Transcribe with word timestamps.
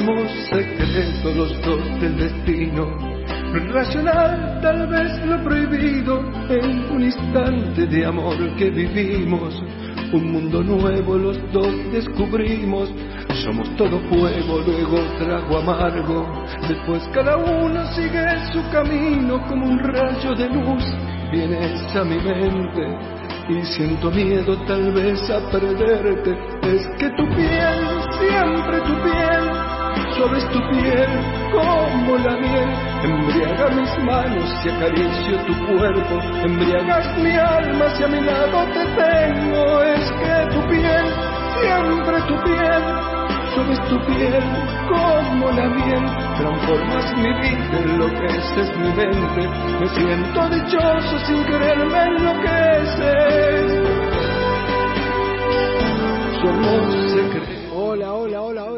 Somos 0.00 0.30
secretos 0.48 1.36
los 1.36 1.60
dos 1.60 2.00
del 2.00 2.16
destino. 2.16 2.86
Lo 3.52 3.64
irracional, 3.64 4.58
tal 4.62 4.86
vez 4.86 5.26
lo 5.26 5.44
prohibido, 5.44 6.20
en 6.48 6.90
un 6.90 7.02
instante 7.02 7.86
de 7.86 8.06
amor 8.06 8.56
que 8.56 8.70
vivimos. 8.70 9.62
Un 10.14 10.32
mundo 10.32 10.62
nuevo 10.62 11.18
los 11.18 11.36
dos 11.52 11.68
descubrimos. 11.92 12.88
Somos 13.44 13.68
todo 13.76 14.00
fuego, 14.08 14.60
luego 14.66 14.96
trago 15.18 15.58
amargo. 15.58 16.46
Después 16.66 17.06
cada 17.12 17.36
uno 17.36 17.84
sigue 17.92 18.24
su 18.54 18.70
camino 18.70 19.46
como 19.48 19.66
un 19.66 19.80
rayo 19.80 20.34
de 20.34 20.48
luz. 20.48 20.84
Vienes 21.30 21.94
a 21.94 22.04
mi 22.04 22.16
mente 22.16 23.20
y 23.50 23.62
siento 23.64 24.10
miedo 24.10 24.56
tal 24.66 24.92
vez 24.92 25.20
a 25.28 25.40
perderte. 25.50 26.30
Es 26.62 26.86
que 26.98 27.10
tu 27.10 27.28
piel, 27.34 28.00
siempre 28.18 28.80
tu 28.80 28.94
piel, 29.02 29.29
sobre 30.20 30.40
tu 30.52 30.60
piel 30.68 31.10
como 31.50 32.18
la 32.18 32.36
miel, 32.36 32.70
embriaga 33.04 33.70
mis 33.70 34.04
manos 34.04 34.48
y 34.62 34.68
acaricio 34.68 35.38
tu 35.46 35.54
cuerpo, 35.66 36.14
embriagas 36.44 37.16
mi 37.16 37.34
alma 37.36 37.88
si 37.96 38.04
a 38.04 38.08
mi 38.08 38.20
lado 38.20 38.66
te 38.66 38.84
tengo. 39.00 39.82
Es 39.82 40.12
que 40.20 40.34
tu 40.52 40.60
piel, 40.68 41.06
siempre 41.60 42.20
tu 42.28 42.36
piel, 42.44 42.82
sobre 43.54 43.76
tu 43.88 43.96
piel 44.08 44.44
como 44.90 45.50
la 45.52 45.68
miel, 45.68 46.04
transformas 46.36 47.16
mi 47.16 47.32
vida, 47.40 47.78
enloqueces 47.82 48.76
mi 48.76 48.92
mente, 48.92 49.42
me 49.80 49.88
siento 49.88 50.48
dichoso 50.50 51.18
sin 51.26 51.44
quererme 51.46 51.98
enloqueces. 52.04 53.72
Somos 56.42 57.12
secretos. 57.12 57.50
Hola, 57.50 57.59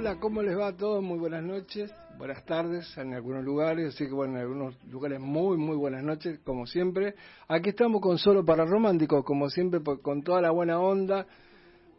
hola, 0.02 0.18
¿cómo 0.18 0.42
les 0.42 0.58
va 0.58 0.66
a 0.66 0.76
todos? 0.76 1.00
Muy 1.00 1.16
buenas 1.16 1.44
noches, 1.44 1.94
buenas 2.18 2.44
tardes 2.44 2.98
en 2.98 3.14
algunos 3.14 3.44
lugares, 3.44 3.94
así 3.94 4.04
que 4.04 4.12
bueno, 4.12 4.34
en 4.34 4.40
algunos 4.40 4.74
lugares 4.90 5.20
muy, 5.20 5.56
muy 5.56 5.76
buenas 5.76 6.02
noches, 6.02 6.40
como 6.40 6.66
siempre. 6.66 7.14
Aquí 7.46 7.68
estamos 7.68 8.00
con 8.00 8.18
Solo 8.18 8.44
para 8.44 8.64
Románticos, 8.64 9.24
como 9.24 9.48
siempre, 9.48 9.80
con 10.02 10.24
toda 10.24 10.40
la 10.40 10.50
buena 10.50 10.80
onda, 10.80 11.24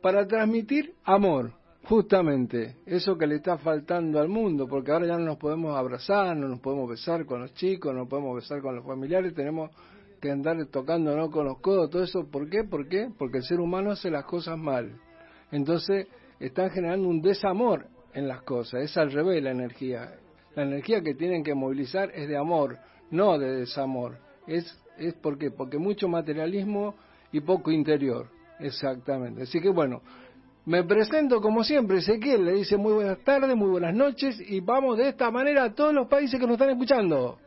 para 0.02 0.28
transmitir 0.28 0.96
amor, 1.06 1.54
justamente, 1.86 2.76
eso 2.86 3.18
que 3.18 3.26
le 3.26 3.36
está 3.36 3.58
faltando 3.58 4.20
al 4.20 4.28
mundo, 4.28 4.68
porque 4.68 4.92
ahora 4.92 5.08
ya 5.08 5.18
no 5.18 5.24
nos 5.24 5.38
podemos 5.38 5.74
abrazar, 5.74 6.36
no 6.36 6.50
nos 6.50 6.59
podemos 6.59 6.90
besar 6.90 7.26
con 7.26 7.40
los 7.40 7.54
chicos, 7.54 7.94
no 7.94 8.00
nos 8.02 8.09
podemos 8.09 8.36
besar 8.36 8.62
con 8.62 8.76
los 8.76 8.86
familiares, 8.86 9.34
tenemos 9.34 9.72
que 10.20 10.30
andar 10.30 10.58
tocándonos 10.66 11.30
con 11.31 11.46
los 11.46 11.59
codos, 11.59 11.90
todo 11.90 12.04
eso, 12.04 12.30
¿por 12.30 12.50
qué? 12.50 12.66
¿Por 12.66 12.90
qué? 12.90 13.08
Porque 13.18 13.38
el 13.38 13.44
ser 13.46 13.62
humano 13.62 13.92
hace 13.92 14.12
las 14.12 14.26
cosas 14.26 14.58
mal. 14.58 14.92
Entonces, 15.52 16.08
están 16.40 16.70
generando 16.72 17.08
un 17.08 17.22
desamor 17.22 17.92
en 18.14 18.28
las 18.28 18.42
cosas, 18.44 18.81
es 18.81 18.97
al 18.97 19.11
revés 19.11 19.44
la 19.44 19.52
energía. 19.52 20.16
La 20.56 20.64
energía 20.64 21.02
que 21.02 21.16
tienen 21.16 21.44
que 21.44 21.53
movilizar 21.56 22.11
es 22.14 22.28
de 22.28 22.38
amor, 22.38 22.78
no 23.11 23.38
de 23.38 23.58
desamor. 23.58 24.17
Es, 24.47 24.78
es 24.97 25.14
porque, 25.16 25.52
porque 25.52 25.78
mucho 25.78 26.08
materialismo 26.08 26.95
y 27.31 27.41
poco 27.41 27.72
interior. 27.72 28.28
Exactamente. 28.59 29.44
Así 29.44 29.59
que 29.59 29.69
bueno, 29.69 30.02
me 30.66 30.84
presento 30.84 31.41
como 31.41 31.63
siempre, 31.63 31.97
Ezequiel, 31.97 32.46
le 32.46 32.53
dice 32.53 32.78
muy 32.78 32.94
buenas 32.94 33.19
tardes, 33.19 33.56
muy 33.56 33.69
buenas 33.69 33.94
noches 33.94 34.40
y 34.40 34.62
vamos 34.62 34.97
de 34.97 35.09
esta 35.09 35.30
manera 35.30 35.66
a 35.66 35.74
todos 35.74 35.94
los 35.94 36.07
países 36.07 36.40
que 36.40 36.45
nos 36.45 36.53
están 36.53 36.69
escuchando. 36.69 37.40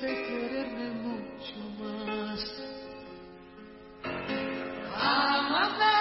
De 0.00 0.14
quererme 0.26 0.90
mucho 0.90 1.56
más. 1.80 2.40
Amame. 4.94 5.98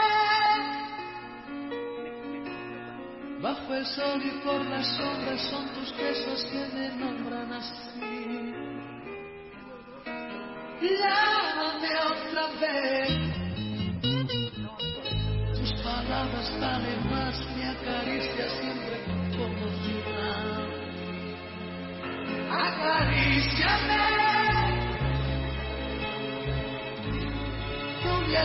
Bajo 3.41 3.73
el 3.73 3.85
sol 3.85 4.21
y 4.23 4.31
por 4.43 4.65
las 4.65 4.87
sombras 4.97 5.41
son 5.49 5.67
tus 5.73 5.95
besos 5.97 6.45
que 6.45 6.67
me 6.75 6.89
nombran 6.95 7.53
así. 7.53 8.53
Llámame 10.81 11.91
otra 12.11 12.47
vez. 12.61 13.09
Tus 15.57 15.71
palabras 15.81 16.59
valen 16.59 17.09
más, 17.09 17.35
me 17.55 17.69
acaricia 17.69 18.49
siempre 18.59 18.86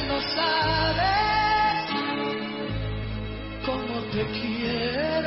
lo 0.08 0.20
sabes 0.20 1.90
cómo 3.64 4.00
te 4.12 4.24
quiero. 4.40 5.21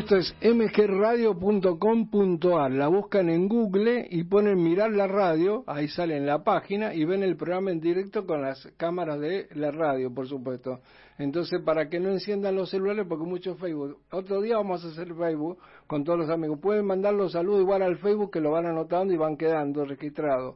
Esto 0.00 0.16
es 0.16 0.34
mgradio.com.ar. 0.42 2.70
La 2.70 2.88
buscan 2.88 3.28
en 3.28 3.48
Google 3.48 4.08
y 4.10 4.24
ponen 4.24 4.62
mirar 4.62 4.92
la 4.92 5.06
radio, 5.06 5.62
ahí 5.66 5.88
sale 5.88 6.16
en 6.16 6.24
la 6.24 6.42
página 6.42 6.94
y 6.94 7.04
ven 7.04 7.22
el 7.22 7.36
programa 7.36 7.70
en 7.70 7.80
directo 7.80 8.24
con 8.24 8.40
las 8.40 8.66
cámaras 8.78 9.20
de 9.20 9.48
la 9.52 9.70
radio, 9.70 10.10
por 10.10 10.26
supuesto. 10.26 10.80
Entonces, 11.18 11.60
para 11.66 11.90
que 11.90 12.00
no 12.00 12.08
enciendan 12.08 12.56
los 12.56 12.70
celulares, 12.70 13.04
porque 13.06 13.26
mucho 13.26 13.56
Facebook. 13.56 13.98
Otro 14.10 14.40
día 14.40 14.56
vamos 14.56 14.82
a 14.86 14.88
hacer 14.88 15.14
Facebook 15.14 15.58
con 15.86 16.02
todos 16.02 16.20
los 16.20 16.30
amigos. 16.30 16.58
Pueden 16.62 16.86
mandar 16.86 17.12
los 17.12 17.32
saludos 17.32 17.60
igual 17.60 17.82
al 17.82 17.98
Facebook 17.98 18.30
que 18.30 18.40
lo 18.40 18.52
van 18.52 18.64
anotando 18.64 19.12
y 19.12 19.18
van 19.18 19.36
quedando 19.36 19.84
registrados. 19.84 20.54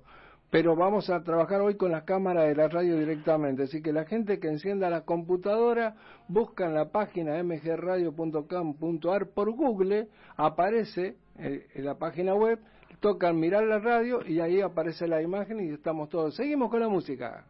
Pero 0.54 0.76
vamos 0.76 1.10
a 1.10 1.20
trabajar 1.24 1.60
hoy 1.62 1.74
con 1.74 1.90
las 1.90 2.04
cámaras 2.04 2.46
de 2.46 2.54
la 2.54 2.68
radio 2.68 2.96
directamente. 2.96 3.64
Así 3.64 3.82
que 3.82 3.92
la 3.92 4.04
gente 4.04 4.38
que 4.38 4.46
encienda 4.46 4.88
la 4.88 5.00
computadora, 5.00 5.96
busca 6.28 6.66
en 6.66 6.74
la 6.74 6.92
página 6.92 7.42
mgradio.com.ar 7.42 9.26
por 9.30 9.50
Google, 9.50 10.06
aparece 10.36 11.16
eh, 11.40 11.66
en 11.74 11.84
la 11.84 11.98
página 11.98 12.36
web, 12.36 12.60
tocan 13.00 13.40
mirar 13.40 13.64
la 13.64 13.80
radio 13.80 14.24
y 14.24 14.38
ahí 14.38 14.60
aparece 14.60 15.08
la 15.08 15.20
imagen 15.20 15.58
y 15.58 15.70
estamos 15.72 16.08
todos. 16.08 16.36
Seguimos 16.36 16.70
con 16.70 16.78
la 16.78 16.88
música. 16.88 17.44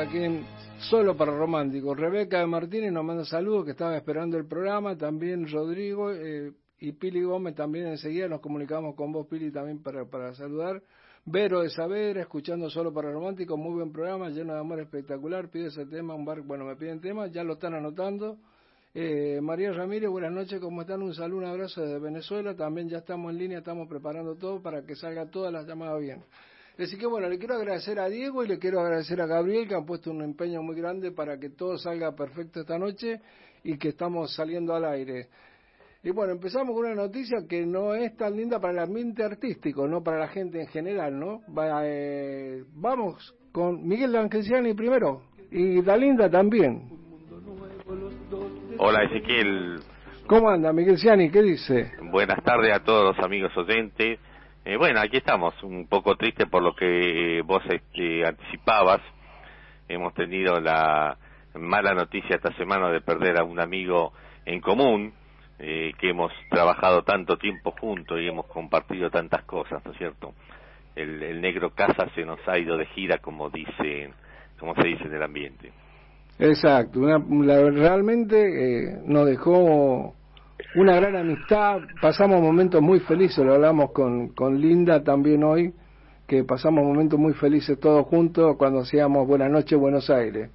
Aquí 0.00 0.18
en 0.18 0.46
Solo 0.78 1.14
para 1.14 1.36
Románticos. 1.36 1.98
Rebeca 1.98 2.38
de 2.38 2.46
Martínez 2.46 2.90
nos 2.90 3.04
manda 3.04 3.24
saludos, 3.26 3.66
que 3.66 3.72
estaba 3.72 3.94
esperando 3.96 4.38
el 4.38 4.46
programa. 4.46 4.96
También 4.96 5.46
Rodrigo 5.50 6.10
eh, 6.10 6.52
y 6.78 6.92
Pili 6.92 7.22
Gómez 7.22 7.54
también 7.54 7.86
enseguida 7.86 8.26
nos 8.26 8.40
comunicamos 8.40 8.94
con 8.94 9.12
vos, 9.12 9.26
Pili, 9.26 9.50
también 9.50 9.82
para, 9.82 10.06
para 10.06 10.32
saludar. 10.34 10.82
Vero 11.26 11.60
de 11.60 11.68
Saavedra, 11.68 12.22
escuchando 12.22 12.70
Solo 12.70 12.94
para 12.94 13.12
Románticos, 13.12 13.58
muy 13.58 13.74
buen 13.74 13.92
programa, 13.92 14.30
lleno 14.30 14.54
de 14.54 14.60
amor 14.60 14.80
espectacular. 14.80 15.50
Pide 15.50 15.66
ese 15.66 15.84
tema, 15.84 16.14
un 16.14 16.24
bar, 16.24 16.40
bueno, 16.40 16.64
me 16.64 16.76
piden 16.76 17.00
tema, 17.00 17.26
ya 17.26 17.44
lo 17.44 17.54
están 17.54 17.74
anotando. 17.74 18.38
Eh, 18.94 19.38
María 19.42 19.70
Ramírez, 19.72 20.08
buenas 20.08 20.32
noches, 20.32 20.60
¿cómo 20.60 20.80
están? 20.80 21.02
Un 21.02 21.14
saludo, 21.14 21.40
un 21.40 21.44
abrazo 21.44 21.82
desde 21.82 21.98
Venezuela. 21.98 22.56
También 22.56 22.88
ya 22.88 22.98
estamos 22.98 23.32
en 23.32 23.38
línea, 23.38 23.58
estamos 23.58 23.86
preparando 23.86 24.34
todo 24.36 24.62
para 24.62 24.82
que 24.82 24.96
salga 24.96 25.26
todas 25.26 25.52
las 25.52 25.66
llamadas 25.66 26.00
bien. 26.00 26.22
Así 26.78 26.96
que 26.96 27.06
bueno, 27.06 27.28
le 27.28 27.38
quiero 27.38 27.54
agradecer 27.54 27.98
a 27.98 28.08
Diego 28.08 28.42
y 28.44 28.48
le 28.48 28.58
quiero 28.58 28.80
agradecer 28.80 29.20
a 29.20 29.26
Gabriel 29.26 29.68
que 29.68 29.74
han 29.74 29.84
puesto 29.84 30.10
un 30.10 30.22
empeño 30.22 30.62
muy 30.62 30.76
grande 30.76 31.12
para 31.12 31.38
que 31.38 31.50
todo 31.50 31.76
salga 31.76 32.14
perfecto 32.14 32.60
esta 32.60 32.78
noche 32.78 33.20
y 33.62 33.76
que 33.76 33.88
estamos 33.88 34.34
saliendo 34.34 34.74
al 34.74 34.84
aire. 34.84 35.28
Y 36.02 36.10
bueno, 36.10 36.32
empezamos 36.32 36.74
con 36.74 36.86
una 36.86 36.94
noticia 36.94 37.46
que 37.46 37.66
no 37.66 37.94
es 37.94 38.16
tan 38.16 38.34
linda 38.34 38.58
para 38.58 38.72
el 38.72 38.78
ambiente 38.78 39.22
artístico, 39.22 39.86
no 39.86 40.02
para 40.02 40.18
la 40.18 40.28
gente 40.28 40.58
en 40.58 40.66
general, 40.68 41.18
¿no? 41.18 41.42
Eh, 41.84 42.64
vamos 42.74 43.34
con 43.52 43.86
Miguel 43.86 44.16
Angesiani 44.16 44.72
primero 44.72 45.22
y 45.50 45.82
Dalinda 45.82 46.30
también. 46.30 46.88
Hola 48.78 49.04
Ezequiel. 49.04 49.80
¿Cómo 50.26 50.48
anda 50.48 50.72
Miguel 50.72 50.96
Ciani? 50.96 51.28
¿Qué 51.28 51.42
dice? 51.42 51.90
Buenas 52.10 52.42
tardes 52.44 52.72
a 52.72 52.84
todos 52.84 53.16
los 53.16 53.24
amigos 53.24 53.50
oyentes. 53.56 54.20
Eh, 54.62 54.76
bueno, 54.76 55.00
aquí 55.00 55.16
estamos, 55.16 55.54
un 55.62 55.86
poco 55.86 56.16
triste 56.16 56.46
por 56.46 56.62
lo 56.62 56.74
que 56.74 57.38
eh, 57.38 57.42
vos 57.42 57.62
este, 57.68 58.26
anticipabas. 58.26 59.00
Hemos 59.88 60.12
tenido 60.14 60.60
la 60.60 61.16
mala 61.54 61.94
noticia 61.94 62.36
esta 62.36 62.54
semana 62.56 62.90
de 62.90 63.00
perder 63.00 63.40
a 63.40 63.44
un 63.44 63.58
amigo 63.58 64.12
en 64.44 64.60
común, 64.60 65.14
eh, 65.58 65.92
que 65.98 66.10
hemos 66.10 66.30
trabajado 66.50 67.02
tanto 67.02 67.38
tiempo 67.38 67.74
juntos 67.80 68.20
y 68.20 68.28
hemos 68.28 68.46
compartido 68.46 69.10
tantas 69.10 69.44
cosas, 69.44 69.84
¿no 69.84 69.92
es 69.92 69.98
cierto? 69.98 70.34
El, 70.94 71.40
negro 71.40 71.70
Casa 71.70 72.08
se 72.14 72.24
nos 72.24 72.38
ha 72.46 72.58
ido 72.58 72.76
de 72.76 72.86
gira, 72.86 73.18
como 73.18 73.48
dicen, 73.48 74.12
como 74.58 74.74
se 74.74 74.88
dice 74.88 75.04
en 75.04 75.14
el 75.14 75.22
ambiente. 75.22 75.72
Exacto, 76.38 77.00
realmente 77.00 79.00
nos 79.04 79.26
dejó 79.26 80.14
una 80.74 80.96
gran 80.96 81.16
amistad, 81.16 81.80
pasamos 82.00 82.40
momentos 82.40 82.80
muy 82.82 83.00
felices, 83.00 83.44
lo 83.44 83.54
hablamos 83.54 83.92
con, 83.92 84.28
con 84.28 84.60
Linda 84.60 85.02
también 85.02 85.44
hoy, 85.44 85.72
que 86.26 86.44
pasamos 86.44 86.84
momentos 86.84 87.18
muy 87.18 87.34
felices 87.34 87.78
todos 87.80 88.06
juntos 88.06 88.56
cuando 88.56 88.80
hacíamos 88.80 89.26
Buenas 89.26 89.50
noches 89.50 89.78
Buenos 89.78 90.08
Aires. 90.10 90.50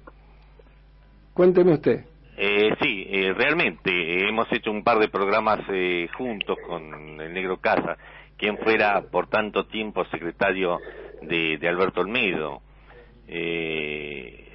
Cuénteme 1.34 1.74
usted. 1.74 2.04
Eh, 2.38 2.74
sí, 2.82 3.06
eh, 3.08 3.32
realmente 3.34 4.28
hemos 4.28 4.50
hecho 4.52 4.70
un 4.70 4.82
par 4.82 4.98
de 4.98 5.08
programas 5.08 5.60
eh, 5.70 6.08
juntos 6.16 6.58
con 6.66 7.20
el 7.20 7.32
Negro 7.32 7.58
Casa, 7.58 7.96
quien 8.36 8.58
fuera 8.58 9.02
por 9.10 9.28
tanto 9.28 9.66
tiempo 9.66 10.04
secretario 10.06 10.78
de, 11.22 11.58
de 11.58 11.68
Alberto 11.68 12.00
Olmedo. 12.00 12.62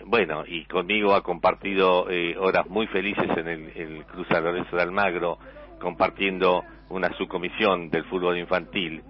Bueno, 0.05 0.43
y 0.47 0.65
conmigo 0.65 1.13
ha 1.13 1.23
compartido 1.23 2.05
horas 2.39 2.67
muy 2.69 2.87
felices 2.87 3.29
en 3.37 3.47
el, 3.47 3.71
el 3.75 4.05
Cruz 4.05 4.27
Lorenzo 4.29 4.75
de 4.75 4.81
Almagro, 4.81 5.37
compartiendo 5.79 6.63
una 6.89 7.09
subcomisión 7.17 7.89
del 7.89 8.03
fútbol 8.05 8.37
infantil, 8.37 9.01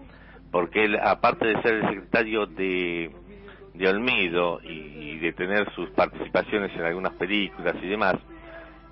porque 0.52 0.86
él, 0.86 0.98
aparte 1.02 1.48
de 1.48 1.62
ser 1.62 1.76
el 1.76 1.90
secretario 1.90 2.46
de, 2.46 3.12
de 3.74 3.88
Olmedo 3.88 4.60
y, 4.64 5.18
de 5.20 5.34
tener 5.34 5.72
sus 5.76 5.90
participaciones 5.92 6.72
en 6.76 6.82
algunas 6.82 7.14
películas 7.14 7.76
y 7.82 7.88
demás, 7.88 8.16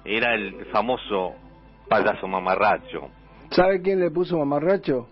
era 0.05 0.35
el 0.35 0.65
famoso 0.67 1.33
payaso 1.87 2.27
mamarracho. 2.27 3.09
¿Sabe 3.49 3.81
quién 3.81 3.99
le 3.99 4.11
puso 4.11 4.37
mamarracho? 4.37 5.09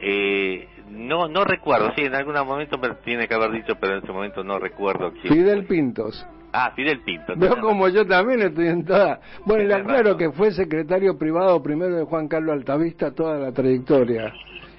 Eh, 0.00 0.66
no, 0.90 1.28
no 1.28 1.44
recuerdo, 1.44 1.92
sí, 1.96 2.02
en 2.02 2.14
algún 2.14 2.34
momento 2.34 2.76
me 2.78 2.90
tiene 3.04 3.28
que 3.28 3.34
haber 3.34 3.52
dicho, 3.52 3.74
pero 3.80 3.94
en 3.94 4.02
ese 4.02 4.12
momento 4.12 4.42
no 4.42 4.58
recuerdo 4.58 5.12
quién. 5.12 5.32
Fidel 5.32 5.64
Pintos. 5.66 6.26
Ah, 6.52 6.72
Fidel 6.74 7.00
Pinto. 7.00 7.34
Veo 7.36 7.60
como 7.60 7.88
yo 7.88 8.04
también 8.06 8.42
estoy 8.42 8.68
en 8.68 8.84
toda. 8.84 9.20
Bueno, 9.44 9.64
le 9.64 9.74
aclaro 9.74 10.16
que 10.16 10.32
fue 10.32 10.50
secretario 10.50 11.16
privado 11.16 11.62
primero 11.62 11.96
de 11.96 12.04
Juan 12.04 12.26
Carlos 12.26 12.54
Altavista 12.54 13.12
toda 13.12 13.38
la 13.38 13.52
trayectoria. 13.52 14.32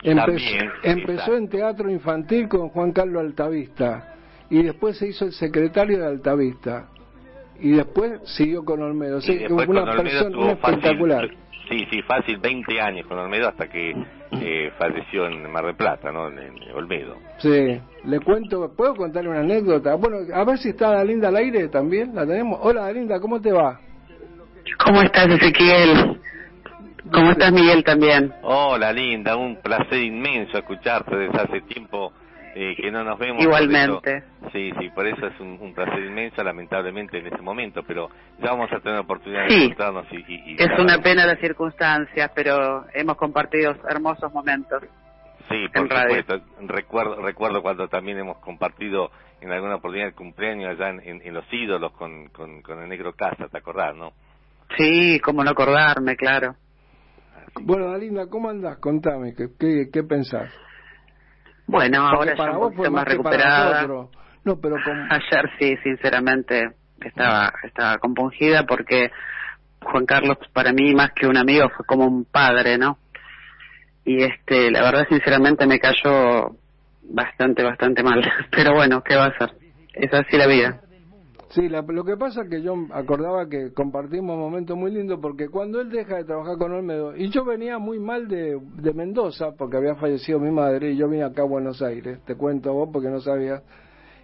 empezó 0.03 1.35
en 1.37 1.47
teatro 1.47 1.89
infantil 1.89 2.49
con 2.49 2.69
Juan 2.69 2.91
Carlos 2.91 3.23
Altavista 3.23 4.15
y 4.49 4.63
después 4.63 4.97
se 4.97 5.07
hizo 5.07 5.25
el 5.25 5.31
secretario 5.31 5.99
de 5.99 6.07
Altavista 6.07 6.89
y 7.59 7.71
después 7.71 8.19
siguió 8.25 8.65
con 8.65 8.81
Olmedo. 8.81 9.21
Sí, 9.21 9.45
una 9.49 9.85
persona 9.85 10.51
espectacular. 10.51 11.29
Sí, 11.71 11.87
sí, 11.89 12.01
fácil, 12.01 12.37
20 12.37 12.81
años 12.81 13.07
con 13.07 13.17
Olmedo 13.17 13.47
hasta 13.47 13.69
que 13.69 13.95
eh, 14.41 14.71
falleció 14.77 15.25
en 15.25 15.49
Mar 15.49 15.65
del 15.65 15.75
Plata, 15.75 16.11
¿no? 16.11 16.27
En, 16.27 16.59
Olmedo. 16.75 17.15
Sí, 17.37 17.79
le 18.03 18.19
cuento, 18.19 18.73
¿puedo 18.75 18.93
contarle 18.93 19.29
una 19.29 19.39
anécdota? 19.39 19.95
Bueno, 19.95 20.17
a 20.33 20.43
ver 20.43 20.57
si 20.57 20.69
está 20.69 20.91
Dalinda 20.91 21.29
al 21.29 21.37
aire 21.37 21.69
también, 21.69 22.13
la 22.13 22.27
tenemos. 22.27 22.59
Hola 22.61 22.81
Dalinda, 22.81 23.21
¿cómo 23.21 23.39
te 23.39 23.53
va? 23.53 23.79
¿Cómo 24.85 25.01
estás, 25.01 25.27
Ezequiel? 25.27 26.19
¿Cómo 27.09 27.31
estás, 27.31 27.53
Miguel, 27.53 27.85
también? 27.85 28.33
Hola, 28.43 28.91
Linda, 28.91 29.37
un 29.37 29.55
placer 29.61 29.99
inmenso 29.99 30.57
escucharte 30.57 31.15
desde 31.15 31.39
hace 31.39 31.61
tiempo 31.61 32.11
eh, 32.55 32.75
que 32.75 32.91
no 32.91 33.03
nos 33.03 33.17
vemos. 33.17 33.41
Igualmente. 33.41 34.23
sí, 34.51 34.71
sí, 34.79 34.89
por 34.89 35.07
eso 35.07 35.27
es 35.27 35.39
un, 35.39 35.73
placer 35.73 35.99
inmenso, 36.05 36.43
lamentablemente 36.43 37.17
en 37.19 37.27
este 37.27 37.41
momento, 37.41 37.83
pero 37.83 38.09
ya 38.39 38.51
vamos 38.51 38.71
a 38.71 38.79
tener 38.79 38.99
oportunidad 38.99 39.47
de 39.47 39.55
encontrarnos. 39.55 40.05
Y, 40.11 40.55
es 40.61 40.79
una 40.79 40.97
pena 40.99 41.25
las 41.25 41.39
circunstancias, 41.39 42.31
pero 42.35 42.85
hemos 42.93 43.17
compartido 43.17 43.75
hermosos 43.89 44.33
momentos. 44.33 44.83
Sí, 45.49 45.67
por 45.73 45.87
supuesto. 45.87 46.41
Recuerdo, 46.61 47.21
recuerdo 47.21 47.61
cuando 47.61 47.87
también 47.87 48.19
hemos 48.19 48.37
compartido 48.37 49.11
en 49.41 49.51
alguna 49.51 49.75
oportunidad 49.75 50.09
el 50.09 50.15
cumpleaños 50.15 50.69
allá 50.71 50.89
en, 50.89 51.33
Los 51.33 51.45
Ídolos 51.51 51.91
con, 51.93 52.29
con, 52.29 52.81
el 52.81 52.89
Negro 52.89 53.13
Casa, 53.13 53.47
¿te 53.49 53.57
acordás, 53.57 53.95
no? 53.95 54.13
Sí, 54.77 55.19
cómo 55.19 55.43
no 55.43 55.51
acordarme, 55.51 56.15
claro. 56.15 56.55
Bueno, 57.61 57.89
Alinda, 57.89 58.27
¿cómo 58.27 58.49
andás? 58.49 58.77
Contame, 58.77 59.33
¿qué, 59.35 59.47
qué, 59.59 59.89
qué 59.91 60.03
pensás? 60.03 60.49
Bueno, 61.71 62.05
ahora 62.05 62.35
ya 62.35 62.51
un 62.51 62.73
poquito 62.73 62.91
más 62.91 63.05
recuperada. 63.05 63.87
No, 64.43 64.59
pero 64.59 64.75
Ayer 65.09 65.49
sí, 65.57 65.77
sinceramente, 65.83 66.71
estaba, 66.99 67.53
estaba 67.63 67.97
compungida 67.97 68.65
porque 68.65 69.09
Juan 69.81 70.05
Carlos 70.05 70.37
para 70.51 70.73
mí 70.73 70.93
más 70.93 71.11
que 71.13 71.27
un 71.27 71.37
amigo 71.37 71.69
fue 71.69 71.85
como 71.85 72.05
un 72.05 72.25
padre, 72.25 72.77
¿no? 72.77 72.97
Y 74.03 74.21
este, 74.21 74.69
la 74.69 74.81
verdad 74.81 75.07
sinceramente 75.07 75.65
me 75.65 75.79
cayó 75.79 76.57
bastante, 77.03 77.63
bastante 77.63 78.03
mal. 78.03 78.21
Pero 78.51 78.73
bueno, 78.73 79.01
¿qué 79.01 79.15
va 79.15 79.27
a 79.27 79.37
ser? 79.37 79.51
Es 79.93 80.13
así 80.13 80.37
la 80.37 80.47
vida. 80.47 80.81
Sí, 81.53 81.67
lo 81.67 82.05
que 82.05 82.15
pasa 82.15 82.43
es 82.43 82.49
que 82.49 82.61
yo 82.61 82.75
acordaba 82.91 83.49
que 83.49 83.73
compartimos 83.73 84.37
momentos 84.37 84.77
muy 84.77 84.89
lindos 84.89 85.19
porque 85.21 85.49
cuando 85.49 85.81
él 85.81 85.89
deja 85.89 86.15
de 86.15 86.23
trabajar 86.23 86.57
con 86.57 86.71
Olmedo, 86.71 87.13
y 87.17 87.29
yo 87.29 87.43
venía 87.43 87.77
muy 87.77 87.99
mal 87.99 88.29
de, 88.29 88.57
de 88.75 88.93
Mendoza 88.93 89.51
porque 89.57 89.75
había 89.75 89.95
fallecido 89.95 90.39
mi 90.39 90.49
madre 90.49 90.91
y 90.91 90.95
yo 90.95 91.09
vine 91.09 91.23
acá 91.23 91.41
a 91.41 91.45
Buenos 91.45 91.81
Aires, 91.81 92.19
te 92.25 92.35
cuento 92.35 92.71
vos 92.73 92.89
porque 92.93 93.09
no 93.09 93.19
sabía. 93.19 93.61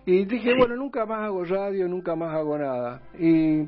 Y 0.05 0.24
dije, 0.24 0.53
bueno, 0.57 0.77
nunca 0.77 1.05
más 1.05 1.19
hago 1.19 1.43
radio, 1.43 1.86
nunca 1.89 2.15
más 2.15 2.34
hago 2.34 2.57
nada. 2.57 3.01
Y, 3.19 3.67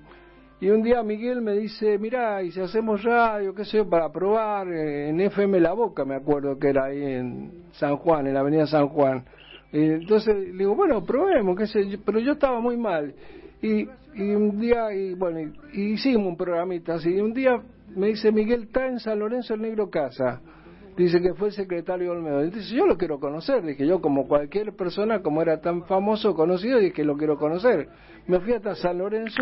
y 0.61 0.69
un 0.69 0.81
día 0.81 1.03
Miguel 1.03 1.41
me 1.41 1.51
dice, 1.51 1.97
mira, 1.97 2.41
y 2.41 2.51
si 2.51 2.61
hacemos 2.61 3.03
radio, 3.03 3.53
qué 3.53 3.65
sé 3.65 3.75
yo, 3.75 3.89
para 3.89 4.09
probar 4.09 4.69
eh, 4.69 5.09
en 5.09 5.19
FM 5.19 5.59
La 5.59 5.73
Boca, 5.73 6.05
me 6.05 6.15
acuerdo 6.15 6.57
que 6.57 6.69
era 6.69 6.85
ahí 6.85 7.03
en 7.03 7.65
San 7.73 7.97
Juan, 7.97 8.25
en 8.25 8.35
la 8.35 8.39
avenida 8.39 8.67
San 8.67 8.87
Juan. 8.87 9.25
Y 9.73 9.83
entonces 9.83 10.33
le 10.33 10.53
digo, 10.53 10.75
bueno, 10.75 11.03
probemos, 11.03 11.57
qué 11.57 11.67
sé 11.67 11.89
yo, 11.89 11.97
pero 12.05 12.19
yo 12.19 12.31
estaba 12.31 12.61
muy 12.61 12.77
mal. 12.77 13.13
Y, 13.61 13.87
y 14.15 14.35
un 14.35 14.59
día, 14.59 14.93
y 14.93 15.13
bueno, 15.15 15.51
y, 15.73 15.93
hicimos 15.93 16.27
un 16.27 16.37
programita 16.37 16.95
así, 16.95 17.09
y 17.09 17.19
un 17.19 17.33
día 17.33 17.61
me 17.95 18.07
dice 18.07 18.31
Miguel, 18.31 18.63
está 18.63 18.87
en 18.87 18.99
San 18.99 19.19
Lorenzo 19.19 19.53
el 19.53 19.61
Negro 19.61 19.89
Casa. 19.89 20.41
Dice 20.95 21.21
que 21.21 21.33
fue 21.33 21.47
el 21.47 21.53
secretario 21.53 22.11
Olmedo. 22.11 22.41
Dice, 22.41 22.75
yo 22.75 22.85
lo 22.85 22.97
quiero 22.97 23.19
conocer. 23.21 23.63
Dije, 23.63 23.87
yo 23.87 24.01
como 24.01 24.27
cualquier 24.27 24.75
persona, 24.75 25.21
como 25.21 25.41
era 25.41 25.61
tan 25.61 25.85
famoso, 25.85 26.33
conocido, 26.33 26.77
dije, 26.77 27.05
lo 27.05 27.15
quiero 27.15 27.37
conocer. 27.37 27.87
Me 28.27 28.39
fui 28.41 28.51
hasta 28.51 28.75
San 28.75 28.97
Lorenzo 28.97 29.41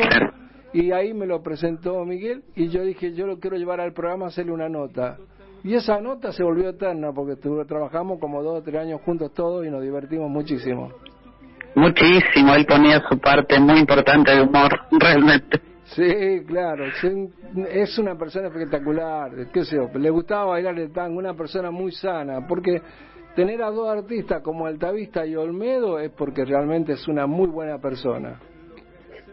y 0.74 0.91
ahí 0.91 1.13
me 1.13 1.25
lo 1.25 1.41
presentó 1.41 2.05
Miguel 2.05 2.43
y 2.55 2.67
yo 2.67 2.83
dije, 2.83 3.13
yo 3.13 3.25
lo 3.25 3.39
quiero 3.39 3.57
llevar 3.57 3.81
al 3.81 3.93
programa, 3.93 4.27
hacerle 4.27 4.51
una 4.51 4.69
nota. 4.69 5.17
Y 5.63 5.74
esa 5.74 6.00
nota 6.00 6.31
se 6.31 6.43
volvió 6.43 6.69
eterna 6.69 7.12
porque 7.12 7.36
trabajamos 7.67 8.19
como 8.19 8.43
dos 8.43 8.59
o 8.59 8.63
tres 8.63 8.79
años 8.81 9.01
juntos 9.01 9.33
todos 9.33 9.65
y 9.65 9.71
nos 9.71 9.81
divertimos 9.81 10.29
muchísimo. 10.29 10.91
Muchísimo, 11.75 12.55
él 12.55 12.65
ponía 12.65 13.01
su 13.09 13.19
parte 13.19 13.59
muy 13.59 13.79
importante 13.79 14.31
de 14.31 14.41
humor, 14.41 14.79
realmente. 15.00 15.62
Sí, 15.86 16.43
claro, 16.45 16.86
es 16.86 17.97
una 17.97 18.17
persona 18.17 18.47
espectacular, 18.47 19.31
qué 19.53 19.63
sé 19.63 19.77
yo, 19.77 19.89
le 19.97 20.09
gustaba 20.09 20.45
bailar 20.45 20.77
el 20.77 20.91
tango, 20.91 21.17
una 21.17 21.33
persona 21.33 21.71
muy 21.71 21.93
sana, 21.93 22.45
porque 22.45 22.81
tener 23.36 23.62
a 23.63 23.71
dos 23.71 23.88
artistas 23.88 24.41
como 24.41 24.65
Altavista 24.65 25.25
y 25.25 25.36
Olmedo 25.36 26.00
es 26.00 26.12
porque 26.12 26.43
realmente 26.43 26.93
es 26.93 27.07
una 27.07 27.25
muy 27.25 27.47
buena 27.47 27.77
persona. 27.79 28.39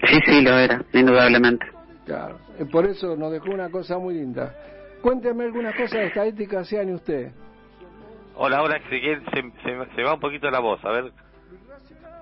Sí, 0.07 0.19
sí, 0.27 0.43
lo 0.43 0.57
era, 0.59 0.85
indudablemente. 0.93 1.67
Claro, 2.05 2.39
eh, 2.59 2.67
por 2.71 2.87
eso 2.87 3.17
nos 3.17 3.33
dejó 3.33 3.51
una 3.51 3.71
cosa 3.71 3.99
muy 3.99 4.15
linda. 4.15 4.55
Cuénteme 5.01 5.45
algunas 5.45 5.75
cosas 5.75 6.01
de 6.01 6.07
estadística, 6.07 6.65
sean 6.65 6.93
usted. 6.95 7.33
Hola, 8.37 8.63
hola, 8.63 8.81
se, 8.91 9.01
se, 9.01 9.95
se, 9.97 10.03
va 10.03 10.15
un 10.15 10.21
poquito 10.21 10.51
la 10.51 10.61
voz, 10.61 10.85
a 10.85 10.91
ver. 10.91 11.13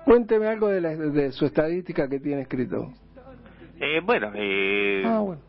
Cuénteme 0.05 0.47
algo 0.47 0.67
de, 0.67 0.81
la, 0.81 0.95
de 0.95 1.31
su 1.31 1.45
estadística 1.45 2.09
que 2.09 2.19
tiene 2.19 2.41
escrito. 2.41 2.91
Eh, 3.79 4.01
bueno, 4.03 4.31
eh, 4.35 5.03
ah, 5.05 5.19
bueno, 5.19 5.41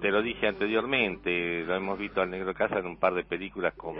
te 0.00 0.10
lo 0.10 0.22
dije 0.22 0.48
anteriormente, 0.48 1.64
lo 1.64 1.74
hemos 1.74 1.98
visto 1.98 2.20
al 2.20 2.30
Negro 2.30 2.54
Casa 2.54 2.78
en 2.78 2.86
un 2.86 2.96
par 2.96 3.14
de 3.14 3.24
películas 3.24 3.74
con, 3.74 3.96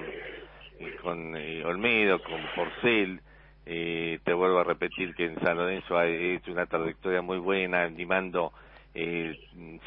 con 1.02 1.36
eh, 1.36 1.64
Olmedo, 1.64 2.22
con 2.22 2.40
Porcel. 2.54 3.20
Eh, 3.66 4.18
te 4.24 4.32
vuelvo 4.32 4.58
a 4.58 4.64
repetir 4.64 5.14
que 5.14 5.26
en 5.26 5.38
San 5.40 5.56
Lorenzo 5.56 5.96
ha 5.96 6.06
hecho 6.06 6.50
una 6.50 6.66
trayectoria 6.66 7.22
muy 7.22 7.38
buena, 7.38 7.82
animando 7.82 8.52
eh, 8.94 9.38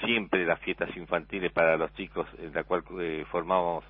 siempre 0.05 0.45
las 0.45 0.59
fiestas 0.59 0.95
infantiles 0.95 1.51
para 1.51 1.75
los 1.75 1.93
chicos, 1.95 2.27
en 2.37 2.53
la 2.53 2.63
cual 2.63 2.83
eh, 2.99 3.25
formamos 3.29 3.83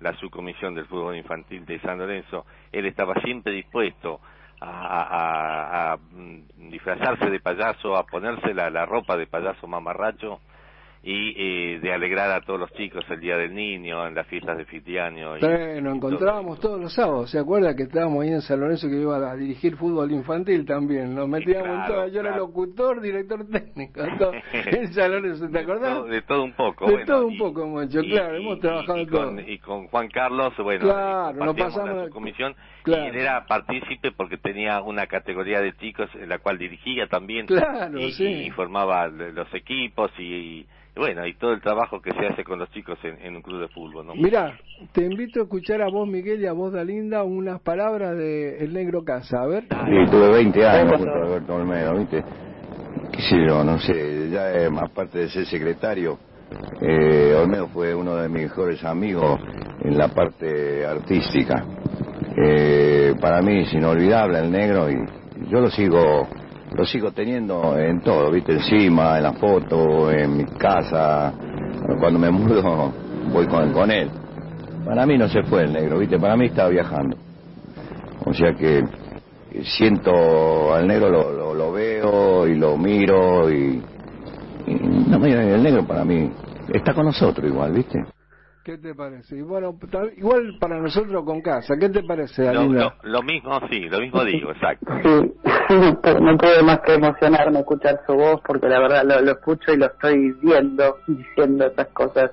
la 0.00 0.14
subcomisión 0.14 0.74
del 0.74 0.86
fútbol 0.86 1.16
infantil 1.16 1.64
de 1.64 1.80
San 1.80 1.98
Lorenzo. 1.98 2.44
Él 2.72 2.86
estaba 2.86 3.14
siempre 3.22 3.52
dispuesto 3.52 4.20
a, 4.60 5.96
mm, 6.12 6.70
disfrazarse 6.70 7.30
de 7.30 7.40
payaso, 7.40 7.96
a 7.96 8.04
ponerse 8.04 8.54
la, 8.54 8.70
la 8.70 8.86
ropa 8.86 9.16
de 9.16 9.26
payaso 9.26 9.66
mamarracho 9.66 10.40
y 11.10 11.34
eh, 11.38 11.80
de 11.80 11.90
alegrar 11.90 12.30
a 12.32 12.42
todos 12.42 12.60
los 12.60 12.70
chicos 12.74 13.02
el 13.08 13.18
Día 13.18 13.38
del 13.38 13.54
Niño, 13.54 14.06
en 14.06 14.14
las 14.14 14.26
fiestas 14.26 14.58
de 14.58 14.66
fin 14.66 14.82
de 14.84 15.00
año. 15.00 15.38
nos 15.38 15.96
encontrábamos 15.96 16.60
todos 16.60 16.78
los 16.78 16.92
sábados, 16.92 17.30
¿se 17.30 17.38
acuerda 17.38 17.74
que 17.74 17.84
estábamos 17.84 18.22
ahí 18.22 18.28
en 18.28 18.42
San 18.42 18.60
Lorenzo 18.60 18.88
que 18.88 19.00
iba 19.00 19.16
a 19.16 19.34
dirigir 19.34 19.74
fútbol 19.76 20.12
infantil 20.12 20.66
también? 20.66 21.14
Nos 21.14 21.26
metíamos 21.26 21.78
en 21.78 21.86
todo, 21.86 22.08
yo 22.08 22.20
era 22.20 22.36
locutor, 22.36 23.00
director 23.00 23.42
técnico, 23.46 24.02
en 24.52 24.88
San 24.92 25.10
Lorenzo, 25.10 25.48
¿te 25.48 25.58
acordás? 25.60 26.04
De 26.08 26.20
todo, 26.20 26.44
un 26.44 26.52
poco. 26.52 26.90
De 26.90 27.06
todo 27.06 27.26
un 27.26 27.38
poco, 27.38 27.66
mucho, 27.66 28.02
claro, 28.02 28.36
hemos 28.36 28.60
trabajado 28.60 29.00
y, 29.00 29.06
con, 29.06 29.48
Y 29.48 29.58
con 29.60 29.86
Juan 29.86 30.08
Carlos, 30.08 30.52
bueno, 30.58 30.84
claro, 30.84 31.42
nos 31.42 31.56
pasamos 31.56 32.04
la 32.04 32.10
comisión 32.10 32.54
y 32.84 32.92
él 32.92 33.16
era 33.16 33.46
partícipe 33.46 34.12
porque 34.12 34.36
tenía 34.36 34.82
una 34.82 35.06
categoría 35.06 35.62
de 35.62 35.74
chicos 35.78 36.10
en 36.14 36.28
la 36.28 36.38
cual 36.38 36.58
dirigía 36.58 37.06
también 37.06 37.46
claro, 37.46 37.98
y, 37.98 38.12
sí. 38.12 38.26
y 38.26 38.50
formaba 38.50 39.08
los 39.08 39.52
equipos 39.54 40.10
y 40.18 40.66
bueno, 40.98 41.26
y 41.26 41.34
todo 41.34 41.52
el 41.52 41.60
trabajo 41.60 42.00
que 42.02 42.12
se 42.12 42.26
hace 42.26 42.44
con 42.44 42.58
los 42.58 42.70
chicos 42.70 42.98
en, 43.02 43.36
un 43.36 43.42
club 43.42 43.60
de 43.60 43.68
fútbol, 43.68 44.06
¿no? 44.06 44.14
Mira, 44.14 44.58
te 44.92 45.04
invito 45.04 45.40
a 45.40 45.42
escuchar 45.44 45.80
a 45.80 45.88
vos, 45.88 46.08
Miguel, 46.08 46.42
y 46.42 46.46
a 46.46 46.52
vos, 46.52 46.72
Dalinda, 46.72 47.22
unas 47.22 47.60
palabras 47.60 48.16
de 48.16 48.58
El 48.58 48.74
Negro 48.74 49.04
Casa, 49.04 49.42
a 49.42 49.46
ver. 49.46 49.62
Sí, 49.62 50.10
tuve 50.10 50.30
20 50.30 50.66
años 50.66 50.92
junto 50.96 51.10
a 51.10 51.22
Alberto 51.24 51.54
Olmedo, 51.54 51.98
¿viste? 51.98 52.24
Qué 53.12 53.22
sé 53.22 53.36
yo, 53.48 53.64
no 53.64 53.78
sé, 53.78 54.30
ya 54.30 54.52
es 54.52 54.70
más 54.70 54.90
parte 54.90 55.18
de 55.18 55.28
ser 55.28 55.46
secretario, 55.46 56.18
eh, 56.80 57.34
Olmedo 57.34 57.68
fue 57.68 57.94
uno 57.94 58.16
de 58.16 58.28
mis 58.28 58.42
mejores 58.42 58.82
amigos 58.84 59.40
en 59.82 59.96
la 59.96 60.08
parte 60.08 60.86
artística. 60.86 61.64
Eh, 62.36 63.14
para 63.20 63.42
mí 63.42 63.62
es 63.62 63.72
inolvidable 63.72 64.38
el 64.38 64.50
negro 64.50 64.88
y 64.90 64.96
yo 65.50 65.60
lo 65.60 65.70
sigo 65.70 66.28
lo 66.72 66.84
sigo 66.84 67.12
teniendo 67.12 67.78
en 67.78 68.00
todo, 68.00 68.30
¿viste? 68.30 68.52
Encima, 68.52 69.16
en 69.16 69.22
la 69.22 69.32
foto, 69.32 70.10
en 70.10 70.36
mi 70.36 70.44
casa. 70.44 71.32
Cuando 71.98 72.18
me 72.18 72.30
mudo, 72.30 72.92
voy 73.32 73.46
con, 73.46 73.72
con 73.72 73.90
él. 73.90 74.10
Para 74.84 75.06
mí 75.06 75.18
no 75.18 75.28
se 75.28 75.42
fue 75.42 75.64
el 75.64 75.72
negro, 75.72 75.98
¿viste? 75.98 76.18
Para 76.18 76.36
mí 76.36 76.46
estaba 76.46 76.68
viajando. 76.68 77.16
O 78.24 78.32
sea 78.32 78.52
que 78.54 78.82
siento 79.62 80.74
al 80.74 80.86
negro, 80.86 81.08
lo, 81.08 81.54
lo, 81.54 81.72
veo 81.72 82.46
y 82.46 82.54
lo 82.54 82.76
miro 82.76 83.50
y, 83.50 83.82
y 84.66 84.74
no, 84.74 85.24
el 85.24 85.62
negro 85.62 85.86
para 85.86 86.04
mí 86.04 86.30
está 86.72 86.92
con 86.92 87.06
nosotros 87.06 87.50
igual, 87.50 87.72
¿viste? 87.72 87.98
¿Qué 88.68 88.76
te 88.76 88.94
parece? 88.94 89.34
Y 89.34 89.40
bueno, 89.40 89.78
igual 90.18 90.58
para 90.60 90.78
nosotros 90.78 91.24
con 91.24 91.40
casa, 91.40 91.74
¿qué 91.80 91.88
te 91.88 92.02
parece, 92.02 92.52
lo, 92.52 92.64
lo, 93.02 93.22
mismo, 93.22 93.58
sí, 93.70 93.88
lo 93.88 93.98
mismo 93.98 94.22
digo, 94.26 94.50
exacto. 94.50 94.92
Sí, 95.68 95.74
no 96.20 96.36
puedo 96.36 96.62
más 96.64 96.80
que 96.80 96.92
emocionarme 96.92 97.60
escuchar 97.60 97.98
su 98.06 98.12
voz, 98.12 98.42
porque 98.46 98.68
la 98.68 98.78
verdad 98.80 99.04
lo, 99.22 99.32
escucho 99.32 99.72
y 99.72 99.78
lo 99.78 99.86
estoy 99.86 100.32
viendo, 100.42 100.98
diciendo 101.06 101.64
esas 101.64 101.88
cosas. 101.94 102.30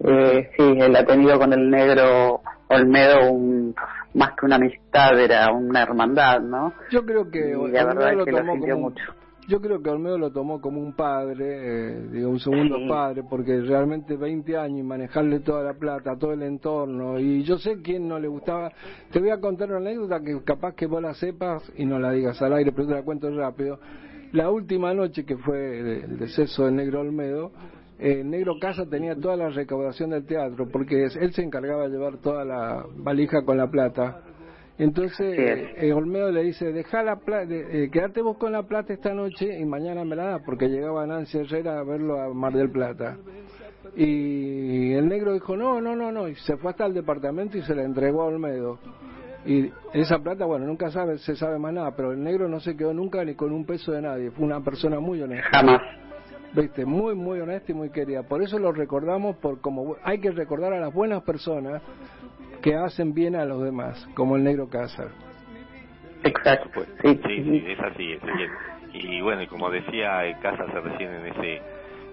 Eh, 0.00 0.50
sí, 0.56 0.62
él 0.62 0.96
ha 0.96 1.04
tenido 1.04 1.38
con 1.38 1.52
el 1.52 1.68
negro 1.68 2.40
Olmedo 2.68 3.30
un, 3.30 3.74
más 4.14 4.30
que 4.30 4.46
una 4.46 4.56
amistad, 4.56 5.20
era 5.20 5.52
una 5.52 5.82
hermandad, 5.82 6.40
¿no? 6.40 6.72
Yo 6.90 7.04
creo 7.04 7.30
que 7.30 7.54
la 7.70 7.84
verdad 7.84 8.14
es 8.14 8.24
que 8.24 8.32
lo 8.32 8.44
sintió 8.50 8.78
mucho 8.78 9.12
yo 9.48 9.60
creo 9.60 9.80
que 9.80 9.90
Olmedo 9.90 10.18
lo 10.18 10.30
tomó 10.32 10.60
como 10.60 10.80
un 10.80 10.94
padre, 10.94 11.44
eh, 11.46 12.08
digo, 12.10 12.30
un 12.30 12.40
segundo 12.40 12.78
padre, 12.88 13.22
porque 13.28 13.60
realmente 13.60 14.16
20 14.16 14.56
años 14.56 14.80
y 14.80 14.82
manejarle 14.82 15.40
toda 15.40 15.62
la 15.62 15.74
plata, 15.74 16.16
todo 16.16 16.32
el 16.32 16.42
entorno, 16.42 17.18
y 17.18 17.44
yo 17.44 17.58
sé 17.58 17.80
quién 17.82 18.08
no 18.08 18.18
le 18.18 18.28
gustaba. 18.28 18.72
Te 19.12 19.20
voy 19.20 19.30
a 19.30 19.40
contar 19.40 19.70
una 19.70 19.78
anécdota 19.78 20.20
que 20.20 20.42
capaz 20.42 20.74
que 20.74 20.86
vos 20.86 21.00
la 21.00 21.14
sepas 21.14 21.62
y 21.76 21.86
no 21.86 21.98
la 21.98 22.10
digas 22.10 22.40
al 22.42 22.54
aire, 22.54 22.72
pero 22.72 22.88
te 22.88 22.94
la 22.94 23.02
cuento 23.02 23.30
rápido. 23.30 23.78
La 24.32 24.50
última 24.50 24.92
noche 24.92 25.24
que 25.24 25.36
fue 25.36 26.00
el 26.04 26.18
deceso 26.18 26.64
del 26.64 26.74
negro 26.74 27.00
Olmedo, 27.00 27.52
eh, 27.98 28.22
Negro 28.24 28.58
Casa 28.60 28.84
tenía 28.84 29.14
toda 29.14 29.36
la 29.36 29.48
recaudación 29.48 30.10
del 30.10 30.26
teatro, 30.26 30.68
porque 30.70 31.04
él 31.04 31.32
se 31.32 31.42
encargaba 31.42 31.84
de 31.84 31.90
llevar 31.90 32.18
toda 32.18 32.44
la 32.44 32.84
valija 32.96 33.42
con 33.44 33.56
la 33.56 33.70
plata 33.70 34.22
entonces 34.78 35.38
eh, 35.76 35.92
Olmedo 35.92 36.30
le 36.30 36.42
dice, 36.42 36.72
deja 36.72 37.02
la 37.02 37.16
plata, 37.16 37.46
eh, 37.50 37.88
quédate 37.90 38.20
vos 38.20 38.36
con 38.36 38.52
la 38.52 38.64
plata 38.64 38.92
esta 38.92 39.14
noche 39.14 39.58
y 39.58 39.64
mañana 39.64 40.04
me 40.04 40.16
la 40.16 40.24
da, 40.24 40.38
porque 40.40 40.68
llegaba 40.68 41.06
Nancy 41.06 41.38
Herrera 41.38 41.78
a 41.78 41.84
verlo 41.84 42.20
a 42.20 42.32
Mar 42.34 42.52
del 42.52 42.70
Plata. 42.70 43.16
Y 43.96 44.92
el 44.92 45.08
negro 45.08 45.32
dijo, 45.32 45.56
no, 45.56 45.80
no, 45.80 45.96
no, 45.96 46.12
no, 46.12 46.28
y 46.28 46.34
se 46.34 46.56
fue 46.58 46.70
hasta 46.70 46.84
el 46.84 46.92
departamento 46.92 47.56
y 47.56 47.62
se 47.62 47.74
la 47.74 47.84
entregó 47.84 48.22
a 48.22 48.26
Olmedo. 48.26 48.78
Y 49.46 49.70
esa 49.94 50.18
plata, 50.18 50.44
bueno, 50.44 50.66
nunca 50.66 50.90
sabe, 50.90 51.18
se 51.18 51.36
sabe 51.36 51.58
más 51.58 51.72
nada, 51.72 51.94
pero 51.96 52.12
el 52.12 52.22
negro 52.22 52.48
no 52.48 52.60
se 52.60 52.76
quedó 52.76 52.92
nunca 52.92 53.24
ni 53.24 53.34
con 53.34 53.52
un 53.52 53.64
peso 53.64 53.92
de 53.92 54.02
nadie, 54.02 54.30
fue 54.32 54.44
una 54.44 54.60
persona 54.60 55.00
muy 55.00 55.22
honesta. 55.22 55.48
Jamás. 55.52 55.80
Viste, 56.52 56.84
muy, 56.86 57.14
muy 57.14 57.40
honesta 57.40 57.72
y 57.72 57.74
muy 57.74 57.90
querida. 57.90 58.22
Por 58.22 58.42
eso 58.42 58.58
lo 58.58 58.72
recordamos, 58.72 59.36
por 59.36 59.60
como 59.60 59.96
hay 60.02 60.20
que 60.20 60.30
recordar 60.30 60.72
a 60.72 60.80
las 60.80 60.92
buenas 60.92 61.22
personas 61.22 61.82
que 62.62 62.74
hacen 62.74 63.14
bien 63.14 63.36
a 63.36 63.44
los 63.44 63.62
demás, 63.62 64.08
como 64.14 64.36
el 64.36 64.44
negro 64.44 64.68
Cázar. 64.68 65.08
Exacto, 66.24 66.70
pues, 66.74 66.88
sí. 67.02 67.20
sí, 67.26 67.64
es 67.66 67.78
así, 67.80 68.12
es 68.12 68.20
Y 68.92 69.20
bueno, 69.20 69.42
y 69.42 69.46
como 69.46 69.70
decía 69.70 70.22
Cázar 70.40 70.68
recién 70.82 71.12
en 71.12 71.26
ese 71.26 71.62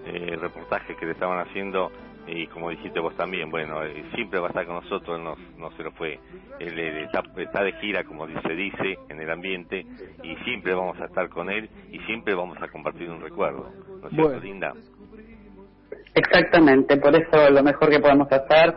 eh, 0.06 0.36
reportaje 0.36 0.94
que 0.96 1.06
le 1.06 1.12
estaban 1.12 1.38
haciendo, 1.40 1.90
y 2.26 2.46
como 2.46 2.70
dijiste 2.70 3.00
vos 3.00 3.14
también, 3.16 3.50
bueno, 3.50 3.82
eh, 3.84 4.04
siempre 4.14 4.40
va 4.40 4.46
a 4.46 4.50
estar 4.50 4.66
con 4.66 4.76
nosotros, 4.76 5.20
no, 5.20 5.36
no 5.58 5.70
se 5.76 5.82
lo 5.82 5.92
fue. 5.92 6.18
Él, 6.58 6.78
está, 6.78 7.22
está, 7.36 7.62
de 7.62 7.72
gira, 7.74 8.04
como 8.04 8.26
se 8.26 8.54
dice, 8.54 8.98
en 9.08 9.20
el 9.20 9.30
ambiente, 9.30 9.84
y 10.22 10.36
siempre 10.44 10.74
vamos 10.74 10.98
a 11.00 11.06
estar 11.06 11.28
con 11.28 11.50
él, 11.50 11.68
y 11.90 11.98
siempre 12.00 12.34
vamos 12.34 12.56
a 12.62 12.68
compartir 12.68 13.10
un 13.10 13.20
recuerdo. 13.20 13.70
¿No 14.00 14.08
es 14.08 14.14
cierto, 14.14 14.40
Linda? 14.40 14.72
Exactamente, 16.14 16.96
por 16.96 17.14
eso 17.14 17.50
lo 17.50 17.62
mejor 17.62 17.90
que 17.90 17.98
podemos 17.98 18.30
hacer 18.30 18.74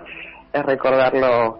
es 0.52 0.66
recordarlo 0.66 1.60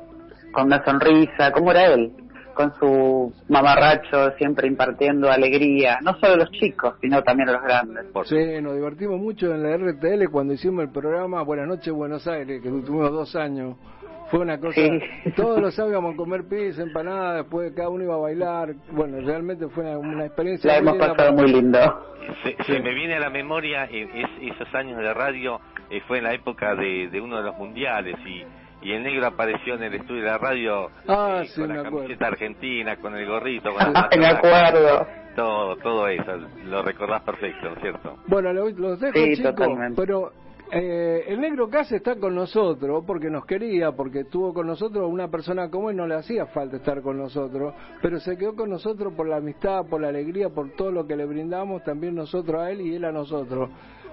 con 0.52 0.66
una 0.66 0.84
sonrisa, 0.84 1.52
como 1.52 1.72
era 1.72 1.94
él, 1.94 2.12
con 2.58 2.74
su 2.80 3.32
mamarracho 3.50 4.32
siempre 4.38 4.68
impartiendo 4.68 5.30
alegría, 5.30 6.00
no 6.02 6.16
solo 6.20 6.34
a 6.34 6.38
los 6.38 6.50
chicos, 6.50 6.96
sino 7.00 7.22
también 7.22 7.50
a 7.50 7.52
los 7.52 7.62
grandes. 7.62 8.06
Sí, 8.26 8.62
nos 8.64 8.74
divertimos 8.74 9.20
mucho 9.20 9.54
en 9.54 9.62
la 9.62 9.78
RTL 9.78 10.32
cuando 10.32 10.56
hicimos 10.56 10.84
el 10.84 10.92
programa 10.92 11.44
Buenas 11.44 11.68
noches 11.68 11.94
Buenos 11.94 12.28
Aires, 12.28 12.60
que 12.64 12.70
tuvimos 12.70 13.12
dos 13.12 13.36
años. 13.36 13.78
Fue 14.32 14.40
una 14.40 14.60
cosa, 14.60 14.82
todos 15.36 15.62
los 15.62 15.76
sábados 15.76 15.94
íbamos 15.94 16.16
a 16.16 16.18
comer 16.18 16.48
pizza, 16.50 16.82
empanadas, 16.82 17.44
después 17.44 17.72
cada 17.76 17.90
uno 17.90 18.04
iba 18.04 18.16
a 18.16 18.18
bailar. 18.18 18.74
Bueno, 18.92 19.22
realmente 19.22 19.70
fue 19.70 19.96
una, 19.96 20.26
experiencia. 20.26 20.72
La 20.74 20.78
hemos 20.80 20.98
pasado 20.98 21.34
muy 21.34 21.54
lindo. 21.54 21.80
Se, 22.66 22.80
me 22.82 22.94
viene 22.94 23.16
a 23.16 23.20
la 23.20 23.30
memoria 23.30 23.86
esos 23.86 24.74
años 24.74 24.98
de 24.98 25.14
radio, 25.14 25.62
eh, 25.90 26.02
fue 26.08 26.18
en 26.18 26.26
la 26.26 26.34
época 26.34 26.76
de, 26.76 27.08
de 27.10 27.22
uno 27.22 27.38
de 27.38 27.44
los 27.44 27.56
mundiales 27.56 28.18
y 28.26 28.44
y 28.82 28.92
el 28.92 29.04
negro 29.04 29.28
apareció 29.28 29.76
en 29.76 29.84
el 29.84 29.94
estudio 29.96 30.24
de 30.24 30.28
la 30.30 30.38
radio 30.38 30.90
ah, 31.08 31.44
con 31.56 31.68
la 31.70 31.84
camiseta 31.84 32.28
argentina, 32.28 32.96
con 32.98 33.16
el 33.16 33.28
gorrito, 33.28 33.74
con 33.74 33.94
la 33.94 34.10
Me 34.18 34.28
acuerdo. 34.28 35.08
Todo, 35.36 35.76
todo 35.78 36.08
eso, 36.08 36.32
lo 36.66 36.82
recordás 36.82 37.22
perfecto, 37.22 37.70
¿no 37.70 37.76
es 37.76 37.82
cierto? 37.82 38.18
Bueno, 38.28 38.54
los 38.54 39.00
dejo 39.00 39.14
chicos, 39.36 39.68
pero 39.96 40.32
eh, 40.72 41.24
el 41.28 41.40
negro 41.40 41.70
casi 41.70 41.96
está 41.96 42.18
con 42.18 42.36
nosotros 42.36 43.04
porque 43.08 43.30
nos 43.30 43.46
quería, 43.46 43.94
porque 43.94 44.22
estuvo 44.22 44.54
con 44.54 44.68
nosotros 44.68 45.10
una 45.10 45.30
persona 45.30 45.70
como 45.70 45.90
él, 45.90 45.96
no 45.96 46.08
le 46.08 46.16
hacía 46.16 46.46
falta 46.48 46.78
estar 46.78 47.02
con 47.02 47.18
nosotros, 47.18 47.74
pero 48.02 48.20
se 48.20 48.38
quedó 48.38 48.54
con 48.54 48.70
nosotros 48.70 49.14
por 49.14 49.28
la 49.28 49.38
amistad, 49.38 49.86
por 49.86 50.02
la 50.02 50.10
alegría, 50.10 50.50
por 50.50 50.72
todo 50.72 50.92
lo 50.92 51.08
que 51.08 51.16
le 51.16 51.26
brindamos, 51.26 51.84
también 51.84 52.16
nosotros 52.16 52.62
a 52.62 52.72
él 52.72 52.82
y 52.82 52.96
él 52.96 53.06
a 53.06 53.12
nosotros. 53.12 53.70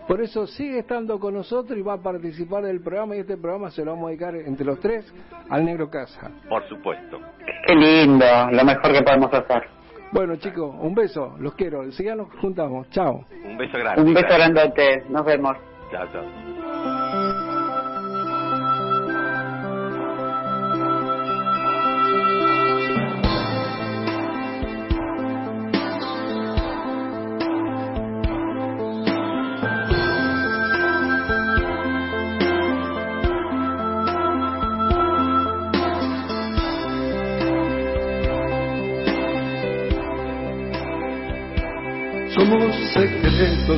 Por 0.07 0.21
eso 0.21 0.47
sigue 0.47 0.81
estando 0.81 1.19
con 1.19 1.35
nosotros 1.35 1.79
y 1.79 1.83
va 1.83 1.95
a 1.95 2.03
participar 2.03 2.65
del 2.65 2.83
programa 2.83 3.17
y 3.17 3.21
este 3.21 3.39
programa 3.39 3.71
se 3.71 3.85
lo 3.85 3.93
vamos 3.93 4.07
a 4.07 4.09
dedicar 4.09 4.35
entre 4.37 4.67
los 4.67 4.79
tres 4.79 5.13
al 5.49 5.65
Negro 5.65 5.89
Casa. 5.89 6.31
Por 6.49 6.69
supuesto. 6.69 7.19
Qué 7.67 7.75
lindo, 7.75 8.27
lo 8.51 8.65
mejor 8.65 8.93
que 8.93 9.03
podemos 9.03 9.33
hacer. 9.33 9.63
Bueno, 10.13 10.37
chicos, 10.37 10.75
un 10.79 10.95
beso, 10.95 11.35
los 11.41 11.55
quiero. 11.55 11.83
Enseguida 11.83 12.15
nos 12.15 12.33
juntamos. 12.37 12.89
Chao. 12.91 13.25
Un 13.45 13.57
beso 13.57 13.79
grande. 13.79 14.03
Un 14.03 14.15
beso 14.15 14.29
grandote. 14.29 15.05
Nos 15.09 15.25
vemos. 15.25 15.57
Chao, 15.91 16.07
chao. 16.13 16.64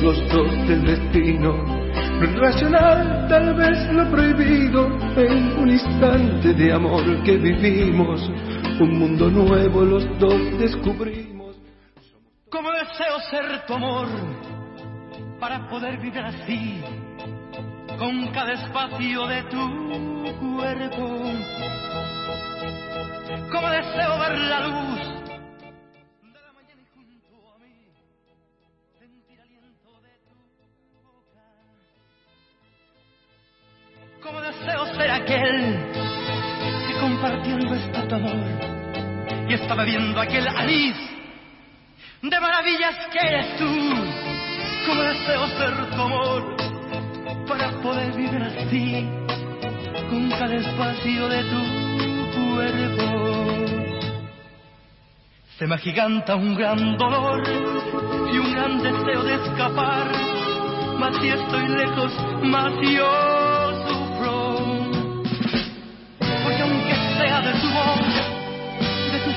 Los 0.07 0.29
dos 0.29 0.67
del 0.69 0.85
destino, 0.85 1.51
lo 1.51 2.23
irracional, 2.23 3.27
tal 3.27 3.53
vez 3.55 3.91
lo 3.91 4.09
prohibido, 4.09 4.87
en 5.17 5.59
un 5.59 5.69
instante 5.69 6.53
de 6.53 6.71
amor 6.71 7.23
que 7.23 7.35
vivimos, 7.35 8.21
un 8.79 8.99
mundo 8.99 9.29
nuevo 9.29 9.81
los 9.83 10.05
dos 10.17 10.57
descubrimos. 10.59 11.57
Como 12.49 12.71
deseo 12.71 13.19
ser 13.29 13.65
tu 13.65 13.73
amor 13.73 14.07
para 15.41 15.67
poder 15.67 15.99
vivir 15.99 16.23
así, 16.23 16.81
con 17.99 18.27
cada 18.27 18.53
espacio 18.53 19.27
de 19.27 19.43
tu 19.43 20.55
cuerpo. 20.55 21.21
Como 23.51 23.69
deseo 23.69 24.19
ver 24.19 24.39
la 24.39 24.67
luz 24.67 25.06
Como 34.27 34.41
deseo 34.41 34.85
ser 34.97 35.09
aquel 35.09 35.77
que 36.85 36.99
compartiendo 36.99 37.75
está 37.75 38.05
tu 38.09 38.15
amor 38.15 38.35
y 39.47 39.53
estaba 39.53 39.85
viendo 39.85 40.19
aquel 40.19 40.45
anís 40.49 40.97
de 42.21 42.39
maravillas 42.41 43.07
que 43.09 43.19
eres 43.25 43.57
tú. 43.57 43.71
Como 44.85 45.01
deseo 45.01 45.47
ser 45.47 45.89
tu 45.91 46.01
amor 46.01 46.57
para 47.47 47.69
poder 47.81 48.13
vivir 48.17 48.41
así 48.43 49.07
con 50.09 50.29
cada 50.31 50.55
espacio 50.55 51.29
de 51.29 51.43
tu 51.43 52.53
cuerpo. 52.53 53.65
Se 55.57 55.67
me 55.67 55.75
agiganta 55.75 56.35
un 56.35 56.53
gran 56.53 56.97
dolor 56.97 57.43
y 58.33 58.37
un 58.39 58.53
gran 58.53 58.83
deseo 58.83 59.23
de 59.23 59.35
escapar. 59.35 60.11
Mas 60.99 61.15
si 61.15 61.29
estoy 61.29 61.67
lejos, 61.69 62.11
más 62.43 62.73
yo 62.81 63.47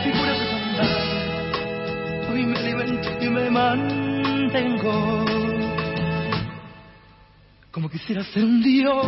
de 0.05 0.11
tu 0.11 0.17
figura 0.17 0.33
de 0.33 0.45
hoy 2.33 2.47
me 2.47 2.59
alimento 2.59 3.09
y 3.21 3.29
me 3.29 3.51
mantengo. 3.51 5.25
Como 7.71 7.89
quisiera 7.89 8.25
ser 8.25 8.45
un 8.45 8.63
Dios 8.63 9.07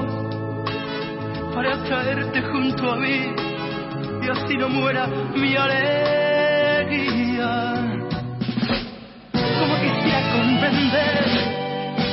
para 1.54 1.82
traerte 1.84 2.42
junto 2.42 2.92
a 2.92 2.96
mí 2.96 3.34
y 4.22 4.28
así 4.28 4.56
no 4.56 4.68
muera 4.68 5.06
mi 5.34 5.56
alegría. 5.56 6.94
Como 9.32 9.74
quisiera 9.80 10.32
comprender 10.32 11.24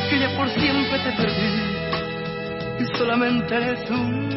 que 0.09 0.19
ya 0.19 0.29
por 0.37 0.49
siempre 0.49 0.99
te 0.99 1.11
perdí 1.11 1.69
y 2.79 2.85
solamente 2.97 3.55
eres 3.55 3.89
un 3.89 4.28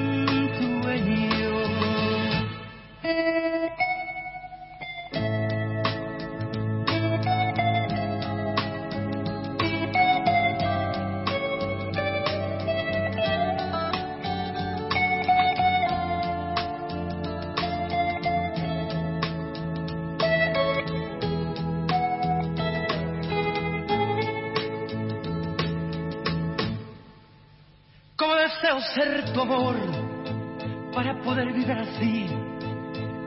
Deseo 28.72 28.94
ser 28.94 29.32
tu 29.34 29.40
amor 29.42 29.76
para 30.94 31.20
poder 31.20 31.52
vivir 31.52 31.72
así 31.72 32.26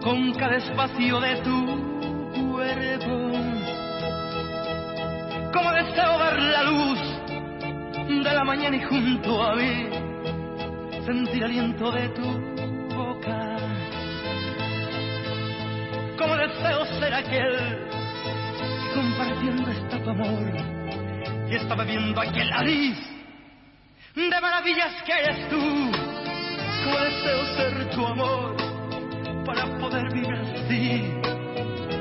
con 0.02 0.34
cada 0.34 0.56
espacio 0.56 1.20
de 1.20 1.36
tu 1.42 2.52
cuerpo. 2.52 3.32
Como 5.54 5.72
deseo 5.72 6.18
ver 6.18 6.42
la 6.42 6.64
luz 6.64 7.00
de 8.24 8.34
la 8.34 8.44
mañana 8.44 8.76
y 8.76 8.84
junto 8.86 9.44
a 9.44 9.56
mí 9.56 9.90
sentir 11.06 11.44
aliento 11.44 11.92
de 11.92 12.10
tu 12.10 12.96
boca. 12.96 13.58
Como 16.18 16.36
deseo 16.38 16.86
ser 17.00 17.14
aquel 17.14 17.88
que 18.82 19.00
compartiendo 19.00 19.70
está 19.70 20.02
tu 20.02 20.10
amor 20.10 20.54
y 21.48 21.56
estaba 21.56 21.84
viendo 21.84 22.20
aquel 22.20 22.50
de 22.50 23.05
maravillas 24.66 25.04
que 25.04 25.12
eres 25.12 25.50
tú. 25.50 25.92
Como 26.84 26.98
deseo 27.00 27.46
ser 27.56 27.90
tu 27.92 28.06
amor 28.06 28.56
para 29.46 29.66
poder 29.78 30.12
vivir 30.12 30.34
así 30.34 31.02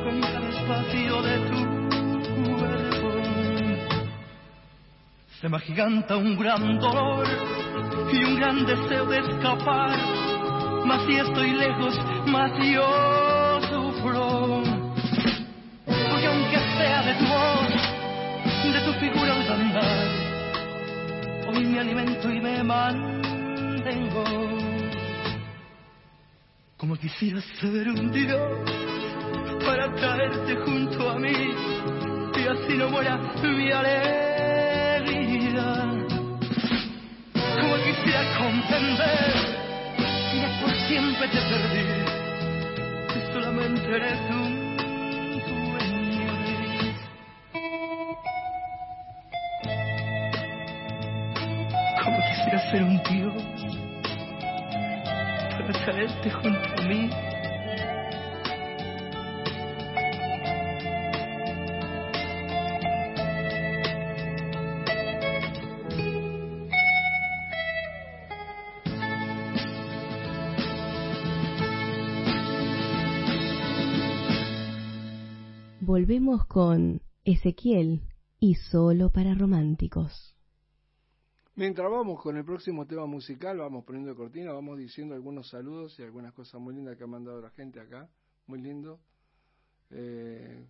con 0.03 0.20
cada 0.20 0.48
espacio 0.48 1.22
de 1.22 1.38
tu 1.48 2.57
cuerpo. 2.57 3.12
Se 5.40 5.48
me 5.48 5.57
agiganta 5.57 6.16
un 6.16 6.37
gran 6.37 6.79
dolor 6.79 7.27
y 8.12 8.24
un 8.24 8.37
gran 8.37 8.64
deseo 8.64 9.07
de 9.07 9.18
escapar. 9.18 9.98
Mas 10.87 11.05
si 11.07 11.16
estoy 11.16 11.53
lejos, 11.53 11.98
más 12.27 12.50
yo 12.72 13.24
quisiera 27.05 27.40
ser 27.61 27.87
un 27.90 28.11
Dios 28.12 28.40
para 29.67 29.95
traerte 29.95 30.57
junto 30.64 31.11
a 31.11 31.19
mí 31.19 31.35
y 32.35 32.49
así 32.49 32.79
no 32.79 32.88
muera 32.88 33.19
mi 33.43 33.71
alegría. 33.71 34.07
Como 37.61 37.77
quisiera 37.85 38.23
comprender 38.38 39.35
que 40.31 40.37
ya 40.40 40.49
por 40.62 40.73
siempre 40.88 41.29
te 41.29 41.40
perdí 41.51 41.85
y 43.19 43.21
solamente 43.35 43.97
eres 43.97 44.21
un. 44.31 44.64
Como 52.03 52.19
quisiera 52.23 52.59
ser 52.71 52.83
un 52.83 52.97
Dios 53.11 53.43
para 55.67 55.73
traerte 55.85 56.31
junto 56.31 56.54
Volvemos 76.25 76.47
con 76.47 77.03
Ezequiel 77.27 78.01
y 78.41 78.55
solo 78.55 79.11
para 79.11 79.35
románticos. 79.35 80.35
Mientras 81.55 81.91
vamos 81.91 82.23
con 82.23 82.39
el 82.39 82.47
próximo 82.47 82.87
tema 82.87 83.05
musical, 83.05 83.59
vamos 83.59 83.85
poniendo 83.85 84.17
cortina, 84.17 84.55
vamos 84.55 84.79
diciendo 84.79 85.15
algunos 85.15 85.51
saludos 85.51 85.99
y 85.99 86.03
algunas 86.03 86.33
cosas 86.33 86.63
muy 86.63 86.75
lindas 86.77 86.97
que 86.97 87.05
ha 87.05 87.07
mandado 87.07 87.43
la 87.43 87.51
gente 87.51 87.79
acá. 87.79 88.09
Muy 88.47 88.63
lindo. 88.63 89.01
Eh... 89.91 90.67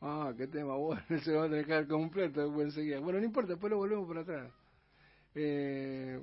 Ah, 0.00 0.32
qué 0.34 0.46
tema 0.46 0.76
bueno, 0.76 1.02
se 1.22 1.34
va 1.34 1.44
a 1.44 1.50
tener 1.50 1.86
completo 1.86 2.40
después 2.40 2.68
enseguida. 2.68 3.00
Bueno, 3.00 3.18
no 3.18 3.26
importa, 3.26 3.50
después 3.50 3.70
lo 3.70 3.76
volvemos 3.76 4.08
para 4.08 4.20
atrás. 4.22 4.52
Eh... 5.34 6.22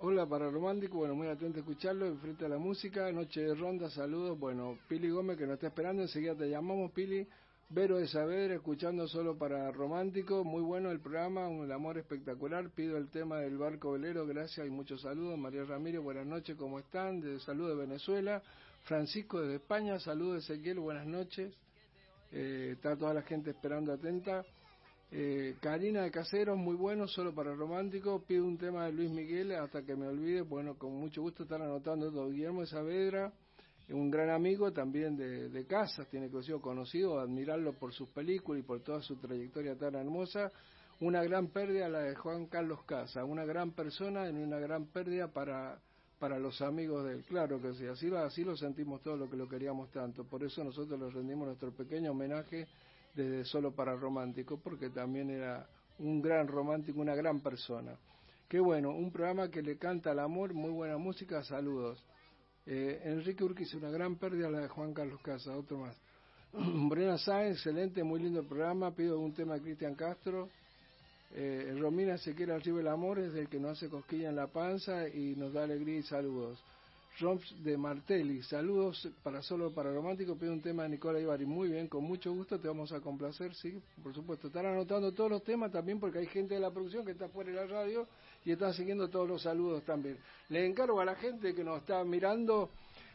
Hola 0.00 0.26
para 0.26 0.50
Romántico, 0.50 0.98
bueno, 0.98 1.14
muy 1.14 1.26
atento 1.26 1.56
a 1.56 1.60
escucharlo, 1.60 2.04
enfrente 2.04 2.44
a 2.44 2.50
la 2.50 2.58
música, 2.58 3.10
noche 3.12 3.40
de 3.40 3.54
ronda, 3.54 3.88
saludos. 3.88 4.38
Bueno, 4.38 4.78
Pili 4.88 5.08
Gómez 5.08 5.38
que 5.38 5.46
nos 5.46 5.54
está 5.54 5.68
esperando, 5.68 6.02
enseguida 6.02 6.34
te 6.34 6.50
llamamos, 6.50 6.92
Pili. 6.92 7.26
Vero 7.70 7.96
de 7.96 8.06
Saber, 8.08 8.50
escuchando 8.50 9.08
solo 9.08 9.38
para 9.38 9.70
Romántico, 9.72 10.44
muy 10.44 10.60
bueno 10.60 10.90
el 10.90 11.00
programa, 11.00 11.48
un 11.48 11.72
amor 11.72 11.96
espectacular. 11.96 12.68
Pido 12.68 12.98
el 12.98 13.08
tema 13.08 13.38
del 13.38 13.56
barco 13.56 13.92
velero, 13.92 14.26
gracias 14.26 14.66
y 14.66 14.70
muchos 14.70 15.00
saludos. 15.00 15.38
María 15.38 15.64
Ramírez, 15.64 16.02
buenas 16.02 16.26
noches, 16.26 16.54
¿cómo 16.54 16.78
están? 16.78 17.22
De 17.22 17.40
Salud 17.40 17.70
de 17.70 17.74
Venezuela. 17.74 18.42
Francisco 18.82 19.40
desde 19.40 19.54
España, 19.56 19.98
saludos 19.98 20.44
Ezequiel, 20.44 20.78
buenas 20.78 21.06
noches. 21.06 21.54
Eh, 22.32 22.72
está 22.74 22.96
toda 22.98 23.14
la 23.14 23.22
gente 23.22 23.48
esperando 23.50 23.94
atenta. 23.94 24.44
Eh, 25.10 25.56
Karina 25.60 26.02
de 26.02 26.10
Caseros, 26.10 26.58
muy 26.58 26.76
bueno, 26.76 27.08
solo 27.08 27.34
para 27.34 27.54
romántico. 27.54 28.22
Pido 28.26 28.44
un 28.44 28.58
tema 28.58 28.84
de 28.86 28.92
Luis 28.92 29.10
Miguel 29.10 29.52
hasta 29.52 29.82
que 29.82 29.96
me 29.96 30.06
olvide. 30.06 30.42
Bueno, 30.42 30.76
con 30.76 30.94
mucho 30.94 31.22
gusto 31.22 31.44
estar 31.44 31.60
anotando 31.62 32.10
todo. 32.10 32.28
Guillermo 32.28 32.60
de 32.60 32.66
Saavedra, 32.66 33.32
un 33.88 34.10
gran 34.10 34.28
amigo 34.30 34.70
también 34.72 35.16
de, 35.16 35.48
de 35.48 35.66
casa, 35.66 36.04
tiene 36.04 36.30
que 36.30 36.42
ser 36.42 36.56
conocido, 36.60 37.18
admirarlo 37.18 37.72
por 37.72 37.92
sus 37.94 38.08
películas 38.10 38.62
y 38.62 38.66
por 38.66 38.80
toda 38.80 39.00
su 39.00 39.16
trayectoria 39.16 39.76
tan 39.76 39.94
hermosa. 39.94 40.52
Una 41.00 41.22
gran 41.22 41.48
pérdida 41.48 41.88
la 41.88 42.00
de 42.00 42.14
Juan 42.16 42.46
Carlos 42.46 42.82
Casa, 42.84 43.24
una 43.24 43.44
gran 43.44 43.70
persona 43.70 44.28
en 44.28 44.36
una 44.36 44.58
gran 44.58 44.86
pérdida 44.86 45.28
para 45.28 45.78
para 46.18 46.38
los 46.38 46.60
amigos 46.62 47.04
de 47.04 47.12
él. 47.12 47.24
Claro 47.24 47.60
que 47.60 47.72
sí, 47.74 47.86
así, 47.86 48.12
así 48.14 48.44
lo 48.44 48.56
sentimos 48.56 49.00
todos 49.02 49.18
lo 49.18 49.30
que 49.30 49.36
lo 49.36 49.48
queríamos 49.48 49.90
tanto. 49.90 50.24
Por 50.24 50.42
eso 50.42 50.64
nosotros 50.64 50.98
le 50.98 51.10
rendimos 51.10 51.46
nuestro 51.46 51.70
pequeño 51.70 52.10
homenaje 52.10 52.66
desde 53.18 53.44
Solo 53.44 53.72
para 53.72 53.96
Romántico, 53.96 54.60
porque 54.62 54.90
también 54.90 55.30
era 55.30 55.66
un 55.98 56.22
gran 56.22 56.46
romántico, 56.46 57.00
una 57.00 57.16
gran 57.16 57.40
persona. 57.40 57.96
Qué 58.48 58.60
bueno, 58.60 58.90
un 58.90 59.10
programa 59.10 59.50
que 59.50 59.60
le 59.60 59.76
canta 59.76 60.12
al 60.12 60.20
amor, 60.20 60.54
muy 60.54 60.70
buena 60.70 60.96
música, 60.98 61.42
saludos. 61.42 62.02
Eh, 62.64 63.00
Enrique 63.04 63.42
Urquiz, 63.42 63.74
una 63.74 63.90
gran 63.90 64.16
pérdida 64.16 64.48
la 64.48 64.60
de 64.60 64.68
Juan 64.68 64.94
Carlos 64.94 65.20
Casa, 65.20 65.56
otro 65.56 65.78
más. 65.78 65.96
Brena 66.52 67.18
Sáenz, 67.18 67.56
excelente, 67.56 68.04
muy 68.04 68.20
lindo 68.20 68.44
programa, 68.44 68.94
pido 68.94 69.18
un 69.18 69.34
tema 69.34 69.54
de 69.54 69.62
Cristian 69.62 69.96
Castro. 69.96 70.48
Eh, 71.34 71.74
Romina 71.76 72.16
se 72.18 72.34
quiere 72.34 72.54
arriba 72.54 72.80
el 72.80 72.88
amor, 72.88 73.18
es 73.18 73.34
el 73.34 73.48
que 73.48 73.58
nos 73.58 73.72
hace 73.72 73.88
cosquilla 73.90 74.28
en 74.28 74.36
la 74.36 74.46
panza 74.46 75.08
y 75.08 75.34
nos 75.34 75.52
da 75.52 75.64
alegría 75.64 75.98
y 75.98 76.02
saludos. 76.04 76.62
Roms 77.20 77.64
de 77.64 77.76
Martelli, 77.76 78.42
saludos 78.42 79.08
para 79.22 79.42
solo 79.42 79.72
para 79.72 79.92
romántico, 79.92 80.36
pido 80.36 80.52
un 80.52 80.60
tema 80.60 80.84
de 80.84 80.90
Nicola 80.90 81.18
Ibarri, 81.18 81.46
muy 81.46 81.68
bien, 81.68 81.88
con 81.88 82.04
mucho 82.04 82.32
gusto 82.32 82.60
te 82.60 82.68
vamos 82.68 82.92
a 82.92 83.00
complacer, 83.00 83.54
sí, 83.54 83.80
por 84.02 84.14
supuesto, 84.14 84.46
están 84.46 84.66
anotando 84.66 85.12
todos 85.12 85.30
los 85.30 85.42
temas 85.42 85.72
también 85.72 85.98
porque 85.98 86.18
hay 86.18 86.26
gente 86.26 86.54
de 86.54 86.60
la 86.60 86.70
producción 86.70 87.04
que 87.04 87.12
está 87.12 87.28
fuera 87.28 87.50
de 87.50 87.56
la 87.56 87.66
radio 87.66 88.06
y 88.44 88.52
están 88.52 88.72
siguiendo 88.72 89.08
todos 89.08 89.28
los 89.28 89.42
saludos 89.42 89.82
también. 89.84 90.16
Le 90.48 90.64
encargo 90.66 91.00
a 91.00 91.04
la 91.04 91.16
gente 91.16 91.54
que 91.54 91.64
nos 91.64 91.80
está 91.80 92.04
mirando 92.04 92.70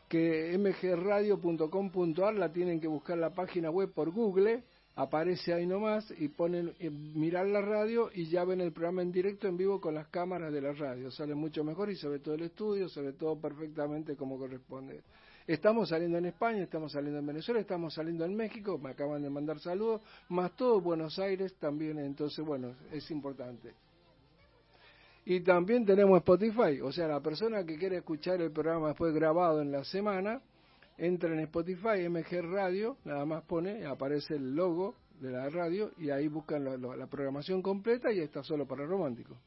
que 0.10 0.58
mgradio.com.ar 0.58 2.34
la 2.36 2.52
tienen 2.52 2.80
que 2.80 2.88
buscar 2.88 3.18
la 3.18 3.34
página 3.34 3.70
web 3.70 3.92
por 3.94 4.12
Google 4.12 4.64
aparece 4.96 5.54
ahí 5.54 5.66
nomás 5.66 6.12
y 6.18 6.28
ponen 6.28 6.74
eh, 6.80 6.90
mirar 6.90 7.48
la 7.48 7.62
radio 7.62 8.12
y 8.14 8.26
ya 8.26 8.44
ven 8.44 8.62
el 8.62 8.72
programa 8.72 9.02
en 9.02 9.12
directo 9.12 9.48
en 9.48 9.58
vivo 9.58 9.82
con 9.82 9.96
las 9.96 10.08
cámaras 10.08 10.54
de 10.54 10.62
la 10.62 10.74
radio. 10.74 11.10
Sale 11.10 11.34
mucho 11.34 11.64
mejor 11.64 11.90
y 11.90 11.96
se 11.96 12.08
ve 12.08 12.20
todo 12.20 12.36
el 12.36 12.44
estudio, 12.44 12.88
se 12.90 13.02
ve 13.02 13.14
todo 13.14 13.40
perfectamente 13.40 14.16
como 14.16 14.38
corresponde. 14.38 15.02
Estamos 15.46 15.90
saliendo 15.90 16.18
en 16.18 16.26
España, 16.26 16.64
estamos 16.64 16.92
saliendo 16.92 17.20
en 17.20 17.26
Venezuela, 17.26 17.60
estamos 17.60 17.94
saliendo 17.94 18.24
en 18.24 18.34
México, 18.34 18.78
me 18.78 18.92
acaban 18.92 19.22
de 19.22 19.30
mandar 19.30 19.60
saludos, 19.60 20.02
más 20.30 20.56
todo 20.56 20.80
Buenos 20.80 21.20
Aires 21.20 21.56
también, 21.60 22.00
entonces 22.00 22.46
bueno, 22.46 22.76
es 22.92 23.10
importante. 23.12 23.74
Y 25.26 25.42
también 25.42 25.86
tenemos 25.86 26.18
Spotify, 26.18 26.80
o 26.82 26.92
sea, 26.92 27.08
la 27.08 27.20
persona 27.20 27.66
que 27.66 27.78
quiere 27.78 27.98
escuchar 27.98 28.42
el 28.42 28.52
programa 28.52 28.90
después 28.90 29.14
grabado 29.14 29.62
en 29.62 29.72
la 29.72 29.84
semana, 29.84 30.42
entra 30.98 31.34
en 31.34 31.40
Spotify, 31.42 32.08
MG 32.10 32.42
Radio, 32.42 32.98
nada 33.06 33.26
más 33.26 33.44
pone, 33.44 33.86
aparece 33.86 34.36
el 34.36 34.56
logo 34.56 34.96
de 35.20 35.32
la 35.32 35.50
radio 35.50 35.92
y 35.98 36.10
ahí 36.10 36.28
buscan 36.28 36.64
la, 36.64 37.08
programación 37.08 37.62
completa 37.62 38.12
y 38.12 38.20
está 38.20 38.44
solo 38.44 38.68
para 38.68 38.86
romántico. 38.86 39.38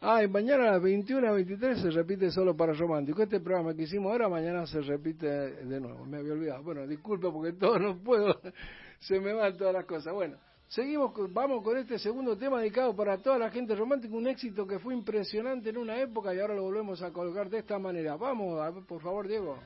Ah, 0.00 0.22
y 0.22 0.28
mañana 0.28 0.68
a 0.68 0.72
las 0.72 0.82
21 0.82 1.28
a 1.28 1.32
23 1.32 1.80
se 1.80 1.90
repite 1.90 2.30
solo 2.30 2.56
para 2.56 2.72
romántico. 2.72 3.22
Este 3.22 3.38
programa 3.38 3.72
que 3.72 3.82
hicimos 3.82 4.10
ahora, 4.10 4.28
mañana 4.28 4.66
se 4.66 4.80
repite 4.80 5.26
de 5.28 5.80
nuevo. 5.80 6.04
Me 6.04 6.18
había 6.18 6.32
olvidado. 6.32 6.62
Bueno, 6.64 6.86
disculpa 6.88 7.32
porque 7.32 7.52
todo 7.52 7.78
no 7.78 8.02
puedo. 8.02 8.40
se 8.98 9.20
me 9.20 9.32
van 9.32 9.56
todas 9.56 9.72
las 9.72 9.84
cosas. 9.84 10.12
Bueno, 10.12 10.36
Seguimos, 10.72 11.12
vamos 11.34 11.62
con 11.62 11.76
este 11.76 11.98
segundo 11.98 12.34
tema 12.34 12.58
dedicado 12.58 12.96
para 12.96 13.18
toda 13.18 13.36
la 13.36 13.50
gente 13.50 13.74
romántica, 13.74 14.16
un 14.16 14.26
éxito 14.26 14.66
que 14.66 14.78
fue 14.78 14.94
impresionante 14.94 15.68
en 15.68 15.76
una 15.76 16.00
época 16.00 16.34
y 16.34 16.40
ahora 16.40 16.54
lo 16.54 16.62
volvemos 16.62 17.02
a 17.02 17.12
colgar 17.12 17.50
de 17.50 17.58
esta 17.58 17.78
manera. 17.78 18.16
Vamos, 18.16 18.58
a 18.58 18.70
ver, 18.70 18.82
por 18.84 19.02
favor, 19.02 19.28
Diego. 19.28 19.58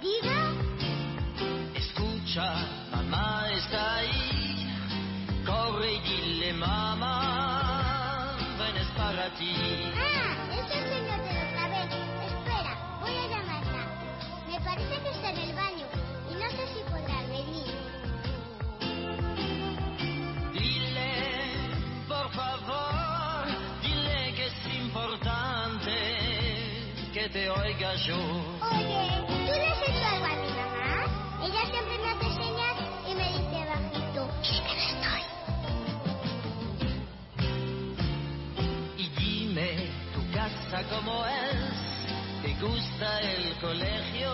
Diga. 0.00 0.52
Escucha, 1.76 2.81
te 27.32 27.48
oiga 27.48 27.94
yo. 28.06 28.16
Oye, 28.16 29.24
¿tú 29.26 29.52
le 29.52 29.66
has 29.66 29.82
hecho 29.88 30.04
algo 30.06 30.26
a 30.26 30.36
mi 30.36 30.50
mamá? 30.60 30.92
Ella 31.42 31.62
siempre 31.70 31.98
me 31.98 32.08
hace 32.10 32.28
señas 32.36 32.76
y 33.08 33.14
me 33.14 33.26
dice 33.32 33.58
bajito, 33.72 34.28
que 34.42 34.56
no 34.62 34.82
estoy. 34.90 35.22
Y 38.98 39.08
dime, 39.18 39.68
tu 40.12 40.20
casa 40.32 40.82
como 40.90 41.24
es, 41.24 42.42
te 42.42 42.52
gusta 42.60 43.20
el 43.20 43.56
colegio, 43.60 44.30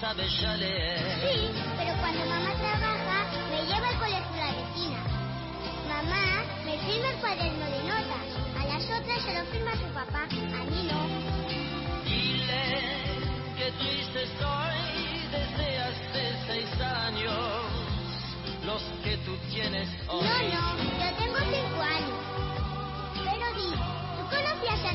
sabes 0.00 0.40
ya 0.40 0.56
leer. 0.56 0.98
Sí, 1.20 1.50
pero 1.76 1.92
cuando 2.00 2.24
mamá 2.24 2.54
trabaja, 2.54 3.26
me 3.50 3.64
lleva 3.66 3.88
al 3.88 3.98
colegio 3.98 4.36
la 4.36 4.52
vecina. 4.52 5.00
Mamá 5.88 6.24
me 6.64 6.78
firma 6.78 7.08
el 7.10 7.16
cuaderno 7.16 7.66
de 7.66 7.82
notas. 7.84 8.26
A 8.58 8.64
las 8.64 8.84
otras 8.84 9.22
se 9.22 9.34
lo 9.34 9.44
firma 9.46 9.72
su 9.72 9.92
papá, 9.92 10.22
a 10.24 10.64
mí 10.64 10.88
no. 10.90 11.19
Triste 13.78 14.22
estoy 14.22 15.28
desde 15.30 15.78
hace 15.78 16.46
seis 16.46 16.80
años, 16.80 17.34
los 18.64 18.82
que 19.04 19.16
tú 19.18 19.36
tienes 19.50 19.88
hoy. 20.08 20.24
No, 20.24 20.28
no, 20.28 20.82
yo 20.98 21.16
tengo 21.16 21.38
cinco 21.38 21.82
años. 21.82 22.18
Pero 23.14 23.46
di, 23.54 23.70
¿tú 24.16 24.22
conocías 24.28 24.84
a 24.84 24.92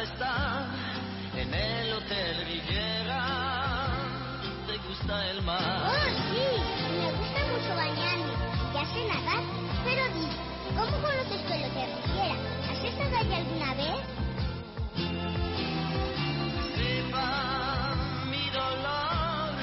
está 0.00 0.66
en 1.36 1.54
el 1.54 1.92
Hotel 1.94 2.46
Riviera. 2.46 3.88
¿Te 4.66 4.76
gusta 4.88 5.30
el 5.30 5.42
mar? 5.42 5.60
Oh, 5.60 6.08
sí, 6.30 6.44
me 6.98 7.10
gusta 7.12 7.40
mucho 7.52 7.76
bañarme. 7.76 8.32
Ya 8.74 8.84
sé 8.86 9.00
nadar, 9.08 9.42
pero 9.84 10.02
di, 10.14 10.26
¿cómo 10.76 10.96
conoces 11.02 11.46
tú 11.46 11.52
el 11.52 11.64
Hotel 11.64 11.90
Riviera? 12.04 12.36
¿Has 12.70 12.84
estado 12.84 13.16
allí 13.16 13.34
alguna 13.34 13.74
vez? 13.74 14.02
Sepa 16.76 17.94
mi 18.30 18.50
dolor 18.50 19.54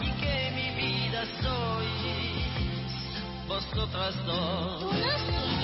y 0.00 0.10
que 0.20 0.36
mi 0.54 0.68
vida 0.82 1.20
sois 1.42 2.46
vosotras 3.46 4.14
dos. 4.26 4.80
¿Tú 4.80 4.92
no 4.92 5.57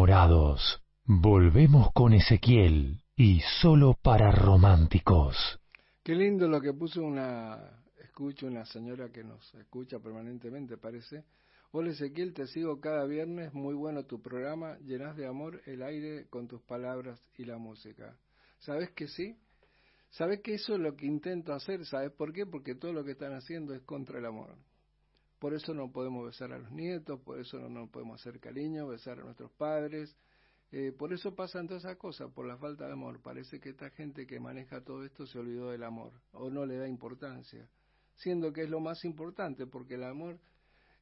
enamorados. 0.00 0.82
Volvemos 1.04 1.92
con 1.92 2.14
Ezequiel 2.14 3.02
y 3.16 3.40
solo 3.60 3.98
para 4.02 4.30
románticos. 4.30 5.60
Qué 6.02 6.14
lindo 6.14 6.48
lo 6.48 6.58
que 6.60 6.72
puso 6.72 7.02
una, 7.02 7.82
escucho 8.02 8.46
una 8.46 8.64
señora 8.64 9.10
que 9.10 9.22
nos 9.22 9.54
escucha 9.56 9.98
permanentemente, 9.98 10.78
parece. 10.78 11.24
Hola 11.72 11.90
Ezequiel, 11.90 12.32
te 12.32 12.46
sigo 12.46 12.80
cada 12.80 13.04
viernes, 13.04 13.52
muy 13.52 13.74
bueno 13.74 14.04
tu 14.04 14.22
programa, 14.22 14.78
llenas 14.78 15.16
de 15.16 15.26
amor 15.26 15.60
el 15.66 15.82
aire 15.82 16.26
con 16.30 16.48
tus 16.48 16.62
palabras 16.62 17.20
y 17.36 17.44
la 17.44 17.58
música. 17.58 18.16
¿Sabes 18.60 18.90
que 18.92 19.06
sí? 19.06 19.36
¿Sabes 20.08 20.40
que 20.40 20.54
eso 20.54 20.74
es 20.74 20.80
lo 20.80 20.96
que 20.96 21.04
intento 21.04 21.52
hacer? 21.52 21.84
¿Sabes 21.84 22.10
por 22.12 22.32
qué? 22.32 22.46
Porque 22.46 22.74
todo 22.74 22.94
lo 22.94 23.04
que 23.04 23.12
están 23.12 23.34
haciendo 23.34 23.74
es 23.74 23.82
contra 23.82 24.18
el 24.18 24.24
amor. 24.24 24.56
Por 25.40 25.54
eso 25.54 25.72
no 25.72 25.90
podemos 25.90 26.26
besar 26.26 26.52
a 26.52 26.58
los 26.58 26.70
nietos, 26.70 27.18
por 27.22 27.40
eso 27.40 27.58
no, 27.58 27.70
no 27.70 27.90
podemos 27.90 28.20
hacer 28.20 28.38
cariño, 28.38 28.86
besar 28.86 29.18
a 29.18 29.24
nuestros 29.24 29.50
padres. 29.52 30.14
Eh, 30.70 30.92
por 30.92 31.14
eso 31.14 31.34
pasan 31.34 31.66
todas 31.66 31.82
esas 31.82 31.96
cosas, 31.96 32.30
por 32.32 32.46
la 32.46 32.58
falta 32.58 32.86
de 32.86 32.92
amor. 32.92 33.22
Parece 33.22 33.58
que 33.58 33.70
esta 33.70 33.88
gente 33.88 34.26
que 34.26 34.38
maneja 34.38 34.84
todo 34.84 35.02
esto 35.02 35.26
se 35.26 35.38
olvidó 35.38 35.70
del 35.70 35.82
amor 35.82 36.12
o 36.32 36.50
no 36.50 36.66
le 36.66 36.76
da 36.76 36.86
importancia, 36.86 37.66
siendo 38.16 38.52
que 38.52 38.64
es 38.64 38.68
lo 38.68 38.80
más 38.80 39.02
importante, 39.06 39.66
porque 39.66 39.94
el 39.94 40.04
amor 40.04 40.38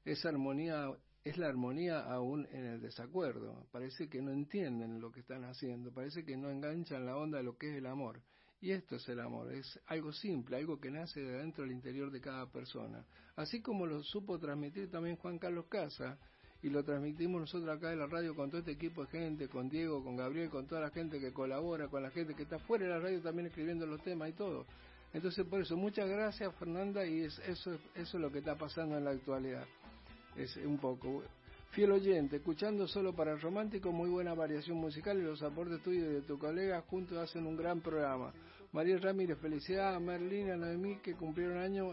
es 0.05 0.25
armonía, 0.25 0.89
es 1.25 1.37
la 1.37 1.49
armonía 1.49 1.99
aún 1.99 2.47
en 2.53 2.65
el 2.65 2.81
desacuerdo. 2.81 3.67
Parece 3.73 4.09
que 4.09 4.23
no 4.23 4.31
entienden 4.31 5.01
lo 5.01 5.11
que 5.11 5.19
están 5.19 5.45
haciendo, 5.47 5.93
parece 5.93 6.25
que 6.25 6.37
no 6.37 6.49
enganchan 6.49 7.05
la 7.05 7.17
onda 7.17 7.39
de 7.39 7.45
lo 7.45 7.59
que 7.59 7.71
es 7.71 7.77
el 7.77 7.87
amor. 7.87 8.23
Y 8.61 8.73
esto 8.73 8.97
es 8.97 9.09
el 9.09 9.21
amor, 9.21 9.53
es 9.53 9.79
algo 9.87 10.13
simple, 10.13 10.57
algo 10.57 10.81
que 10.81 10.91
nace 10.91 11.21
de 11.21 11.39
dentro 11.39 11.63
del 11.63 11.73
interior 11.73 12.11
de 12.11 12.21
cada 12.21 12.51
persona. 12.51 13.05
Así 13.37 13.61
como 13.61 13.87
lo 13.87 14.03
supo 14.03 14.39
transmitir 14.39 14.91
también 14.91 15.17
Juan 15.17 15.39
Carlos 15.39 15.67
Casa, 15.69 16.19
y 16.63 16.71
lo 16.71 16.83
transmitimos 16.83 17.41
nosotros 17.41 17.77
acá 17.77 17.93
en 17.93 18.01
la 18.01 18.07
radio 18.07 18.35
con 18.35 18.51
todo 18.51 18.59
este 18.61 18.73
equipo 18.73 19.05
de 19.05 19.11
gente, 19.11 19.49
con 19.49 19.69
Diego, 19.69 20.03
con 20.03 20.17
Gabriel, 20.17 20.51
con 20.51 20.67
toda 20.67 20.81
la 20.81 20.91
gente 20.91 21.21
que 21.21 21.33
colabora, 21.33 21.89
con 21.89 22.03
la 22.03 22.11
gente 22.11 22.35
que 22.35 22.43
está 22.43 22.59
fuera 22.59 22.85
de 22.87 22.91
la 22.91 22.99
radio 22.99 23.21
también 23.21 23.47
escribiendo 23.47 23.87
los 23.87 24.03
temas 24.03 24.31
y 24.31 24.33
todo. 24.33 24.67
Entonces, 25.13 25.47
por 25.47 25.61
eso, 25.61 25.77
muchas 25.77 26.09
gracias 26.09 26.55
Fernanda 26.57 27.07
y 27.07 27.21
es, 27.21 27.39
eso, 27.41 27.75
eso 27.95 28.17
es 28.17 28.21
lo 28.23 28.31
que 28.33 28.41
está 28.41 28.57
pasando 28.57 28.99
en 28.99 29.05
la 29.05 29.13
actualidad. 29.13 29.67
Es 30.37 30.57
un 30.57 30.79
poco. 30.79 31.23
Fiel 31.71 31.93
oyente, 31.93 32.37
escuchando 32.37 32.89
solo 32.89 33.15
para 33.15 33.33
el 33.33 33.41
romántico, 33.41 33.93
muy 33.93 34.09
buena 34.09 34.35
variación 34.35 34.79
musical 34.79 35.19
y 35.19 35.23
los 35.23 35.43
aportes 35.43 35.83
tuyos 35.83 36.05
y 36.05 36.15
de 36.15 36.23
tu 36.23 36.39
colega 36.39 36.81
juntos 36.81 37.19
hacen 37.19 37.47
un 37.47 37.57
gran 37.57 37.81
programa. 37.81 38.33
María 38.73 38.99
Ramírez, 38.99 39.39
felicidades 39.39 39.97
a 39.97 40.01
Merlina, 40.01 40.57
Noemí, 40.57 40.97
que 40.97 41.15
cumplieron 41.15 41.59
año, 41.59 41.93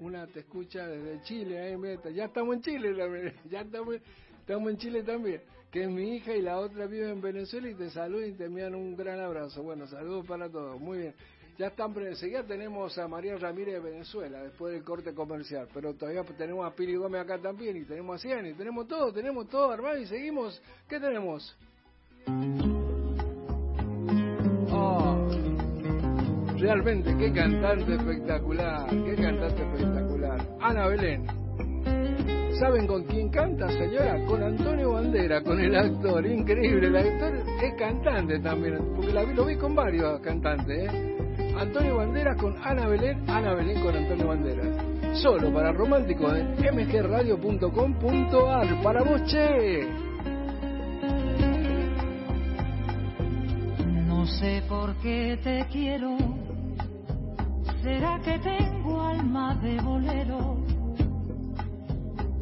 una 0.00 0.26
te 0.28 0.40
escucha 0.40 0.86
desde 0.86 1.22
Chile, 1.22 1.72
eh, 1.72 1.76
meta. 1.76 2.10
ya 2.10 2.26
estamos 2.26 2.56
en 2.56 2.62
Chile, 2.62 2.94
ya 3.50 3.60
estamos, 3.62 3.96
estamos 4.40 4.70
en 4.70 4.78
Chile 4.78 5.02
también, 5.02 5.42
que 5.70 5.82
es 5.82 5.90
mi 5.90 6.16
hija 6.16 6.34
y 6.34 6.42
la 6.42 6.58
otra 6.58 6.86
vive 6.86 7.10
en 7.10 7.20
Venezuela 7.20 7.68
y 7.68 7.74
te 7.74 7.90
saludan 7.90 8.30
y 8.30 8.32
te 8.32 8.46
envían 8.46 8.74
un 8.74 8.96
gran 8.96 9.20
abrazo. 9.20 9.62
Bueno, 9.62 9.86
saludos 9.86 10.26
para 10.26 10.48
todos, 10.48 10.80
muy 10.80 10.98
bien. 10.98 11.14
Ya 11.58 11.66
están, 11.66 11.92
enseguida 12.06 12.44
tenemos 12.44 12.96
a 12.98 13.08
María 13.08 13.36
Ramírez 13.36 13.74
de 13.82 13.90
Venezuela, 13.90 14.44
después 14.44 14.72
del 14.72 14.84
corte 14.84 15.12
comercial, 15.12 15.66
pero 15.74 15.92
todavía 15.92 16.22
tenemos 16.36 16.64
a 16.64 16.72
Pili 16.72 16.94
Gómez 16.94 17.22
acá 17.22 17.36
también, 17.38 17.76
y 17.76 17.84
tenemos 17.84 18.14
a 18.14 18.18
Cian, 18.20 18.46
y 18.46 18.52
tenemos 18.54 18.86
todo, 18.86 19.12
tenemos 19.12 19.48
todo 19.48 19.72
armado, 19.72 19.98
y 19.98 20.06
seguimos. 20.06 20.62
¿Qué 20.88 21.00
tenemos? 21.00 21.56
Oh, 24.70 25.26
realmente, 26.58 27.16
qué 27.18 27.32
cantante 27.32 27.92
espectacular, 27.94 28.88
qué 28.90 29.14
cantante 29.16 29.62
espectacular. 29.62 30.46
Ana 30.60 30.86
Belén. 30.86 31.26
¿Saben 32.60 32.86
con 32.86 33.02
quién 33.04 33.30
canta, 33.30 33.68
señora? 33.68 34.24
Con 34.26 34.42
Antonio 34.44 34.92
Bandera, 34.92 35.42
con 35.42 35.60
el 35.60 35.74
actor, 35.74 36.24
increíble. 36.24 36.86
El 36.86 36.96
actor 36.96 37.34
es 37.64 37.74
cantante 37.76 38.38
también, 38.38 38.78
porque 38.94 39.12
la 39.12 39.24
vi- 39.24 39.34
lo 39.34 39.44
vi 39.44 39.56
con 39.56 39.74
varios 39.74 40.20
cantantes, 40.20 40.92
¿eh? 40.92 41.07
Antonio 41.58 41.96
Banderas 41.96 42.36
con 42.36 42.54
Ana 42.64 42.86
Belén, 42.86 43.28
Ana 43.28 43.52
Belén 43.54 43.82
con 43.82 43.96
Antonio 43.96 44.28
Banderas. 44.28 44.76
Solo 45.20 45.52
para 45.52 45.72
románticos 45.72 46.32
en 46.36 46.52
mgradio.com.ar. 46.76 48.82
Para 48.82 49.02
vos, 49.02 49.24
che. 49.24 49.88
No 54.06 54.24
sé 54.26 54.62
por 54.68 54.94
qué 54.98 55.36
te 55.42 55.66
quiero. 55.72 56.16
¿Será 57.82 58.20
que 58.20 58.38
tengo 58.38 59.02
alma 59.02 59.56
de 59.56 59.80
bolero? 59.80 60.62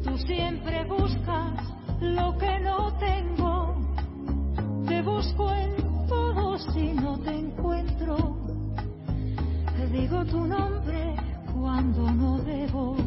Tú 0.03 0.15
siempre 0.19 0.85
buscas 0.85 1.73
lo 2.01 2.37
que 2.37 2.59
no 2.59 2.95
tengo. 2.99 3.81
Te 4.87 5.01
busco 5.01 5.51
en 5.53 5.75
todo 6.07 6.59
si 6.59 6.93
no 6.93 7.17
te 7.19 7.31
encuentro. 7.31 8.46
Digo 9.91 10.25
tu 10.25 10.45
nombre 10.45 11.15
cuando 11.53 12.11
no 12.11 12.37
debo. 12.39 12.97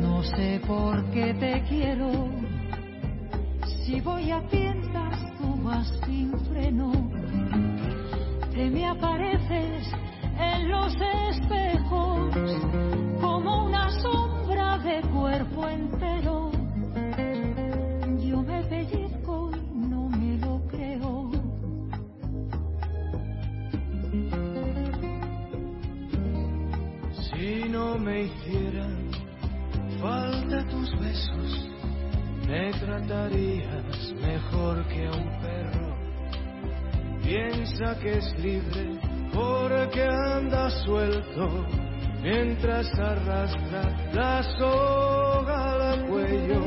No 0.00 0.22
sé 0.22 0.60
por 0.66 1.04
qué 1.10 1.34
te 1.34 1.62
quiero. 1.68 2.28
Si 3.84 4.00
voy 4.00 4.30
a 4.30 4.40
tiendas, 4.48 5.18
tú 5.38 5.62
vas 5.64 5.92
sin 6.06 6.32
freno. 6.46 6.92
Te 8.52 8.70
me 8.70 8.86
apareces 8.86 9.88
en 10.38 10.70
los 10.70 10.94
espejos 10.94 12.32
como 13.20 13.64
una 13.66 13.90
sombra 14.00 14.78
de 14.78 15.00
cuerpo 15.08 15.68
entero. 15.68 16.52
Yo 18.20 18.42
me 18.42 18.62
pellizco 18.64 19.11
no 27.92 27.98
me 27.98 28.22
hicieran 28.22 29.10
falta 30.00 30.64
tus 30.68 30.90
besos, 30.98 31.68
me 32.48 32.72
tratarías 32.72 34.14
mejor 34.20 34.82
que 34.88 35.06
a 35.06 35.10
un 35.10 35.40
perro. 35.40 35.96
Piensa 37.22 37.98
que 38.00 38.18
es 38.18 38.38
libre 38.38 38.98
porque 39.32 40.02
anda 40.02 40.70
suelto 40.70 41.66
mientras 42.22 42.86
arrastra 42.98 44.10
la 44.12 44.42
soga 44.58 45.92
al 45.92 46.06
cuello. 46.06 46.60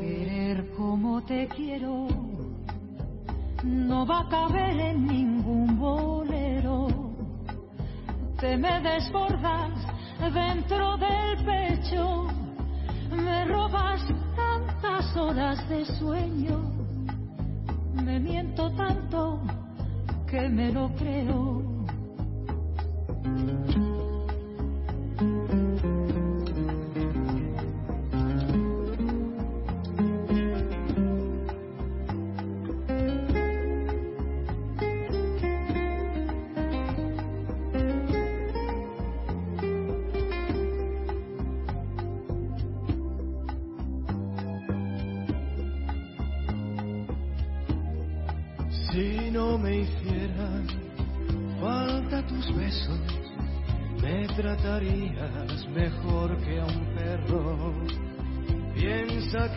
Querer 0.00 0.70
como 0.76 1.24
te 1.24 1.48
quiero 1.48 2.08
no 3.64 4.06
va 4.06 4.20
a 4.20 4.28
caber 4.28 4.78
en 4.80 5.06
ningún 5.06 5.78
bolero. 5.78 6.37
Te 8.40 8.56
me 8.56 8.80
desbordas 8.80 9.72
dentro 10.32 10.96
del 10.96 11.44
pecho, 11.44 12.28
me 13.10 13.44
robas 13.46 14.00
tantas 14.36 15.16
horas 15.16 15.68
de 15.68 15.84
sueño, 15.84 16.70
me 17.94 18.20
miento 18.20 18.70
tanto 18.76 19.40
que 20.30 20.48
me 20.48 20.70
lo 20.70 20.88
creo. 20.94 21.78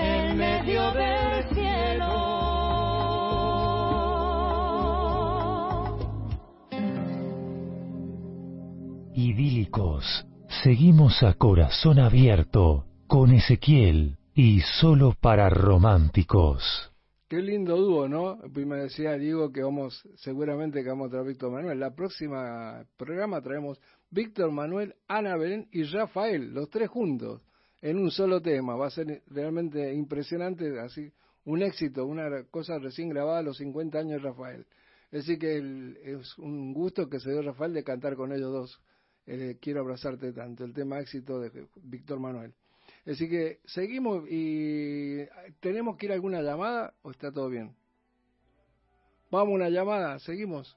en 0.00 0.36
medio 0.36 0.92
del 0.92 1.48
cielo. 1.54 2.30
Idílicos, 9.14 10.26
seguimos 10.62 11.22
a 11.22 11.34
corazón 11.34 11.98
abierto 11.98 12.86
con 13.06 13.32
Ezequiel 13.32 14.16
y 14.34 14.60
solo 14.60 15.14
para 15.20 15.50
románticos. 15.50 16.90
Qué 17.28 17.40
lindo 17.42 17.76
dúo, 17.76 18.08
¿no? 18.08 18.38
Pues 18.52 18.66
me 18.66 18.76
decía 18.76 19.12
Diego 19.18 19.52
que 19.52 19.62
vamos, 19.62 20.02
seguramente 20.16 20.82
que 20.82 20.88
vamos 20.88 21.06
a 21.06 21.10
traer 21.10 21.26
Víctor 21.26 21.52
Manuel. 21.52 21.78
La 21.78 21.94
próxima 21.94 22.84
programa 22.96 23.40
traemos 23.40 23.80
Víctor 24.10 24.50
Manuel, 24.50 24.96
Ana 25.06 25.36
Belén 25.36 25.68
y 25.70 25.84
Rafael, 25.84 26.52
los 26.52 26.68
tres 26.70 26.88
juntos, 26.88 27.40
en 27.82 27.98
un 27.98 28.10
solo 28.10 28.40
tema. 28.40 28.76
Va 28.76 28.86
a 28.86 28.90
ser 28.90 29.22
realmente 29.28 29.92
impresionante, 29.94 30.78
así, 30.80 31.10
un 31.44 31.62
éxito, 31.62 32.04
una 32.06 32.44
cosa 32.50 32.78
recién 32.78 33.08
grabada 33.08 33.38
a 33.38 33.42
los 33.42 33.58
50 33.58 33.98
años 33.98 34.22
de 34.22 34.28
Rafael. 34.28 34.66
Así 35.12 35.38
que 35.38 35.56
el- 35.56 35.96
es 36.02 36.38
un 36.38 36.72
gusto 36.72 37.08
que 37.08 37.18
se 37.18 37.30
dio 37.30 37.42
Rafael 37.42 37.72
de 37.72 37.82
cantar 37.82 38.14
con 38.16 38.32
ellos 38.32 38.52
dos. 38.52 38.80
Eh, 39.26 39.58
quiero 39.60 39.80
abrazarte 39.80 40.32
tanto, 40.32 40.64
el 40.64 40.72
tema 40.72 41.00
éxito 41.00 41.40
de 41.40 41.66
Víctor 41.82 42.20
Manuel. 42.20 42.52
Así 43.06 43.28
que 43.28 43.60
seguimos 43.64 44.24
y 44.28 45.18
tenemos 45.60 45.96
que 45.96 46.06
ir 46.06 46.12
a 46.12 46.14
alguna 46.14 46.42
llamada 46.42 46.94
o 47.02 47.10
está 47.10 47.32
todo 47.32 47.48
bien. 47.48 47.74
Vamos 49.30 49.52
a 49.52 49.54
una 49.54 49.68
llamada, 49.68 50.18
seguimos. 50.18 50.76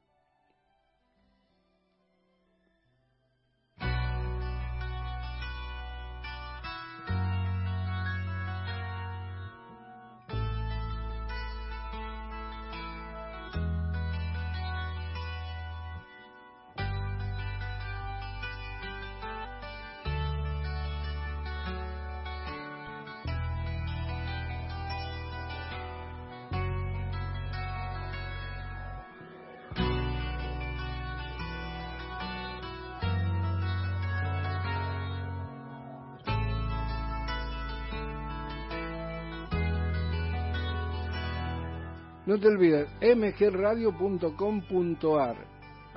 No 42.33 42.39
te 42.39 42.47
olvides, 42.47 42.87
mgradio.com.ar. 42.99 45.35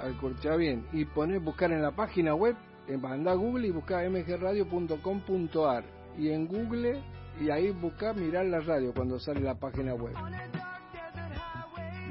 Escucha 0.06 0.56
bien. 0.56 0.86
Y 0.92 1.06
poner, 1.06 1.40
buscar 1.40 1.72
en 1.72 1.80
la 1.80 1.92
página 1.92 2.34
web, 2.34 2.54
eh, 2.88 2.98
anda 3.02 3.32
a 3.32 3.34
Google 3.34 3.68
y 3.68 3.70
busca 3.70 4.06
mgradio.com.ar. 4.06 5.84
Y 6.18 6.28
en 6.28 6.46
Google, 6.46 7.02
y 7.40 7.48
ahí 7.48 7.70
busca 7.70 8.12
mirar 8.12 8.44
la 8.44 8.60
radio 8.60 8.92
cuando 8.92 9.18
sale 9.18 9.40
la 9.40 9.54
página 9.54 9.94
web. 9.94 10.12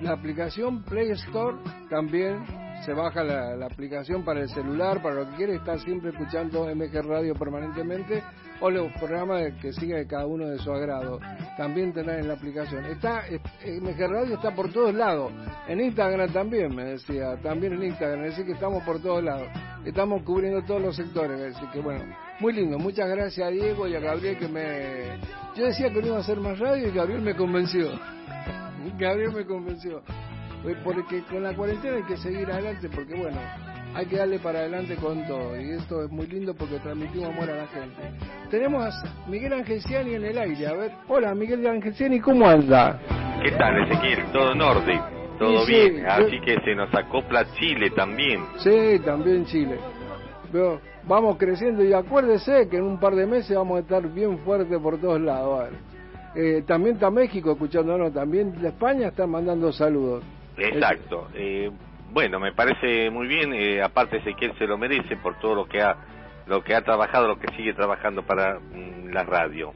La 0.02 0.14
aplicación 0.14 0.82
Play 0.82 1.12
Store 1.12 1.58
también 1.92 2.44
se 2.84 2.94
baja 2.94 3.24
la, 3.24 3.64
aplicación 3.64 4.26
para 4.26 4.42
el 4.42 4.50
celular, 4.50 5.04
para 5.04 5.18
lo 5.18 5.30
que 5.30 5.36
quiere 5.36 5.58
estar 5.58 5.80
siempre 5.82 6.10
escuchando 6.10 6.66
MG 6.66 7.04
Radio 7.04 7.36
permanentemente 7.36 8.24
o 8.60 8.72
los 8.72 8.92
programas 8.94 9.54
que 9.62 9.72
siga 9.72 9.98
de 9.98 10.08
cada 10.08 10.26
uno 10.26 10.48
de 10.48 10.58
su 10.58 10.72
agrado. 10.72 11.20
También 11.58 11.94
tener 11.94 12.20
en 12.20 12.28
la 12.28 12.34
aplicación. 12.34 12.86
Está 12.86 13.24
MG 13.66 13.98
Radio 13.98 14.36
está 14.36 14.54
por 14.54 14.72
todos 14.72 14.94
lados. 14.94 15.32
En 15.68 15.80
Instagram 15.80 16.32
también, 16.32 16.76
me 16.76 16.84
decía, 16.84 17.38
también 17.42 17.74
en 17.74 17.84
Instagram, 17.84 18.26
es 18.26 18.32
decir 18.32 18.46
que 18.46 18.52
estamos 18.54 18.84
por 18.84 19.02
todos 19.02 19.24
lados. 19.24 19.48
Estamos 19.86 20.24
cubriendo 20.24 20.64
todos 20.64 20.82
los 20.82 20.96
sectores, 20.96 21.56
así 21.56 21.66
que 21.68 21.80
bueno, 21.80 22.04
muy 22.40 22.54
lindo. 22.54 22.78
Muchas 22.78 23.08
gracias 23.08 23.48
a 23.48 23.52
Diego 23.52 23.88
y 23.88 23.96
a 23.96 24.00
Gabriel 24.00 24.38
que 24.38 24.48
me 24.48 25.20
yo 25.56 25.66
decía 25.66 25.90
que 25.90 26.02
no 26.02 26.08
iba 26.08 26.18
a 26.18 26.20
hacer 26.20 26.38
más 26.38 26.60
radio 26.60 26.90
y 26.90 26.92
Gabriel 26.92 27.22
me 27.22 27.34
convenció. 27.34 27.90
Gabriel 29.00 29.32
me 29.32 29.46
convenció. 29.46 30.02
Pues 30.62 30.76
Porque 30.84 31.24
con 31.30 31.44
la 31.44 31.56
cuarentena 31.56 31.96
hay 31.96 32.04
que 32.04 32.18
seguir 32.18 32.52
adelante, 32.52 32.90
porque 32.90 33.16
bueno, 33.16 33.40
hay 33.96 34.06
que 34.08 34.18
darle 34.18 34.40
para 34.40 34.60
adelante 34.60 34.96
con 34.96 35.26
todo. 35.26 35.60
Y 35.60 35.72
esto 35.72 36.04
es 36.04 36.12
muy 36.12 36.28
lindo 36.28 36.54
porque 36.54 36.80
transmitimos 36.80 37.30
amor 37.30 37.50
a 37.50 37.56
la 37.56 37.68
gente. 37.68 38.02
Tenemos 38.50 38.84
a 38.86 39.30
Miguel 39.30 39.54
Angesiani 39.54 40.16
en 40.16 40.26
el 40.26 40.38
aire. 40.38 40.68
A 40.68 40.74
ver, 40.74 40.92
hola 41.08 41.34
Miguel 41.34 41.66
Angesiani, 41.66 42.20
¿cómo 42.20 42.48
anda? 42.48 43.00
¿Qué 43.44 43.52
tal, 43.52 43.84
Ezequiel? 43.84 44.26
Todo 44.34 44.52
en 44.54 44.62
orden, 44.62 45.00
todo 45.40 45.66
Sí, 45.66 45.74
sí, 45.74 45.90
bien. 45.92 46.04
yo- 46.04 46.10
Así 46.12 46.40
que 46.42 46.60
se 46.64 46.76
nos 46.76 46.94
acopla 46.94 47.46
Chile 47.60 47.90
también. 47.92 48.44
Sí, 48.58 49.00
también 49.06 49.46
Chile. 49.46 49.78
Pero 50.52 50.80
vamos 51.08 51.38
creciendo 51.38 51.84
y 51.84 51.94
acuérdese 51.94 52.68
que 52.70 52.78
en 52.78 52.84
un 52.84 53.00
par 53.00 53.16
de 53.16 53.26
meses 53.26 53.56
vamos 53.56 53.78
a 53.78 53.80
estar 53.82 54.08
bien 54.12 54.38
fuertes 54.40 54.78
por 54.80 55.00
todos 55.00 55.22
lados. 55.22 55.60
a 55.60 55.64
ver. 55.64 55.74
Eh, 56.38 56.64
también 56.68 56.96
está 56.96 57.10
México 57.10 57.52
escuchándonos, 57.54 58.14
también 58.14 58.54
España 58.64 59.08
están 59.08 59.30
mandando 59.30 59.72
saludos. 59.72 60.22
Exacto. 60.58 61.28
Eh, 61.34 61.72
bueno, 62.16 62.40
me 62.40 62.54
parece 62.54 63.10
muy 63.12 63.28
bien. 63.28 63.54
eh, 63.54 63.84
aparte, 63.84 64.18
Ezequiel 64.18 64.58
se 64.58 64.66
lo 64.66 64.78
merece 64.78 65.18
por 65.18 65.38
todo 65.40 65.54
lo 65.54 65.66
que 65.66 65.82
ha 65.82 65.98
lo 66.48 66.64
que 66.64 66.74
ha 66.74 66.82
trabajado, 66.82 67.28
lo 67.28 67.40
que 67.40 67.54
sigue 67.58 67.74
trabajando 67.74 68.24
para 68.24 68.58
mm, 68.60 69.10
la 69.12 69.24
radio. 69.24 69.74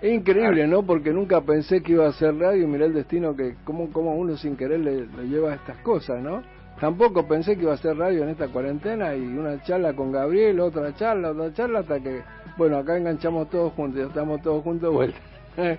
Es 0.00 0.12
increíble, 0.12 0.66
¿no? 0.66 0.84
Porque 0.84 1.10
nunca 1.12 1.42
pensé 1.42 1.82
que 1.82 1.92
iba 1.92 2.06
a 2.06 2.10
hacer 2.10 2.38
radio 2.38 2.62
y 2.62 2.66
mirá 2.66 2.86
el 2.86 2.94
destino 2.94 3.36
que, 3.36 3.56
como, 3.64 3.92
como 3.92 4.14
uno 4.14 4.36
sin 4.36 4.56
querer 4.56 4.80
le, 4.80 5.06
le 5.06 5.28
lleva 5.28 5.52
a 5.52 5.56
estas 5.56 5.76
cosas, 5.78 6.22
¿no? 6.22 6.42
Tampoco 6.80 7.28
pensé 7.28 7.56
que 7.56 7.62
iba 7.62 7.72
a 7.72 7.74
hacer 7.74 7.98
radio 7.98 8.22
en 8.22 8.30
esta 8.30 8.48
cuarentena 8.48 9.14
y 9.14 9.20
una 9.20 9.62
charla 9.64 9.92
con 9.92 10.10
Gabriel, 10.10 10.60
otra 10.60 10.94
charla, 10.94 11.32
otra 11.32 11.52
charla, 11.52 11.80
hasta 11.80 12.00
que, 12.00 12.22
bueno, 12.56 12.78
acá 12.78 12.96
enganchamos 12.96 13.50
todos 13.50 13.74
juntos, 13.74 14.00
ya 14.00 14.06
estamos 14.06 14.40
todos 14.40 14.62
juntos 14.62 14.88
de 14.88 14.96
vuelta. 14.96 15.18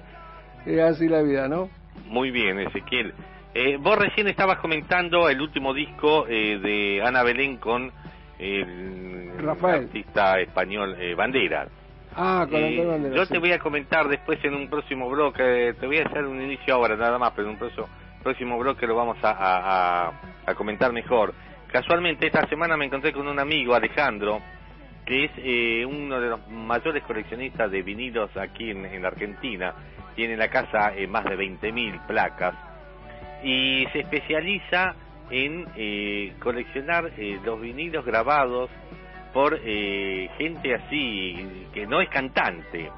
es 0.67 0.81
así 0.81 1.07
la 1.07 1.23
vida, 1.23 1.47
¿no? 1.47 1.69
Muy 2.05 2.29
bien, 2.29 2.59
Ezequiel. 2.59 3.13
Eh, 3.53 3.77
vos 3.79 3.97
recién 3.97 4.27
estabas 4.27 4.59
comentando 4.59 5.27
el 5.29 5.41
último 5.41 5.73
disco 5.73 6.25
eh, 6.27 6.59
de 6.59 7.01
Ana 7.03 7.23
Belén 7.23 7.57
con 7.57 7.91
el 8.37 9.31
Rafael. 9.39 9.85
artista 9.85 10.39
español 10.39 10.95
eh, 10.99 11.15
Banderas. 11.15 11.69
Ah, 12.15 12.45
con 12.49 12.59
Eh, 12.63 12.85
Banderas, 12.85 13.15
yo 13.17 13.25
sí. 13.25 13.33
te 13.33 13.39
voy 13.39 13.51
a 13.51 13.59
comentar 13.59 14.07
después 14.07 14.39
en 14.43 14.53
un 14.53 14.69
próximo 14.69 15.09
bloque, 15.09 15.73
te 15.79 15.87
voy 15.87 15.97
a 15.97 16.05
hacer 16.05 16.25
un 16.25 16.41
inicio 16.41 16.75
ahora 16.75 16.95
nada 16.95 17.17
más, 17.17 17.31
pero 17.35 17.47
en 17.47 17.53
un 17.53 17.59
próximo, 17.59 17.87
próximo 18.23 18.57
bloque 18.59 18.85
lo 18.87 18.95
vamos 18.95 19.17
a, 19.23 20.07
a- 20.45 20.53
comentar 20.55 20.91
mejor. 20.93 21.33
Casualmente 21.71 22.25
esta 22.27 22.47
semana 22.47 22.75
me 22.77 22.85
encontré 22.85 23.11
con 23.13 23.27
un 23.27 23.37
amigo, 23.39 23.75
Alejandro, 23.75 24.39
que 25.05 25.25
es 25.25 25.31
eh, 25.37 25.85
uno 25.85 26.19
de 26.19 26.29
los 26.29 26.47
mayores 26.49 27.03
coleccionistas 27.03 27.69
de 27.71 27.81
vinilos 27.83 28.35
aquí 28.37 28.71
en, 28.71 28.85
en 28.85 29.05
Argentina. 29.05 29.73
Tiene 30.15 30.33
en 30.33 30.39
la 30.39 30.49
casa 30.49 30.93
eh, 30.95 31.05
más 31.07 31.23
de 31.25 31.37
20.000 31.37 32.05
placas 32.07 32.55
y 33.43 33.85
se 33.93 33.99
especializa 33.99 34.95
en 35.31 35.67
eh, 35.75 36.33
coleccionar 36.39 37.11
eh, 37.17 37.39
los 37.43 37.61
vinilos 37.61 38.03
grabados 38.05 38.69
por 39.33 39.59
eh, 39.63 40.29
gente 40.37 40.73
así 40.73 41.67
que 41.73 41.85
no 41.85 42.01
es 42.01 42.09
cantante. 42.09 42.89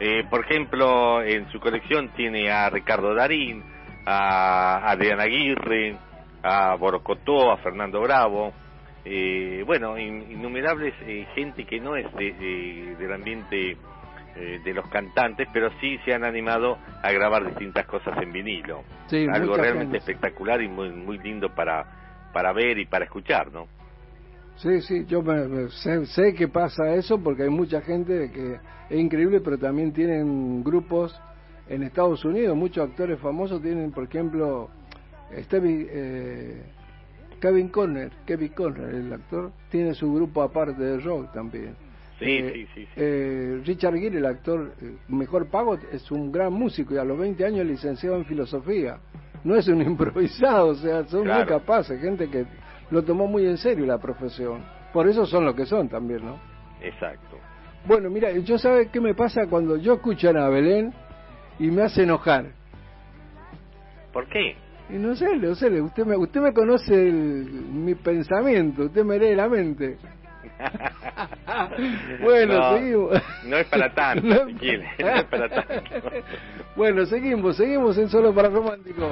Eh, 0.00 0.24
por 0.28 0.44
ejemplo, 0.44 1.22
en 1.22 1.48
su 1.50 1.60
colección 1.60 2.08
tiene 2.16 2.50
a 2.50 2.70
Ricardo 2.70 3.14
Darín, 3.14 3.62
a 4.06 4.90
Adrián 4.90 5.20
Aguirre, 5.20 5.94
a 6.42 6.74
Borocotó, 6.76 7.52
a 7.52 7.58
Fernando 7.58 8.00
Bravo, 8.00 8.52
eh, 9.04 9.62
bueno, 9.66 9.98
in- 9.98 10.26
innumerables 10.30 10.94
eh, 11.02 11.26
gente 11.34 11.64
que 11.64 11.78
no 11.80 11.96
es 11.96 12.12
de- 12.14 12.32
de- 12.32 12.96
del 12.96 13.12
ambiente 13.12 13.76
eh, 14.36 14.60
de 14.64 14.74
los 14.74 14.86
cantantes, 14.88 15.48
pero 15.52 15.70
sí 15.80 15.98
se 16.04 16.14
han 16.14 16.24
animado 16.24 16.78
a 17.02 17.10
grabar 17.12 17.44
distintas 17.46 17.86
cosas 17.86 18.16
en 18.22 18.32
vinilo. 18.32 18.82
Sí, 19.08 19.26
Algo 19.32 19.56
realmente 19.56 19.98
gente. 19.98 19.98
espectacular 19.98 20.62
y 20.62 20.68
muy, 20.68 20.90
muy 20.90 21.18
lindo 21.18 21.48
para, 21.54 21.84
para 22.32 22.52
ver 22.52 22.78
y 22.78 22.86
para 22.86 23.04
escuchar, 23.04 23.52
¿no? 23.52 23.66
Sí, 24.56 24.80
sí, 24.82 25.04
yo 25.06 25.22
me- 25.22 25.48
me- 25.48 25.68
sé, 25.70 26.04
sé 26.06 26.34
que 26.34 26.48
pasa 26.48 26.94
eso 26.94 27.18
porque 27.22 27.44
hay 27.44 27.50
mucha 27.50 27.80
gente 27.80 28.30
que 28.30 28.60
es 28.90 28.98
increíble, 29.00 29.40
pero 29.40 29.56
también 29.58 29.92
tienen 29.92 30.62
grupos 30.62 31.18
en 31.68 31.82
Estados 31.82 32.24
Unidos, 32.24 32.56
muchos 32.56 32.88
actores 32.88 33.18
famosos 33.20 33.62
tienen, 33.62 33.90
por 33.92 34.04
ejemplo, 34.04 34.68
Stevie, 35.44 35.86
eh, 35.90 36.62
Kevin 37.40 37.68
Conner, 37.68 38.10
Kevin 38.26 38.48
Conner, 38.52 38.94
el 38.94 39.12
actor, 39.12 39.52
tiene 39.70 39.94
su 39.94 40.12
grupo 40.12 40.42
aparte 40.42 40.82
de 40.82 40.98
rock 40.98 41.32
también. 41.32 41.74
Sí, 42.20 42.26
Eh, 42.26 42.52
sí, 42.54 42.66
sí, 42.74 42.84
sí. 42.86 42.90
eh, 42.96 43.62
Richard 43.64 43.96
Gere, 43.96 44.18
el 44.18 44.26
actor 44.26 44.74
eh, 44.80 44.94
mejor 45.08 45.46
pago, 45.48 45.76
es 45.90 46.08
un 46.12 46.30
gran 46.30 46.52
músico 46.52 46.94
y 46.94 46.98
a 46.98 47.04
los 47.04 47.18
20 47.18 47.44
años 47.44 47.66
licenciado 47.66 48.14
en 48.16 48.24
filosofía. 48.26 48.98
No 49.42 49.56
es 49.56 49.66
un 49.68 49.80
improvisado, 49.92 50.68
o 50.68 50.74
sea, 50.74 51.04
son 51.06 51.26
muy 51.26 51.46
capaces, 51.46 52.00
gente 52.00 52.28
que 52.28 52.44
lo 52.90 53.02
tomó 53.02 53.26
muy 53.26 53.46
en 53.46 53.56
serio 53.56 53.86
la 53.86 53.98
profesión. 53.98 54.62
Por 54.92 55.08
eso 55.08 55.24
son 55.26 55.44
lo 55.44 55.54
que 55.54 55.66
son 55.66 55.88
también, 55.88 56.24
¿no? 56.24 56.38
Exacto. 56.82 57.38
Bueno, 57.86 58.10
mira, 58.10 58.30
yo 58.32 58.58
sabe 58.58 58.88
qué 58.92 59.00
me 59.00 59.14
pasa 59.14 59.46
cuando 59.48 59.76
yo 59.78 59.94
escucho 59.94 60.26
a 60.28 60.30
Ana 60.30 60.48
Belén 60.50 60.92
y 61.58 61.70
me 61.70 61.82
hace 61.82 62.02
enojar. 62.02 62.52
¿Por 64.12 64.28
qué? 64.28 64.54
Y 64.90 64.94
no 64.94 65.14
sé, 65.14 65.36
no 65.36 65.54
sé, 65.54 65.80
usted 65.80 66.04
me, 66.04 66.16
usted 66.16 66.40
me 66.40 66.52
conoce 66.52 66.92
el- 67.08 67.44
mi 67.72 67.94
pensamiento, 67.94 68.84
usted 68.86 69.04
me 69.04 69.18
lee 69.18 69.34
la 69.36 69.48
mente. 69.48 69.96
Bueno, 72.22 72.54
No, 72.54 72.76
seguimos. 72.78 73.10
No 73.44 73.56
es 73.56 73.66
para 73.66 73.92
tanto, 73.92 74.26
No- 74.26 74.44
no 74.98 75.08
es 75.08 75.24
para 75.24 75.48
tanto. 75.48 75.84
Bueno, 76.76 77.04
seguimos, 77.06 77.56
seguimos 77.56 77.98
en 77.98 78.08
Solo 78.08 78.32
para 78.34 78.48
Romántico. 78.48 79.06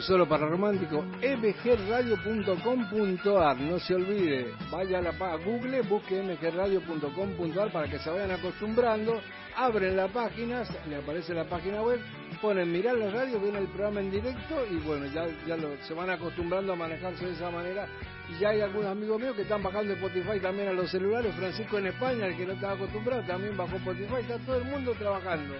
Solo 0.00 0.26
para 0.28 0.46
romántico. 0.46 1.02
mgradio.com.ar. 1.02 3.60
No 3.60 3.78
se 3.78 3.94
olvide, 3.94 4.52
vaya 4.70 4.98
a 4.98 5.02
la 5.02 5.10
a 5.10 5.36
Google, 5.36 5.82
busque 5.82 6.20
mgradio.com.ar 6.22 7.70
para 7.72 7.88
que 7.88 7.98
se 7.98 8.08
vayan 8.10 8.30
acostumbrando. 8.32 9.20
Abren 9.56 9.96
la 9.96 10.08
página, 10.08 10.64
le 10.88 10.96
aparece 10.96 11.32
la 11.34 11.44
página 11.44 11.82
web, 11.82 12.00
ponen 12.40 12.70
mirar 12.70 12.96
la 12.96 13.10
radio, 13.10 13.40
ven 13.40 13.56
el 13.56 13.66
programa 13.66 13.98
en 14.00 14.10
directo 14.10 14.64
y 14.70 14.76
bueno, 14.76 15.06
ya, 15.06 15.26
ya 15.46 15.56
se 15.86 15.94
van 15.94 16.10
acostumbrando 16.10 16.74
a 16.74 16.76
manejarse 16.76 17.26
de 17.26 17.32
esa 17.32 17.50
manera. 17.50 17.88
Y 18.28 18.38
ya 18.38 18.50
hay 18.50 18.60
algunos 18.60 18.90
amigos 18.90 19.20
míos 19.20 19.34
que 19.34 19.42
están 19.42 19.62
bajando 19.62 19.94
Spotify 19.94 20.38
también 20.40 20.68
a 20.68 20.72
los 20.72 20.90
celulares. 20.90 21.34
Francisco 21.34 21.78
en 21.78 21.86
España, 21.86 22.26
el 22.26 22.36
que 22.36 22.46
no 22.46 22.52
estaba 22.52 22.74
acostumbrado, 22.74 23.22
también 23.22 23.56
bajó 23.56 23.76
Spotify. 23.76 24.16
Está 24.20 24.38
todo 24.38 24.58
el 24.58 24.64
mundo 24.64 24.92
trabajando. 24.92 25.54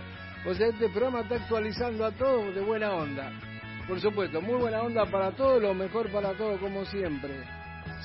O 0.47 0.55
sea, 0.55 0.69
este 0.69 0.89
programa 0.91 1.21
está 1.21 1.37
actualizando 1.37 2.05
a 2.05 2.13
todos 2.13 2.55
de 2.55 2.61
buena 2.61 2.93
onda. 2.93 3.33
Por 3.89 3.99
supuesto, 4.01 4.43
muy 4.43 4.61
buena 4.61 4.83
onda 4.83 5.07
para 5.07 5.31
todos, 5.31 5.63
lo 5.63 5.73
mejor 5.73 6.13
para 6.13 6.35
todos 6.35 6.61
como 6.61 6.85
siempre. 6.85 7.43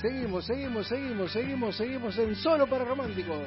Seguimos, 0.00 0.46
seguimos, 0.46 0.88
seguimos, 0.88 1.30
seguimos, 1.30 1.76
seguimos 1.76 2.18
en 2.18 2.34
Solo 2.36 2.66
para 2.66 2.86
Románticos. 2.86 3.46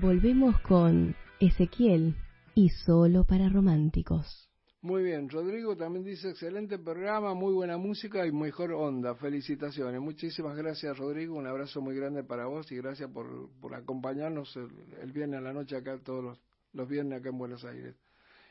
Volvemos 0.00 0.60
con 0.60 1.16
Ezequiel 1.40 2.14
y 2.54 2.68
Solo 2.68 3.24
para 3.24 3.48
Románticos. 3.48 4.48
Muy 4.80 5.02
bien, 5.02 5.28
Rodrigo 5.28 5.76
también 5.76 6.04
dice 6.04 6.30
excelente 6.30 6.78
programa, 6.78 7.34
muy 7.34 7.52
buena 7.52 7.78
música 7.78 8.24
y 8.24 8.30
mejor 8.30 8.70
onda. 8.74 9.16
Felicitaciones. 9.16 10.00
Muchísimas 10.00 10.56
gracias, 10.56 10.96
Rodrigo. 10.96 11.34
Un 11.34 11.48
abrazo 11.48 11.80
muy 11.80 11.96
grande 11.96 12.22
para 12.22 12.46
vos 12.46 12.70
y 12.70 12.76
gracias 12.76 13.10
por, 13.10 13.50
por 13.60 13.74
acompañarnos 13.74 14.56
el, 14.56 15.10
viernes 15.10 15.40
a 15.40 15.42
la 15.42 15.52
noche 15.52 15.76
acá, 15.76 15.98
todos 15.98 16.22
los, 16.22 16.40
los 16.74 16.88
viernes 16.88 17.18
acá 17.18 17.30
en 17.30 17.38
Buenos 17.38 17.64
Aires. 17.64 17.96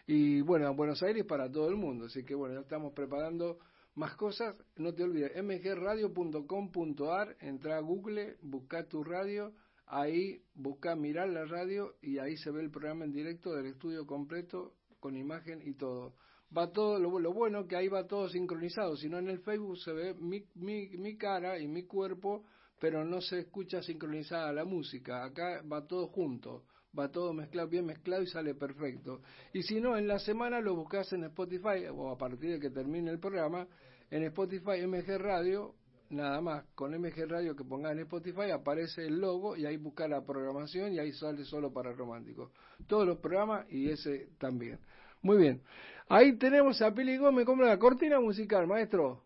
Y 0.05 0.41
bueno, 0.41 0.75
Buenos 0.75 1.01
Aires 1.01 1.23
para 1.23 1.49
todo 1.49 1.69
el 1.69 1.77
mundo. 1.77 2.07
Así 2.07 2.25
que 2.25 2.35
bueno, 2.35 2.55
ya 2.55 2.61
estamos 2.61 2.91
preparando 2.91 3.59
más 3.95 4.15
cosas. 4.15 4.61
No 4.75 4.93
te 4.93 5.03
olvides, 5.03 5.31
mgradio.com.ar, 5.41 7.37
entra 7.39 7.77
a 7.77 7.79
Google, 7.79 8.35
busca 8.41 8.83
tu 8.83 9.01
radio, 9.01 9.53
ahí 9.88 10.41
busca 10.53 10.95
mirar 10.95 11.29
la 11.29 11.45
radio 11.45 11.95
y 12.01 12.19
ahí 12.19 12.38
se 12.38 12.51
ve 12.51 12.61
el 12.61 12.71
programa 12.71 13.05
en 13.05 13.13
directo 13.13 13.53
del 13.53 13.67
estudio 13.67 14.05
completo 14.05 14.73
con 14.99 15.15
imagen 15.15 15.61
y 15.63 15.73
todo. 15.73 16.13
Va 16.55 16.71
todo, 16.71 16.99
lo, 16.99 17.19
lo 17.19 17.33
bueno 17.33 17.67
que 17.67 17.75
ahí 17.75 17.88
va 17.88 18.07
todo 18.07 18.29
sincronizado, 18.29 18.95
si 18.95 19.09
no 19.09 19.17
en 19.17 19.29
el 19.29 19.39
Facebook 19.39 19.77
se 19.77 19.91
ve 19.91 20.13
mi, 20.13 20.45
mi, 20.55 20.89
mi 20.97 21.17
cara 21.17 21.59
y 21.59 21.67
mi 21.67 21.83
cuerpo, 21.83 22.45
pero 22.79 23.03
no 23.03 23.21
se 23.21 23.39
escucha 23.39 23.81
sincronizada 23.81 24.53
la 24.53 24.63
música. 24.63 25.23
Acá 25.23 25.61
va 25.69 25.85
todo 25.85 26.07
junto, 26.07 26.63
va 26.97 27.11
todo 27.11 27.33
mezclado, 27.33 27.67
bien 27.67 27.85
mezclado 27.85 28.23
y 28.23 28.27
sale 28.27 28.55
perfecto. 28.55 29.21
Y 29.53 29.63
si 29.63 29.81
no, 29.81 29.97
en 29.97 30.07
la 30.07 30.19
semana 30.19 30.61
lo 30.61 30.75
buscas 30.75 31.11
en 31.13 31.25
Spotify 31.25 31.88
o 31.91 32.11
a 32.11 32.17
partir 32.17 32.51
de 32.51 32.59
que 32.59 32.69
termine 32.69 33.11
el 33.11 33.19
programa, 33.19 33.67
en 34.09 34.23
Spotify 34.23 34.85
MG 34.85 35.17
Radio, 35.17 35.75
nada 36.09 36.41
más, 36.41 36.65
con 36.75 36.91
MG 36.91 37.27
Radio 37.27 37.55
que 37.55 37.63
pongas 37.63 37.91
en 37.91 37.99
Spotify 37.99 38.51
aparece 38.51 39.05
el 39.05 39.19
logo 39.19 39.55
y 39.55 39.65
ahí 39.65 39.77
busca 39.77 40.07
la 40.07 40.25
programación 40.25 40.93
y 40.93 40.99
ahí 40.99 41.11
sale 41.11 41.43
solo 41.45 41.71
para 41.71 41.91
románticos. 41.91 42.51
Todos 42.87 43.07
los 43.07 43.17
programas 43.17 43.65
y 43.71 43.89
ese 43.89 44.29
también. 44.37 44.79
Muy 45.21 45.37
bien. 45.37 45.61
Ahí 46.09 46.37
tenemos 46.37 46.81
a 46.81 46.93
Pili 46.93 47.17
Gómez 47.17 47.45
como 47.45 47.63
la 47.63 47.77
cortina 47.77 48.19
musical, 48.19 48.67
maestro. 48.67 49.23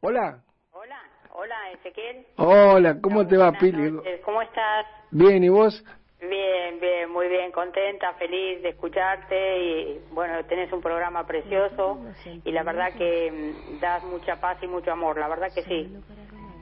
Hola. 0.00 0.42
Hola, 0.72 1.00
hola 1.32 1.72
Ezequiel. 1.72 2.26
Hola, 2.36 3.00
¿cómo 3.00 3.26
te 3.26 3.36
va, 3.36 3.52
Pili? 3.52 3.90
noches, 3.90 4.20
¿Cómo 4.24 4.40
estás? 4.40 4.86
Bien, 5.10 5.42
¿y 5.42 5.48
vos? 5.48 5.84
Bien, 6.20 6.80
bien, 6.80 7.10
muy 7.10 7.28
bien, 7.28 7.52
contenta, 7.52 8.14
feliz 8.14 8.62
de 8.62 8.70
escucharte 8.70 9.58
y 9.58 10.00
bueno, 10.12 10.42
tenés 10.46 10.72
un 10.72 10.80
programa 10.80 11.26
precioso 11.26 11.98
y 12.42 12.52
la 12.52 12.62
verdad 12.62 12.94
que 12.94 13.30
mm, 13.30 13.80
das 13.80 14.02
mucha 14.04 14.40
paz 14.40 14.56
y 14.62 14.66
mucho 14.66 14.92
amor, 14.92 15.18
la 15.18 15.28
verdad 15.28 15.52
que 15.54 15.62
sí. 15.62 15.94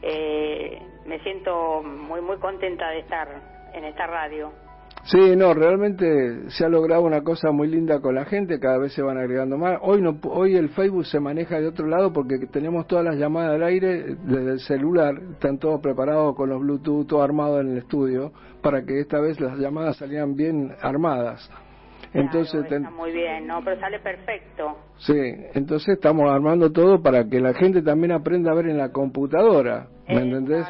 Eh, 0.02 0.82
me 1.06 1.20
siento 1.20 1.82
muy, 1.82 2.20
muy 2.20 2.38
contenta 2.38 2.90
de 2.90 2.98
estar 2.98 3.28
en 3.72 3.84
esta 3.84 4.06
radio. 4.06 4.52
Sí, 5.04 5.36
no, 5.36 5.52
realmente 5.52 6.48
se 6.48 6.64
ha 6.64 6.68
logrado 6.70 7.02
una 7.02 7.22
cosa 7.22 7.50
muy 7.50 7.68
linda 7.68 8.00
con 8.00 8.14
la 8.14 8.24
gente, 8.24 8.58
cada 8.58 8.78
vez 8.78 8.94
se 8.94 9.02
van 9.02 9.18
agregando 9.18 9.58
más. 9.58 9.78
Hoy 9.82 10.00
no, 10.00 10.18
hoy 10.30 10.56
el 10.56 10.70
Facebook 10.70 11.04
se 11.04 11.20
maneja 11.20 11.60
de 11.60 11.66
otro 11.66 11.86
lado 11.86 12.10
porque 12.10 12.38
tenemos 12.50 12.86
todas 12.86 13.04
las 13.04 13.16
llamadas 13.16 13.56
al 13.56 13.64
aire 13.64 14.16
desde 14.24 14.52
el 14.52 14.60
celular, 14.60 15.14
están 15.32 15.58
todos 15.58 15.82
preparados 15.82 16.34
con 16.34 16.48
los 16.48 16.58
Bluetooth, 16.58 17.06
todo 17.06 17.22
armado 17.22 17.60
en 17.60 17.72
el 17.72 17.78
estudio, 17.78 18.32
para 18.62 18.82
que 18.82 18.98
esta 19.00 19.20
vez 19.20 19.38
las 19.40 19.58
llamadas 19.58 19.98
salieran 19.98 20.36
bien 20.36 20.72
armadas. 20.80 21.50
Entonces, 22.14 22.64
Está 22.64 22.90
muy 22.90 23.12
bien, 23.12 23.46
¿no? 23.46 23.60
Pero 23.62 23.78
sale 23.80 23.98
perfecto. 23.98 24.78
sí, 24.98 25.20
entonces 25.52 25.96
estamos 25.96 26.30
armando 26.30 26.70
todo 26.72 27.02
para 27.02 27.28
que 27.28 27.40
la 27.40 27.52
gente 27.52 27.82
también 27.82 28.12
aprenda 28.12 28.52
a 28.52 28.54
ver 28.54 28.68
en 28.68 28.78
la 28.78 28.90
computadora, 28.90 29.88
¿me 30.08 30.22
entendés? 30.22 30.66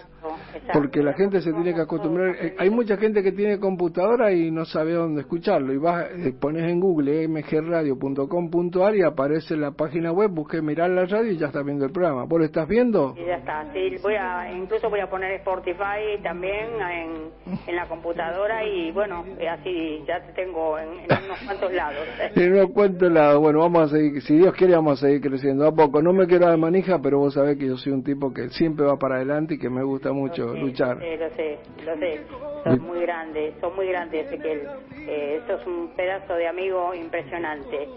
Porque 0.72 1.02
la 1.02 1.12
gente 1.14 1.40
se 1.40 1.52
tiene 1.52 1.74
que 1.74 1.80
acostumbrar. 1.80 2.36
eh, 2.40 2.54
Hay 2.58 2.70
mucha 2.70 2.96
gente 2.96 3.22
que 3.22 3.32
tiene 3.32 3.58
computadora 3.58 4.32
y 4.32 4.50
no 4.50 4.64
sabe 4.64 4.92
dónde 4.92 5.22
escucharlo. 5.22 5.72
Y 5.72 5.78
vas, 5.78 6.06
eh, 6.10 6.32
pones 6.38 6.64
en 6.70 6.80
Google 6.80 7.28
mgradio.com.ar 7.28 8.96
y 8.96 9.02
aparece 9.02 9.56
la 9.56 9.72
página 9.72 10.12
web, 10.12 10.30
busque 10.30 10.60
mirar 10.62 10.90
la 10.90 11.04
radio 11.06 11.32
y 11.32 11.36
ya 11.36 11.46
estás 11.46 11.64
viendo 11.64 11.84
el 11.84 11.92
programa. 11.92 12.24
¿Vos 12.24 12.38
lo 12.38 12.44
estás 12.44 12.68
viendo? 12.68 13.14
Y 13.16 13.26
ya 13.26 13.36
está. 13.36 13.64
Sí, 13.72 13.96
voy 14.02 14.14
a, 14.14 14.52
incluso 14.52 14.88
voy 14.90 15.00
a 15.00 15.08
poner 15.08 15.32
Spotify 15.40 16.20
también 16.22 16.66
en, 16.80 17.30
en 17.66 17.76
la 17.76 17.86
computadora 17.88 18.64
y 18.64 18.90
bueno, 18.92 19.24
eh, 19.38 19.48
así 19.48 20.02
ya 20.06 20.20
te 20.26 20.32
tengo 20.32 20.78
en, 20.78 20.88
en 21.00 21.24
unos 21.24 21.38
cuantos 21.44 21.72
lados. 21.72 21.98
En 22.36 22.52
unos 22.52 22.70
cuantos 22.72 23.10
lados. 23.12 23.40
Bueno, 23.40 23.60
vamos 23.60 23.92
a 23.92 23.96
seguir, 23.96 24.22
si 24.22 24.36
Dios 24.36 24.54
quiere, 24.54 24.74
vamos 24.74 25.02
a 25.02 25.06
seguir 25.06 25.20
creciendo 25.20 25.66
a 25.66 25.72
poco. 25.74 26.02
No 26.02 26.12
me 26.12 26.26
quiero 26.26 26.46
dar 26.46 26.58
manija, 26.58 26.98
pero 27.00 27.18
vos 27.18 27.34
sabés 27.34 27.56
que 27.58 27.66
yo 27.66 27.76
soy 27.76 27.92
un 27.92 28.02
tipo 28.02 28.32
que 28.32 28.48
siempre 28.50 28.84
va 28.86 28.96
para 28.98 29.16
adelante 29.16 29.54
y 29.54 29.58
que 29.58 29.70
me 29.70 29.82
gusta 29.82 30.12
mucho 30.12 30.43
luchar. 30.52 30.98
Sí, 31.00 31.16
lo 31.16 31.30
sé, 31.30 31.58
lo 31.84 31.96
sé. 31.96 32.20
Sos 32.64 32.80
muy 32.80 33.00
grande, 33.00 33.54
sos 33.60 33.74
muy 33.74 33.88
grande, 33.88 34.20
Ezequiel. 34.20 34.68
Eh, 35.06 35.40
sos 35.46 35.66
un 35.66 35.88
pedazo 35.96 36.34
de 36.34 36.46
amigo 36.46 36.94
impresionante. 36.94 37.88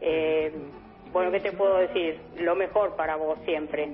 Eh, 0.00 0.52
bueno, 1.12 1.30
¿qué 1.30 1.40
te 1.40 1.52
puedo 1.52 1.76
decir? 1.78 2.18
Lo 2.38 2.54
mejor 2.54 2.96
para 2.96 3.16
vos 3.16 3.38
siempre. 3.44 3.90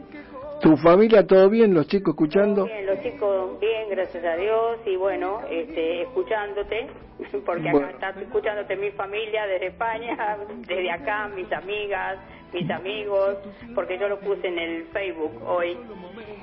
¿Tu 0.61 0.77
familia 0.77 1.27
todo 1.27 1.49
bien? 1.49 1.75
¿Los 1.75 1.87
chicos 1.87 2.12
escuchando? 2.12 2.64
Bien, 2.64 2.87
los 2.87 3.01
chicos 3.01 3.61
bien, 3.61 3.91
gracias 3.91 4.25
a 4.25 4.37
Dios, 4.37 4.79
y 4.87 4.97
bueno, 4.97 5.41
este, 5.49 6.03
escuchándote, 6.03 6.89
porque 7.47 7.69
acá 7.69 7.91
está 7.91 8.11
escuchándote 8.21 8.77
mi 8.77 8.91
familia 8.91 9.47
desde 9.47 9.66
España, 9.69 10.37
desde 10.66 10.91
acá, 10.91 11.29
mis 11.29 11.51
amigas, 11.53 12.19
mis 12.53 12.69
amigos, 12.71 13.37
porque 13.75 13.99
yo 13.99 14.09
lo 14.09 14.19
puse 14.19 14.49
en 14.49 14.59
el 14.59 14.85
Facebook 14.87 15.41
hoy 15.47 15.77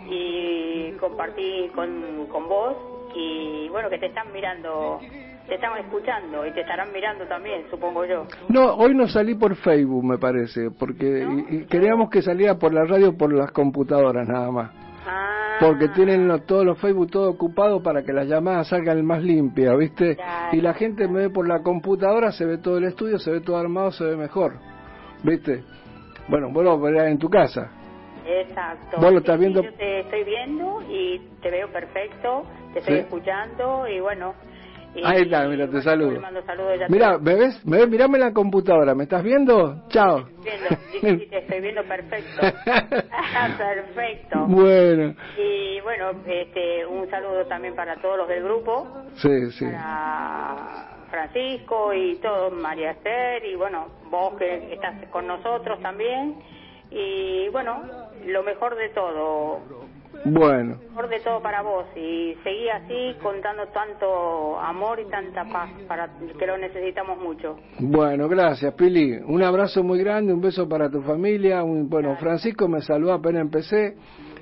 y 0.09 0.91
compartí 0.93 1.69
con, 1.75 2.27
con 2.27 2.47
vos, 2.47 2.77
y 3.15 3.67
bueno, 3.69 3.89
que 3.89 3.97
te 3.97 4.07
están 4.07 4.31
mirando, 4.31 4.99
te 5.47 5.55
están 5.55 5.77
escuchando 5.79 6.45
y 6.45 6.51
te 6.53 6.61
estarán 6.61 6.91
mirando 6.91 7.25
también, 7.25 7.63
supongo 7.69 8.05
yo. 8.05 8.25
No, 8.49 8.75
hoy 8.75 8.95
no 8.95 9.07
salí 9.07 9.35
por 9.35 9.55
Facebook, 9.55 10.03
me 10.03 10.17
parece, 10.17 10.71
porque 10.71 11.05
y- 11.49 11.55
y 11.55 11.65
queríamos 11.65 12.09
que 12.09 12.21
saliera 12.21 12.55
por 12.55 12.73
la 12.73 12.83
radio 12.85 13.15
por 13.17 13.31
las 13.33 13.51
computadoras 13.51 14.27
nada 14.27 14.51
más. 14.51 14.71
Porque 15.59 15.87
tienen 15.89 16.27
lo- 16.27 16.39
todos 16.39 16.65
los 16.65 16.77
Facebook 16.79 17.11
todo 17.11 17.29
ocupado 17.29 17.81
para 17.81 18.03
que 18.03 18.11
las 18.11 18.27
llamadas 18.27 18.67
salgan 18.67 19.05
más 19.05 19.21
limpias, 19.23 19.77
¿viste? 19.77 20.17
Y 20.51 20.59
la 20.61 20.73
gente 20.73 21.07
me 21.07 21.19
ve 21.21 21.29
por 21.29 21.47
la 21.47 21.61
computadora, 21.61 22.31
se 22.33 22.43
ve 22.45 22.57
todo 22.57 22.77
el 22.77 22.83
estudio, 22.85 23.19
se 23.19 23.31
ve 23.31 23.39
todo 23.39 23.55
armado, 23.57 23.91
se 23.91 24.03
ve 24.03 24.17
mejor, 24.17 24.53
¿viste? 25.23 25.63
Bueno, 26.27 26.51
verás 26.81 27.07
en 27.07 27.19
tu 27.19 27.29
casa. 27.29 27.69
Exacto. 28.25 28.97
¿Vos 28.97 29.03
lo 29.05 29.09
Sí, 29.11 29.17
estás 29.17 29.39
viendo? 29.39 29.61
yo 29.61 29.73
te 29.75 29.99
estoy 29.99 30.23
viendo 30.23 30.81
y 30.89 31.19
te 31.41 31.51
veo 31.51 31.67
perfecto, 31.71 32.43
te 32.73 32.79
estoy 32.79 32.95
Sí. 32.95 33.01
escuchando 33.01 33.87
y 33.87 33.99
bueno. 34.01 34.33
Y- 34.95 35.03
Ahí 35.03 35.21
está, 35.23 35.47
mira, 35.47 35.69
te 35.69 35.81
saludo. 35.81 36.11
Le 36.11 36.19
mando 36.19 36.41
saludos, 36.45 36.79
ya 36.79 36.87
te 36.87 36.93
Mira, 36.93 37.17
¿me 37.17 37.35
ves? 37.35 37.65
¿Me 37.65 37.77
ves? 37.77 37.89
Mirame 37.89 38.17
la 38.17 38.33
computadora, 38.33 38.95
¿me 38.95 39.03
estás 39.03 39.23
viendo? 39.23 39.83
Chao. 39.89 40.25
viendo, 40.43 40.69
sí, 41.19 41.27
te 41.29 41.37
estoy 41.39 41.61
viendo 41.61 41.83
perfecto. 41.83 42.41
perfecto. 43.57 44.45
Bueno, 44.47 45.15
Y 45.37 45.79
bueno, 45.81 46.11
este, 46.25 46.85
un 46.85 47.09
saludo 47.09 47.45
también 47.47 47.75
para 47.75 47.95
todos 48.01 48.17
los 48.17 48.27
del 48.27 48.43
grupo, 48.43 48.87
sí, 49.15 49.51
sí. 49.51 49.65
para 49.65 51.05
Francisco 51.11 51.93
y 51.93 52.15
todo, 52.17 52.51
María 52.51 52.91
Esther 52.91 53.45
y 53.45 53.55
bueno, 53.55 53.87
vos 54.09 54.35
que 54.37 54.73
estás 54.73 54.95
con 55.09 55.27
nosotros 55.27 55.79
también. 55.81 56.35
Y 56.91 57.49
bueno, 57.49 57.83
lo 58.25 58.43
mejor 58.43 58.75
de 58.75 58.89
todo, 58.89 59.59
Bueno, 60.25 60.77
mejor 60.89 61.07
de 61.07 61.19
todo 61.19 61.39
para 61.39 61.61
vos 61.61 61.85
y 61.95 62.35
seguí 62.43 62.67
así 62.69 63.15
contando 63.21 63.67
tanto 63.67 64.59
amor 64.59 64.99
y 64.99 65.05
tanta 65.05 65.45
paz 65.45 65.69
para 65.87 66.09
que 66.39 66.47
lo 66.47 66.57
necesitamos 66.57 67.19
mucho. 67.19 67.57
bueno, 67.79 68.27
gracias, 68.27 68.73
Pili. 68.73 69.19
Un 69.27 69.43
abrazo 69.43 69.83
muy 69.83 69.99
grande, 69.99 70.33
un 70.33 70.41
beso 70.41 70.67
para 70.67 70.89
tu 70.89 71.01
familia. 71.03 71.63
Un, 71.63 71.87
bueno, 71.87 72.15
Francisco 72.15 72.67
me 72.67 72.81
saludó 72.81 73.13
apenas 73.13 73.41
empecé. 73.41 73.95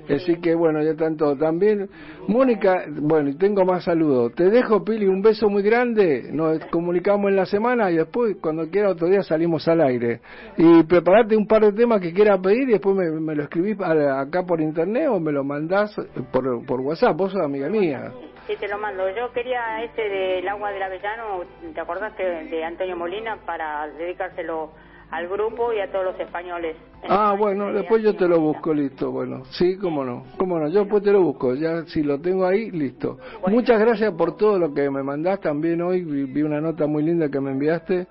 Así 0.08 0.40
que 0.40 0.54
bueno, 0.54 0.82
ya 0.82 0.94
todos 1.16 1.38
también. 1.38 1.88
Mónica, 2.28 2.84
bueno, 2.88 3.30
y 3.30 3.36
tengo 3.36 3.64
más 3.64 3.84
saludos. 3.84 4.32
Te 4.34 4.50
dejo, 4.50 4.84
Pili, 4.84 5.06
un 5.06 5.22
beso 5.22 5.48
muy 5.48 5.62
grande. 5.62 6.28
Nos 6.30 6.64
comunicamos 6.66 7.30
en 7.30 7.36
la 7.36 7.46
semana 7.46 7.90
y 7.90 7.96
después, 7.96 8.36
cuando 8.40 8.68
quiera, 8.68 8.90
otro 8.90 9.08
día 9.08 9.22
salimos 9.22 9.66
al 9.68 9.80
aire. 9.80 10.20
Y 10.56 10.82
preparate 10.84 11.36
un 11.36 11.46
par 11.46 11.62
de 11.62 11.72
temas 11.72 12.00
que 12.00 12.12
quieras 12.12 12.40
pedir 12.40 12.68
y 12.68 12.72
después 12.72 12.96
me, 12.96 13.34
lo 13.34 13.42
escribís 13.42 13.78
acá 13.80 14.44
por 14.44 14.60
internet 14.60 15.08
o 15.08 15.20
me 15.20 15.32
lo 15.32 15.44
mandás 15.44 15.94
por, 16.32 16.80
WhatsApp. 16.80 17.16
Vos 17.16 17.32
sos 17.32 17.42
amiga 17.42 17.68
mía. 17.68 18.12
Sí, 18.46 18.54
te 18.60 18.68
lo 18.68 18.78
mando. 18.78 19.08
Yo 19.10 19.32
quería 19.32 19.82
ese 19.82 20.02
del 20.02 20.46
agua 20.48 20.70
del 20.70 20.82
avellano, 20.82 21.44
¿te 21.72 21.80
acordaste 21.80 22.22
de 22.22 22.64
Antonio 22.64 22.96
Molina? 22.96 23.38
Para 23.46 23.88
dedicárselo 23.88 24.70
al 25.14 25.28
grupo 25.28 25.72
y 25.72 25.78
a 25.78 25.90
todos 25.92 26.06
los 26.06 26.20
españoles. 26.20 26.76
Ah, 27.08 27.36
bueno, 27.38 27.72
después 27.72 28.02
yo 28.02 28.16
te 28.16 28.26
lo 28.26 28.40
busco, 28.40 28.74
listo, 28.74 29.12
bueno, 29.12 29.44
sí, 29.50 29.76
cómo 29.76 30.04
no, 30.04 30.24
cómo 30.36 30.58
no, 30.58 30.68
yo 30.68 30.80
después 30.80 31.04
te 31.04 31.12
lo 31.12 31.22
busco, 31.22 31.54
ya 31.54 31.84
si 31.84 32.02
lo 32.02 32.20
tengo 32.20 32.44
ahí, 32.44 32.70
listo. 32.72 33.18
Muchas 33.46 33.78
gracias 33.78 34.12
por 34.14 34.36
todo 34.36 34.58
lo 34.58 34.74
que 34.74 34.90
me 34.90 35.04
mandás 35.04 35.40
también 35.40 35.82
hoy, 35.82 36.02
vi, 36.02 36.42
una 36.42 36.60
nota 36.60 36.88
muy 36.88 37.04
linda 37.04 37.28
que 37.28 37.40
me 37.40 37.52
enviaste 37.52 38.08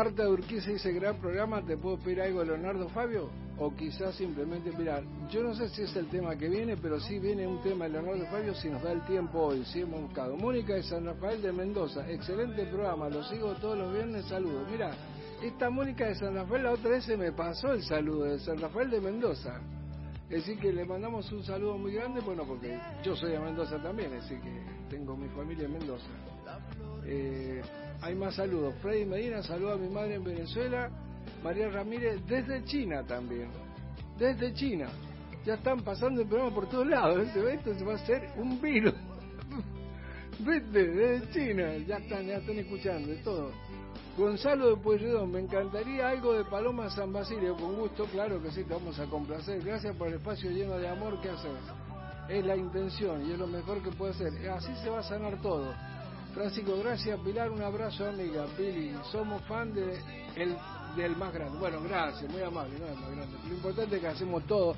Marta 0.00 0.26
Urquiza 0.26 0.70
dice, 0.70 0.92
gran 0.92 1.18
programa, 1.18 1.60
¿te 1.62 1.76
puedo 1.76 1.98
pedir 1.98 2.22
algo, 2.22 2.42
Leonardo 2.42 2.88
Fabio? 2.88 3.28
O 3.58 3.76
quizás 3.76 4.14
simplemente 4.14 4.72
mirar. 4.72 5.02
Yo 5.30 5.42
no 5.42 5.54
sé 5.54 5.68
si 5.68 5.82
es 5.82 5.94
el 5.94 6.08
tema 6.08 6.34
que 6.36 6.48
viene, 6.48 6.78
pero 6.78 6.98
sí 6.98 7.18
viene 7.18 7.46
un 7.46 7.60
tema 7.60 7.84
de 7.84 7.90
Leonardo 7.90 8.24
Fabio 8.30 8.54
si 8.54 8.70
nos 8.70 8.82
da 8.82 8.92
el 8.92 9.04
tiempo 9.04 9.38
hoy. 9.38 9.62
Si 9.66 9.82
hemos 9.82 10.00
buscado. 10.00 10.38
Mónica 10.38 10.72
de 10.72 10.84
San 10.84 11.04
Rafael 11.04 11.42
de 11.42 11.52
Mendoza, 11.52 12.10
excelente 12.10 12.64
programa, 12.64 13.10
lo 13.10 13.22
sigo 13.24 13.52
todos 13.56 13.76
los 13.76 13.92
viernes, 13.92 14.24
saludos. 14.24 14.66
Mira, 14.70 14.90
esta 15.42 15.68
Mónica 15.68 16.06
de 16.06 16.14
San 16.14 16.34
Rafael 16.34 16.62
la 16.62 16.70
otra 16.70 16.92
vez 16.92 17.04
se 17.04 17.18
me 17.18 17.32
pasó 17.32 17.74
el 17.74 17.82
saludo 17.82 18.24
de 18.24 18.38
San 18.38 18.58
Rafael 18.58 18.88
de 18.88 19.02
Mendoza. 19.02 19.60
Es 20.30 20.46
decir, 20.46 20.58
que 20.58 20.72
le 20.72 20.86
mandamos 20.86 21.30
un 21.30 21.44
saludo 21.44 21.76
muy 21.76 21.92
grande, 21.92 22.22
bueno, 22.22 22.44
porque 22.46 22.80
yo 23.04 23.14
soy 23.14 23.32
de 23.32 23.38
Mendoza 23.38 23.76
también, 23.82 24.14
así 24.14 24.34
que 24.36 24.62
tengo 24.88 25.14
mi 25.14 25.28
familia 25.28 25.66
en 25.66 25.72
Mendoza. 25.74 26.08
Eh, 27.04 27.60
hay 28.02 28.14
más 28.14 28.34
saludos. 28.34 28.74
Freddy 28.80 29.04
Medina 29.04 29.42
saluda 29.42 29.74
a 29.74 29.76
mi 29.76 29.88
madre 29.88 30.14
en 30.14 30.24
Venezuela. 30.24 30.90
María 31.42 31.68
Ramírez 31.68 32.20
desde 32.26 32.64
China 32.64 33.04
también. 33.06 33.50
Desde 34.18 34.52
China. 34.54 34.88
Ya 35.44 35.54
están 35.54 35.80
pasando 35.82 36.22
el 36.22 36.28
programa 36.28 36.54
por 36.54 36.68
todos 36.68 36.86
lados. 36.86 37.28
Esto 37.36 37.74
se 37.74 37.84
va 37.84 37.92
a 37.92 37.96
hacer 37.96 38.30
un 38.36 38.60
virus. 38.60 38.94
Viste, 40.38 40.86
desde 40.88 41.30
China. 41.30 41.76
Ya 41.86 41.96
están, 41.96 42.26
ya 42.26 42.36
están 42.36 42.56
escuchando 42.56 43.08
de 43.08 43.16
todo. 43.16 43.50
Gonzalo 44.16 44.70
de 44.70 44.76
Pueyrredón, 44.76 45.30
me 45.30 45.40
encantaría 45.40 46.08
algo 46.08 46.34
de 46.34 46.44
Paloma 46.44 46.90
San 46.90 47.12
Basilio, 47.12 47.56
con 47.56 47.76
gusto, 47.76 48.04
claro 48.06 48.42
que 48.42 48.50
sí, 48.50 48.64
te 48.64 48.74
vamos 48.74 48.98
a 48.98 49.06
complacer. 49.06 49.62
Gracias 49.62 49.96
por 49.96 50.08
el 50.08 50.14
espacio 50.14 50.50
lleno 50.50 50.76
de 50.76 50.88
amor 50.88 51.20
que 51.20 51.30
haces. 51.30 51.52
Es 52.28 52.44
la 52.44 52.56
intención 52.56 53.26
y 53.26 53.32
es 53.32 53.38
lo 53.38 53.46
mejor 53.46 53.82
que 53.82 53.90
puede 53.90 54.12
ser. 54.14 54.48
Así 54.50 54.74
se 54.82 54.90
va 54.90 54.98
a 54.98 55.02
sanar 55.02 55.40
todo. 55.40 55.72
Francisco, 56.34 56.78
gracias 56.82 57.18
Pilar, 57.20 57.50
un 57.50 57.62
abrazo 57.62 58.06
amiga, 58.06 58.46
Pili. 58.56 58.92
Somos 59.10 59.42
fan 59.44 59.72
de 59.74 59.98
el, 60.36 60.56
del 60.96 61.16
más 61.16 61.32
grande. 61.32 61.58
Bueno, 61.58 61.80
gracias, 61.82 62.30
muy 62.30 62.42
amable, 62.42 62.78
no 62.78 62.86
es 62.86 62.96
más 62.96 63.10
grande. 63.10 63.36
Lo 63.48 63.54
importante 63.54 63.96
es 63.96 64.02
que 64.02 64.08
hacemos 64.08 64.44
todo. 64.46 64.76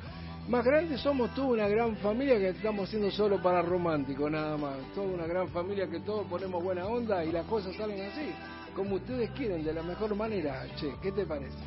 Más 0.48 0.64
grande 0.64 0.98
somos 0.98 1.32
toda 1.34 1.48
una 1.48 1.68
gran 1.68 1.96
familia 1.98 2.36
que 2.38 2.48
estamos 2.48 2.88
haciendo 2.88 3.10
solo 3.10 3.40
para 3.40 3.62
romántico, 3.62 4.28
nada 4.28 4.56
más. 4.56 4.76
Toda 4.94 5.06
una 5.06 5.26
gran 5.26 5.48
familia 5.48 5.88
que 5.88 6.00
todos 6.00 6.26
ponemos 6.26 6.62
buena 6.62 6.86
onda 6.86 7.24
y 7.24 7.30
las 7.30 7.46
cosas 7.46 7.76
salen 7.76 8.00
así, 8.00 8.32
como 8.74 8.96
ustedes 8.96 9.30
quieren, 9.30 9.64
de 9.64 9.72
la 9.72 9.82
mejor 9.82 10.14
manera. 10.16 10.64
Che, 10.76 10.94
¿qué 11.00 11.12
te 11.12 11.24
parece? 11.26 11.58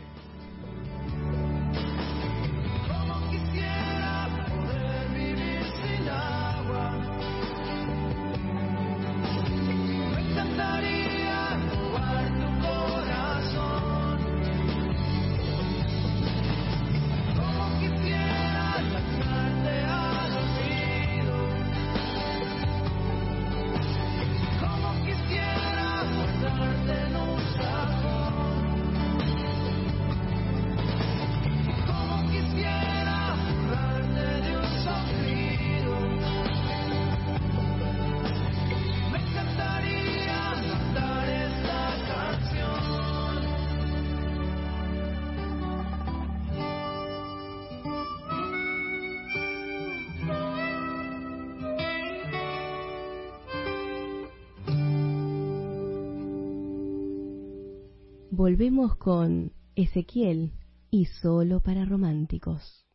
Volvemos 58.46 58.96
con 58.98 59.54
Ezequiel 59.76 60.52
y 60.91 61.06
solo 61.06 61.62
para 61.62 61.84
románticos. 61.84 62.86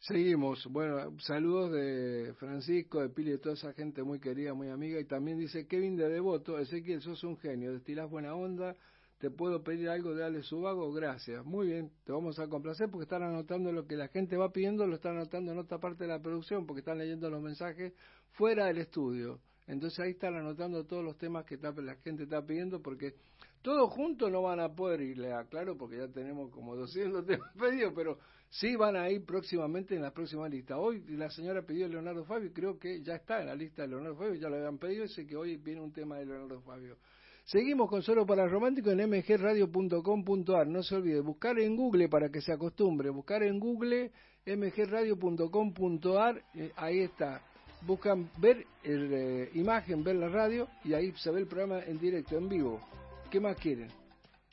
Seguimos. 0.00 0.66
Bueno, 0.72 1.16
saludos 1.20 1.70
de 1.70 2.34
Francisco, 2.36 3.00
de 3.00 3.08
Pili, 3.08 3.30
de 3.30 3.38
toda 3.38 3.54
esa 3.54 3.72
gente 3.74 4.02
muy 4.02 4.18
querida, 4.18 4.54
muy 4.54 4.70
amiga. 4.70 4.98
Y 4.98 5.04
también 5.04 5.38
dice 5.38 5.68
Kevin 5.68 5.94
de 5.94 6.08
Devoto, 6.08 6.58
Ezequiel, 6.58 7.00
sos 7.00 7.22
un 7.22 7.36
genio, 7.36 7.72
destilás 7.72 8.10
buena 8.10 8.34
onda. 8.34 8.74
¿Te 9.18 9.30
puedo 9.30 9.62
pedir 9.62 9.88
algo 9.88 10.16
de 10.16 10.24
Ale 10.24 10.42
Subago? 10.42 10.92
Gracias. 10.92 11.44
Muy 11.44 11.68
bien, 11.68 11.92
te 12.04 12.10
vamos 12.10 12.40
a 12.40 12.48
complacer 12.48 12.90
porque 12.90 13.04
están 13.04 13.22
anotando 13.22 13.70
lo 13.70 13.86
que 13.86 13.94
la 13.94 14.08
gente 14.08 14.36
va 14.36 14.50
pidiendo, 14.50 14.84
lo 14.84 14.96
están 14.96 15.14
anotando 15.14 15.52
en 15.52 15.58
otra 15.58 15.78
parte 15.78 16.02
de 16.02 16.08
la 16.08 16.20
producción 16.20 16.66
porque 16.66 16.80
están 16.80 16.98
leyendo 16.98 17.30
los 17.30 17.40
mensajes 17.40 17.92
fuera 18.32 18.66
del 18.66 18.78
estudio. 18.78 19.38
Entonces 19.68 20.00
ahí 20.00 20.10
están 20.10 20.34
anotando 20.34 20.86
todos 20.86 21.04
los 21.04 21.16
temas 21.18 21.44
que 21.44 21.56
la 21.56 21.94
gente 22.02 22.24
está 22.24 22.44
pidiendo 22.44 22.82
porque 22.82 23.14
todos 23.62 23.90
juntos 23.90 24.30
no 24.30 24.42
van 24.42 24.60
a 24.60 24.74
poder 24.74 25.00
irle 25.00 25.32
a 25.32 25.44
claro 25.44 25.76
porque 25.76 25.98
ya 25.98 26.08
tenemos 26.08 26.50
como 26.50 26.76
200 26.76 27.26
temas 27.26 27.52
pedidos, 27.58 27.92
pero 27.94 28.18
sí 28.50 28.76
van 28.76 28.96
a 28.96 29.10
ir 29.10 29.24
próximamente 29.24 29.94
en 29.94 30.02
la 30.02 30.12
próxima 30.12 30.48
lista. 30.48 30.78
Hoy 30.78 31.04
la 31.08 31.30
señora 31.30 31.62
pidió 31.62 31.88
Leonardo 31.88 32.24
Fabio, 32.24 32.50
creo 32.52 32.78
que 32.78 33.02
ya 33.02 33.14
está 33.16 33.40
en 33.40 33.46
la 33.46 33.54
lista 33.54 33.82
de 33.82 33.88
Leonardo 33.88 34.16
Fabio, 34.16 34.34
ya 34.34 34.48
lo 34.48 34.56
habían 34.56 34.78
pedido, 34.78 35.06
sé 35.08 35.26
que 35.26 35.36
hoy 35.36 35.56
viene 35.56 35.80
un 35.80 35.92
tema 35.92 36.16
de 36.18 36.26
Leonardo 36.26 36.60
Fabio. 36.62 36.96
Seguimos 37.44 37.88
con 37.88 38.02
Solo 38.02 38.26
para 38.26 38.46
Romántico 38.46 38.90
en 38.90 39.08
mgradio.com.ar. 39.08 40.66
No 40.66 40.82
se 40.82 40.96
olvide, 40.96 41.20
buscar 41.20 41.58
en 41.58 41.76
Google 41.76 42.10
para 42.10 42.28
que 42.28 42.42
se 42.42 42.52
acostumbre, 42.52 43.08
buscar 43.08 43.42
en 43.42 43.58
Google 43.58 44.12
mgradio.com.ar, 44.44 46.42
eh, 46.54 46.72
ahí 46.76 47.00
está. 47.00 47.40
Buscan 47.86 48.30
ver 48.38 48.66
el, 48.82 49.12
eh, 49.14 49.50
imagen, 49.54 50.04
ver 50.04 50.16
la 50.16 50.28
radio 50.28 50.68
y 50.84 50.92
ahí 50.92 51.12
se 51.16 51.30
ve 51.30 51.40
el 51.40 51.46
programa 51.46 51.80
en 51.84 51.98
directo, 51.98 52.36
en 52.36 52.50
vivo. 52.50 52.80
¿Qué 53.30 53.40
más 53.40 53.56
quieren? 53.56 53.88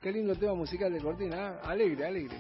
Qué 0.02 0.12
lindo 0.12 0.36
tema 0.36 0.54
musical 0.54 0.92
de 0.92 1.00
Cortina, 1.00 1.60
¿ah? 1.64 1.70
alegre, 1.70 2.06
alegre. 2.06 2.36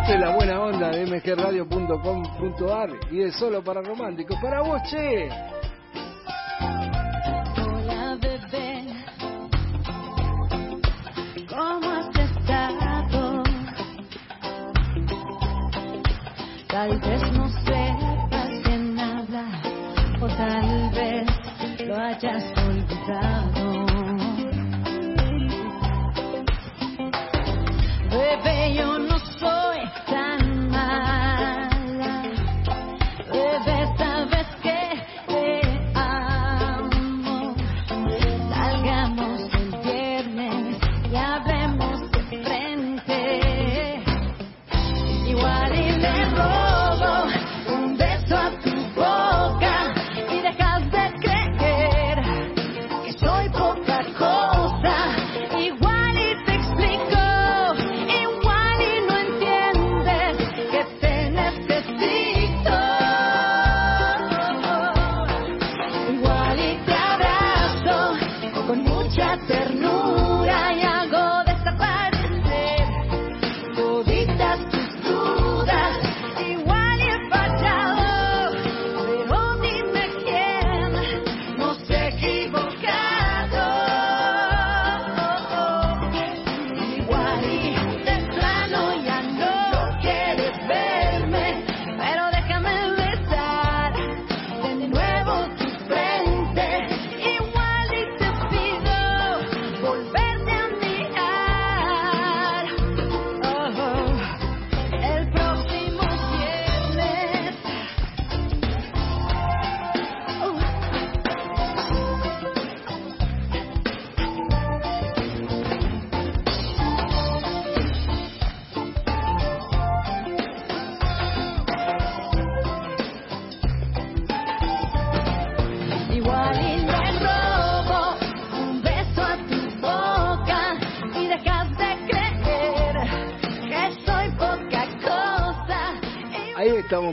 Esto 0.00 0.14
es 0.14 0.20
la 0.20 0.36
buena 0.36 0.62
onda 0.62 0.90
de 0.90 1.06
mgradio.com.ar 1.06 2.90
y 3.10 3.22
es 3.22 3.34
solo 3.34 3.64
para 3.64 3.82
románticos. 3.82 4.38
Para 4.40 4.62
vos, 4.62 4.80
che. 4.88 5.28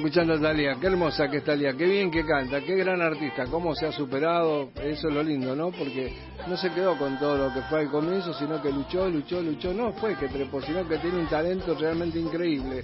Escuchando 0.08 0.36
a 0.36 0.39
Talía, 0.39 0.78
qué 0.80 0.88
hermosa 0.88 1.28
que 1.28 1.38
es 1.38 1.43
Talía, 1.43 1.74
qué 1.74 1.84
bien 1.84 2.10
que 2.10 2.26
canta, 2.26 2.62
qué 2.62 2.76
gran 2.76 3.01
artista, 3.01 3.45
cómo 3.51 3.76
se 3.76 3.88
ha 3.88 3.91
superado, 3.91 4.70
eso 4.82 5.10
es 5.10 5.14
lo 5.14 5.22
lindo, 5.22 5.53
¿no? 5.53 5.70
Porque 5.72 6.14
no 6.47 6.55
se 6.55 6.70
quedó 6.72 6.97
con 6.97 7.20
todo 7.20 7.38
lo 7.38 7.53
que 7.53 7.62
fue 7.64 7.82
al 7.82 7.91
comienzo, 7.91 8.34
sino 8.34 8.62
que 8.62 8.72
luchó, 8.72 9.10
luchó, 9.10 9.41
luchó, 9.41 9.74
no 9.74 9.91
fue 9.91 10.16
que 10.16 10.30
trepó, 10.30 10.62
sino 10.62 10.88
que 10.88 10.97
tiene 10.99 11.18
un 11.20 11.28
talento 11.28 11.76
realmente 11.78 12.20
increíble. 12.20 12.84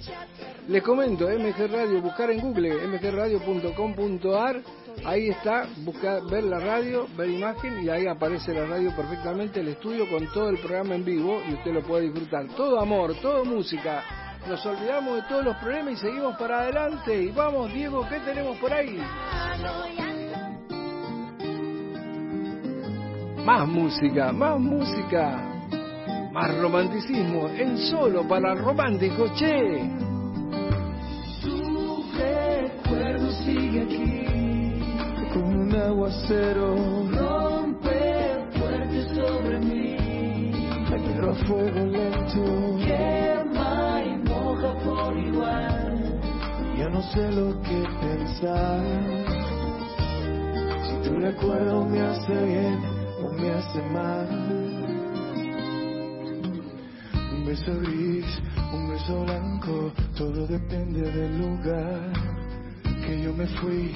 Les 0.68 0.82
comento, 0.82 1.26
MG 1.26 1.66
Radio, 1.72 2.02
buscar 2.02 2.30
en 2.30 2.40
Google, 2.42 2.74
mgradio.com.ar, 2.88 4.60
ahí 5.06 5.30
está, 5.30 5.66
buscar, 5.78 6.26
ver 6.26 6.44
la 6.44 6.58
radio, 6.58 7.06
ver 7.16 7.30
imagen 7.30 7.84
y 7.84 7.88
ahí 7.88 8.06
aparece 8.06 8.52
la 8.52 8.66
radio 8.66 8.94
perfectamente, 8.94 9.60
el 9.60 9.68
estudio 9.68 10.06
con 10.10 10.30
todo 10.30 10.50
el 10.50 10.58
programa 10.58 10.94
en 10.94 11.06
vivo 11.06 11.40
y 11.48 11.54
usted 11.54 11.72
lo 11.72 11.82
puede 11.82 12.02
disfrutar. 12.10 12.48
Todo 12.48 12.78
amor, 12.78 13.14
todo 13.22 13.46
música. 13.46 14.23
Nos 14.48 14.64
olvidamos 14.66 15.16
de 15.16 15.22
todos 15.22 15.44
los 15.44 15.56
problemas 15.56 15.94
y 15.94 15.96
seguimos 15.96 16.36
para 16.36 16.60
adelante. 16.60 17.22
Y 17.22 17.30
vamos, 17.30 17.72
Diego, 17.72 18.06
¿qué 18.08 18.20
tenemos 18.20 18.58
por 18.58 18.72
ahí? 18.72 18.98
Más 23.44 23.68
música, 23.68 24.32
más 24.32 24.58
música, 24.58 25.38
más 26.32 26.56
romanticismo, 26.58 27.48
en 27.48 27.78
solo 27.78 28.26
para 28.26 28.54
romántico, 28.54 29.28
che. 29.34 29.90
Tu 31.42 32.04
recuerdo 32.18 33.30
sigue 33.44 33.82
aquí 33.82 34.24
como 35.34 35.48
un 35.48 35.74
aguacero 35.74 36.76
rompe 37.10 38.46
fuerte 38.56 39.14
sobre 39.14 39.58
mí 39.58 40.52
la 40.88 40.96
quiero 40.96 41.32
a 41.32 41.34
fuego 41.34 41.86
lento 41.86 42.78
quema 42.86 43.33
ya 46.84 46.90
no 46.90 47.00
sé 47.00 47.32
lo 47.32 47.62
que 47.62 47.82
pensar 47.98 48.84
si 50.84 51.08
tu 51.08 51.18
recuerdo 51.18 51.86
me 51.86 52.00
hace 52.02 52.34
bien 52.44 52.78
o 53.22 53.32
me 53.32 53.50
hace 53.52 53.82
mal 53.84 54.28
un 57.32 57.44
beso 57.46 57.72
gris, 57.80 58.26
un 58.74 58.90
beso 58.90 59.24
blanco, 59.24 59.92
todo 60.14 60.46
depende 60.46 61.10
del 61.10 61.38
lugar 61.38 62.12
que 63.06 63.22
yo 63.22 63.32
me 63.32 63.46
fui. 63.46 63.92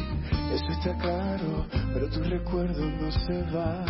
Eso 0.54 0.68
está 0.70 0.96
claro, 0.98 1.66
pero 1.92 2.08
tu 2.08 2.22
recuerdo 2.22 2.90
no 2.90 3.10
se 3.10 3.42
va. 3.54 3.84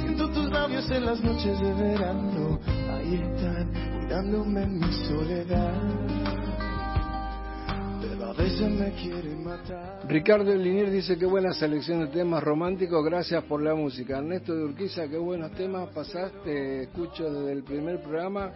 Siento 0.00 0.28
tus 0.30 0.50
labios 0.50 0.90
en 0.90 1.06
las 1.06 1.20
noches 1.22 1.60
de 1.60 1.72
verano, 1.74 2.58
ahí 2.92 3.14
están, 3.14 3.70
cuidándome 3.98 4.62
en 4.62 4.78
mi 4.80 4.92
soledad. 5.06 6.19
Ricardo 10.08 10.54
Linier 10.54 10.90
dice 10.90 11.18
que 11.18 11.26
buena 11.26 11.52
selección 11.52 12.00
de 12.00 12.06
temas 12.08 12.42
románticos, 12.42 13.04
gracias 13.04 13.42
por 13.44 13.62
la 13.62 13.74
música. 13.74 14.18
Ernesto 14.18 14.54
de 14.54 14.64
Urquiza, 14.64 15.08
qué 15.08 15.18
buenos 15.18 15.50
temas 15.52 15.88
pasaste, 15.92 16.82
escucho 16.82 17.32
desde 17.32 17.52
el 17.52 17.64
primer 17.64 18.00
programa 18.00 18.52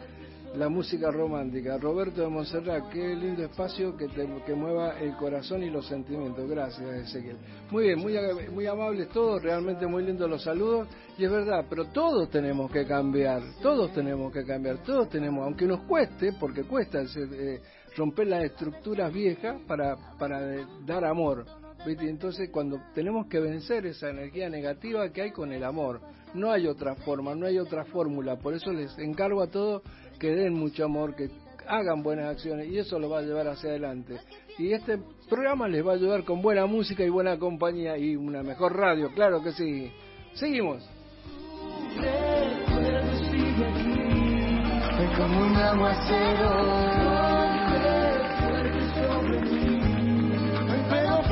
la 0.57 0.69
música 0.69 1.11
romántica. 1.11 1.77
Roberto 1.79 2.23
de 2.23 2.29
Montserrat, 2.29 2.89
qué 2.91 3.15
lindo 3.17 3.43
espacio 3.43 3.97
que, 3.97 4.07
te, 4.09 4.29
que 4.47 4.55
mueva 4.55 4.99
el 5.01 5.17
corazón 5.17 5.63
y 5.63 5.71
los 5.71 5.87
sentimientos. 5.87 6.49
Gracias, 6.49 6.89
Ezequiel. 6.89 7.37
Muy 7.71 7.85
bien, 7.85 7.99
muy, 7.99 8.15
muy 8.53 8.67
amables 8.67 9.09
todos, 9.09 9.43
realmente 9.43 9.87
muy 9.87 10.05
lindos 10.05 10.31
los 10.31 10.43
saludos. 10.43 10.89
Y 11.19 11.25
es 11.25 11.31
verdad, 11.31 11.65
pero 11.69 11.87
todos 11.87 12.31
tenemos 12.31 12.71
que 12.71 12.87
cambiar, 12.87 13.43
todos 13.63 13.93
tenemos 13.93 14.33
que 14.33 14.45
cambiar, 14.45 14.79
todos 14.79 15.09
tenemos, 15.09 15.45
aunque 15.45 15.67
nos 15.67 15.81
cueste, 15.81 16.33
porque 16.39 16.63
cuesta 16.65 17.03
eh, 17.03 17.61
romper 17.97 18.27
las 18.29 18.45
estructuras 18.45 19.13
viejas 19.13 19.61
para, 19.67 19.97
para 20.19 20.41
dar 20.85 21.05
amor. 21.05 21.45
¿viste? 21.87 22.09
Entonces, 22.09 22.51
cuando 22.51 22.81
tenemos 22.95 23.27
que 23.27 23.41
vencer 23.41 23.87
esa 23.87 24.11
energía 24.11 24.49
negativa 24.49 25.11
que 25.11 25.23
hay 25.23 25.31
con 25.31 25.53
el 25.53 25.65
amor, 25.65 26.01
no 26.35 26.51
hay 26.51 26.67
otra 26.67 26.95
forma, 26.97 27.35
no 27.35 27.47
hay 27.47 27.59
otra 27.59 27.85
fórmula. 27.85 28.37
Por 28.37 28.55
eso 28.55 28.73
les 28.73 28.97
encargo 28.99 29.43
a 29.43 29.49
todos 29.49 29.83
que 30.19 30.31
den 30.31 30.55
mucho 30.55 30.85
amor, 30.85 31.15
que 31.15 31.31
hagan 31.67 32.03
buenas 32.03 32.27
acciones 32.27 32.69
y 32.69 32.79
eso 32.79 32.99
lo 32.99 33.09
va 33.09 33.21
a 33.21 33.23
llevar 33.23 33.49
hacia 33.49 33.71
adelante. 33.71 34.19
Y 34.59 34.73
este 34.73 34.99
programa 35.29 35.69
les 35.69 35.87
va 35.87 35.93
a 35.93 35.95
ayudar 35.95 36.25
con 36.25 36.43
buena 36.43 36.67
música 36.67 37.05
y 37.05 37.09
buena 37.09 37.39
compañía 37.39 37.97
y 37.97 38.17
una 38.17 38.43
mejor 38.43 38.77
radio, 38.77 39.11
claro 39.15 39.43
que 39.43 39.53
sí. 39.53 39.91
Seguimos. 40.35 40.89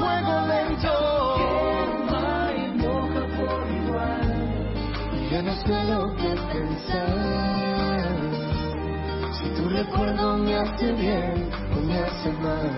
Fuego 0.02 0.34
lento 0.52 0.94
quema 1.38 2.52
y 2.56 2.64
moja 2.82 3.22
por 3.38 3.62
igual. 3.80 4.30
Ya 5.30 5.40
no 5.42 5.54
sé 5.64 5.76
lo 5.92 6.00
que 6.20 6.30
pensar. 6.52 8.16
Si 9.36 9.46
tu 9.56 9.68
recuerdo 9.68 10.38
me 10.38 10.54
hace 10.56 10.92
bien 10.92 11.50
o 11.74 11.80
me 11.88 11.98
hace 11.98 12.30
mal. 12.46 12.70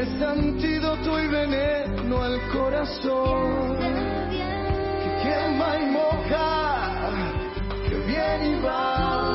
Es 0.00 0.22
antídoto 0.22 1.20
y 1.20 1.26
veneno 1.28 2.22
al 2.22 2.38
corazón. 2.52 3.78
Que 5.02 5.10
quema 5.22 5.68
y 5.80 5.86
moja, 5.86 6.46
que 7.88 7.96
viene 8.08 8.58
y 8.58 8.62
va. 8.62 9.25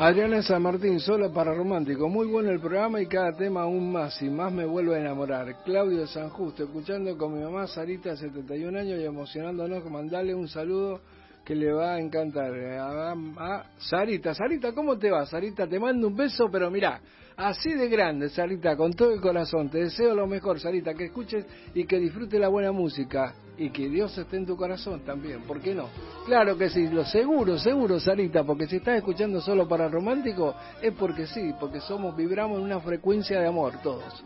Adriana 0.00 0.42
San 0.42 0.62
Martín, 0.62 1.00
solo 1.00 1.32
para 1.32 1.52
romántico. 1.52 2.08
Muy 2.08 2.28
bueno 2.28 2.50
el 2.50 2.60
programa 2.60 3.00
y 3.00 3.06
cada 3.06 3.32
tema 3.32 3.62
aún 3.62 3.90
más 3.90 4.22
y 4.22 4.30
más 4.30 4.52
me 4.52 4.64
vuelve 4.64 4.94
a 4.94 5.00
enamorar. 5.00 5.64
Claudio 5.64 6.06
San 6.06 6.28
Justo, 6.30 6.62
escuchando 6.62 7.18
con 7.18 7.36
mi 7.36 7.42
mamá 7.42 7.66
Sarita, 7.66 8.14
71 8.14 8.78
años 8.78 9.00
y 9.00 9.04
emocionándonos, 9.04 9.84
mandarle 9.90 10.36
un 10.36 10.46
saludo 10.46 11.00
que 11.44 11.56
le 11.56 11.72
va 11.72 11.94
a 11.94 12.00
encantar 12.00 12.52
a, 12.54 13.64
Sarita. 13.78 14.34
Sarita, 14.34 14.72
¿cómo 14.72 14.96
te 14.96 15.10
va? 15.10 15.26
Sarita, 15.26 15.66
te 15.66 15.80
mando 15.80 16.06
un 16.06 16.14
beso, 16.14 16.48
pero 16.48 16.70
mira, 16.70 17.00
así 17.38 17.72
de 17.72 17.88
grande, 17.88 18.28
Sarita, 18.28 18.76
con 18.76 18.92
todo 18.92 19.12
el 19.12 19.20
corazón. 19.20 19.70
Te 19.70 19.78
deseo 19.78 20.14
lo 20.14 20.26
mejor, 20.26 20.60
Sarita, 20.60 20.92
que 20.92 21.06
escuches 21.06 21.46
y 21.72 21.86
que 21.86 21.98
disfrutes 21.98 22.38
la 22.38 22.48
buena 22.48 22.72
música 22.72 23.34
y 23.56 23.70
que 23.70 23.88
Dios 23.88 24.16
esté 24.18 24.36
en 24.36 24.46
tu 24.46 24.56
corazón 24.56 25.00
también, 25.00 25.42
¿por 25.42 25.60
qué 25.60 25.74
no? 25.74 25.88
Claro 26.26 26.56
que 26.58 26.68
sí, 26.68 26.88
lo 26.88 27.04
seguro, 27.04 27.58
seguro, 27.58 27.98
Sarita, 27.98 28.44
porque 28.44 28.66
si 28.66 28.76
estás 28.76 28.98
escuchando 28.98 29.40
solo 29.40 29.66
para 29.66 29.88
romántico, 29.88 30.54
es 30.82 30.92
porque 30.94 31.26
sí, 31.26 31.54
porque 31.58 31.80
somos, 31.80 32.14
vibramos 32.16 32.58
en 32.58 32.64
una 32.64 32.80
frecuencia 32.80 33.40
de 33.40 33.48
amor 33.48 33.74
todos. 33.82 34.24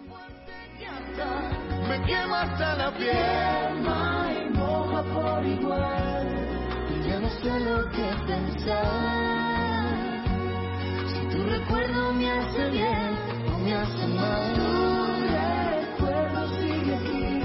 Me 1.89 2.03
quema 2.07 2.43
hasta 2.43 2.77
la 2.77 2.97
piel, 2.97 4.53
moja 4.55 5.03
por 5.03 5.47
igual. 5.47 6.27
Y 6.91 7.09
ya 7.09 7.21
no 7.21 7.29
sé 7.29 7.61
lo 7.61 7.91
que 7.91 8.11
pensar. 8.27 9.42
Tu 11.33 11.43
recuerdo 11.45 12.13
me 12.13 12.31
hace 12.31 12.69
bien 12.69 13.17
o 13.55 13.59
me 13.59 13.73
hace 13.75 14.07
mal. 14.09 14.53
Tu 14.55 16.05
recuerdo 16.05 16.49
sigue 16.59 16.95
aquí. 16.95 17.43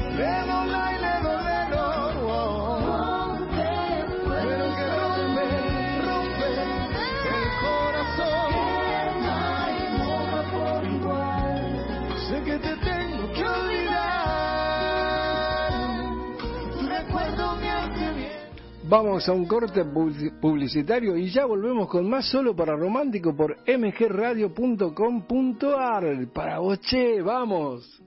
Vamos 18.90 19.28
a 19.28 19.34
un 19.34 19.46
corte 19.46 19.84
publici- 19.84 20.32
publicitario 20.40 21.18
y 21.18 21.30
ya 21.30 21.46
volvemos 21.46 21.90
con 21.90 22.10
más 22.10 22.26
solo 22.30 22.56
para 22.56 22.74
romántico 22.76 23.36
por 23.36 23.58
mgradio.com.ar. 23.68 26.32
Para 26.34 26.60
vos, 26.60 26.80
che, 26.80 27.22
vamos. 27.22 28.02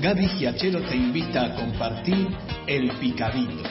Gaby 0.00 0.28
Giachero 0.38 0.80
te 0.82 0.94
invita 0.94 1.44
a 1.44 1.54
compartir 1.56 2.28
El 2.68 2.88
Picadillo. 2.98 3.64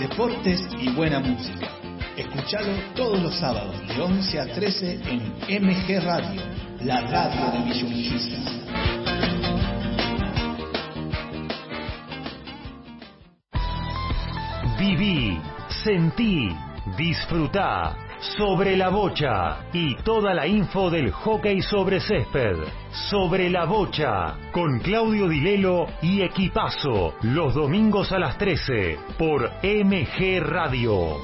Deportes 0.00 0.64
y 0.80 0.88
buena 0.90 1.20
música. 1.20 1.68
Escuchalo 2.16 2.72
todos 2.94 3.20
los 3.20 3.34
sábados 3.34 3.76
de 3.86 4.00
11 4.00 4.40
a 4.40 4.46
13 4.46 5.00
en 5.48 5.66
MG 5.66 6.02
Radio, 6.02 6.42
la 6.80 7.02
radio 7.02 7.50
de 7.52 7.64
Villurquiza. 7.70 8.36
Viví, 14.78 15.38
sentí, 15.84 16.48
disfrutá 16.96 18.07
sobre 18.20 18.76
la 18.76 18.88
bocha 18.88 19.68
y 19.72 19.96
toda 20.02 20.34
la 20.34 20.46
info 20.46 20.90
del 20.90 21.10
hockey 21.10 21.62
sobre 21.62 22.00
césped. 22.00 22.56
Sobre 23.10 23.50
la 23.50 23.64
bocha 23.64 24.36
con 24.52 24.80
Claudio 24.80 25.28
Dilelo 25.28 25.86
y 26.02 26.22
Equipazo 26.22 27.14
los 27.22 27.54
domingos 27.54 28.12
a 28.12 28.18
las 28.18 28.38
13 28.38 28.98
por 29.18 29.50
MG 29.62 30.40
Radio. 30.40 31.16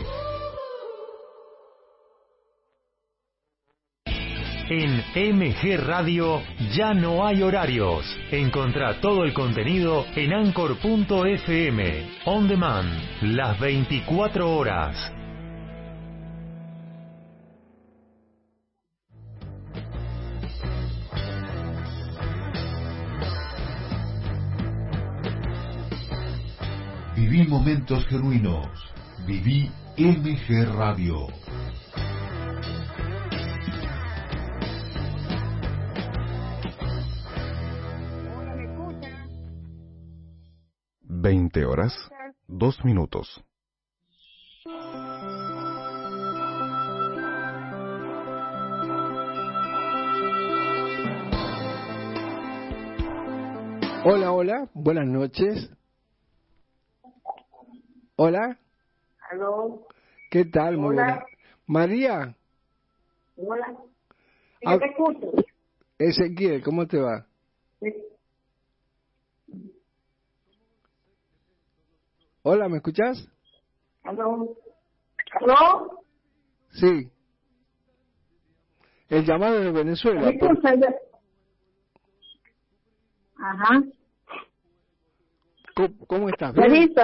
En 4.66 5.04
MG 5.14 5.76
Radio 5.86 6.40
ya 6.74 6.94
no 6.94 7.26
hay 7.26 7.42
horarios. 7.42 8.16
Encontrá 8.30 8.98
todo 8.98 9.24
el 9.24 9.34
contenido 9.34 10.06
en 10.16 10.32
anchor.fm. 10.32 12.06
On 12.24 12.48
demand, 12.48 12.88
las 13.20 13.60
24 13.60 14.56
horas. 14.56 15.13
Viví 27.26 27.48
momentos 27.48 28.04
genuinos. 28.06 28.68
Viví 29.26 29.70
MG 29.96 30.66
Radio. 30.76 31.26
Veinte 41.00 41.64
horas, 41.64 41.94
dos 42.46 42.84
minutos. 42.84 43.42
Hola, 54.04 54.30
hola, 54.30 54.68
buenas 54.74 55.06
noches. 55.06 55.73
Hola, 58.16 58.56
Aló, 59.28 59.88
¿qué 60.30 60.44
tal? 60.44 60.76
Muy 60.76 60.90
Hola. 60.96 61.26
María, 61.66 62.36
hola. 63.36 63.76
Ah. 64.64 64.74
Yo 64.74 64.78
te 64.78 64.86
escucho. 64.86 65.32
Ezequiel, 65.98 66.62
¿cómo 66.62 66.86
te 66.86 67.00
va? 67.00 67.26
Hola, 72.42 72.68
¿me 72.68 72.76
escuchás? 72.76 73.28
Aló. 74.04 74.56
Aló. 75.40 76.04
Sí. 76.70 77.10
El 79.08 79.24
llamado 79.24 79.58
de 79.58 79.72
Venezuela. 79.72 80.20
¿Me 80.20 80.36
escuchas? 80.36 80.78
Ajá. 83.38 83.82
¿Cómo, 85.74 86.06
cómo 86.06 86.28
estás? 86.28 86.54
¿Bien? 86.54 86.94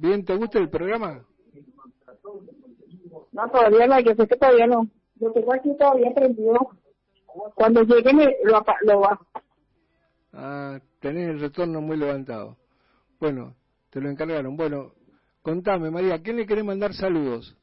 ¿Bien? 0.00 0.24
¿Te 0.24 0.34
gusta 0.34 0.58
el 0.58 0.70
programa? 0.70 1.22
No, 3.32 3.50
todavía 3.50 3.86
no, 3.86 4.00
yo 4.00 4.14
sé 4.14 4.26
que 4.26 4.36
todavía 4.36 4.66
no. 4.66 4.88
Yo 5.16 5.30
tengo 5.32 5.52
aquí 5.52 5.76
todavía 5.76 6.10
prendido. 6.14 6.58
Cuando 7.54 7.82
llegue 7.82 8.14
me 8.14 8.34
lo, 8.44 8.64
lo 8.82 9.00
bajo. 9.00 9.26
Ah, 10.32 10.80
tenés 11.00 11.28
el 11.28 11.40
retorno 11.40 11.82
muy 11.82 11.98
levantado. 11.98 12.56
Bueno, 13.20 13.54
te 13.90 14.00
lo 14.00 14.08
encargaron. 14.08 14.56
Bueno, 14.56 14.94
contame, 15.42 15.90
María, 15.90 16.14
¿a 16.14 16.22
quién 16.22 16.36
le 16.36 16.46
querés 16.46 16.64
mandar 16.64 16.94
saludos? 16.94 17.54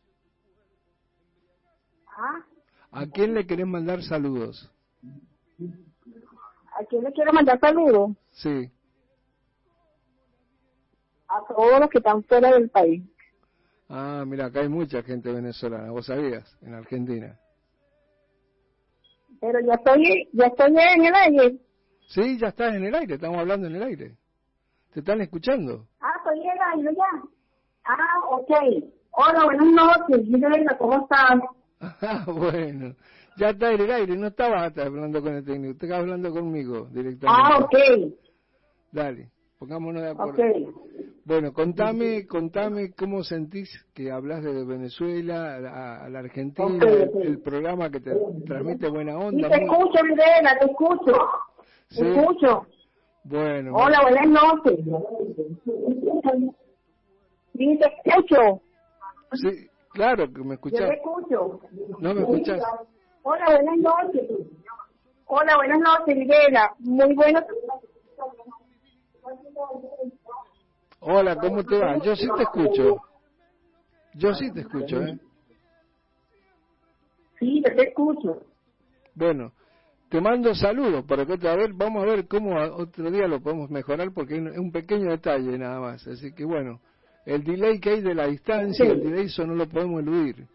¿Ah? 2.05 2.45
¿A 2.91 3.07
quién 3.07 3.33
le 3.33 3.47
querés 3.47 3.65
mandar 3.65 4.03
saludos? 4.03 4.71
¿A 6.79 6.85
quién 6.87 7.03
le 7.03 7.11
quiero 7.13 7.33
mandar 7.33 7.59
saludos? 7.59 8.11
Sí. 8.33 8.71
A 11.37 11.53
todos 11.53 11.79
los 11.79 11.89
que 11.89 11.99
están 11.99 12.23
fuera 12.23 12.51
del 12.51 12.69
país. 12.69 13.03
Ah, 13.89 14.23
mira, 14.25 14.47
acá 14.47 14.61
hay 14.61 14.69
mucha 14.69 15.03
gente 15.03 15.31
venezolana, 15.31 15.91
vos 15.91 16.05
sabías, 16.07 16.57
en 16.61 16.73
Argentina. 16.73 17.37
Pero 19.39 19.59
ya 19.59 19.73
estoy, 19.73 20.29
ya 20.33 20.47
estoy 20.47 20.71
en 20.71 21.05
el 21.05 21.15
aire. 21.15 21.57
Sí, 22.07 22.37
ya 22.39 22.47
estás 22.47 22.73
en 22.73 22.85
el 22.85 22.95
aire, 22.95 23.15
estamos 23.15 23.37
hablando 23.37 23.67
en 23.67 23.75
el 23.75 23.83
aire. 23.83 24.15
¿Te 24.93 25.01
están 25.01 25.21
escuchando? 25.21 25.87
Ah, 26.01 26.13
estoy 26.17 26.41
en 26.41 26.49
el 26.49 26.57
aire 26.73 26.95
ya. 26.95 27.29
Ah, 27.85 28.19
ok. 28.31 28.51
Hola, 29.11 29.45
buenas 29.45 29.67
noches. 29.67 30.25
Gisela, 30.25 30.77
¿cómo 30.77 31.01
estás? 31.03 31.39
Ah, 32.01 32.25
bueno. 32.25 32.95
Ya 33.37 33.49
está 33.49 33.71
en 33.71 33.81
el 33.81 33.91
aire, 33.91 34.17
no 34.17 34.27
estabas 34.27 34.75
hablando 34.79 35.21
con 35.21 35.35
el 35.35 35.45
técnico, 35.45 35.73
estabas 35.73 35.99
hablando 35.99 36.31
conmigo 36.31 36.87
directamente. 36.91 37.27
Ah, 37.27 37.59
ok. 37.59 37.75
Dale, 38.91 39.29
pongámonos 39.57 40.01
de 40.01 40.09
acuerdo. 40.09 40.43
Bueno, 41.25 41.51
contame, 41.51 42.25
contame 42.25 42.91
cómo 42.93 43.21
sentís 43.23 43.69
que 43.93 44.11
hablas 44.11 44.43
de 44.43 44.63
Venezuela 44.63 45.55
a, 45.57 46.05
a 46.05 46.09
la 46.09 46.19
Argentina, 46.19 46.85
el, 46.89 47.11
el 47.21 47.39
programa 47.41 47.89
que 47.89 47.99
te 47.99 48.15
transmite 48.45 48.87
buena 48.89 49.17
onda. 49.17 49.49
te 49.49 49.59
muy- 49.59 49.69
escucho, 49.69 50.03
Videla, 50.03 50.57
te 50.59 50.65
escucho. 50.71 51.13
Sí. 51.89 52.01
Te 52.01 52.13
escucho. 52.19 52.65
Bueno, 53.25 53.75
Hola, 53.75 53.99
buenas 54.03 54.27
noches. 54.29 54.79
Sí, 57.57 57.79
te 57.79 58.09
escucho. 58.09 58.61
sí, 59.33 59.67
claro 59.91 60.31
que 60.31 60.39
me 60.41 60.47
Yo 60.47 60.53
escuchás. 60.53 60.89
te 60.89 60.95
escucho. 60.95 61.59
No 61.99 62.13
me 62.13 62.21
escuchás. 62.21 62.61
Hola, 63.23 63.45
buenas 63.47 63.77
noches. 63.79 64.29
Hola, 65.25 65.57
buenas 65.57 65.79
noches, 65.79 66.15
Videla. 66.15 66.73
Muy 66.79 67.13
bueno. 67.15 67.41
Hola, 70.99 71.35
¿cómo 71.35 71.63
te 71.63 71.77
va? 71.77 71.97
Yo 72.03 72.15
sí 72.15 72.27
te 72.35 72.43
escucho. 72.43 72.97
Yo 74.15 74.33
sí 74.33 74.51
te 74.51 74.61
escucho, 74.61 75.01
¿eh? 75.03 75.19
Sí, 77.39 77.61
te 77.63 77.87
escucho. 77.89 78.41
Bueno, 79.13 79.51
te 80.09 80.19
mando 80.21 80.55
saludos 80.55 81.05
para 81.05 81.25
que 81.25 81.33
otra 81.33 81.55
vez, 81.55 81.69
vamos 81.75 82.03
a 82.03 82.07
ver 82.07 82.27
cómo 82.27 82.55
otro 82.55 83.11
día 83.11 83.27
lo 83.27 83.39
podemos 83.41 83.69
mejorar 83.69 84.11
porque 84.13 84.37
es 84.37 84.57
un 84.57 84.71
pequeño 84.71 85.09
detalle 85.11 85.57
nada 85.57 85.79
más. 85.79 86.07
Así 86.07 86.33
que 86.33 86.45
bueno, 86.45 86.79
el 87.25 87.43
delay 87.43 87.79
que 87.79 87.91
hay 87.91 88.01
de 88.01 88.15
la 88.15 88.27
distancia, 88.27 88.85
Sí. 88.85 88.91
el 88.91 89.03
delay 89.03 89.25
eso 89.25 89.45
no 89.45 89.53
lo 89.53 89.67
podemos 89.67 90.01
eludir. 90.01 90.47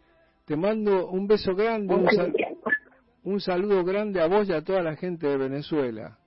Te 0.45 0.57
mando 0.57 1.09
un 1.09 1.27
beso 1.29 1.55
grande, 1.55 1.95
un, 1.95 2.09
sal- 2.11 2.35
un 3.25 3.41
saludo 3.41 3.85
grande 3.85 4.21
a 4.21 4.27
vos 4.27 4.49
y 4.49 4.53
a 4.53 4.63
toda 4.63 4.83
la 4.83 4.97
gente 4.97 5.29
de 5.29 5.37
Venezuela. 5.37 6.19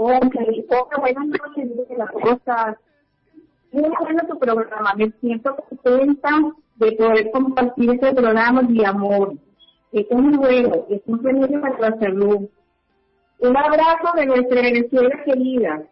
Ok, 0.00 0.36
hola, 0.70 0.96
buenas 1.00 1.26
noches. 1.26 1.70
¿Cómo 2.12 2.30
estás? 2.30 2.76
Muy 3.72 3.90
bueno 3.98 4.20
tu 4.28 4.38
programa. 4.38 4.94
Me 4.96 5.10
siento 5.20 5.56
contenta 5.56 6.30
de 6.76 6.92
poder 6.92 7.32
compartir 7.32 7.90
este 7.90 8.14
programa 8.14 8.62
de 8.62 8.86
amor. 8.86 9.34
Esto 9.90 10.14
es 10.14 10.22
muy 10.22 10.36
bueno, 10.36 10.86
es 10.88 11.02
un 11.06 11.24
remedio 11.24 11.60
para 11.60 11.80
la 11.80 11.98
salud. 11.98 12.48
Un 13.40 13.56
abrazo 13.56 14.12
de 14.14 14.26
nuestra 14.26 14.62
Venezuela 14.62 15.24
querida 15.24 15.82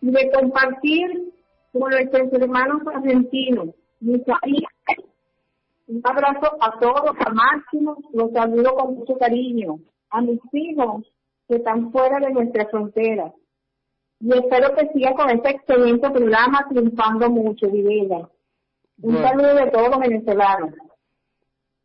y 0.00 0.12
de 0.12 0.30
compartir 0.30 1.32
con 1.72 1.90
nuestros 1.90 2.32
hermanos 2.32 2.82
argentinos. 2.94 3.70
Un 4.00 4.24
abrazo 6.04 6.56
a 6.60 6.78
todos, 6.78 7.16
a 7.26 7.30
Máximo, 7.30 7.96
los 8.12 8.30
saludo 8.30 8.76
con 8.76 8.94
mucho 8.94 9.18
cariño. 9.18 9.80
A 10.10 10.20
mis 10.20 10.38
hijos 10.52 11.04
que 11.48 11.56
están 11.56 11.90
fuera 11.90 12.18
de 12.20 12.30
nuestra 12.32 12.66
frontera. 12.68 13.32
Y 14.20 14.32
espero 14.32 14.74
que 14.74 14.88
siga 14.92 15.14
con 15.14 15.30
este 15.30 15.50
excelente 15.50 16.10
programa 16.10 16.66
triunfando 16.68 17.30
mucho, 17.30 17.70
Videla. 17.70 18.28
Un 19.00 19.12
Bueno. 19.14 19.28
saludo 19.28 19.54
de 19.54 19.70
todos 19.70 19.88
los 19.90 19.98
venezolanos. 20.00 20.74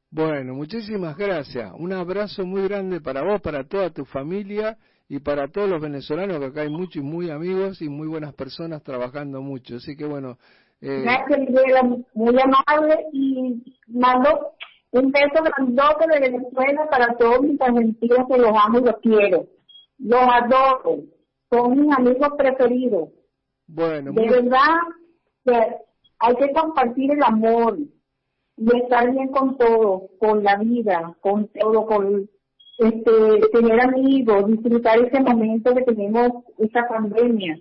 Bueno, 0.09 0.53
muchísimas 0.53 1.17
gracias. 1.17 1.71
Un 1.77 1.93
abrazo 1.93 2.45
muy 2.45 2.63
grande 2.67 3.01
para 3.01 3.23
vos, 3.23 3.41
para 3.41 3.63
toda 3.67 3.89
tu 3.91 4.05
familia 4.05 4.77
y 5.07 5.19
para 5.19 5.47
todos 5.47 5.69
los 5.69 5.81
venezolanos, 5.81 6.39
que 6.39 6.45
acá 6.45 6.61
hay 6.61 6.69
muchos 6.69 6.97
y 6.97 7.01
muy 7.01 7.29
amigos 7.31 7.81
y 7.81 7.89
muy 7.89 8.07
buenas 8.07 8.33
personas 8.33 8.83
trabajando 8.83 9.41
mucho. 9.41 9.75
Así 9.77 9.95
que 9.95 10.05
bueno, 10.05 10.37
eh, 10.81 11.01
Gracias, 11.03 11.39
Videla, 11.47 11.83
muy 12.13 12.35
amable 12.41 13.05
y 13.11 13.63
mando 13.87 14.53
un 14.91 15.11
beso 15.11 15.43
grandote 15.43 16.05
de 16.13 16.19
Venezuela 16.29 16.87
para 16.91 17.15
todos 17.17 17.41
mis 17.41 17.59
argentinos 17.61 18.27
que 18.27 18.37
los 18.37 18.51
amo 18.63 18.79
y 18.79 18.83
los 18.83 18.95
quiero. 19.01 19.47
Los 19.99 20.21
adoro. 20.21 21.03
Son 21.51 21.79
mis 21.79 21.95
amigos 21.97 22.29
preferidos. 22.37 23.09
bueno, 23.67 24.11
De 24.11 24.21
muy- 24.21 24.29
verdad 24.29 24.77
que 25.45 25.75
hay 26.19 26.35
que 26.35 26.51
compartir 26.53 27.11
el 27.11 27.23
amor 27.23 27.77
y 28.57 28.77
estar 28.77 29.09
bien 29.11 29.27
con 29.29 29.57
todo, 29.57 30.09
con 30.19 30.43
la 30.43 30.57
vida, 30.57 31.15
con 31.21 31.47
todo, 31.49 31.85
con 31.85 32.29
este, 32.77 33.11
tener 33.51 33.79
amigos, 33.81 34.47
disfrutar 34.47 34.99
ese 34.99 35.19
momento 35.21 35.73
que 35.75 35.83
tenemos 35.83 36.29
esta 36.57 36.87
pandemia, 36.87 37.57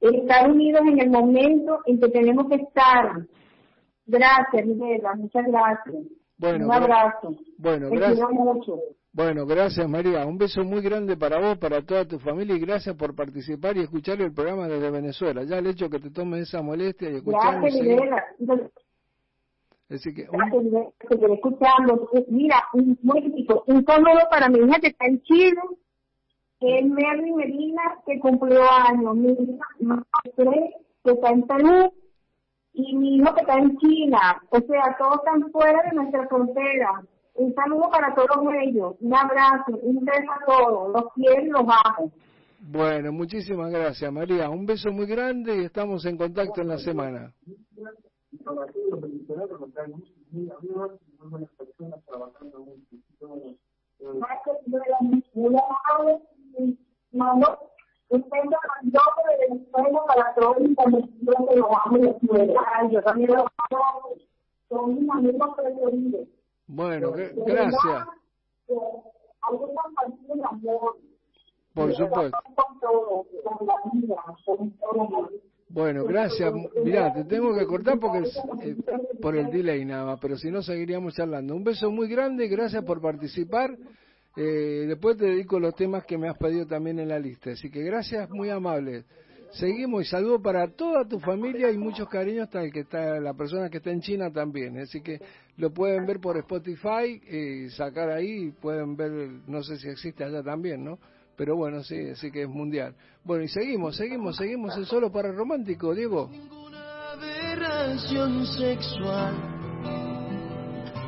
estar 0.00 0.50
unidos 0.50 0.82
en 0.86 1.00
el 1.00 1.10
momento 1.10 1.80
en 1.86 2.00
que 2.00 2.08
tenemos 2.08 2.46
que 2.48 2.56
estar. 2.56 3.26
Gracias, 4.06 4.66
Miguela, 4.66 5.14
muchas 5.16 5.46
gracias. 5.46 5.96
Bueno, 6.38 6.66
Un 6.66 6.72
abrazo. 6.72 7.36
bueno, 7.58 7.90
Te 7.90 7.96
gracias. 7.96 8.26
quiero 8.26 8.44
mucho. 8.44 8.78
Bueno, 9.18 9.46
gracias 9.46 9.88
María. 9.88 10.24
Un 10.24 10.38
beso 10.38 10.62
muy 10.62 10.80
grande 10.80 11.16
para 11.16 11.40
vos, 11.40 11.58
para 11.58 11.82
toda 11.84 12.04
tu 12.04 12.20
familia 12.20 12.54
y 12.54 12.60
gracias 12.60 12.94
por 12.94 13.16
participar 13.16 13.76
y 13.76 13.80
escuchar 13.80 14.20
el 14.22 14.32
programa 14.32 14.68
desde 14.68 14.92
Venezuela. 14.92 15.42
Ya 15.42 15.58
el 15.58 15.66
hecho 15.66 15.90
que 15.90 15.98
te 15.98 16.10
tomes 16.12 16.42
esa 16.42 16.62
molestia 16.62 17.10
y 17.10 17.16
escucharnos. 17.16 17.62
Gracias. 17.98 18.70
Así 19.90 20.14
que 20.14 20.22
un- 20.30 20.38
Gracias, 20.38 21.30
escuchando. 21.32 22.08
Mira, 22.28 22.62
un, 22.74 22.96
un 23.66 23.84
saludo 23.84 24.20
para 24.30 24.48
mi 24.48 24.60
hija 24.60 24.78
que 24.78 24.86
está 24.86 25.06
en 25.06 25.20
Chile, 25.22 25.62
que 26.60 26.78
es 26.78 26.86
Mary 26.86 27.32
Medina, 27.32 27.82
que 28.06 28.20
cumplió 28.20 28.62
años. 28.70 29.16
Mi 29.16 29.32
hija 29.32 29.66
Marcela, 29.80 30.52
que 31.04 31.10
está 31.10 31.30
en 31.30 31.42
Perú, 31.42 31.92
y 32.72 32.96
mi 32.96 33.16
hijo 33.16 33.34
que 33.34 33.40
está 33.40 33.58
en 33.58 33.76
China. 33.78 34.40
O 34.50 34.60
sea, 34.60 34.96
todos 34.96 35.16
están 35.16 35.50
fuera 35.50 35.82
de 35.90 35.96
nuestra 35.96 36.28
frontera. 36.28 37.02
Un 37.38 37.54
saludo 37.54 37.88
para 37.88 38.12
todos 38.14 38.52
ellos. 38.62 38.96
Un 39.00 39.14
abrazo, 39.14 39.78
un 39.82 40.04
beso 40.04 40.32
a 40.32 40.44
todos. 40.44 40.92
Los 40.92 41.12
quiero 41.14 41.40
y 41.40 41.48
los 41.48 41.62
amo. 41.62 42.10
Bueno, 42.60 43.12
muchísimas 43.12 43.70
gracias 43.70 44.12
María. 44.12 44.50
Un 44.50 44.66
beso 44.66 44.90
muy 44.90 45.06
grande 45.06 45.62
y 45.62 45.64
estamos 45.64 46.04
en 46.04 46.16
contacto 46.16 46.62
en 46.62 46.68
la 46.68 46.78
semana. 46.78 47.32
Ay, 62.74 62.90
yo 62.90 63.02
también 63.02 63.30
los 63.30 63.44
amo. 63.70 64.14
Son 64.68 64.94
mis 64.94 65.08
amigos 65.10 65.56
preferidos. 65.56 66.28
Bueno, 66.68 67.12
gracias. 67.12 68.06
que 68.66 68.74
amor. 70.44 70.96
Por 71.74 71.94
supuesto. 71.94 72.38
Bueno, 75.70 76.04
gracias. 76.04 76.52
Mirá, 76.84 77.12
te 77.12 77.24
tengo 77.24 77.54
que 77.54 77.66
cortar 77.66 77.98
porque 77.98 78.18
es, 78.20 78.36
eh, 78.62 78.76
por 79.20 79.36
el 79.36 79.50
delay 79.50 79.84
nada 79.84 80.04
más, 80.04 80.20
pero 80.20 80.36
si 80.36 80.50
no 80.50 80.62
seguiríamos 80.62 81.14
charlando. 81.14 81.54
Un 81.54 81.64
beso 81.64 81.90
muy 81.90 82.08
grande 82.08 82.48
gracias 82.48 82.84
por 82.84 83.00
participar. 83.00 83.76
Eh, 84.36 84.84
después 84.86 85.16
te 85.16 85.26
dedico 85.26 85.58
los 85.58 85.74
temas 85.74 86.04
que 86.04 86.16
me 86.16 86.28
has 86.28 86.38
pedido 86.38 86.66
también 86.66 86.98
en 86.98 87.08
la 87.08 87.18
lista. 87.18 87.50
Así 87.50 87.70
que 87.70 87.82
gracias, 87.82 88.28
muy 88.30 88.50
amable. 88.50 89.04
Seguimos 89.52 90.02
y 90.02 90.04
saludo 90.06 90.40
para 90.40 90.68
toda 90.68 91.06
tu 91.06 91.18
familia 91.20 91.70
y 91.70 91.78
muchos 91.78 92.08
cariños 92.08 92.44
hasta 92.44 92.62
el 92.62 92.72
que 92.72 92.80
está 92.80 93.18
la 93.18 93.34
persona 93.34 93.70
que 93.70 93.78
está 93.78 93.90
en 93.90 94.00
China 94.00 94.30
también. 94.30 94.78
Así 94.78 95.00
que 95.00 95.20
lo 95.56 95.72
pueden 95.72 96.06
ver 96.06 96.20
por 96.20 96.36
Spotify, 96.36 97.20
eh, 97.26 97.68
sacar 97.70 98.10
ahí, 98.10 98.50
pueden 98.50 98.96
ver, 98.96 99.10
no 99.46 99.62
sé 99.62 99.78
si 99.78 99.88
existe 99.88 100.22
allá 100.22 100.42
también, 100.42 100.84
¿no? 100.84 100.98
Pero 101.36 101.56
bueno, 101.56 101.82
sí, 101.82 102.10
así 102.10 102.30
que 102.30 102.42
es 102.42 102.48
mundial. 102.48 102.94
Bueno, 103.24 103.44
y 103.44 103.48
seguimos, 103.48 103.96
seguimos, 103.96 104.36
seguimos 104.36 104.76
en 104.76 104.84
Solo 104.84 105.10
para 105.10 105.32
Romántico, 105.32 105.94
Diego. 105.94 106.30
aberración 107.12 108.44
sexual. 108.46 109.34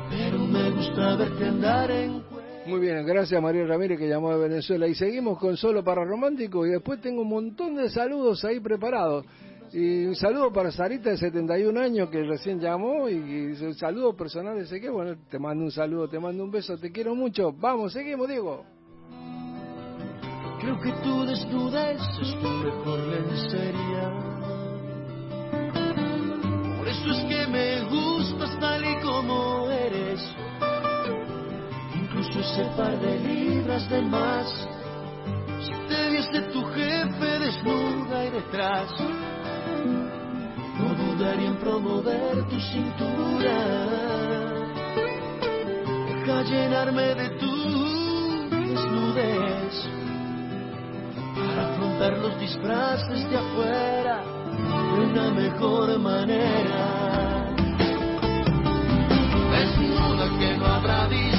Pero 0.09 0.39
me 0.39 0.71
gusta 0.71 1.15
verte 1.15 1.45
andar 1.45 1.91
en 1.91 2.30
Muy 2.65 2.79
bien, 2.79 3.03
gracias 3.05 3.41
María 3.41 3.65
Ramírez 3.65 3.97
que 3.97 4.07
llamó 4.07 4.31
de 4.31 4.47
Venezuela. 4.47 4.87
Y 4.87 4.93
seguimos 4.93 5.39
con 5.39 5.57
Solo 5.57 5.83
para 5.83 6.03
Romántico 6.05 6.65
y 6.65 6.69
después 6.69 7.01
tengo 7.01 7.23
un 7.23 7.29
montón 7.29 7.75
de 7.75 7.89
saludos 7.89 8.45
ahí 8.45 8.59
preparados. 8.59 9.25
Y 9.73 10.05
un 10.05 10.15
saludo 10.15 10.51
para 10.51 10.69
Sarita 10.69 11.09
de 11.09 11.17
71 11.17 11.79
años 11.79 12.09
que 12.09 12.23
recién 12.23 12.59
llamó 12.59 13.07
y, 13.09 13.53
un 13.61 13.73
saludo 13.73 14.15
personal 14.15 14.63
de 14.63 14.81
que 14.81 14.89
bueno, 14.89 15.15
te 15.29 15.39
mando 15.39 15.63
un 15.63 15.71
saludo, 15.71 16.07
te 16.09 16.19
mando 16.19 16.43
un 16.43 16.51
beso, 16.51 16.77
te 16.77 16.91
quiero 16.91 17.15
mucho. 17.15 17.51
Vamos, 17.53 17.93
seguimos, 17.93 18.27
Diego. 18.27 18.63
Creo 20.59 20.79
que 20.79 20.91
tu 21.03 21.25
desnudez 21.25 22.01
es 22.21 22.39
tu 22.39 22.47
mejor 22.47 22.99
lencería. 23.07 24.31
Por 26.77 26.87
eso 26.87 27.09
es 27.09 27.23
que 27.23 27.47
me 27.47 27.81
gustas 27.89 28.59
tal 28.59 28.83
y 28.83 29.01
como 29.01 29.71
eres. 29.71 30.35
Incluso 32.21 32.39
ese 32.39 32.63
par 32.77 32.99
de 32.99 33.17
libras 33.17 33.89
de 33.89 33.99
más. 34.03 34.45
Si 35.59 35.73
te 35.89 36.09
viese 36.11 36.41
tu 36.53 36.63
jefe 36.65 37.39
desnuda 37.39 38.25
y 38.25 38.29
detrás, 38.29 38.91
no 40.77 40.93
dudaría 40.93 41.47
en 41.47 41.57
promover 41.57 42.43
tu 42.47 42.59
cintura. 42.59 43.57
Deja 46.05 46.43
llenarme 46.43 47.15
de 47.15 47.29
tu 47.39 48.49
desnudez 48.51 49.89
para 51.35 51.73
afrontar 51.73 52.17
los 52.19 52.39
disfraces 52.39 53.29
de 53.31 53.37
afuera 53.37 54.21
de 54.95 55.01
una 55.05 55.31
mejor 55.31 55.97
manera. 55.97 57.47
Desnuda 59.51 60.39
que 60.39 60.57
no 60.57 60.65
habrá 60.67 61.07
diseño 61.07 61.30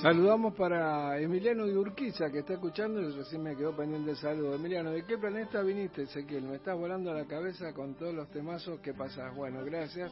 Saludamos 0.00 0.54
para 0.54 1.20
Emiliano 1.20 1.66
de 1.66 1.76
Urquiza, 1.76 2.30
que 2.30 2.38
está 2.38 2.54
escuchando 2.54 3.02
y 3.02 3.10
recién 3.10 3.42
me 3.42 3.54
quedó 3.54 3.76
pendiente 3.76 4.12
el 4.12 4.16
saludo. 4.16 4.54
Emiliano, 4.54 4.92
¿de 4.92 5.04
qué 5.04 5.18
planeta 5.18 5.60
viniste, 5.60 6.04
Ezequiel? 6.04 6.44
Me 6.44 6.56
estás 6.56 6.74
volando 6.74 7.12
la 7.12 7.26
cabeza 7.26 7.74
con 7.74 7.94
todos 7.96 8.14
los 8.14 8.30
temazos 8.30 8.80
que 8.80 8.94
pasas. 8.94 9.36
Bueno, 9.36 9.62
gracias. 9.62 10.10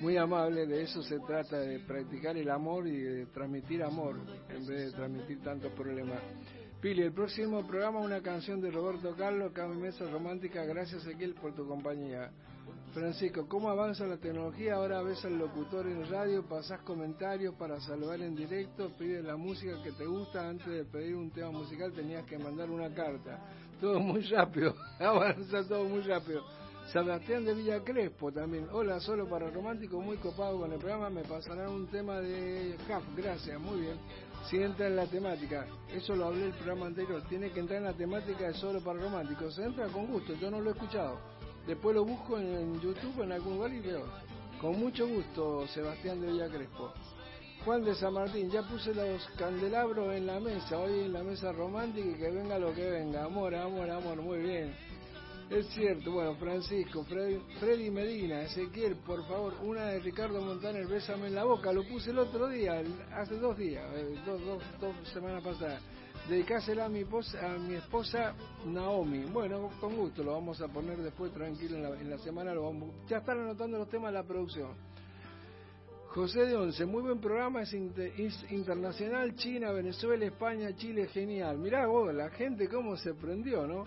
Muy 0.00 0.16
amable, 0.16 0.66
de 0.66 0.82
eso 0.82 1.04
se 1.04 1.20
trata, 1.20 1.60
de 1.60 1.78
practicar 1.78 2.36
el 2.36 2.50
amor 2.50 2.88
y 2.88 2.96
de 2.96 3.26
transmitir 3.26 3.84
amor, 3.84 4.16
en 4.48 4.66
vez 4.66 4.86
de 4.86 4.90
transmitir 4.90 5.40
tantos 5.40 5.72
problemas. 5.72 6.20
Pili, 6.80 7.02
el 7.02 7.12
próximo 7.12 7.64
programa 7.64 8.00
una 8.00 8.20
canción 8.20 8.60
de 8.60 8.72
Roberto 8.72 9.14
Carlos, 9.16 9.52
Cami 9.52 9.80
Mesa 9.80 10.04
Romántica. 10.10 10.64
Gracias, 10.64 11.06
Ezequiel, 11.06 11.34
por 11.34 11.54
tu 11.54 11.64
compañía. 11.64 12.32
Francisco, 12.98 13.46
¿cómo 13.46 13.70
avanza 13.70 14.06
la 14.06 14.16
tecnología? 14.16 14.74
Ahora 14.74 15.00
ves 15.02 15.24
al 15.24 15.38
locutor 15.38 15.86
en 15.86 16.10
radio, 16.10 16.42
pasás 16.42 16.80
comentarios 16.80 17.54
para 17.54 17.80
saludar 17.80 18.20
en 18.20 18.34
directo, 18.34 18.90
pides 18.98 19.24
la 19.24 19.36
música 19.36 19.80
que 19.84 19.92
te 19.92 20.04
gusta. 20.04 20.48
Antes 20.48 20.66
de 20.66 20.84
pedir 20.84 21.14
un 21.14 21.30
tema 21.30 21.52
musical 21.52 21.92
tenías 21.92 22.26
que 22.26 22.36
mandar 22.38 22.68
una 22.68 22.92
carta. 22.92 23.38
Todo 23.80 24.00
muy 24.00 24.22
rápido, 24.22 24.74
avanza 24.98 25.62
todo 25.68 25.84
muy 25.84 26.00
rápido. 26.00 26.42
Sebastián 26.92 27.44
de 27.44 27.54
Villa 27.54 27.84
Crespo 27.84 28.32
también. 28.32 28.66
Hola, 28.72 28.98
solo 28.98 29.28
para 29.28 29.48
romántico, 29.48 30.00
muy 30.00 30.16
copado 30.16 30.58
con 30.58 30.72
el 30.72 30.78
programa. 30.80 31.08
Me 31.08 31.22
pasarán 31.22 31.68
un 31.68 31.86
tema 31.86 32.20
de 32.20 32.74
CAF. 32.88 33.04
Gracias, 33.16 33.60
muy 33.60 33.82
bien. 33.82 33.96
Si 34.50 34.56
entra 34.56 34.88
en 34.88 34.96
la 34.96 35.06
temática, 35.06 35.66
eso 35.94 36.16
lo 36.16 36.26
hablé 36.26 36.46
el 36.46 36.52
programa 36.52 36.86
anterior. 36.86 37.22
Tiene 37.28 37.50
que 37.50 37.60
entrar 37.60 37.78
en 37.78 37.84
la 37.84 37.92
temática 37.92 38.48
de 38.48 38.54
solo 38.54 38.80
para 38.80 38.98
románticos. 38.98 39.54
Se 39.54 39.62
entra 39.62 39.86
con 39.86 40.06
gusto, 40.06 40.34
yo 40.34 40.50
no 40.50 40.60
lo 40.60 40.70
he 40.70 40.72
escuchado. 40.72 41.37
Después 41.68 41.94
lo 41.94 42.02
busco 42.02 42.38
en 42.38 42.80
YouTube, 42.80 43.24
en 43.24 43.32
algún 43.32 43.56
lugar 43.56 43.74
y 43.74 43.80
veo. 43.80 44.06
Con 44.58 44.80
mucho 44.80 45.06
gusto, 45.06 45.68
Sebastián 45.68 46.18
de 46.18 46.32
Villa 46.32 46.48
Crespo. 46.48 46.94
Juan 47.62 47.84
de 47.84 47.94
San 47.94 48.14
Martín, 48.14 48.50
ya 48.50 48.62
puse 48.62 48.94
los 48.94 49.22
candelabros 49.36 50.14
en 50.14 50.26
la 50.26 50.40
mesa, 50.40 50.78
hoy 50.78 51.00
en 51.00 51.12
la 51.12 51.22
mesa 51.22 51.52
romántica 51.52 52.08
y 52.08 52.14
que 52.14 52.30
venga 52.30 52.58
lo 52.58 52.74
que 52.74 52.88
venga. 52.88 53.24
Amor, 53.24 53.54
amor, 53.54 53.90
amor, 53.90 54.16
muy 54.22 54.38
bien. 54.38 54.74
Es 55.50 55.66
cierto, 55.68 56.10
bueno, 56.12 56.36
Francisco, 56.36 57.04
Freddy, 57.04 57.90
Medina, 57.90 58.42
Ezequiel, 58.42 58.96
por 58.96 59.26
favor, 59.28 59.52
una 59.62 59.88
de 59.88 60.00
Ricardo 60.00 60.40
Montaner, 60.40 60.86
Bésame 60.86 61.26
en 61.26 61.34
la 61.34 61.44
boca, 61.44 61.70
lo 61.70 61.86
puse 61.86 62.12
el 62.12 62.18
otro 62.18 62.48
día, 62.48 62.82
hace 63.12 63.36
dos 63.36 63.58
días, 63.58 63.84
eh, 63.94 64.14
dos, 64.24 64.40
dos, 64.42 64.62
dos 64.80 65.08
semanas 65.12 65.44
pasadas. 65.44 65.82
Dedicásela 66.28 66.84
a 66.84 66.88
mi, 66.90 67.00
esposa, 67.00 67.54
a 67.54 67.58
mi 67.58 67.74
esposa 67.74 68.34
Naomi. 68.66 69.24
Bueno, 69.32 69.70
con 69.80 69.96
gusto, 69.96 70.22
lo 70.22 70.32
vamos 70.32 70.60
a 70.60 70.68
poner 70.68 70.98
después 70.98 71.32
tranquilo 71.32 71.76
en 71.76 71.82
la, 71.82 71.88
en 72.00 72.10
la 72.10 72.18
semana, 72.18 72.52
lo 72.52 72.64
vamos, 72.64 72.90
ya 73.08 73.18
están 73.18 73.40
anotando 73.40 73.78
los 73.78 73.88
temas 73.88 74.12
de 74.12 74.18
la 74.18 74.24
producción. 74.24 74.72
José 76.08 76.40
de 76.46 76.56
Once, 76.56 76.84
muy 76.84 77.02
buen 77.02 77.18
programa, 77.20 77.62
es, 77.62 77.72
inte- 77.72 78.12
es 78.22 78.50
internacional, 78.50 79.34
China, 79.36 79.72
Venezuela, 79.72 80.24
España, 80.26 80.74
Chile, 80.76 81.06
genial. 81.08 81.58
Mirá 81.58 81.86
vos, 81.86 82.12
la 82.14 82.28
gente 82.30 82.68
cómo 82.68 82.96
se 82.96 83.14
prendió, 83.14 83.66
¿no? 83.66 83.84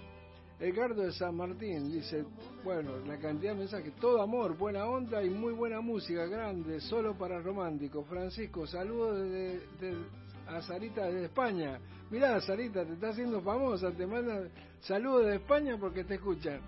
Edgardo 0.60 1.02
de 1.02 1.12
San 1.12 1.36
Martín 1.36 1.92
dice, 1.92 2.24
bueno, 2.64 2.98
la 3.08 3.18
cantidad 3.18 3.54
de 3.54 3.60
mensajes, 3.60 3.94
todo 3.96 4.22
amor, 4.22 4.56
buena 4.58 4.86
onda 4.86 5.24
y 5.24 5.30
muy 5.30 5.54
buena 5.54 5.82
música, 5.82 6.26
grande, 6.28 6.80
solo 6.82 7.16
para 7.18 7.40
románticos. 7.40 8.06
Francisco, 8.08 8.66
saludos 8.68 9.18
de, 9.18 9.60
de- 9.80 10.21
a 10.56 10.62
Sarita 10.62 11.08
de 11.08 11.26
España. 11.26 11.80
Mirá, 12.10 12.40
Sarita, 12.42 12.86
te 12.86 12.94
está 12.94 13.10
haciendo 13.10 13.42
famosa, 13.42 13.92
te 13.92 14.06
manda 14.06 14.50
saludos 14.82 15.28
de 15.28 15.36
España 15.36 15.78
porque 15.80 16.04
te 16.04 16.16
escuchan. 16.16 16.62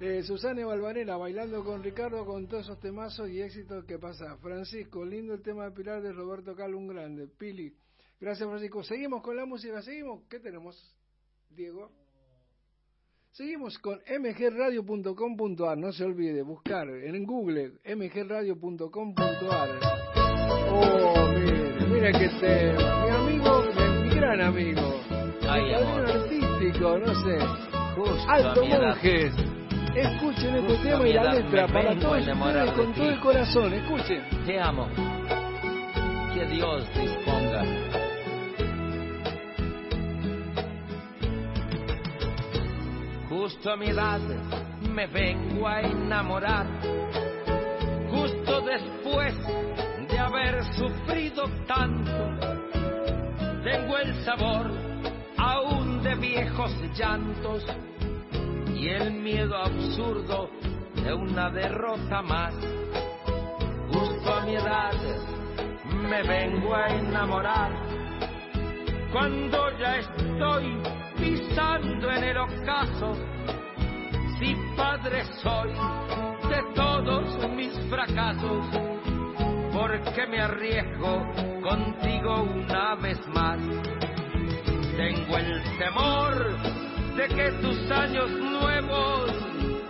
Eh, 0.00 0.22
Susana 0.24 0.66
Balvanera, 0.66 1.16
bailando 1.16 1.62
con 1.64 1.82
Ricardo 1.82 2.26
con 2.26 2.48
todos 2.48 2.64
esos 2.64 2.80
temazos 2.80 3.30
y 3.30 3.40
éxitos 3.40 3.84
que 3.84 3.98
pasa. 3.98 4.36
Francisco, 4.38 5.04
lindo 5.04 5.34
el 5.34 5.42
tema 5.42 5.64
de 5.64 5.70
Pilar 5.70 6.02
de 6.02 6.12
Roberto 6.12 6.56
Carlos, 6.56 6.80
un 6.80 6.88
grande. 6.88 7.28
Pili, 7.28 7.72
gracias 8.20 8.48
Francisco. 8.48 8.82
Seguimos 8.82 9.22
con 9.22 9.36
la 9.36 9.46
música, 9.46 9.80
seguimos. 9.82 10.24
¿Qué 10.28 10.40
tenemos, 10.40 10.76
Diego? 11.48 11.92
Seguimos 13.30 13.78
con 13.78 14.00
mgradio.com.ar, 14.06 15.78
no 15.78 15.92
se 15.92 16.04
olvide, 16.04 16.42
buscar 16.42 16.88
en 16.88 17.24
Google 17.24 17.80
mgradio.com.ar. 17.84 19.70
Oh, 20.70 21.28
mire, 21.32 21.86
mira 21.86 22.12
qué 22.12 22.28
tema. 22.40 23.03
Gran 24.14 24.40
amigo, 24.40 25.00
Ay, 25.48 25.74
amor. 25.74 26.10
artístico, 26.10 26.98
no 26.98 27.14
sé. 27.14 27.38
Justo 27.96 28.30
Alto. 28.30 28.64
Monjes. 28.64 29.34
Escuchen 29.94 30.56
este 30.56 30.76
tema 30.78 31.04
mi 31.04 31.10
y 31.10 31.12
la 31.12 31.34
letra 31.34 31.68
para 31.68 31.98
todos 31.98 32.26
ustedes 32.26 32.72
con 32.72 32.92
todo 32.94 33.08
el 33.10 33.20
corazón. 33.20 33.72
Escuchen. 33.74 34.22
Te 34.44 34.60
amo. 34.60 34.88
Que 36.34 36.46
Dios 36.46 36.84
disponga. 36.94 37.62
Justo 43.28 43.70
a 43.70 43.76
mi 43.76 43.86
edad 43.86 44.20
me 44.90 45.06
vengo 45.06 45.68
a 45.68 45.80
enamorar. 45.80 46.66
Justo 48.10 48.60
después 48.62 49.34
de 50.08 50.18
haber 50.18 50.64
sufrido 50.74 51.44
tanto, 51.66 52.12
tengo 53.64 53.96
el 53.96 54.14
sabor 54.24 54.70
aún 55.38 56.02
de 56.02 56.14
viejos 56.16 56.70
llantos 56.94 57.64
y 58.76 58.88
el 58.88 59.10
miedo 59.10 59.56
absurdo 59.56 60.50
de 61.02 61.14
una 61.14 61.48
derrota 61.50 62.20
más. 62.20 62.54
Justo 63.90 64.34
a 64.34 64.44
mi 64.44 64.56
edad 64.56 64.92
me 66.10 66.22
vengo 66.24 66.74
a 66.74 66.88
enamorar 66.88 67.72
cuando 69.10 69.78
ya 69.78 69.96
estoy 69.96 70.76
pisando 71.16 72.10
en 72.10 72.24
el 72.24 72.36
ocaso. 72.36 73.16
Si 74.38 74.54
padre 74.76 75.24
soy 75.42 75.70
de 76.50 76.74
todos 76.74 77.50
mis 77.50 77.72
fracasos, 77.88 78.66
porque 79.74 80.26
me 80.28 80.40
arriesgo 80.40 81.26
contigo 81.60 82.42
una 82.44 82.94
vez 82.94 83.18
más. 83.28 83.58
Tengo 84.96 85.36
el 85.36 85.78
temor 85.78 86.56
de 87.16 87.28
que 87.28 87.50
tus 87.60 87.90
años 87.90 88.30
nuevos 88.30 89.30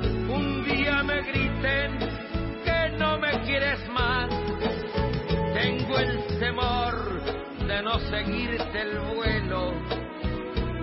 un 0.00 0.64
día 0.64 1.02
me 1.02 1.20
griten 1.20 1.98
que 2.64 2.96
no 2.98 3.18
me 3.18 3.38
quieres 3.42 3.86
más. 3.90 4.30
Tengo 5.52 5.98
el 5.98 6.38
temor 6.38 7.22
de 7.66 7.82
no 7.82 7.98
seguirte 8.10 8.80
el 8.80 8.98
vuelo 9.14 9.74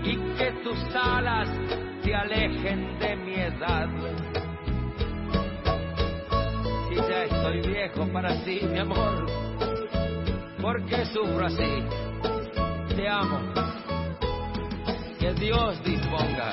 y 0.03 0.15
que 0.37 0.51
tus 0.63 0.95
alas 0.95 1.49
te 2.03 2.13
alejen 2.13 2.99
de 2.99 3.15
mi 3.15 3.33
edad. 3.33 3.89
Si 6.91 6.97
ya 6.97 7.23
estoy 7.23 7.61
viejo 7.61 8.05
para 8.11 8.43
ti, 8.43 8.59
mi 8.69 8.79
amor, 8.79 9.25
¿Por 10.61 10.85
qué 10.87 11.05
sufro 11.05 11.45
así? 11.45 11.85
Te 12.97 13.07
amo. 13.07 13.39
Que 15.17 15.33
Dios 15.35 15.81
disponga. 15.85 16.51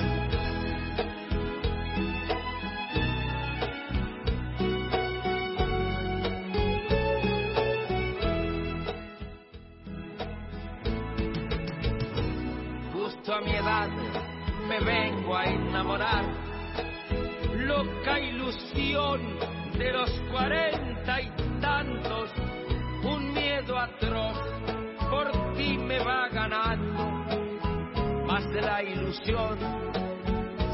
Justo 12.93 13.35
a 13.35 13.41
mi 13.41 13.51
edad 13.57 13.89
me 14.69 14.79
vengo 14.79 15.37
a 15.37 15.45
enamorar. 15.47 16.25
Loca 17.57 18.21
ilusión 18.21 19.58
de 19.79 19.93
los 19.93 20.11
cuarenta 20.31 21.21
y 21.23 21.31
tantos, 21.61 22.31
un 23.05 23.33
miedo 23.33 23.79
atroz 23.79 24.37
por 25.09 25.31
ti 25.57 25.79
me 25.79 26.01
va 26.01 26.29
ganando. 26.29 27.05
Más 28.27 28.51
de 28.51 28.61
la 28.61 28.83
ilusión 28.83 29.57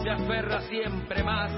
se 0.03 0.11
aferra 0.11 0.61
siempre 0.63 1.23
más, 1.23 1.53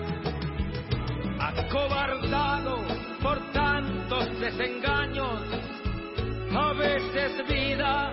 acobardado 1.41 2.79
por 3.23 3.39
tantos 3.53 4.41
desengaños. 4.41 5.43
A 6.53 6.73
veces 6.73 7.47
vida 7.49 8.13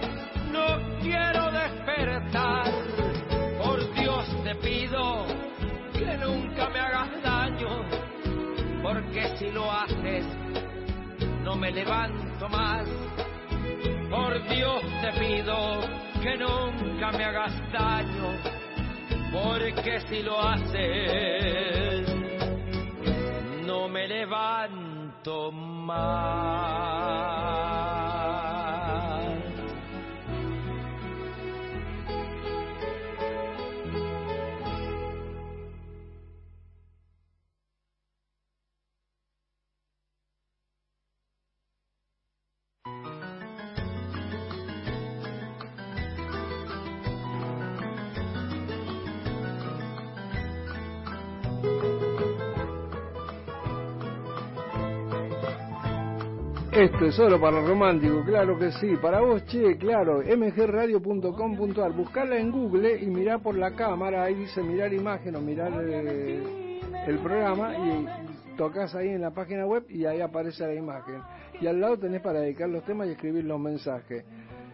no 0.52 1.00
quiero 1.02 1.52
despertar. 1.52 2.66
Por 3.64 3.94
Dios 3.96 4.44
te 4.44 4.56
pido 4.56 5.26
que 5.94 6.18
nunca 6.18 6.70
me 6.70 6.80
hagas 6.80 7.22
daño, 7.24 8.03
porque 8.84 9.38
si 9.38 9.50
lo 9.50 9.72
haces 9.72 10.26
no 11.44 11.56
me 11.56 11.72
levanto 11.72 12.50
más. 12.50 12.86
Por 14.10 14.48
Dios 14.50 14.84
te 15.02 15.12
pido 15.20 15.80
que 16.22 16.38
nunca 16.38 17.12
me 17.12 17.24
hagas 17.24 17.54
daño, 17.72 18.38
porque 19.32 20.02
si 20.02 20.22
lo 20.22 20.40
haces 20.40 22.08
no 23.66 23.88
me 23.88 24.08
levanto 24.08 25.52
más. 25.52 26.84
Esto 56.76 57.06
es 57.06 57.14
solo 57.14 57.40
para 57.40 57.62
romántico, 57.62 58.24
claro 58.26 58.58
que 58.58 58.72
sí. 58.72 58.96
Para 59.00 59.20
vos, 59.22 59.46
che, 59.46 59.78
claro, 59.78 60.24
mgradio.com.ar. 60.24 61.92
Buscala 61.92 62.36
en 62.38 62.50
Google 62.50 63.00
y 63.00 63.06
mirá 63.06 63.38
por 63.38 63.56
la 63.56 63.76
cámara, 63.76 64.24
ahí 64.24 64.34
dice 64.34 64.64
mirar 64.64 64.92
imagen 64.92 65.36
o 65.36 65.42
mirar 65.42 65.72
eh, 65.86 66.80
el 67.06 67.20
programa 67.20 67.78
y 67.78 68.08
tocas 68.58 68.96
ahí 68.96 69.10
en 69.10 69.22
la 69.22 69.30
página 69.30 69.68
web 69.68 69.86
y 69.88 70.06
ahí 70.06 70.20
aparece 70.20 70.66
la 70.66 70.74
imagen. 70.74 71.22
Y 71.62 71.68
al 71.68 71.80
lado 71.80 72.00
tenés 72.00 72.22
para 72.22 72.40
dedicar 72.40 72.68
los 72.70 72.84
temas 72.86 73.08
y 73.08 73.12
escribir 73.12 73.44
los 73.44 73.60
mensajes. 73.60 74.26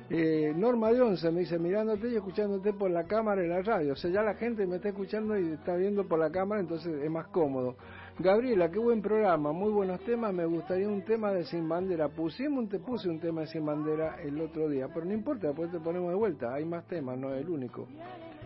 Eh, 0.10 0.54
Norma 0.56 0.94
de 0.94 1.02
Once 1.02 1.30
me 1.32 1.42
dice, 1.42 1.60
mirándote 1.60 2.08
y 2.08 2.16
escuchándote 2.16 2.72
por 2.72 2.90
la 2.92 3.04
cámara 3.04 3.42
en 3.44 3.50
la 3.50 3.62
radio. 3.62 3.92
O 3.92 3.96
sea, 3.98 4.10
ya 4.10 4.24
la 4.24 4.36
gente 4.36 4.66
me 4.66 4.78
está 4.78 4.88
escuchando 4.88 5.38
y 5.38 5.52
está 5.52 5.76
viendo 5.76 6.08
por 6.08 6.18
la 6.18 6.32
cámara, 6.32 6.62
entonces 6.62 7.04
es 7.04 7.12
más 7.12 7.28
cómodo. 7.28 7.76
Gabriela, 8.22 8.70
qué 8.70 8.80
buen 8.80 9.02
programa, 9.02 9.54
muy 9.54 9.72
buenos 9.72 10.02
temas. 10.02 10.34
Me 10.34 10.46
gustaría 10.46 10.90
un 10.90 11.04
tema 11.04 11.32
de 11.32 11.46
Sin 11.46 11.70
Bandera. 11.70 12.10
Pusimos, 12.10 12.68
te 12.68 12.78
puse 12.78 13.08
un 13.08 13.18
tema 13.18 13.42
de 13.42 13.48
Sin 13.48 13.66
Bandera 13.66 14.18
el 14.22 14.42
otro 14.42 14.68
día, 14.68 14.90
pero 14.94 15.06
no 15.06 15.14
importa, 15.14 15.48
después 15.48 15.72
te 15.72 15.80
ponemos 15.80 16.10
de 16.10 16.16
vuelta. 16.16 16.54
Hay 16.54 16.66
más 16.66 16.86
temas, 16.86 17.18
no 17.18 17.34
es 17.34 17.46
el 17.46 17.50
único. 17.50 17.88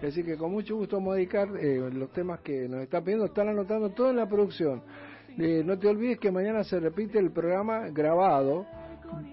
Así 0.07 0.23
que 0.23 0.37
con 0.37 0.51
mucho 0.51 0.75
gusto 0.75 0.97
vamos 0.97 1.17
eh, 1.17 1.89
los 1.91 2.11
temas 2.11 2.41
que 2.41 2.69
nos 2.69 2.81
está 2.83 3.01
pidiendo. 3.01 3.25
Están 3.25 3.49
anotando 3.49 3.89
todo 3.89 4.11
en 4.11 4.17
la 4.17 4.27
producción. 4.27 4.83
Eh, 5.39 5.63
no 5.65 5.79
te 5.79 5.87
olvides 5.87 6.19
que 6.19 6.31
mañana 6.31 6.63
se 6.63 6.79
repite 6.79 7.17
el 7.17 7.31
programa 7.31 7.89
grabado. 7.89 8.67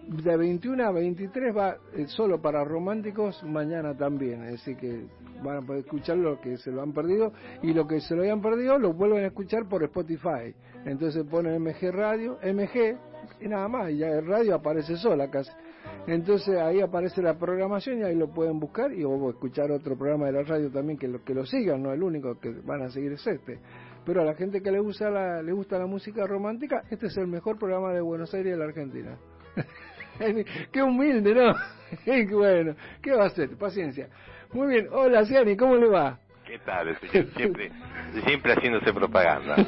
De 0.09 0.37
21 0.37 0.85
a 0.85 0.91
23 0.91 1.57
va 1.57 1.77
eh, 1.95 2.07
solo 2.09 2.41
para 2.41 2.65
románticos, 2.65 3.43
mañana 3.45 3.97
también. 3.97 4.43
Así 4.43 4.75
que 4.75 5.07
van 5.43 5.59
a 5.59 5.63
poder 5.63 5.85
escuchar 5.85 6.17
lo 6.17 6.41
que 6.41 6.57
se 6.59 6.71
lo 6.71 6.83
han 6.83 6.93
perdido 6.93 7.33
y 7.63 7.73
lo 7.73 7.87
que 7.87 8.01
se 8.01 8.15
lo 8.15 8.23
hayan 8.23 8.41
perdido 8.41 8.79
lo 8.79 8.93
vuelven 8.93 9.25
a 9.25 9.29
escuchar 9.29 9.69
por 9.69 9.83
Spotify. 9.85 10.55
Entonces 10.85 11.25
ponen 11.25 11.63
MG 11.63 11.91
Radio, 11.93 12.39
MG 12.43 12.99
y 13.41 13.49
nada 13.49 13.69
más, 13.69 13.91
y 13.91 13.99
ya 13.99 14.09
el 14.09 14.27
radio 14.27 14.55
aparece 14.55 14.97
sola 14.97 15.31
casi. 15.31 15.51
Entonces 16.07 16.57
ahí 16.57 16.81
aparece 16.81 17.23
la 17.23 17.39
programación 17.39 18.01
y 18.01 18.03
ahí 18.03 18.15
lo 18.15 18.29
pueden 18.29 18.59
buscar 18.59 18.93
y 18.93 19.05
o 19.05 19.31
escuchar 19.31 19.71
otro 19.71 19.97
programa 19.97 20.27
de 20.27 20.33
la 20.33 20.43
radio 20.43 20.71
también 20.71 20.99
que 20.99 21.09
lo 21.09 21.23
que 21.23 21.35
lo 21.35 21.45
sigan, 21.45 21.83
no 21.83 21.93
el 21.93 22.03
único 22.03 22.39
que 22.39 22.51
van 22.51 22.83
a 22.83 22.91
seguir 22.91 23.13
es 23.13 23.27
este. 23.27 23.59
Pero 24.05 24.23
a 24.23 24.25
la 24.25 24.35
gente 24.35 24.63
que 24.63 24.71
le 24.71 24.81
gusta 24.81 25.11
la, 25.11 25.43
le 25.43 25.53
gusta 25.53 25.79
la 25.79 25.87
música 25.87 26.27
romántica, 26.27 26.85
este 26.91 27.07
es 27.07 27.17
el 27.19 27.27
mejor 27.27 27.59
programa 27.59 27.93
de 27.93 28.01
Buenos 28.01 28.33
Aires 28.35 28.53
de 28.53 28.59
la 28.59 28.65
Argentina. 28.65 29.19
Qué 30.73 30.83
humilde, 30.83 31.35
¿no? 31.35 31.55
Bueno, 32.31 32.77
¿qué 33.03 33.13
va 33.13 33.25
a 33.25 33.27
hacer? 33.27 33.51
Paciencia. 33.59 34.09
Muy 34.53 34.69
bien, 34.69 34.89
hola 34.93 35.25
Ciani, 35.25 35.57
¿cómo 35.57 35.75
le 35.77 35.89
va? 35.89 36.19
¿Qué 36.47 36.59
tal? 36.61 36.97
Siempre, 37.37 37.71
siempre 38.27 38.53
haciéndose 38.53 38.93
propaganda. 38.93 39.57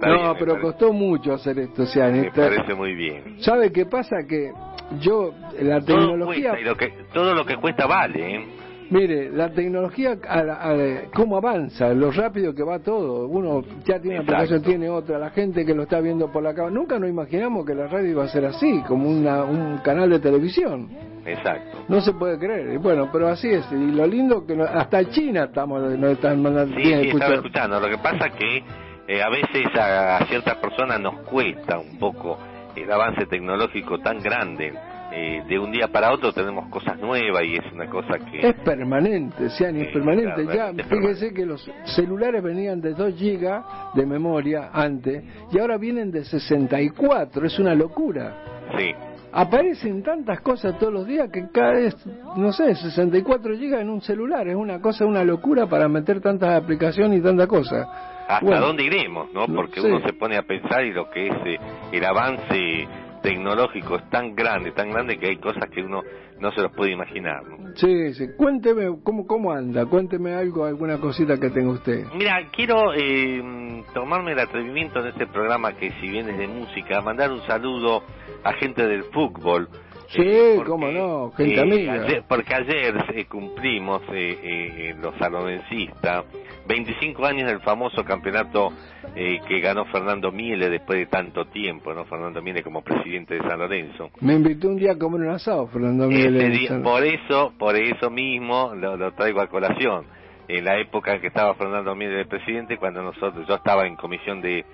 No, 0.00 0.14
bien, 0.14 0.36
pero 0.38 0.52
parece- 0.54 0.60
costó 0.60 0.92
mucho 0.92 1.32
hacer 1.34 1.58
esto, 1.58 1.86
Ciani. 1.86 2.20
Me 2.20 2.30
parece 2.32 2.74
muy 2.74 2.94
bien. 2.94 3.36
¿Sabe 3.42 3.72
qué 3.72 3.86
pasa? 3.86 4.16
Que 4.28 4.52
yo, 5.00 5.34
la 5.60 5.80
Todo 5.80 5.96
tecnología... 6.10 6.50
cuesta 6.50 6.60
y 6.60 6.64
lo 6.64 6.76
que, 6.76 6.88
todo 7.12 7.34
lo 7.34 7.44
que 7.46 7.56
cuesta 7.56 7.86
vale, 7.86 8.36
¿eh? 8.36 8.46
Mire, 8.90 9.30
la 9.30 9.50
tecnología, 9.52 10.16
a 10.28 10.42
la- 10.42 10.54
a 10.70 11.10
cómo 11.14 11.36
avanza, 11.36 11.88
lo 11.92 12.10
rápido 12.12 12.54
que 12.54 12.62
va 12.62 12.78
todo. 12.78 13.26
Uno 13.26 13.62
ya 13.84 13.98
tiene 14.00 14.20
una 14.20 14.22
aplicación, 14.24 14.62
tiene 14.62 14.88
otra. 14.88 15.18
La 15.18 15.30
gente 15.30 15.64
que 15.66 15.74
lo 15.74 15.82
está 15.84 16.00
viendo 16.00 16.30
por 16.30 16.42
la 16.42 16.54
cámara. 16.54 16.72
Nunca 16.74 16.98
nos 16.98 17.08
imaginamos 17.10 17.66
que 17.66 17.74
la 17.74 17.88
radio 17.88 18.10
iba 18.10 18.24
a 18.24 18.28
ser 18.28 18.44
así, 18.46 18.82
como 18.86 19.08
una, 19.08 19.42
un 19.44 19.78
canal 19.78 20.08
de 20.10 20.20
televisión. 20.20 20.88
Exacto. 21.24 21.78
No 21.88 22.00
se 22.00 22.12
puede 22.12 22.38
creer. 22.38 22.74
Y 22.74 22.76
bueno, 22.76 23.08
pero 23.12 23.26
así 23.28 23.48
es. 23.48 23.66
Y 23.72 23.90
lo 23.92 24.06
lindo 24.06 24.46
que 24.46 24.54
no- 24.54 24.62
hasta 24.64 25.04
China 25.10 25.44
estamos, 25.44 25.82
nos 25.98 26.10
están 26.12 26.40
mandando 26.40 26.76
Sí, 26.76 26.82
bien 26.82 27.00
sí, 27.02 27.08
estaba 27.08 27.34
escuchando. 27.34 27.76
escuchando. 27.76 27.80
Lo 27.80 27.88
que 27.88 27.98
pasa 28.02 28.30
que 28.38 28.62
eh, 29.08 29.22
a 29.22 29.28
veces 29.30 29.66
a, 29.78 30.16
a 30.18 30.26
ciertas 30.26 30.56
personas 30.56 31.00
nos 31.00 31.20
cuesta 31.22 31.78
un 31.78 31.98
poco 31.98 32.38
el 32.76 32.90
avance 32.92 33.26
tecnológico 33.26 33.98
tan 33.98 34.20
grande. 34.20 34.72
Eh, 35.18 35.42
de 35.48 35.58
un 35.58 35.72
día 35.72 35.88
para 35.88 36.12
otro 36.12 36.30
tenemos 36.30 36.68
cosas 36.68 36.98
nuevas 36.98 37.42
y 37.44 37.54
es 37.56 37.72
una 37.72 37.88
cosa 37.88 38.18
que... 38.18 38.46
Es 38.48 38.54
permanente, 38.56 39.48
Ciani, 39.48 39.80
es 39.80 39.88
permanente. 39.92 40.44
ya, 40.54 40.68
es 40.76 40.86
fíjese 40.86 41.32
que 41.32 41.46
los 41.46 41.66
celulares 41.86 42.42
venían 42.42 42.82
de 42.82 42.92
2 42.92 43.14
gigas 43.14 43.64
de 43.94 44.04
memoria 44.04 44.68
antes 44.74 45.24
y 45.50 45.58
ahora 45.58 45.78
vienen 45.78 46.10
de 46.10 46.22
64. 46.22 47.46
Es 47.46 47.58
una 47.58 47.74
locura. 47.74 48.34
Sí, 48.76 48.92
Aparecen 49.32 50.02
tantas 50.02 50.40
cosas 50.40 50.78
todos 50.78 50.92
los 50.92 51.06
días 51.06 51.28
que 51.30 51.48
cada 51.52 51.72
vez, 51.72 51.94
no 52.36 52.52
sé, 52.52 52.74
64 52.74 53.54
gigas 53.56 53.80
en 53.82 53.90
un 53.90 54.00
celular. 54.00 54.48
Es 54.48 54.54
una 54.56 54.80
cosa, 54.80 55.04
una 55.04 55.24
locura 55.24 55.66
para 55.66 55.88
meter 55.88 56.20
tantas 56.20 56.62
aplicaciones 56.62 57.20
y 57.20 57.22
tantas 57.22 57.46
cosas. 57.46 57.86
hasta 58.28 58.44
Bueno. 58.46 58.66
dónde 58.66 58.84
iremos, 58.84 59.30
¿no? 59.34 59.46
Porque 59.46 59.80
uno 59.80 60.00
se 60.06 60.14
pone 60.14 60.36
a 60.38 60.42
pensar 60.42 60.84
y 60.84 60.92
lo 60.92 61.10
que 61.10 61.26
es 61.28 61.34
eh, 61.44 61.58
el 61.92 62.04
avance 62.04 62.86
tecnológico 63.26 63.96
es 63.96 64.08
tan 64.08 64.36
grande, 64.36 64.70
tan 64.70 64.88
grande 64.88 65.18
que 65.18 65.26
hay 65.26 65.38
cosas 65.38 65.68
que 65.74 65.82
uno 65.82 66.00
no 66.38 66.52
se 66.52 66.62
los 66.62 66.70
puede 66.70 66.92
imaginar. 66.92 67.42
¿no? 67.44 67.74
Sí, 67.74 68.14
sí. 68.14 68.28
Cuénteme 68.36 68.86
cómo, 69.02 69.26
cómo 69.26 69.50
anda. 69.50 69.84
Cuénteme 69.86 70.32
algo, 70.32 70.64
alguna 70.64 70.98
cosita 70.98 71.36
que 71.36 71.50
tenga 71.50 71.72
usted. 71.72 72.04
Mira, 72.14 72.36
quiero 72.52 72.94
eh, 72.94 73.82
tomarme 73.92 74.30
el 74.30 74.38
atrevimiento 74.38 75.00
en 75.00 75.08
este 75.08 75.26
programa 75.26 75.72
que 75.72 75.90
si 76.00 76.08
bien 76.08 76.28
es 76.28 76.38
de 76.38 76.46
música, 76.46 77.00
mandar 77.00 77.32
un 77.32 77.42
saludo 77.48 78.04
a 78.44 78.52
gente 78.52 78.86
del 78.86 79.02
fútbol. 79.12 79.68
Sí, 80.08 80.22
Eh, 80.24 80.62
cómo 80.66 80.88
no, 80.88 81.32
gente 81.32 81.56
eh, 81.56 81.60
amiga. 81.60 81.92
ayer- 81.94 82.24
porque 82.28 82.54
ayer 82.54 82.94
eh, 83.14 83.24
cumplimos 83.26 84.02
eh, 84.12 84.38
eh, 84.42 84.94
los 85.02 85.14
salonencistas 85.18 86.24
25 86.68 87.24
años 87.24 87.48
del 87.48 87.60
famoso 87.60 88.04
campeonato 88.04 88.72
eh, 89.14 89.38
que 89.46 89.60
ganó 89.60 89.84
Fernando 89.86 90.30
Miele 90.32 90.68
después 90.68 90.98
de 90.98 91.06
tanto 91.06 91.46
tiempo, 91.46 91.92
¿no? 91.94 92.04
Fernando 92.06 92.42
Miele 92.42 92.62
como 92.62 92.82
presidente 92.82 93.34
de 93.34 93.40
San 93.48 93.58
Lorenzo. 93.58 94.10
Me 94.20 94.34
invitó 94.34 94.68
un 94.68 94.76
día 94.76 94.92
a 94.92 94.98
comer 94.98 95.20
un 95.22 95.30
asado, 95.30 95.66
Fernando 95.68 96.08
día- 96.08 96.68
San- 96.68 96.82
por 96.82 97.04
eso, 97.04 97.52
por 97.58 97.76
eso 97.76 98.10
mismo 98.10 98.72
lo, 98.74 98.96
lo 98.96 99.12
traigo 99.12 99.40
a 99.40 99.46
colación. 99.48 100.04
En 100.48 100.64
la 100.64 100.78
época 100.78 101.14
en 101.14 101.20
que 101.20 101.26
estaba 101.28 101.54
Fernando 101.54 101.94
Miele 101.96 102.16
de 102.18 102.26
presidente, 102.26 102.76
cuando 102.78 103.02
nosotros, 103.02 103.46
yo 103.48 103.54
estaba 103.56 103.86
en 103.86 103.96
comisión 103.96 104.40
de, 104.40 104.64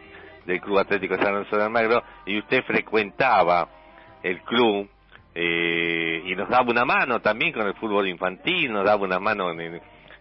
del 0.47 0.61
Club 0.61 0.79
Atlético 0.79 1.17
San 1.17 1.33
Lorenzo 1.35 1.57
de 1.57 1.63
Almagro 1.65 2.03
y 2.27 2.39
usted 2.39 2.63
frecuentaba 2.65 3.69
el 4.23 4.41
club 4.43 4.89
eh, 5.35 6.23
y 6.27 6.35
nos 6.37 6.49
daba 6.49 6.69
una 6.71 6.85
mano 6.85 7.21
también 7.21 7.53
con 7.53 7.67
el 7.67 7.75
fútbol 7.75 8.09
infantil, 8.09 8.73
nos 8.73 8.85
daba 8.85 9.03
una 9.03 9.19
mano 9.19 9.51
en, 9.53 9.61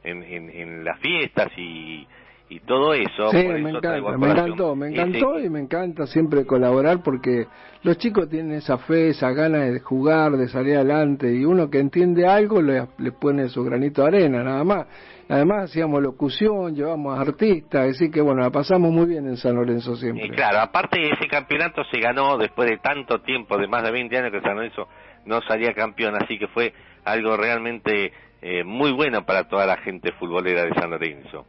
en, 0.04 0.24
en, 0.24 0.50
en 0.50 0.84
las 0.84 1.00
fiestas 1.00 1.50
y, 1.58 2.08
y 2.50 2.60
todo 2.62 2.94
eso. 2.94 3.30
Sí, 3.32 3.38
me 3.38 3.60
eso 3.60 3.78
encanta, 3.78 4.18
me 4.18 4.30
encantó, 4.32 4.76
me 4.76 4.88
ese- 4.90 5.02
encantó 5.02 5.40
y 5.40 5.50
me 5.50 5.60
encanta 5.60 6.06
siempre 6.08 6.46
colaborar 6.46 7.02
porque 7.04 7.46
los 7.84 7.98
chicos 7.98 8.30
tienen 8.30 8.54
esa 8.54 8.78
fe, 8.78 9.10
esa 9.10 9.32
gana 9.32 9.60
de 9.60 9.80
jugar, 9.80 10.32
de 10.34 10.48
salir 10.48 10.76
adelante 10.76 11.32
y 11.34 11.44
uno 11.46 11.70
que 11.70 11.80
entiende 11.80 12.28
algo 12.28 12.62
le, 12.62 12.88
le 12.98 13.12
pone 13.12 13.50
su 13.50 13.64
granito 13.64 14.02
de 14.04 14.08
arena, 14.08 14.44
nada 14.44 14.64
más. 14.64 14.88
Además 15.30 15.70
hacíamos 15.70 16.02
locución, 16.02 16.76
llevamos 16.76 17.18
artistas, 17.18 17.92
así 17.92 18.12
que 18.12 18.20
bueno, 18.20 18.42
la 18.42 18.50
pasamos 18.50 18.92
muy 18.92 19.06
bien 19.06 19.26
en 19.28 19.38
San 19.38 19.56
Lorenzo 19.56 19.96
siempre. 19.96 20.26
Y 20.26 20.30
claro, 20.32 20.60
aparte 20.60 21.02
ese 21.10 21.26
campeonato 21.30 21.84
se 21.90 22.02
ganó 22.02 22.38
después 22.38 22.70
de 22.70 22.78
tanto 22.80 23.22
tiempo, 23.22 23.58
de 23.58 23.66
más 23.68 23.82
de 23.82 23.92
20 23.92 24.18
años 24.18 24.32
que 24.34 24.42
San 24.42 24.56
Lorenzo 24.58 24.90
no 25.26 25.42
salía 25.42 25.74
campeón, 25.74 26.16
así 26.16 26.38
que 26.38 26.48
fue 26.48 26.74
algo 27.06 27.36
realmente 27.38 28.12
eh, 28.42 28.64
muy 28.64 28.92
bueno 28.92 29.26
para 29.26 29.48
toda 29.48 29.66
la 29.66 29.78
gente 29.78 30.12
futbolera 30.14 30.64
de 30.66 30.74
San 30.74 30.90
Lorenzo. 30.90 31.46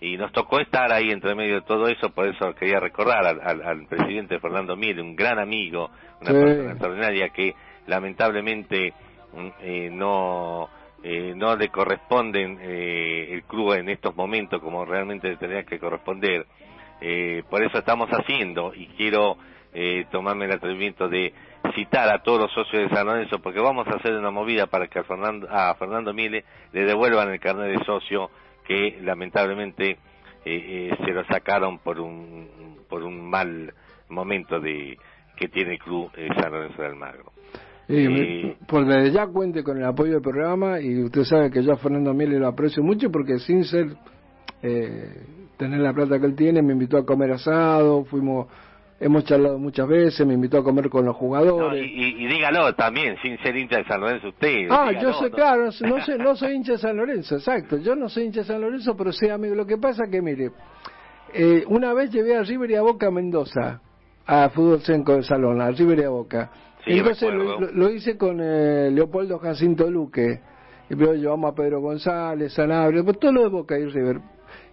Y 0.00 0.18
nos 0.18 0.30
tocó 0.32 0.60
estar 0.60 0.92
ahí 0.92 1.10
entre 1.10 1.34
medio 1.34 1.54
de 1.56 1.62
todo 1.62 1.88
eso, 1.88 2.10
por 2.10 2.26
eso 2.28 2.54
quería 2.54 2.78
recordar 2.80 3.26
al, 3.26 3.40
al- 3.42 3.62
al 3.62 3.86
presidente 3.86 4.38
Fernando 4.40 4.76
Miele, 4.76 5.00
un 5.00 5.16
gran 5.16 5.38
amigo, 5.38 5.90
una 6.20 6.30
Sí. 6.32 6.36
persona 6.36 6.70
extraordinaria 6.72 7.28
que 7.30 7.54
lamentablemente 7.86 8.92
mm, 9.34 9.48
eh, 9.62 9.90
no 9.92 10.68
eh, 11.02 11.34
no 11.36 11.56
le 11.56 11.68
corresponden 11.68 12.58
eh, 12.60 13.28
el 13.32 13.44
club 13.44 13.74
en 13.74 13.88
estos 13.88 14.14
momentos 14.16 14.60
como 14.60 14.84
realmente 14.84 15.28
le 15.28 15.36
tendría 15.36 15.62
que 15.64 15.78
corresponder. 15.78 16.46
Eh, 17.00 17.42
por 17.48 17.62
eso 17.62 17.78
estamos 17.78 18.08
haciendo 18.10 18.74
y 18.74 18.86
quiero 18.96 19.36
eh, 19.72 20.06
tomarme 20.10 20.46
el 20.46 20.52
atrevimiento 20.52 21.08
de 21.08 21.32
citar 21.74 22.08
a 22.08 22.22
todos 22.22 22.40
los 22.42 22.52
socios 22.52 22.88
de 22.88 22.94
San 22.96 23.06
Lorenzo 23.06 23.38
porque 23.40 23.60
vamos 23.60 23.86
a 23.88 23.96
hacer 23.96 24.14
una 24.14 24.30
movida 24.30 24.66
para 24.66 24.86
que 24.88 24.98
a 24.98 25.04
Fernando, 25.04 25.46
a 25.50 25.74
Fernando 25.74 26.12
Miele 26.14 26.44
le 26.72 26.84
devuelvan 26.84 27.30
el 27.30 27.40
carnet 27.40 27.78
de 27.78 27.84
socio 27.84 28.30
que 28.66 28.98
lamentablemente 29.02 29.90
eh, 29.90 29.98
eh, 30.44 30.96
se 31.04 31.12
lo 31.12 31.24
sacaron 31.26 31.78
por 31.78 32.00
un 32.00 32.76
por 32.88 33.02
un 33.02 33.28
mal 33.28 33.72
momento 34.08 34.60
de 34.60 34.96
que 35.36 35.48
tiene 35.48 35.72
el 35.72 35.78
club 35.78 36.10
eh, 36.16 36.28
San 36.40 36.52
Lorenzo 36.52 36.80
de 36.80 36.88
Almagro. 36.88 37.32
Y 37.88 38.08
me- 38.08 38.56
por 38.66 38.84
desde 38.86 39.12
ya 39.12 39.26
cuente 39.26 39.62
con 39.62 39.76
el 39.76 39.84
apoyo 39.84 40.14
del 40.14 40.22
programa 40.22 40.80
y 40.80 41.02
usted 41.02 41.22
sabe 41.24 41.50
que 41.50 41.62
yo 41.62 41.72
a 41.72 41.76
Fernando 41.76 42.14
Miele 42.14 42.38
lo 42.38 42.48
aprecio 42.48 42.82
mucho 42.82 43.10
porque 43.10 43.38
sin 43.40 43.64
ser 43.64 43.88
eh, 44.62 45.24
tener 45.56 45.80
la 45.80 45.92
plata 45.92 46.18
que 46.18 46.26
él 46.26 46.34
tiene 46.34 46.62
me 46.62 46.72
invitó 46.72 46.96
a 46.98 47.04
comer 47.06 47.32
asado, 47.32 48.04
fuimos 48.04 48.46
hemos 49.00 49.24
charlado 49.24 49.58
muchas 49.58 49.86
veces, 49.88 50.26
me 50.26 50.34
invitó 50.34 50.58
a 50.58 50.64
comer 50.64 50.88
con 50.88 51.04
los 51.04 51.14
jugadores. 51.16 51.82
y, 51.84 51.86
y- 51.86 52.24
y 52.24 52.26
dígalo 52.28 52.74
también, 52.74 53.16
sin 53.22 53.38
ser 53.38 53.56
hincha 53.56 53.78
de 53.78 53.84
San 53.84 54.00
Lorenzo 54.00 54.28
usted. 54.28 54.68
Ah, 54.70 54.88
dígalo, 54.90 55.00
yo 55.08 55.12
soy, 55.14 55.30
¿no? 55.30 55.36
claro, 55.36 55.64
no, 55.64 56.00
soy, 56.02 56.18
no 56.18 56.36
soy 56.36 56.52
hincha 56.54 56.72
de 56.72 56.78
San 56.78 56.96
Lorenzo, 56.96 57.34
exacto. 57.36 57.76
Yo 57.78 57.94
no 57.94 58.08
soy 58.08 58.24
hincha 58.24 58.40
de 58.40 58.46
San 58.46 58.60
Lorenzo, 58.60 58.96
pero 58.96 59.12
soy 59.12 59.28
amigo. 59.28 59.54
Lo 59.54 59.66
que 59.66 59.76
pasa 59.78 60.04
que, 60.10 60.22
mire, 60.22 60.50
eh, 61.34 61.64
una 61.68 61.92
vez 61.92 62.10
llevé 62.10 62.36
a 62.36 62.42
River 62.42 62.70
y 62.70 62.74
a 62.76 62.82
Boca 62.82 63.08
a 63.08 63.10
Mendoza, 63.10 63.80
a 64.26 64.48
Fútbol 64.50 64.80
Senco 64.80 65.14
de 65.14 65.22
Salón, 65.22 65.60
a 65.60 65.70
River 65.70 65.98
y 65.98 66.04
a 66.04 66.08
Boca. 66.10 66.50
Sí, 66.84 66.92
Entonces 66.98 67.28
lo, 67.34 67.60
lo- 67.60 67.72
lo 67.72 67.90
hice 67.90 68.16
con 68.16 68.38
eh, 68.40 68.90
Leopoldo 68.92 69.38
Jacinto 69.38 69.90
Luque. 69.90 70.40
Y 70.88 70.94
luego 70.94 71.14
llevamos 71.14 71.50
a 71.50 71.54
Pedro 71.54 71.80
González, 71.80 72.52
Sanabria, 72.52 73.02
pues 73.02 73.18
todo 73.18 73.32
lo 73.32 73.42
de 73.42 73.48
Boca 73.48 73.76
y 73.76 73.86
River. 73.86 74.20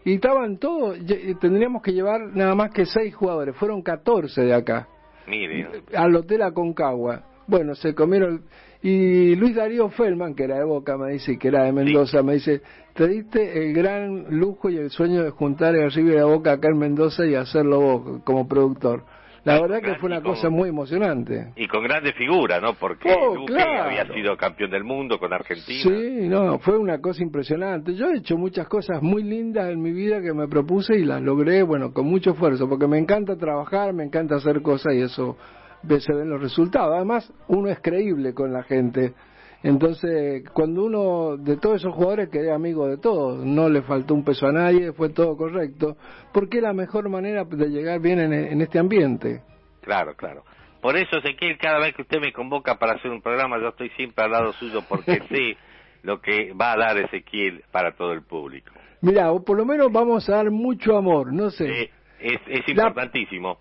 Y 0.06 0.16
estaban 0.16 0.58
todos, 0.58 0.98
y 0.98 1.36
tendríamos 1.36 1.82
que 1.82 1.94
llevar 1.94 2.22
nada 2.36 2.56
más 2.56 2.72
que 2.72 2.86
seis 2.86 3.16
jugadores, 3.16 3.56
fueron 3.56 3.82
14 3.82 4.42
de 4.42 4.54
acá 4.54 4.88
Mire, 5.28 5.84
al 5.96 6.16
hotel 6.16 6.42
Aconcagua. 6.42 7.24
Bueno, 7.48 7.76
se 7.76 7.94
comieron. 7.94 8.44
Y 8.82 9.36
Luis 9.36 9.56
Darío 9.56 9.90
Feldman, 9.90 10.36
que 10.36 10.44
era 10.44 10.58
de 10.58 10.66
Boca, 10.66 10.98
me 10.98 11.14
dice, 11.14 11.38
que 11.38 11.48
era 11.48 11.64
de 11.64 11.72
Mendoza, 11.72 12.22
me 12.22 12.34
dice, 12.34 12.62
te 12.94 13.08
diste 13.08 13.64
el 13.64 13.74
gran 13.74 14.26
lujo 14.38 14.70
y 14.70 14.78
el 14.78 14.90
sueño 14.90 15.24
de 15.24 15.30
juntar 15.30 15.76
el 15.76 15.90
River 15.90 16.16
y 16.16 16.20
a 16.20 16.26
Boca 16.26 16.54
acá 16.54 16.68
en 16.68 16.80
Mendoza 16.80 17.26
y 17.26 17.36
hacerlo 17.36 17.80
vos 17.80 18.22
como 18.26 18.48
productor. 18.48 19.06
La 19.46 19.60
verdad 19.60 19.82
que 19.82 19.96
fue 19.96 20.08
una 20.08 20.22
cosa 20.22 20.50
muy 20.50 20.70
emocionante. 20.70 21.52
y 21.58 21.68
con 21.68 21.84
grandes 21.84 22.14
figuras, 22.16 22.62
¿no? 22.62 22.76
Porque 22.76 23.14
Oh, 23.14 23.36
Luque 23.36 23.54
claro. 23.54 23.84
había 23.84 24.06
sido 24.14 24.38
campeón 24.38 24.72
del 24.72 24.84
mundo 24.84 25.20
con 25.20 25.34
Argentina. 25.34 25.82
Sí, 25.84 26.28
no, 26.30 26.60
fue 26.60 26.78
una 26.78 27.00
cosa 27.02 27.22
impresionante. 27.24 27.94
Yo 27.96 28.08
he 28.10 28.18
hecho 28.20 28.38
muchas 28.38 28.68
cosas 28.68 29.02
muy 29.02 29.24
lindas 29.24 29.70
en 29.70 29.82
mi 29.82 29.92
vida 29.92 30.22
que 30.22 30.34
me 30.34 30.48
propuse 30.48 30.96
y 30.96 31.04
las 31.04 31.22
logré, 31.22 31.62
bueno, 31.64 31.92
con 31.94 32.06
mucho 32.08 32.32
esfuerzo, 32.32 32.70
porque 32.70 32.88
me 32.88 32.98
encanta 32.98 33.36
trabajar, 33.38 33.94
me 33.94 34.04
encanta 34.04 34.36
hacer 34.36 34.62
cosas 34.62 34.94
y 34.94 35.02
eso 35.02 35.38
se 36.00 36.14
ven 36.14 36.30
los 36.30 36.42
resultados. 36.42 36.94
Además, 36.96 37.32
uno 37.50 37.70
es 37.70 37.80
creíble 37.82 38.34
con 38.34 38.54
la 38.54 38.64
gente. 38.64 39.14
Entonces, 39.64 40.44
cuando 40.52 40.84
uno, 40.84 41.38
de 41.38 41.56
todos 41.56 41.78
esos 41.78 41.94
jugadores, 41.94 42.30
quedé 42.30 42.52
amigo 42.52 42.88
de 42.88 42.98
todos, 42.98 43.46
no 43.46 43.70
le 43.70 43.82
faltó 43.82 44.14
un 44.14 44.26
peso 44.26 44.46
a 44.48 44.52
nadie, 44.52 44.92
fue 44.92 45.10
todo 45.10 45.38
correcto, 45.38 45.96
porque 46.34 46.58
es 46.58 46.64
la 46.64 46.74
mejor 46.74 47.08
manera 47.08 47.46
de 47.46 47.70
llegar 47.70 48.02
bien 48.02 48.20
en, 48.20 48.34
en 48.34 48.62
este 48.62 48.78
ambiente. 48.78 49.42
Claro, 49.82 50.16
claro. 50.16 50.44
Por 50.82 50.98
eso, 50.98 51.18
Ezequiel, 51.18 51.58
cada 51.58 51.80
vez 51.80 51.96
que 51.96 52.02
usted 52.02 52.20
me 52.20 52.34
convoca 52.34 52.78
para 52.78 52.96
hacer 52.96 53.10
un 53.10 53.22
programa, 53.22 53.58
yo 53.58 53.70
estoy 53.70 53.90
siempre 53.92 54.26
al 54.26 54.32
lado 54.32 54.52
suyo 54.52 54.82
porque 54.88 55.22
sé 55.30 55.56
lo 56.02 56.20
que 56.20 56.52
va 56.54 56.74
a 56.74 56.78
dar 56.78 56.98
Ezequiel 56.98 57.64
para 57.72 57.96
todo 57.96 58.12
el 58.12 58.24
público. 58.24 58.74
Mira, 59.00 59.32
o 59.32 59.46
por 59.46 59.58
lo 59.58 59.66
menos 59.66 59.90
vamos 59.94 60.28
a 60.28 60.36
dar 60.36 60.52
mucho 60.52 60.98
amor, 60.98 61.32
no 61.32 61.50
sé. 61.52 61.90
Es, 62.20 62.40
es 62.48 62.68
importantísimo. 62.68 63.60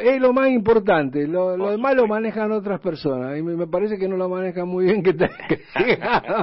Es 0.00 0.20
lo 0.20 0.32
más 0.32 0.48
importante, 0.48 1.26
lo, 1.26 1.56
lo 1.56 1.70
demás 1.70 1.94
lo 1.96 2.06
manejan 2.06 2.52
otras 2.52 2.80
personas 2.80 3.36
y 3.38 3.42
me, 3.42 3.54
me 3.56 3.66
parece 3.66 3.98
que 3.98 4.08
no 4.08 4.16
lo 4.16 4.28
manejan 4.28 4.68
muy 4.68 4.84
bien 4.86 5.02
que, 5.02 5.12
te- 5.12 5.28
que. 5.48 5.98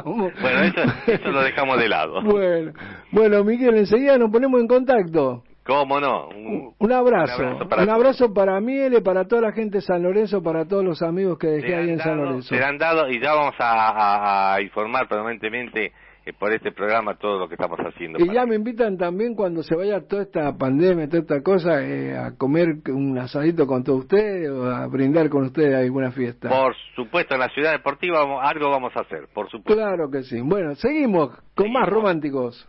Bueno, 0.05 0.61
eso, 0.63 0.81
eso 1.07 1.31
lo 1.31 1.41
dejamos 1.41 1.77
de 1.79 1.87
lado. 1.89 2.21
Bueno, 2.23 2.73
bueno, 3.11 3.43
Miguel, 3.43 3.77
enseguida 3.77 4.17
nos 4.17 4.29
ponemos 4.29 4.59
en 4.59 4.67
contacto. 4.67 5.43
¿Cómo 5.63 5.99
no? 5.99 6.27
Un, 6.29 6.73
Un 6.79 6.91
abrazo, 6.91 7.37
Un 7.39 7.45
abrazo 7.47 7.69
para 7.69 7.83
un 7.83 7.89
abrazo 7.91 8.33
para 8.33 8.59
Miele, 8.59 9.01
para 9.01 9.25
toda 9.25 9.43
la 9.43 9.51
gente 9.51 9.77
de 9.77 9.81
San 9.83 10.01
Lorenzo, 10.01 10.41
para 10.41 10.65
todos 10.65 10.83
los 10.83 11.01
amigos 11.03 11.37
que 11.37 11.47
dejé 11.47 11.75
ahí 11.75 11.89
en 11.91 11.99
San 11.99 12.17
Lorenzo. 12.17 12.49
serán 12.55 12.77
dados 12.79 13.05
y 13.11 13.21
ya 13.21 13.33
vamos 13.33 13.53
a, 13.59 13.89
a- 13.89 14.55
a 14.55 14.61
informar 14.61 15.07
permanentemente 15.07 15.93
por 16.37 16.53
este 16.53 16.71
programa 16.71 17.15
todo 17.17 17.39
lo 17.39 17.47
que 17.47 17.55
estamos 17.55 17.79
haciendo. 17.79 18.19
Y 18.23 18.31
ya 18.33 18.45
me 18.45 18.55
invitan 18.55 18.97
también 18.97 19.35
cuando 19.35 19.63
se 19.63 19.75
vaya 19.75 20.07
toda 20.07 20.21
esta 20.23 20.55
pandemia, 20.55 21.07
toda 21.07 21.21
esta 21.21 21.41
cosa, 21.41 21.81
eh, 21.83 22.15
a 22.17 22.35
comer 22.37 22.75
un 22.89 23.17
asadito 23.17 23.65
con 23.67 23.83
todos 23.83 24.01
ustedes 24.01 24.49
o 24.49 24.65
a 24.65 24.85
brindar 24.87 25.29
con 25.29 25.45
ustedes 25.45 25.75
alguna 25.75 26.11
fiesta. 26.11 26.47
Por 26.49 26.75
supuesto, 26.95 27.33
en 27.33 27.39
la 27.41 27.49
ciudad 27.49 27.71
deportiva 27.71 28.19
vamos- 28.19 28.41
algo 28.43 28.69
vamos 28.69 28.93
a 28.95 29.01
hacer, 29.01 29.27
por 29.33 29.49
supuesto. 29.49 29.73
Claro 29.73 30.09
que 30.11 30.23
sí. 30.23 30.39
Bueno, 30.41 30.75
seguimos 30.75 31.31
con 31.55 31.71
más 31.73 31.89
románticos. 31.89 32.67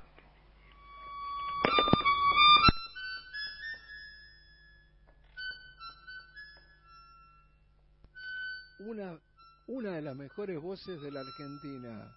Una, 8.80 9.18
una 9.68 9.92
de 9.92 10.02
las 10.02 10.16
mejores 10.16 10.60
voces 10.60 11.00
de 11.02 11.10
la 11.10 11.20
Argentina. 11.20 12.12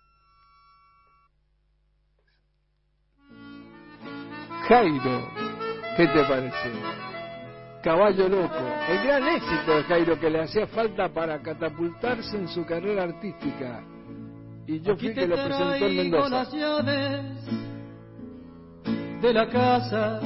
Jairo, 4.68 5.28
¿qué 5.96 6.08
te 6.08 6.24
parece? 6.24 6.72
Caballo 7.84 8.28
Loco, 8.28 8.56
el 8.90 9.04
gran 9.06 9.28
éxito 9.28 9.76
de 9.76 9.84
Jairo 9.84 10.20
que 10.20 10.30
le 10.30 10.42
hacía 10.42 10.66
falta 10.68 11.08
para 11.10 11.40
catapultarse 11.42 12.36
en 12.38 12.48
su 12.48 12.66
carrera 12.66 13.04
artística. 13.04 13.84
Y 14.66 14.80
yo 14.82 14.94
Aquí 14.94 15.08
fui 15.08 15.14
que 15.16 15.28
lo 15.28 15.36
presentó 15.36 15.86
en 15.86 15.98
Mendoza. 15.98 16.30
las 16.30 16.52
llaves 16.54 17.24
de 19.22 19.34
la 19.34 19.48
casa 19.50 20.20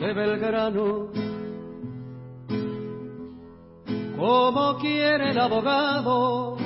de 0.00 0.12
Belgrano. 0.12 1.08
Como 4.18 4.76
quiere 4.78 5.30
el 5.30 5.38
abogado, 5.40 6.58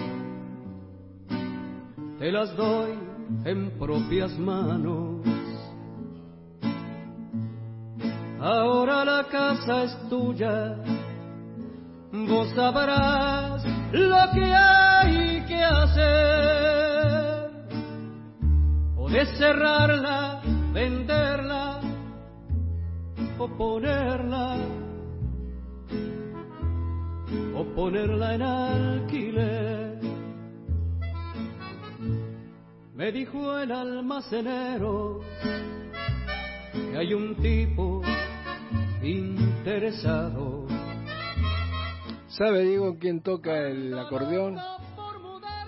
te 2.18 2.32
las 2.32 2.54
doy 2.56 2.90
en 3.44 3.70
propias 3.78 4.36
manos. 4.38 5.24
Ahora 8.40 9.04
la 9.04 9.24
casa 9.24 9.84
es 9.84 10.08
tuya, 10.10 10.76
vos 12.12 12.48
sabrás 12.54 13.64
lo 13.92 14.30
que 14.34 14.44
hay 14.44 15.40
que 15.46 15.64
hacer. 15.64 17.50
Podés 18.94 19.38
cerrarla, 19.38 20.42
venderla 20.74 21.80
o 23.38 23.48
ponerla, 23.48 24.56
o 27.54 27.64
ponerla 27.74 28.34
en 28.34 28.42
alquiler. 28.42 30.00
Me 32.94 33.12
dijo 33.12 33.58
el 33.58 33.72
almacenero 33.72 35.20
que 36.72 36.96
hay 36.98 37.14
un 37.14 37.34
tipo 37.36 38.02
interesado. 39.12 40.66
¿Sabe, 42.28 42.62
Diego, 42.62 42.96
quién 42.98 43.22
toca 43.22 43.68
el 43.68 43.98
acordeón? 43.98 44.56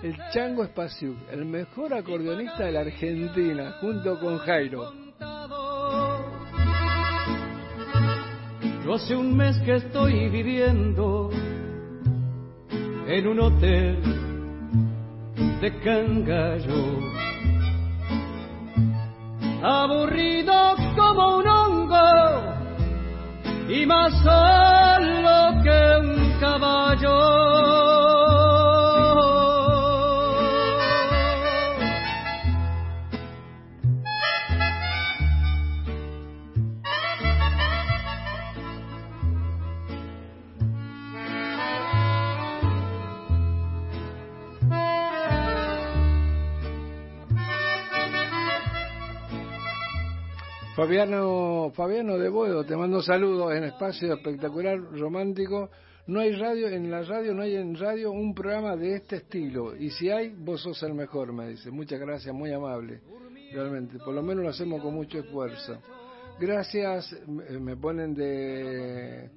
El 0.03 0.15
Chango 0.31 0.63
Espaciuc, 0.63 1.17
el 1.31 1.45
mejor 1.45 1.93
acordeonista 1.93 2.65
de 2.65 2.71
la 2.71 2.81
Argentina, 2.81 3.77
junto 3.81 4.19
con 4.19 4.37
Jairo. 4.37 4.93
Yo 8.85 8.93
hace 8.93 9.15
un 9.15 9.35
mes 9.35 9.57
que 9.59 9.75
estoy 9.75 10.29
viviendo 10.29 11.29
en 13.07 13.27
un 13.27 13.39
hotel 13.39 13.97
de 15.61 15.79
Cangallo. 15.81 16.99
Aburrido 19.61 20.75
como 20.95 21.37
un 21.37 21.47
y 23.69 23.85
más 23.85 24.11
Fabiano, 50.79 51.73
Fabiano 51.75 52.17
de 52.17 52.29
Boedo, 52.29 52.63
te 52.63 52.73
mando 52.77 53.01
saludos 53.01 53.53
en 53.53 53.65
espacio 53.65 54.13
espectacular, 54.13 54.79
romántico. 54.79 55.69
No 56.07 56.21
hay 56.21 56.31
radio, 56.31 56.69
en 56.69 56.89
la 56.89 57.01
radio 57.01 57.33
no 57.33 57.41
hay 57.41 57.57
en 57.57 57.75
radio 57.75 58.11
un 58.13 58.33
programa 58.33 58.77
de 58.77 58.95
este 58.95 59.17
estilo. 59.17 59.75
Y 59.75 59.89
si 59.89 60.09
hay, 60.09 60.29
vos 60.29 60.61
sos 60.61 60.81
el 60.83 60.93
mejor, 60.93 61.33
me 61.33 61.49
dice. 61.49 61.69
Muchas 61.69 61.99
gracias, 61.99 62.33
muy 62.33 62.53
amable. 62.53 63.01
Realmente, 63.51 63.97
por 63.97 64.13
lo 64.13 64.23
menos 64.23 64.41
lo 64.41 64.51
hacemos 64.51 64.81
con 64.81 64.93
mucho 64.93 65.19
esfuerzo. 65.19 65.79
Gracias, 66.39 67.13
me 67.27 67.75
ponen 67.75 68.13
de, 68.13 69.29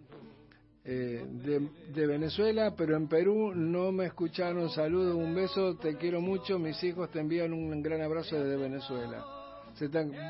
eh, 0.85 1.27
de, 1.27 1.69
de, 1.93 2.07
Venezuela, 2.07 2.73
pero 2.77 2.97
en 2.97 3.09
Perú 3.09 3.53
no 3.53 3.91
me 3.91 4.07
escucharon. 4.07 4.71
Saludos, 4.71 5.17
un 5.17 5.35
beso, 5.35 5.75
te 5.75 5.97
quiero 5.97 6.21
mucho. 6.21 6.61
Mis 6.61 6.81
hijos 6.85 7.11
te 7.11 7.19
envían 7.19 7.53
un 7.53 7.83
gran 7.83 8.01
abrazo 8.01 8.37
desde 8.37 8.57
Venezuela. 8.57 9.42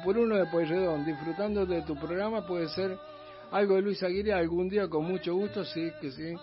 Bruno 0.05 0.36
de 0.36 0.47
Pueyrredón, 0.47 1.05
disfrutando 1.05 1.66
de 1.66 1.82
tu 1.82 1.94
programa, 1.97 2.47
puede 2.47 2.69
ser 2.69 2.97
algo 3.51 3.77
de 3.77 3.82
Luis 3.82 4.02
Aguirre 4.02 4.32
algún 4.32 4.69
día 4.69 4.89
con 4.89 5.05
mucho 5.05 5.35
gusto, 5.35 5.64
sí, 5.64 5.90
que 6.01 6.10
sí. 6.10 6.35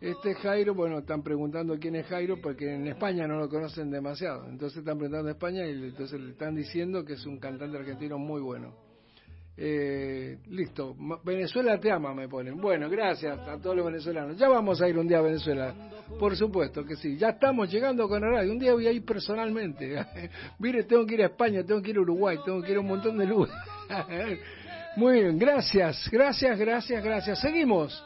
Este 0.00 0.34
Jairo, 0.36 0.74
bueno, 0.74 0.98
están 0.98 1.22
preguntando 1.22 1.76
quién 1.78 1.96
es 1.96 2.06
Jairo 2.06 2.40
porque 2.40 2.72
en 2.74 2.86
España 2.86 3.26
no 3.26 3.36
lo 3.36 3.48
conocen 3.48 3.90
demasiado. 3.90 4.46
Entonces 4.48 4.78
están 4.78 4.96
preguntando 4.96 5.28
en 5.28 5.34
España 5.34 5.66
y 5.66 5.72
entonces 5.72 6.20
le 6.20 6.30
están 6.30 6.54
diciendo 6.54 7.04
que 7.04 7.14
es 7.14 7.26
un 7.26 7.38
cantante 7.38 7.78
argentino 7.78 8.16
muy 8.16 8.40
bueno. 8.40 8.87
Eh, 9.60 10.38
listo, 10.50 10.94
Venezuela 11.24 11.80
te 11.80 11.90
ama, 11.90 12.14
me 12.14 12.28
ponen. 12.28 12.60
Bueno, 12.60 12.88
gracias 12.88 13.36
a 13.40 13.58
todos 13.58 13.74
los 13.74 13.86
venezolanos. 13.86 14.38
Ya 14.38 14.48
vamos 14.48 14.80
a 14.80 14.88
ir 14.88 14.96
un 14.96 15.08
día 15.08 15.18
a 15.18 15.22
Venezuela, 15.22 15.74
por 16.16 16.36
supuesto 16.36 16.84
que 16.84 16.94
sí. 16.94 17.16
Ya 17.16 17.30
estamos 17.30 17.68
llegando 17.68 18.08
con 18.08 18.20
la 18.20 18.28
radio. 18.28 18.52
Un 18.52 18.60
día 18.60 18.72
voy 18.72 18.86
a 18.86 18.92
ir 18.92 19.04
personalmente. 19.04 19.96
Mire, 20.60 20.84
tengo 20.84 21.04
que 21.04 21.14
ir 21.14 21.22
a 21.22 21.26
España, 21.26 21.64
tengo 21.64 21.82
que 21.82 21.90
ir 21.90 21.96
a 21.96 22.02
Uruguay, 22.02 22.38
tengo 22.44 22.62
que 22.62 22.70
ir 22.70 22.76
a 22.76 22.80
un 22.80 22.86
montón 22.86 23.18
de 23.18 23.26
lugares. 23.26 23.56
Muy 24.96 25.22
bien, 25.22 25.36
gracias, 25.36 26.08
gracias, 26.08 26.56
gracias, 26.56 27.02
gracias. 27.02 27.40
Seguimos. 27.40 28.04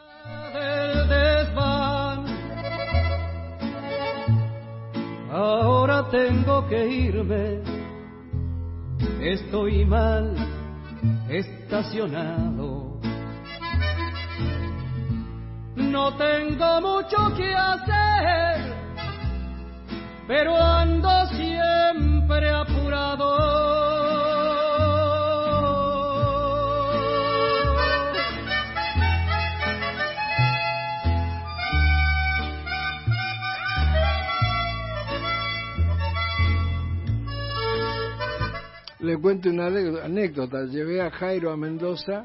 Ahora 5.31 6.09
tengo 6.11 6.67
que 6.67 6.87
irme, 6.87 7.61
estoy 9.21 9.85
mal 9.85 10.62
estacionado. 11.39 13.01
No 15.77 16.17
tengo 16.17 16.81
mucho 16.81 17.35
que 17.37 17.55
hacer, 17.55 18.75
pero 20.27 20.57
ando 20.57 21.27
siempre 21.27 22.51
apurado. 22.51 23.72
Le 39.03 39.19
cuento 39.19 39.51
una 39.51 39.67
anécdota. 39.67 40.65
Llevé 40.65 41.01
a 41.01 41.11
Jairo 41.11 41.51
a 41.51 41.57
Mendoza 41.57 42.25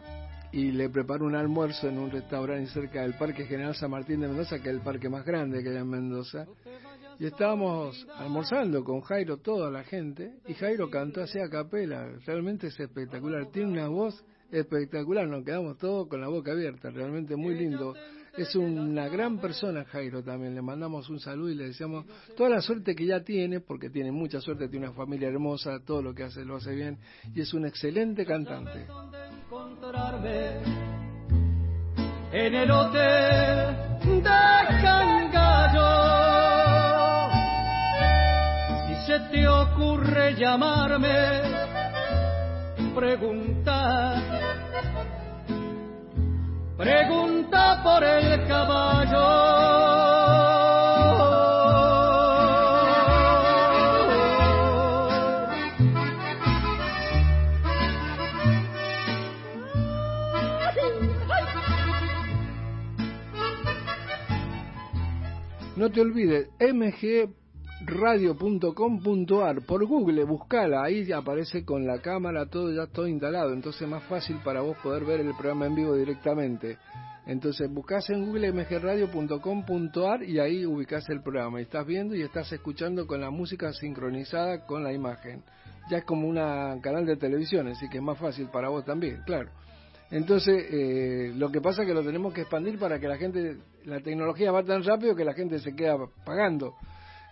y 0.51 0.71
le 0.71 0.89
preparé 0.89 1.23
un 1.23 1.33
almuerzo 1.33 1.87
en 1.89 1.97
un 1.97 2.11
restaurante 2.11 2.69
cerca 2.69 3.01
del 3.01 3.15
Parque 3.15 3.45
General 3.45 3.73
San 3.73 3.89
Martín 3.89 4.19
de 4.19 4.27
Mendoza, 4.27 4.59
que 4.59 4.69
es 4.69 4.75
el 4.75 4.81
parque 4.81 5.09
más 5.09 5.25
grande 5.25 5.63
que 5.63 5.69
hay 5.69 5.77
en 5.77 5.89
Mendoza. 5.89 6.45
Y 7.17 7.25
estábamos 7.25 8.05
almorzando 8.17 8.83
con 8.83 9.01
Jairo, 9.01 9.37
toda 9.37 9.71
la 9.71 9.83
gente, 9.85 10.35
y 10.47 10.53
Jairo 10.53 10.91
cantó 10.91 11.23
así 11.23 11.39
a 11.39 11.49
capela. 11.49 12.11
Realmente 12.27 12.67
es 12.67 12.79
espectacular. 12.79 13.47
Tiene 13.47 13.71
una 13.71 13.87
voz 13.87 14.23
espectacular. 14.51 15.27
Nos 15.27 15.43
quedamos 15.43 15.79
todos 15.79 16.07
con 16.07 16.21
la 16.21 16.27
boca 16.27 16.51
abierta. 16.51 16.91
Realmente 16.91 17.35
muy 17.35 17.55
lindo 17.55 17.95
es 18.37 18.55
una 18.55 19.07
gran 19.09 19.39
persona 19.39 19.83
Jairo 19.85 20.23
también, 20.23 20.53
le 20.53 20.61
mandamos 20.61 21.09
un 21.09 21.19
saludo 21.19 21.49
y 21.49 21.55
le 21.55 21.65
deseamos 21.65 22.05
toda 22.35 22.49
la 22.49 22.61
suerte 22.61 22.95
que 22.95 23.05
ya 23.05 23.21
tiene, 23.23 23.59
porque 23.59 23.89
tiene 23.89 24.11
mucha 24.11 24.39
suerte, 24.39 24.69
tiene 24.69 24.87
una 24.87 24.95
familia 24.95 25.27
hermosa, 25.27 25.79
todo 25.83 26.01
lo 26.01 26.13
que 26.13 26.23
hace 26.23 26.45
lo 26.45 26.57
hace 26.57 26.75
bien 26.75 26.99
y 27.33 27.41
es 27.41 27.53
un 27.53 27.65
excelente 27.65 28.25
cantante. 28.25 28.85
En 32.31 32.53
el 32.53 32.69
hotel 32.69 33.75
de 34.05 34.21
Cangallo, 34.83 35.97
se 39.07 39.19
te 39.31 39.47
ocurre 39.47 40.35
llamarme, 40.35 41.41
preguntar 42.93 44.66
Pregunta 46.77 47.81
por 47.83 48.03
el 48.03 48.47
caballo. 48.47 49.87
No 65.75 65.91
te 65.91 66.01
olvides, 66.01 66.49
MG 66.59 67.29
radio.com.ar 67.87 69.61
por 69.61 69.85
Google, 69.85 70.25
buscala, 70.25 70.83
ahí 70.83 71.09
aparece 71.13 71.63
con 71.63 71.87
la 71.87 71.99
cámara, 72.01 72.45
todo 72.45 72.73
ya 72.73 72.85
todo 72.87 73.07
instalado, 73.07 73.53
entonces 73.53 73.83
es 73.83 73.87
más 73.87 74.03
fácil 74.03 74.37
para 74.43 74.59
vos 74.59 74.77
poder 74.83 75.05
ver 75.05 75.21
el 75.21 75.33
programa 75.35 75.67
en 75.67 75.75
vivo 75.75 75.95
directamente. 75.95 76.77
Entonces 77.25 77.71
buscas 77.71 78.09
en 78.09 78.25
Google 78.25 78.51
mgradio.com.ar 78.51 80.23
y 80.23 80.39
ahí 80.39 80.65
ubicás 80.65 81.09
el 81.09 81.21
programa 81.21 81.59
y 81.59 81.63
estás 81.63 81.85
viendo 81.85 82.13
y 82.13 82.21
estás 82.21 82.51
escuchando 82.51 83.07
con 83.07 83.21
la 83.21 83.29
música 83.29 83.71
sincronizada 83.71 84.65
con 84.65 84.83
la 84.83 84.91
imagen. 84.91 85.43
Ya 85.89 85.99
es 85.99 86.03
como 86.03 86.27
un 86.27 86.35
canal 86.81 87.05
de 87.05 87.15
televisión, 87.15 87.69
así 87.69 87.87
que 87.89 87.97
es 87.99 88.03
más 88.03 88.17
fácil 88.17 88.47
para 88.47 88.67
vos 88.67 88.83
también, 88.83 89.21
claro. 89.25 89.49
Entonces, 90.11 90.65
eh, 90.71 91.31
lo 91.35 91.49
que 91.51 91.61
pasa 91.61 91.83
es 91.83 91.87
que 91.87 91.93
lo 91.93 92.03
tenemos 92.03 92.33
que 92.33 92.41
expandir 92.41 92.77
para 92.77 92.99
que 92.99 93.07
la 93.07 93.17
gente, 93.17 93.57
la 93.85 94.01
tecnología 94.01 94.51
va 94.51 94.63
tan 94.63 94.83
rápido 94.83 95.15
que 95.15 95.23
la 95.23 95.33
gente 95.33 95.59
se 95.59 95.73
queda 95.73 95.97
pagando. 96.25 96.75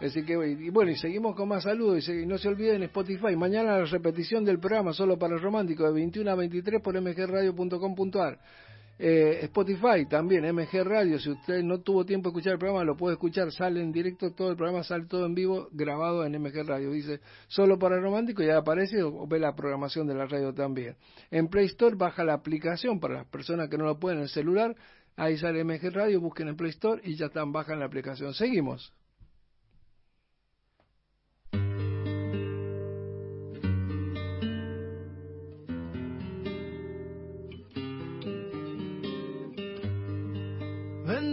Así 0.06 0.24
que, 0.24 0.34
y 0.34 0.70
bueno, 0.70 0.92
y 0.92 0.96
seguimos 0.96 1.36
con 1.36 1.50
más 1.50 1.64
saludos. 1.64 2.08
Y, 2.10 2.26
no 2.26 2.38
se 2.38 2.48
olviden 2.48 2.84
Spotify. 2.84 3.36
Mañana 3.36 3.80
la 3.80 3.86
repetición 3.86 4.44
del 4.46 4.60
programa 4.60 4.94
solo 4.94 5.18
para 5.18 5.36
el 5.36 5.42
romántico 5.42 5.86
de 5.86 5.94
21 5.94 6.32
a 6.32 6.36
23 6.36 6.82
por 6.82 7.00
mgradio.com.ar. 7.00 8.40
Eh, 8.98 9.40
Spotify 9.44 10.06
también, 10.10 10.46
MG 10.56 10.84
Radio. 10.86 11.20
Si 11.20 11.30
usted 11.30 11.62
no 11.64 11.82
tuvo 11.82 12.06
tiempo 12.06 12.30
de 12.30 12.32
escuchar 12.32 12.54
el 12.54 12.60
programa, 12.60 12.86
lo 12.86 12.96
puede 12.96 13.16
escuchar. 13.16 13.52
Sale 13.52 13.82
en 13.82 13.92
directo 13.92 14.32
todo 14.32 14.52
el 14.52 14.58
programa, 14.58 14.84
sale 14.84 15.06
todo 15.06 15.26
en 15.26 15.36
vivo, 15.36 15.68
grabado 15.72 16.26
en 16.26 16.42
MG 16.42 16.66
Radio. 16.66 16.92
Dice 16.92 17.20
solo 17.48 17.78
para 17.78 17.98
el 17.98 18.02
romántico 18.02 18.42
y 18.42 18.50
aparece 18.50 19.04
o 19.04 19.28
ve 19.28 19.40
la 19.40 19.54
programación 19.54 20.08
de 20.08 20.16
la 20.16 20.26
radio 20.26 20.54
también. 20.54 20.96
En 21.30 21.50
Play 21.50 21.66
Store 21.66 21.96
baja 21.96 22.24
la 22.24 22.34
aplicación 22.34 23.00
para 23.00 23.16
las 23.16 23.28
personas 23.28 23.70
que 23.70 23.78
no 23.78 23.86
lo 23.86 24.00
pueden 24.00 24.20
en 24.20 24.24
el 24.24 24.30
celular. 24.30 24.76
Ahí 25.18 25.38
sale 25.38 25.64
MG 25.64 25.92
Radio, 25.92 26.22
busquen 26.22 26.48
en 26.48 26.56
Play 26.56 26.72
Store 26.72 27.02
y 27.04 27.16
ya 27.16 27.26
están, 27.28 27.52
bajan 27.52 27.80
la 27.80 27.86
aplicación. 27.86 28.34
Seguimos. 28.34 28.94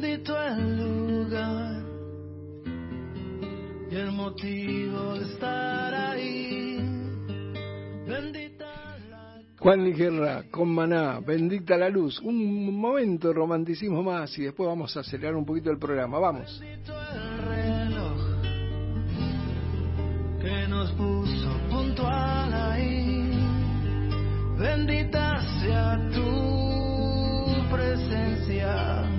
bendito 0.02 0.36
el 0.42 0.76
lugar 0.78 1.84
y 3.88 3.94
el 3.94 4.10
motivo 4.10 5.14
de 5.14 5.24
estar 5.32 5.94
ahí. 5.94 6.76
Bendita 8.08 8.98
la... 9.08 9.40
Juan 9.60 9.84
Ligerra 9.84 10.42
con 10.50 10.74
Maná, 10.74 11.20
bendita 11.20 11.76
la 11.76 11.88
luz. 11.88 12.20
Un 12.20 12.76
momento 12.76 13.28
de 13.28 13.34
romanticismo 13.34 14.02
más 14.02 14.36
y 14.38 14.42
después 14.42 14.66
vamos 14.68 14.96
a 14.96 15.00
acelerar 15.00 15.36
un 15.36 15.44
poquito 15.44 15.70
el 15.70 15.78
programa. 15.78 16.18
Vamos. 16.18 16.58
Bendito 16.60 16.94
el 17.12 17.38
reloj 17.44 18.42
que 20.40 20.68
nos 20.68 20.90
puso 20.92 21.48
puntual 21.70 22.52
ahí. 22.52 23.30
Bendita 24.58 25.40
sea 25.60 25.96
tu 26.12 27.70
presencia. 27.70 29.11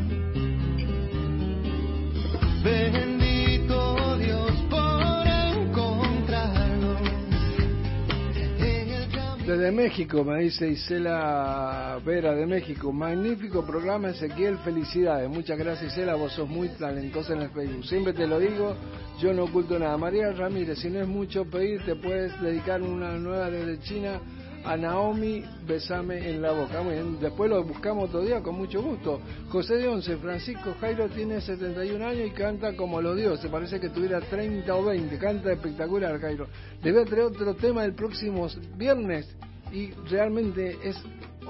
Desde 9.45 9.72
México, 9.73 10.23
me 10.23 10.40
dice 10.44 10.69
Isela 10.69 11.99
Vera 12.06 12.34
de 12.34 12.45
México. 12.45 12.94
Magnífico 12.94 13.65
programa, 13.65 14.11
Ezequiel. 14.11 14.57
Felicidades. 14.60 15.30
Muchas 15.30 15.60
gracias, 15.60 15.91
Isela. 15.91 16.15
Vos 16.15 16.31
sos 16.31 16.49
muy 16.49 16.69
talentosa 16.69 17.34
en 17.34 17.41
el 17.41 17.49
Facebook. 17.49 17.85
Siempre 17.85 18.14
te 18.14 18.26
lo 18.26 18.40
digo, 18.40 18.76
yo 19.19 19.34
no 19.34 19.44
oculto 19.44 19.77
nada. 19.77 19.98
María 19.98 20.31
Ramírez, 20.31 20.80
si 20.80 20.90
no 20.90 21.02
es 21.02 21.07
mucho 21.07 21.44
pedir, 21.45 21.84
te 21.84 21.95
puedes 21.95 22.40
dedicar 22.41 22.81
una 22.81 23.18
nueva 23.19 23.49
desde 23.49 23.80
China 23.81 24.22
a 24.65 24.77
Naomi, 24.77 25.44
besame 25.68 26.30
en 26.30 26.41
la 26.41 26.52
boca. 26.52 26.81
Bien, 26.81 27.19
después 27.19 27.49
lo 27.49 27.64
buscamos 27.64 28.10
otro 28.10 28.22
día 28.22 28.41
con 28.41 28.56
mucho 28.56 28.81
gusto. 28.81 29.22
José 29.49 29.76
de 29.76 29.88
Once, 29.88 30.15
Francisco 30.18 30.76
Jairo 30.80 31.10
tiene 31.10 31.41
71 31.41 32.06
años 32.06 32.27
y 32.27 32.31
canta 32.31 32.76
como 32.76 33.02
los 33.02 33.15
dioses. 33.18 33.49
Parece 33.52 33.80
que 33.80 33.90
tuviera 33.90 34.22
30 34.22 34.76
o 34.76 34.84
20. 34.85 35.18
Canta 35.18 35.52
espectacular, 35.52 36.19
Jairo. 36.19 36.48
Le 36.81 36.91
voy 36.91 37.02
a 37.02 37.06
traer 37.06 37.23
otro 37.23 37.53
tema 37.56 37.84
el 37.85 37.94
próximo 37.94 38.48
viernes 38.77 39.27
y 39.72 39.91
realmente 40.10 40.77
es. 40.84 41.02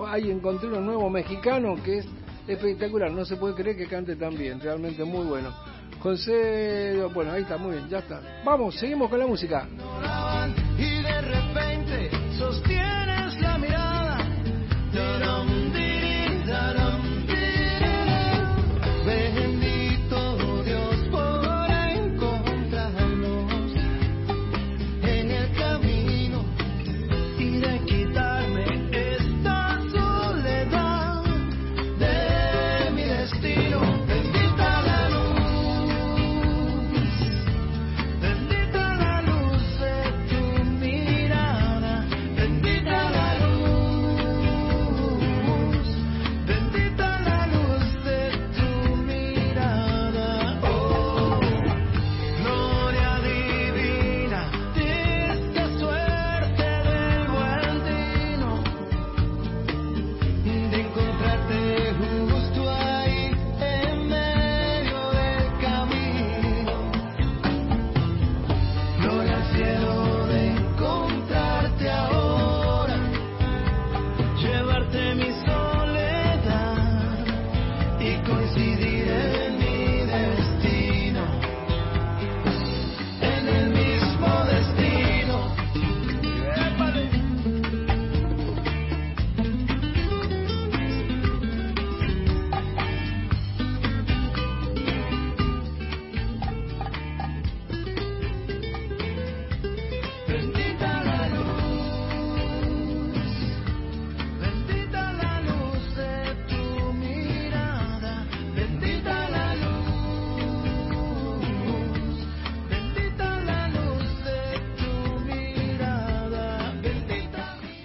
Ahí 0.07 0.31
encontré 0.31 0.69
uno 0.69 0.81
nuevo 0.81 1.09
mexicano 1.09 1.75
que 1.83 1.99
es 1.99 2.05
espectacular. 2.47 3.11
No 3.11 3.25
se 3.25 3.35
puede 3.37 3.53
creer 3.53 3.77
que 3.77 3.87
cante 3.87 4.15
tan 4.15 4.35
bien. 4.35 4.59
Realmente 4.59 5.03
muy 5.03 5.25
bueno. 5.25 5.53
José, 6.01 7.01
bueno, 7.13 7.31
ahí 7.31 7.43
está, 7.43 7.55
muy 7.55 7.75
bien, 7.75 7.87
ya 7.87 7.99
está. 7.99 8.19
Vamos, 8.43 8.75
seguimos 8.75 9.09
con 9.09 9.19
la 9.19 9.27
música. 9.27 9.65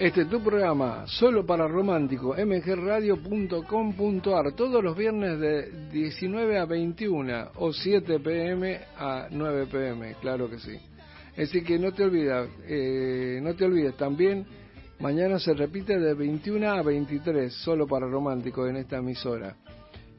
Este 0.08 0.22
es 0.22 0.30
tu 0.30 0.42
programa, 0.42 1.06
solo 1.06 1.44
para 1.44 1.68
romántico, 1.68 2.34
mgradio.com.ar, 2.34 4.52
todos 4.52 4.82
los 4.82 4.96
viernes 4.96 5.38
de 5.38 5.70
19 5.92 6.58
a 6.58 6.64
21 6.64 7.50
o 7.56 7.74
7 7.74 8.18
pm 8.18 8.80
a 8.96 9.28
9 9.30 9.66
pm, 9.70 10.14
claro 10.14 10.48
que 10.48 10.60
sí. 10.60 10.78
Así 11.36 11.62
que 11.62 11.78
no 11.78 11.92
te 11.92 12.04
olvides, 12.04 12.48
eh, 12.66 13.38
no 13.42 13.54
te 13.54 13.66
olvides 13.66 13.98
también, 13.98 14.46
mañana 14.98 15.38
se 15.38 15.52
repite 15.52 15.98
de 15.98 16.14
21 16.14 16.70
a 16.70 16.82
23, 16.82 17.52
solo 17.52 17.86
para 17.86 18.06
romántico 18.06 18.66
en 18.66 18.76
esta 18.76 18.96
emisora. 18.96 19.56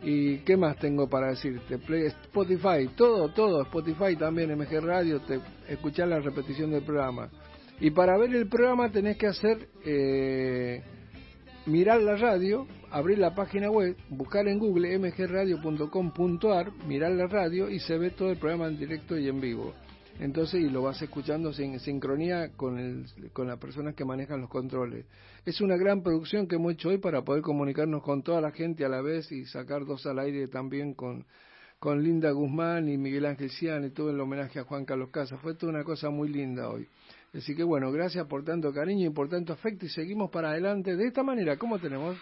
¿Y 0.03 0.37
qué 0.41 0.55
más 0.55 0.77
tengo 0.77 1.09
para 1.09 1.29
decirte? 1.29 1.79
Play, 1.79 2.05
Spotify, 2.05 2.91
todo, 2.95 3.29
todo, 3.29 3.63
Spotify 3.63 4.15
también, 4.15 4.55
MG 4.55 4.81
Radio, 4.81 5.19
te, 5.21 5.39
escuchar 5.67 6.09
la 6.09 6.19
repetición 6.19 6.69
del 6.69 6.83
programa. 6.83 7.27
Y 7.81 7.91
para 7.91 8.17
ver 8.17 8.35
el 8.35 8.47
programa 8.49 8.91
tenés 8.91 9.17
que 9.17 9.27
hacer, 9.27 9.69
eh, 9.85 10.83
mirar 11.65 12.01
la 12.01 12.17
radio, 12.17 12.67
abrir 12.91 13.19
la 13.19 13.33
página 13.33 13.69
web, 13.69 13.95
buscar 14.09 14.47
en 14.49 14.59
Google 14.59 14.97
mgradio.com.ar, 14.99 16.71
mirar 16.85 17.11
la 17.11 17.27
radio 17.27 17.69
y 17.69 17.79
se 17.79 17.97
ve 17.97 18.09
todo 18.09 18.31
el 18.31 18.37
programa 18.37 18.67
en 18.67 18.77
directo 18.77 19.17
y 19.17 19.29
en 19.29 19.39
vivo. 19.39 19.73
Entonces, 20.19 20.59
y 20.59 20.69
lo 20.69 20.81
vas 20.81 21.01
escuchando 21.01 21.53
en 21.57 21.79
sincronía 21.79 22.51
con, 22.57 22.77
el, 22.77 23.05
con 23.31 23.47
las 23.47 23.57
personas 23.57 23.95
que 23.95 24.03
manejan 24.03 24.41
los 24.41 24.49
controles. 24.49 25.05
Es 25.45 25.61
una 25.61 25.77
gran 25.77 26.03
producción 26.03 26.45
que 26.45 26.55
hemos 26.55 26.73
hecho 26.73 26.89
hoy 26.89 26.97
para 26.97 27.23
poder 27.23 27.41
comunicarnos 27.41 28.03
con 28.03 28.21
toda 28.21 28.41
la 28.41 28.51
gente 28.51 28.83
a 28.83 28.89
la 28.89 29.01
vez 29.01 29.31
y 29.31 29.45
sacar 29.45 29.85
dos 29.85 30.05
al 30.05 30.19
aire 30.19 30.49
también 30.49 30.93
con, 30.93 31.25
con 31.79 32.03
Linda 32.03 32.31
Guzmán 32.31 32.89
y 32.89 32.97
Miguel 32.97 33.25
Ángel 33.25 33.49
Cian 33.49 33.85
y 33.85 33.91
todo 33.91 34.09
el 34.09 34.19
homenaje 34.19 34.59
a 34.59 34.65
Juan 34.65 34.83
Carlos 34.83 35.09
Casas. 35.11 35.39
Fue 35.39 35.55
toda 35.55 35.71
una 35.71 35.85
cosa 35.85 36.09
muy 36.09 36.27
linda 36.27 36.69
hoy. 36.69 36.85
Así 37.33 37.55
que 37.55 37.63
bueno, 37.63 37.91
gracias 37.91 38.25
por 38.27 38.43
tanto 38.43 38.73
cariño 38.73 39.07
y 39.07 39.13
por 39.13 39.29
tanto 39.29 39.53
afecto 39.53 39.85
y 39.85 39.89
seguimos 39.89 40.31
para 40.31 40.49
adelante 40.49 40.95
de 40.95 41.07
esta 41.07 41.23
manera. 41.23 41.57
¿Cómo 41.57 41.77
tenemos? 41.77 42.17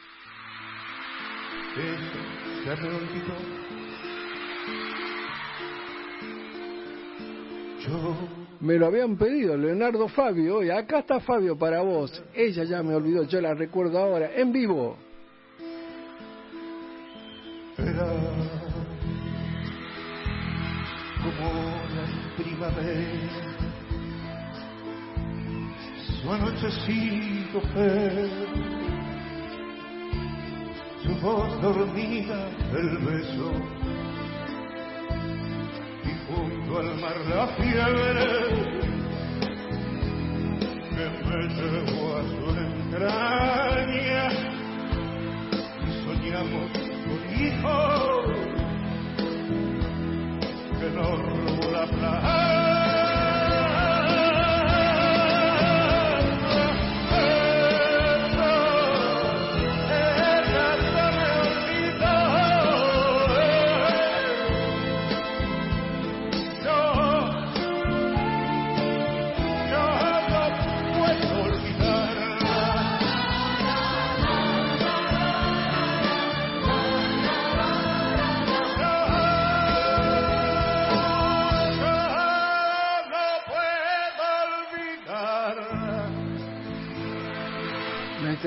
me 8.60 8.74
Me 8.74 8.78
lo 8.78 8.88
habían 8.88 9.16
pedido, 9.18 9.56
Leonardo 9.56 10.08
Fabio, 10.10 10.64
y 10.64 10.72
acá 10.72 11.00
está 11.00 11.20
Fabio 11.20 11.58
para 11.58 11.82
vos. 11.82 12.24
Ella 12.34 12.64
ya 12.64 12.84
me 12.84 12.96
olvidó, 12.96 13.24
yo 13.24 13.40
la 13.40 13.54
recuerdo 13.54 14.00
ahora, 14.00 14.36
en 14.36 14.52
vivo. 14.52 14.98
era 17.78 18.08
como 21.22 21.54
la 21.96 22.36
primavera, 22.36 23.47
su 26.22 26.32
anochecido 26.32 27.62
fe, 27.74 28.30
su 31.04 31.16
voz 31.22 31.62
dormida, 31.62 32.50
el 32.74 32.98
beso, 33.00 33.52
y 36.04 36.12
junto 36.28 36.80
al 36.80 37.00
mar 37.00 37.18
la 37.30 37.48
fiebre 37.48 38.88
que 40.90 41.06
me 41.28 41.40
llevó 41.54 42.18
a 42.18 42.24
su 42.24 42.46
entraña. 42.60 44.24
Y 45.86 45.90
soñamos 46.04 46.68
con 47.06 47.20
hijos 47.40 48.24
que 50.80 50.88
nos 50.92 51.20
robó 51.20 51.72
la 51.72 51.86
playa. 51.88 52.57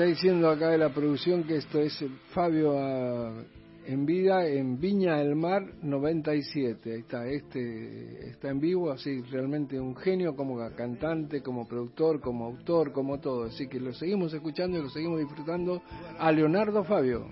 Está 0.01 0.09
diciendo 0.09 0.49
acá 0.49 0.69
de 0.69 0.79
la 0.79 0.89
producción 0.89 1.43
que 1.43 1.57
esto 1.57 1.79
es 1.79 2.03
Fabio 2.33 2.75
ah, 2.75 3.43
en 3.85 4.03
vida 4.07 4.47
en 4.47 4.79
Viña 4.79 5.17
del 5.17 5.35
Mar 5.35 5.61
97. 5.83 6.91
Ahí 6.91 6.99
está, 7.01 7.27
este 7.27 8.29
está 8.29 8.49
en 8.49 8.59
vivo, 8.59 8.89
así 8.89 9.21
realmente 9.29 9.79
un 9.79 9.95
genio 9.95 10.35
como 10.35 10.57
cantante, 10.75 11.43
como 11.43 11.67
productor, 11.67 12.19
como 12.19 12.45
autor, 12.45 12.91
como 12.91 13.19
todo. 13.19 13.43
Así 13.43 13.67
que 13.67 13.79
lo 13.79 13.93
seguimos 13.93 14.33
escuchando 14.33 14.79
y 14.79 14.81
lo 14.81 14.89
seguimos 14.89 15.19
disfrutando 15.19 15.83
a 16.17 16.31
Leonardo 16.31 16.83
Fabio. 16.83 17.27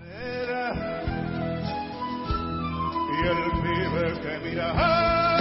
Y 3.16 3.26
el 3.26 3.50
pibe 3.62 4.12
que 4.22 4.48
mira 4.48 5.39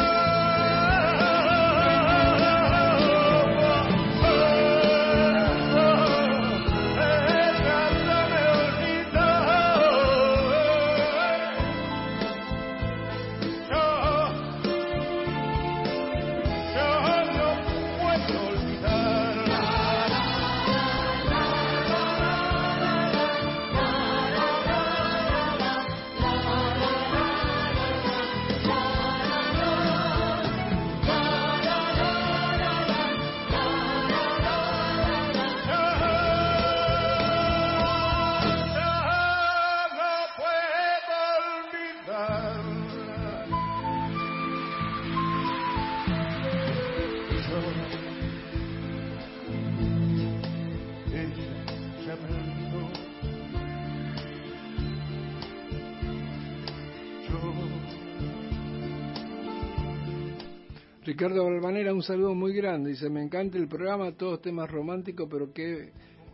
Ricardo 61.19 61.43
Balvanera, 61.43 61.93
un 61.93 62.01
saludo 62.01 62.33
muy 62.33 62.53
grande. 62.53 62.91
Dice, 62.91 63.09
me 63.09 63.21
encanta 63.21 63.57
el 63.57 63.67
programa, 63.67 64.09
todos 64.13 64.41
temas 64.41 64.71
románticos, 64.71 65.27
pero 65.29 65.51
que 65.51 65.91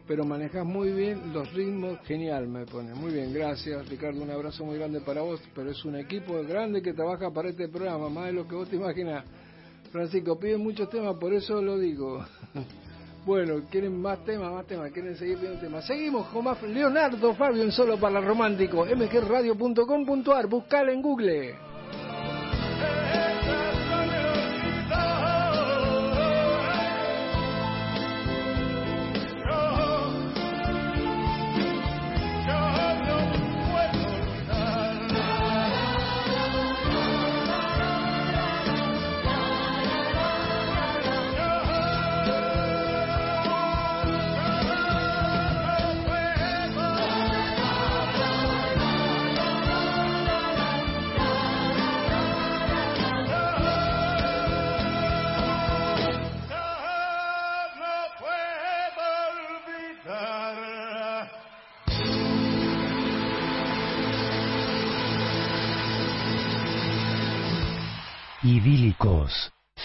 pero 0.07 0.23
manejas 0.25 0.63
muy 0.63 0.91
bien 0.91 1.33
los 1.33 1.51
ritmos, 1.55 1.97
genial 2.01 2.47
me 2.47 2.67
pone. 2.67 2.93
Muy 2.93 3.11
bien, 3.11 3.33
gracias 3.33 3.89
Ricardo, 3.89 4.21
un 4.21 4.29
abrazo 4.29 4.63
muy 4.63 4.77
grande 4.77 5.01
para 5.01 5.21
vos, 5.21 5.41
pero 5.55 5.71
es 5.71 5.83
un 5.85 5.95
equipo 5.95 6.39
grande 6.43 6.83
que 6.83 6.93
trabaja 6.93 7.31
para 7.31 7.49
este 7.49 7.67
programa, 7.67 8.09
más 8.09 8.27
de 8.27 8.33
lo 8.33 8.47
que 8.47 8.53
vos 8.53 8.69
te 8.69 8.75
imaginas. 8.75 9.25
Francisco, 9.91 10.37
piden 10.37 10.61
muchos 10.61 10.87
temas, 10.91 11.15
por 11.15 11.33
eso 11.33 11.59
lo 11.63 11.79
digo. 11.79 12.23
Bueno, 13.25 13.63
quieren 13.71 13.99
más 13.99 14.23
temas, 14.23 14.53
más 14.53 14.67
temas, 14.67 14.91
quieren 14.91 15.17
seguir 15.17 15.39
pidiendo 15.39 15.59
temas. 15.59 15.87
Seguimos 15.87 16.27
con 16.27 16.43
más 16.43 16.61
Leonardo 16.61 17.33
Fabio 17.33 17.63
en 17.63 17.71
Solo 17.71 17.99
para 17.99 18.21
Romántico, 18.21 18.85
mgradio.com.ar, 18.85 20.45
buscala 20.45 20.91
en 20.91 21.01
Google. 21.01 21.74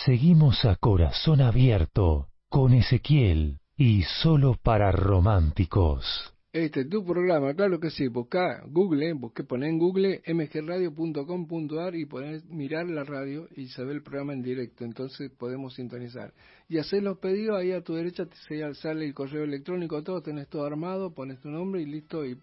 Seguimos 0.05 0.65
a 0.65 0.77
corazón 0.77 1.41
abierto 1.41 2.29
con 2.49 2.73
Ezequiel 2.73 3.59
y 3.77 4.03
solo 4.03 4.57
para 4.63 4.93
románticos. 4.93 6.35
Este 6.53 6.81
es 6.81 6.89
tu 6.89 7.05
programa, 7.05 7.55
claro 7.55 7.79
que 7.79 7.91
sí. 7.91 8.09
Busca 8.09 8.65
Google, 8.67 9.13
busque, 9.13 9.45
poné 9.45 9.69
en 9.69 9.79
Google 9.79 10.21
mgradio.com.ar 10.27 11.95
y 11.95 12.07
poner 12.07 12.43
mirar 12.47 12.91
la 12.91 13.05
radio 13.05 13.47
y 13.55 13.69
saber 13.69 13.95
el 13.97 14.03
programa 14.03 14.33
en 14.33 14.43
directo. 14.43 14.85
Entonces 14.85 15.31
podemos 15.31 15.75
sintonizar. 15.75 16.35
Y 16.69 16.79
hacer 16.79 17.05
los 17.05 17.19
pedidos 17.19 17.57
ahí 17.57 17.71
a 17.71 17.83
tu 17.83 17.95
derecha, 17.95 18.27
te 18.27 18.75
sale 18.75 19.05
el 19.05 19.15
correo 19.15 19.45
electrónico, 19.45 20.03
todo, 20.03 20.23
tenés 20.23 20.49
todo 20.49 20.65
armado, 20.65 21.15
pones 21.15 21.41
tu 21.41 21.51
nombre 21.51 21.83
y 21.83 21.87
listo. 21.87 22.27
Y 22.27 22.37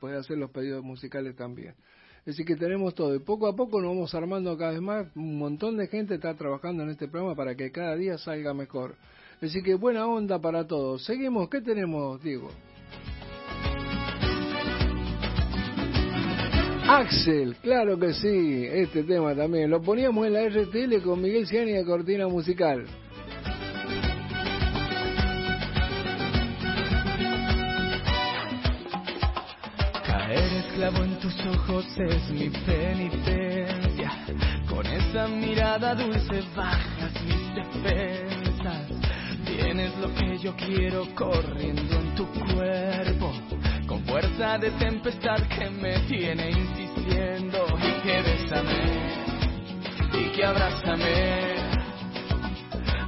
puedes 0.00 0.18
hacer 0.18 0.36
los 0.36 0.50
pedidos 0.50 0.84
musicales 0.84 1.34
también. 1.34 1.76
Así 2.26 2.44
que 2.44 2.56
tenemos 2.56 2.94
todo. 2.94 3.14
Y 3.14 3.20
poco 3.20 3.46
a 3.46 3.54
poco 3.54 3.80
nos 3.80 3.90
vamos 3.90 4.14
armando 4.14 4.56
cada 4.58 4.72
vez 4.72 4.80
más. 4.80 5.06
Un 5.14 5.38
montón 5.38 5.76
de 5.76 5.86
gente 5.86 6.16
está 6.16 6.34
trabajando 6.34 6.82
en 6.82 6.90
este 6.90 7.06
programa 7.06 7.36
para 7.36 7.54
que 7.54 7.70
cada 7.70 7.94
día 7.94 8.18
salga 8.18 8.52
mejor. 8.52 8.96
Así 9.40 9.62
que 9.62 9.74
buena 9.74 10.06
onda 10.06 10.40
para 10.40 10.66
todos. 10.66 11.04
Seguimos. 11.04 11.48
¿Qué 11.48 11.60
tenemos, 11.60 12.20
Diego? 12.22 12.50
Axel, 16.88 17.56
claro 17.62 17.98
que 17.98 18.12
sí, 18.12 18.64
este 18.64 19.02
tema 19.02 19.34
también. 19.34 19.70
Lo 19.70 19.82
poníamos 19.82 20.26
en 20.26 20.32
la 20.32 20.48
RTL 20.48 21.02
con 21.02 21.20
Miguel 21.20 21.46
Ciani 21.46 21.72
de 21.72 21.84
Cortina 21.84 22.28
Musical. 22.28 22.86
Clavo 30.76 31.04
en 31.04 31.18
tus 31.18 31.34
ojos 31.46 31.86
es 31.98 32.30
mi 32.30 32.50
penitencia. 32.50 34.12
Con 34.68 34.86
esa 34.86 35.26
mirada 35.26 35.94
dulce 35.94 36.42
bajas 36.54 37.12
mis 37.24 37.54
defensas. 37.54 38.86
Tienes 39.46 39.96
lo 39.98 40.14
que 40.14 40.38
yo 40.38 40.54
quiero 40.54 41.06
corriendo 41.14 41.98
en 41.98 42.14
tu 42.14 42.26
cuerpo. 42.26 43.32
Con 43.86 44.04
fuerza 44.04 44.58
de 44.58 44.70
tempestad 44.72 45.40
que 45.48 45.70
me 45.70 45.98
tiene 46.00 46.50
insistiendo. 46.50 47.66
Y 47.78 48.02
que 48.02 48.22
bésame. 48.22 48.82
Y 50.12 50.32
que 50.32 50.44
abrázame. 50.44 51.56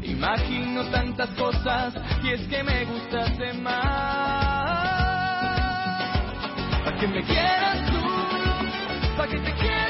Imagino 0.04 0.84
tantas 0.90 1.28
cosas 1.30 1.94
y 2.24 2.30
es 2.30 2.48
que 2.48 2.62
me 2.62 2.86
gustas 2.86 3.38
más 3.60 4.97
que 6.98 7.06
me 7.06 7.22
quieras 7.22 7.90
tú, 7.90 9.16
pa' 9.16 9.28
que 9.28 9.38
te 9.38 9.52
quiera 9.54 9.87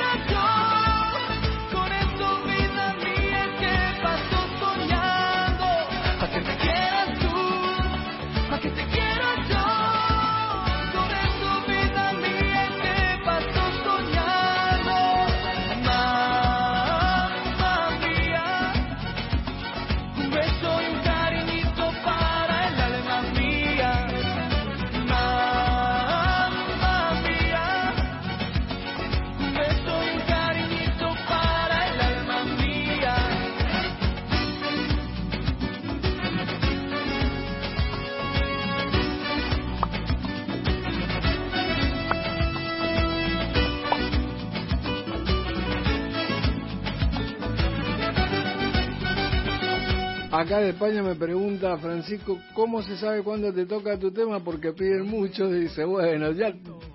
Acá 50.48 50.60
de 50.60 50.70
España 50.70 51.02
me 51.02 51.14
pregunta 51.14 51.76
Francisco, 51.76 52.38
¿cómo 52.54 52.80
se 52.80 52.96
sabe 52.96 53.22
cuándo 53.22 53.52
te 53.52 53.66
toca 53.66 53.98
tu 53.98 54.10
tema? 54.10 54.42
Porque 54.42 54.72
piden 54.72 55.06
mucho. 55.06 55.46
Dice, 55.52 55.84
bueno, 55.84 56.32
ya 56.32 56.54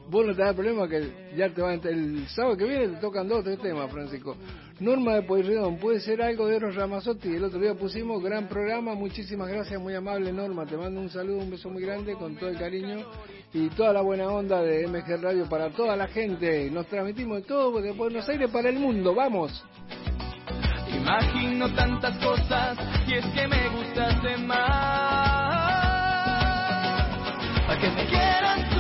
vos 0.10 0.26
no 0.26 0.34
te 0.36 0.42
das 0.42 0.56
problema 0.56 0.88
que 0.88 1.30
ya 1.38 1.54
te 1.54 1.62
va 1.62 1.76
El 1.76 2.28
sábado 2.30 2.58
que 2.58 2.66
viene 2.66 2.88
te 2.88 2.96
tocan 2.96 3.28
dos 3.28 3.42
o 3.42 3.44
tres 3.44 3.60
temas, 3.60 3.92
Francisco. 3.92 4.36
Norma 4.80 5.14
de 5.14 5.22
Pueyrredón, 5.22 5.78
puede 5.78 6.00
ser 6.00 6.24
algo 6.24 6.48
de 6.48 6.56
Eros 6.56 6.74
Ramazotti. 6.74 7.30
El 7.30 7.44
otro 7.44 7.60
día 7.60 7.76
pusimos 7.76 8.24
gran 8.24 8.48
programa. 8.48 8.96
Muchísimas 8.96 9.48
gracias, 9.48 9.80
muy 9.80 9.94
amable 9.94 10.34
Norma. 10.34 10.66
Te 10.66 10.76
mando 10.76 11.00
un 11.00 11.12
saludo, 11.12 11.38
un 11.38 11.52
beso 11.52 11.70
muy 11.70 11.84
grande 11.84 12.16
con 12.16 12.36
todo 12.36 12.50
el 12.50 12.58
cariño 12.58 13.06
y 13.54 13.68
toda 13.70 13.94
la 13.94 14.02
buena 14.02 14.32
onda 14.32 14.64
de 14.64 14.88
MG 14.88 15.22
Radio 15.22 15.48
para 15.48 15.70
toda 15.70 15.96
la 15.96 16.08
gente. 16.08 16.72
Nos 16.72 16.88
transmitimos 16.88 17.44
de 17.44 17.44
todo 17.44 17.80
de 17.80 17.92
Buenos 17.92 18.28
Aires 18.28 18.50
para 18.50 18.70
el 18.70 18.80
mundo. 18.80 19.14
¡Vamos! 19.14 19.64
Imagino 21.04 21.68
tantas 21.74 22.18
cosas 22.20 22.78
y 23.06 23.16
es 23.16 23.26
que 23.26 23.46
me 23.46 23.68
gustas 23.68 24.16
más. 24.48 24.64
Para 27.68 27.78
que 27.78 27.90
me 27.90 28.06
quieras 28.06 28.73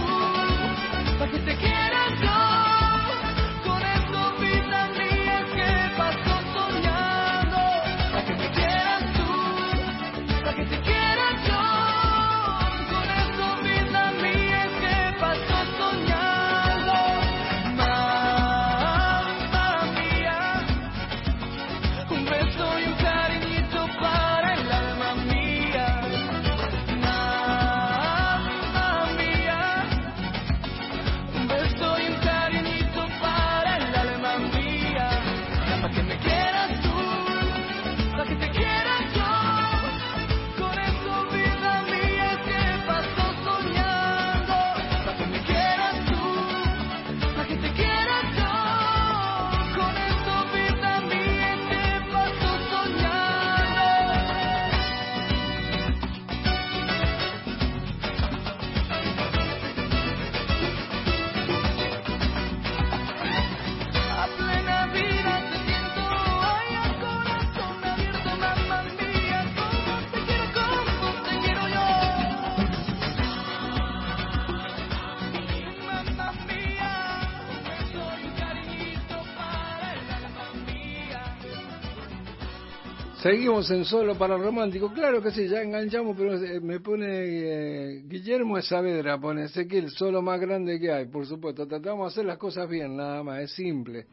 Seguimos 83.23 83.71
en 83.71 83.85
Solo 83.85 84.17
para 84.17 84.37
Romántico. 84.37 84.91
Claro 84.91 85.21
que 85.21 85.31
sí, 85.31 85.47
ya 85.47 85.61
enganchamos, 85.61 86.13
pero 86.17 86.37
me 86.61 86.81
pone 86.81 87.05
eh, 87.07 88.01
Guillermo 88.05 88.61
Saavedra, 88.61 89.17
pone 89.17 89.45
Ezequiel, 89.45 89.91
solo 89.91 90.21
más 90.21 90.41
grande 90.41 90.77
que 90.77 90.91
hay, 90.91 91.05
por 91.05 91.25
supuesto. 91.25 91.65
Tratamos 91.65 92.07
de 92.07 92.07
hacer 92.11 92.25
las 92.25 92.37
cosas 92.37 92.67
bien, 92.67 92.97
nada 92.97 93.23
más, 93.23 93.39
es 93.39 93.51
simple. 93.53 94.07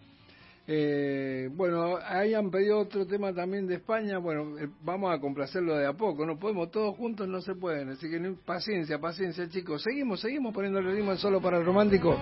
Eh, 0.64 1.50
bueno, 1.56 1.98
ahí 2.06 2.34
han 2.34 2.52
pedido 2.52 2.78
otro 2.78 3.04
tema 3.04 3.34
también 3.34 3.66
de 3.66 3.74
España. 3.74 4.18
Bueno, 4.18 4.56
eh, 4.56 4.68
vamos 4.84 5.12
a 5.12 5.18
complacerlo 5.18 5.76
de 5.76 5.88
a 5.88 5.94
poco. 5.94 6.24
No 6.24 6.38
podemos 6.38 6.70
todos 6.70 6.96
juntos, 6.96 7.26
no 7.26 7.40
se 7.40 7.56
pueden. 7.56 7.88
Así 7.88 8.08
que 8.08 8.20
paciencia, 8.46 9.00
paciencia, 9.00 9.48
chicos. 9.48 9.82
Seguimos, 9.82 10.20
seguimos 10.20 10.54
poniendo 10.54 10.78
el 10.78 10.86
ritmo 10.86 11.16
solo 11.16 11.40
para 11.40 11.58
romántico. 11.58 12.16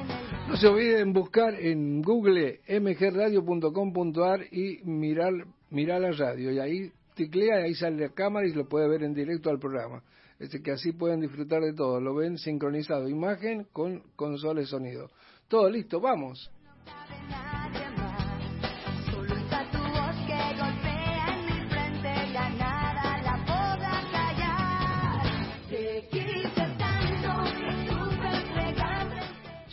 No 0.49 0.57
se 0.57 0.67
olviden 0.67 1.13
buscar 1.13 1.53
en 1.53 2.01
Google 2.01 2.61
mgradio.com.ar 2.67 4.41
y 4.51 4.81
mirar 4.85 5.35
mira 5.71 5.99
la 5.99 6.13
radio 6.13 6.51
y 6.53 6.59
ahí 6.59 6.93
ticlea 7.15 7.61
y 7.61 7.65
ahí 7.65 7.75
sale 7.75 8.09
la 8.09 8.15
cámara 8.15 8.47
y 8.47 8.53
lo 8.53 8.69
puede 8.69 8.89
ver 8.89 9.03
en 9.03 9.15
directo 9.15 9.51
al 9.51 9.59
programa. 9.59 10.03
Es 10.39 10.51
que 10.63 10.71
así 10.71 10.93
pueden 10.93 11.21
disfrutar 11.21 11.63
de 11.63 11.73
todo, 11.73 12.01
lo 12.01 12.15
ven 12.15 12.39
sincronizado, 12.39 13.09
imagen 13.09 13.65
con 13.73 14.03
consola 14.15 14.65
sonido. 14.65 15.11
Todo 15.49 15.69
listo, 15.69 16.01
vamos. 16.01 16.51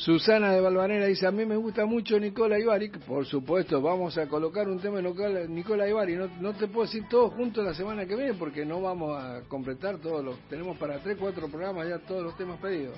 Susana 0.06 0.52
de 0.52 0.62
Balvanera 0.62 1.08
dice, 1.08 1.26
a 1.26 1.32
mí 1.32 1.48
me 1.48 1.56
gusta 1.56 1.88
mucho 1.88 2.20
Nicola 2.20 2.60
Ibarri. 2.60 2.90
Por 2.90 3.26
supuesto, 3.26 3.82
vamos 3.82 4.16
a 4.20 4.28
colocar 4.28 4.70
un 4.70 4.80
tema 4.80 5.02
de 5.02 5.48
Nicola 5.50 5.90
Ibarri. 5.90 6.16
No, 6.16 6.28
no 6.40 6.54
te 6.54 6.68
puedo 6.68 6.86
decir 6.86 7.08
todos 7.10 7.34
juntos 7.34 7.66
la 7.66 7.74
semana 7.74 8.06
que 8.06 8.16
viene 8.16 8.36
porque 8.36 8.64
no 8.68 8.84
vamos 8.84 9.18
a 9.18 9.42
completar 9.48 9.98
todos 9.98 10.24
los... 10.24 10.38
Tenemos 10.48 10.78
para 10.78 11.00
3, 11.00 11.18
4 11.20 11.48
programas 11.48 11.90
ya 11.90 11.98
todos 11.98 12.22
los 12.22 12.38
temas 12.38 12.60
pedidos. 12.60 12.96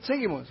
Seguimos. 0.00 0.48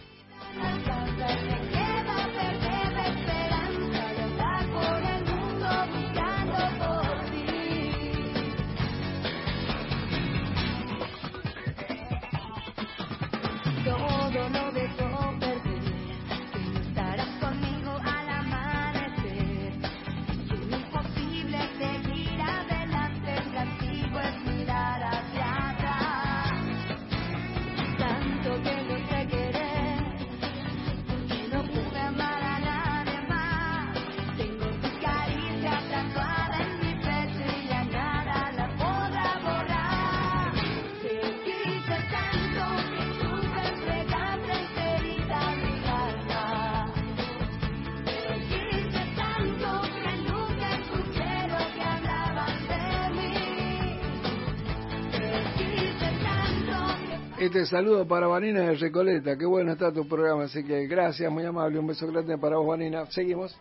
Este 57.40 57.66
saludo 57.66 58.06
para 58.06 58.28
Vanina 58.28 58.60
de 58.64 58.76
Recoleta. 58.76 59.38
Qué 59.38 59.46
bueno 59.46 59.72
está 59.72 59.94
tu 59.94 60.06
programa, 60.06 60.44
así 60.44 60.62
que 60.62 60.88
gracias, 60.88 61.32
muy 61.32 61.46
amable. 61.46 61.80
Un 61.80 61.88
beso 61.88 62.06
grande 62.06 62.38
para 62.38 62.58
vos, 62.58 62.68
Vanina. 62.68 63.06
Seguimos. 63.12 63.58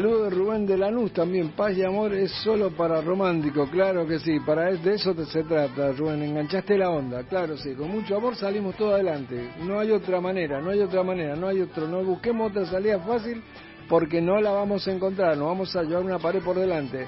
Saludos 0.00 0.32
Rubén 0.32 0.64
de 0.64 0.78
Lanús 0.78 1.12
también. 1.12 1.50
Paz 1.50 1.76
y 1.76 1.82
amor 1.82 2.14
es 2.14 2.32
solo 2.42 2.70
para 2.70 3.02
romántico, 3.02 3.68
claro 3.68 4.06
que 4.06 4.18
sí. 4.18 4.40
Para 4.40 4.72
de 4.72 4.94
eso 4.94 5.14
se 5.26 5.44
trata, 5.44 5.92
Rubén. 5.92 6.22
Enganchaste 6.22 6.78
la 6.78 6.88
onda, 6.88 7.24
claro 7.24 7.54
sí. 7.58 7.74
Con 7.74 7.90
mucho 7.90 8.16
amor 8.16 8.34
salimos 8.34 8.74
todo 8.76 8.94
adelante. 8.94 9.50
No 9.62 9.78
hay 9.78 9.90
otra 9.90 10.18
manera, 10.18 10.58
no 10.62 10.70
hay 10.70 10.80
otra 10.80 11.02
manera, 11.02 11.36
no 11.36 11.48
hay 11.48 11.60
otro. 11.60 11.86
No 11.86 12.02
busquemos 12.02 12.50
otra 12.50 12.64
salida 12.64 12.98
fácil 13.00 13.42
porque 13.90 14.22
no 14.22 14.40
la 14.40 14.52
vamos 14.52 14.88
a 14.88 14.90
encontrar. 14.90 15.36
Nos 15.36 15.48
vamos 15.48 15.76
a 15.76 15.82
llevar 15.82 16.02
una 16.02 16.18
pared 16.18 16.40
por 16.42 16.56
delante. 16.56 17.06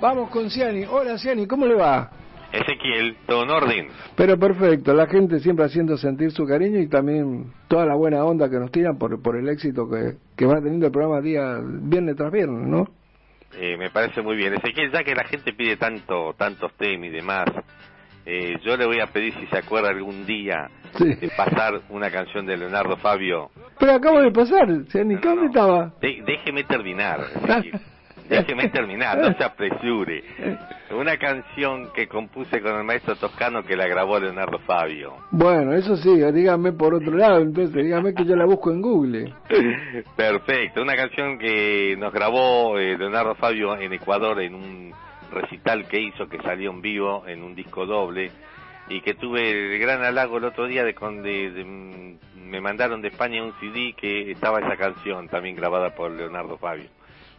Vamos 0.00 0.30
con 0.30 0.48
Ciani. 0.48 0.86
Hola 0.86 1.18
Ciani, 1.18 1.46
¿cómo 1.46 1.66
le 1.66 1.74
va? 1.74 2.19
Ezequiel, 2.52 3.16
todo 3.26 3.44
en 3.44 3.50
orden. 3.50 3.88
Pero 4.16 4.38
perfecto, 4.38 4.92
la 4.92 5.06
gente 5.06 5.38
siempre 5.40 5.64
haciendo 5.66 5.96
sentir 5.96 6.30
su 6.32 6.44
cariño 6.46 6.78
y 6.80 6.88
también 6.88 7.52
toda 7.68 7.86
la 7.86 7.94
buena 7.94 8.24
onda 8.24 8.48
que 8.50 8.58
nos 8.58 8.70
tiran 8.72 8.98
por, 8.98 9.20
por 9.22 9.36
el 9.36 9.48
éxito 9.48 9.88
que, 9.88 10.16
que 10.36 10.46
va 10.46 10.60
teniendo 10.60 10.86
el 10.86 10.92
programa 10.92 11.20
día 11.20 11.58
viernes 11.62 12.16
tras 12.16 12.32
viernes, 12.32 12.66
¿no? 12.66 12.88
Eh, 13.56 13.76
me 13.76 13.90
parece 13.90 14.22
muy 14.22 14.36
bien. 14.36 14.54
Ezequiel, 14.54 14.90
ya 14.92 15.02
que 15.04 15.14
la 15.14 15.24
gente 15.24 15.52
pide 15.52 15.76
tanto, 15.76 16.34
tantos 16.36 16.72
temas 16.76 17.06
y 17.06 17.10
demás, 17.10 17.46
eh, 18.26 18.56
yo 18.64 18.76
le 18.76 18.86
voy 18.86 19.00
a 19.00 19.06
pedir 19.06 19.32
si 19.34 19.46
se 19.46 19.58
acuerda 19.58 19.88
algún 19.90 20.24
día 20.26 20.68
de 20.98 21.30
pasar 21.36 21.80
una 21.88 22.10
canción 22.10 22.46
de 22.46 22.56
Leonardo 22.56 22.96
Fabio. 22.96 23.50
Pero 23.78 23.92
acabo 23.92 24.20
de 24.20 24.30
pasar, 24.30 24.68
Ciani, 24.90 25.16
¿dónde 25.16 25.46
estaba? 25.46 25.92
De- 26.00 26.22
déjeme 26.26 26.64
terminar. 26.64 27.20
Déjeme 28.30 28.68
terminar, 28.72 29.18
no 29.18 29.32
se 29.34 29.42
apresure. 29.42 30.22
Una 30.92 31.16
canción 31.16 31.92
que 31.92 32.06
compuse 32.06 32.62
con 32.62 32.76
el 32.76 32.84
maestro 32.84 33.16
toscano 33.16 33.64
que 33.64 33.76
la 33.76 33.88
grabó 33.88 34.20
Leonardo 34.20 34.60
Fabio. 34.60 35.16
Bueno, 35.32 35.74
eso 35.74 35.96
sí, 35.96 36.10
dígame 36.32 36.72
por 36.72 36.94
otro 36.94 37.12
lado, 37.12 37.40
entonces 37.40 37.74
dígame 37.74 38.14
que 38.14 38.24
yo 38.24 38.36
la 38.36 38.46
busco 38.46 38.70
en 38.70 38.80
Google. 38.80 39.34
Perfecto, 40.16 40.80
una 40.80 40.94
canción 40.94 41.38
que 41.38 41.96
nos 41.98 42.12
grabó 42.12 42.78
eh, 42.78 42.96
Leonardo 42.96 43.34
Fabio 43.34 43.76
en 43.76 43.92
Ecuador 43.92 44.40
en 44.40 44.54
un 44.54 44.92
recital 45.32 45.86
que 45.88 46.00
hizo 46.00 46.28
que 46.28 46.38
salió 46.38 46.70
en 46.70 46.80
vivo 46.80 47.24
en 47.26 47.42
un 47.42 47.54
disco 47.54 47.84
doble 47.84 48.30
y 48.88 49.00
que 49.00 49.14
tuve 49.14 49.50
el 49.50 49.78
gran 49.80 50.02
halago 50.02 50.38
el 50.38 50.44
otro 50.44 50.66
día 50.66 50.84
de 50.84 50.94
cuando 50.94 51.22
me 51.24 52.60
mandaron 52.60 53.00
de 53.00 53.08
España 53.08 53.42
un 53.42 53.52
CD 53.60 53.94
que 53.96 54.32
estaba 54.32 54.58
esa 54.58 54.76
canción 54.76 55.28
también 55.28 55.56
grabada 55.56 55.94
por 55.94 56.10
Leonardo 56.10 56.58
Fabio. 56.58 56.86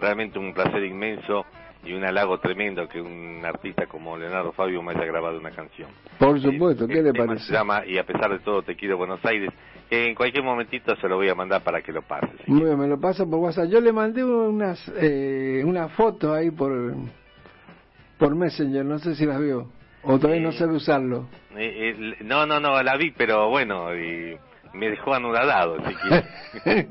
Realmente 0.01 0.39
un 0.39 0.53
placer 0.53 0.83
inmenso 0.83 1.45
y 1.83 1.93
un 1.93 2.03
halago 2.03 2.39
tremendo 2.39 2.87
que 2.87 2.99
un 2.99 3.41
artista 3.45 3.85
como 3.85 4.17
Leonardo 4.17 4.51
Fabio 4.51 4.81
me 4.81 4.93
haya 4.93 5.05
grabado 5.05 5.39
una 5.39 5.51
canción. 5.51 5.89
Por 6.17 6.41
supuesto, 6.41 6.87
¿qué 6.87 7.01
le 7.01 7.13
parece? 7.13 7.45
Se 7.45 7.53
llama 7.53 7.85
Y 7.85 7.97
a 7.97 8.05
pesar 8.05 8.31
de 8.31 8.39
todo 8.39 8.61
te 8.63 8.75
quiero 8.75 8.97
Buenos 8.97 9.23
Aires, 9.25 9.51
en 9.89 10.15
cualquier 10.15 10.43
momentito 10.43 10.95
se 10.95 11.07
lo 11.07 11.17
voy 11.17 11.29
a 11.29 11.35
mandar 11.35 11.63
para 11.63 11.81
que 11.81 11.91
lo 11.91 12.01
pases. 12.01 12.47
Muy 12.47 12.65
bien, 12.65 12.79
me 12.79 12.87
lo 12.87 12.99
pasa 12.99 13.25
por 13.25 13.39
WhatsApp. 13.39 13.69
Yo 13.69 13.79
le 13.79 13.91
mandé 13.91 14.23
unas 14.23 14.91
eh, 14.97 15.63
una 15.65 15.89
foto 15.89 16.33
ahí 16.33 16.49
por 16.49 16.71
por 18.17 18.35
Messenger, 18.35 18.85
no 18.85 18.99
sé 18.99 19.15
si 19.15 19.25
las 19.25 19.39
vio. 19.39 19.69
O 20.03 20.17
todavía 20.17 20.41
no 20.41 20.51
sabe 20.51 20.73
usarlo. 20.73 21.27
Eh, 21.55 21.93
eh, 21.99 22.15
no, 22.21 22.45
no, 22.45 22.59
no, 22.59 22.81
la 22.81 22.97
vi, 22.97 23.11
pero 23.11 23.49
bueno, 23.49 23.95
y 23.95 24.35
me 24.73 24.89
dejó 24.89 25.13
anudado, 25.13 25.75
si 25.85 25.95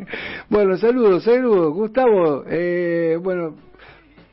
bueno, 0.51 0.77
saludos, 0.77 1.25
saludos. 1.25 1.73
Gustavo, 1.75 2.45
eh, 2.47 3.19
bueno, 3.23 3.55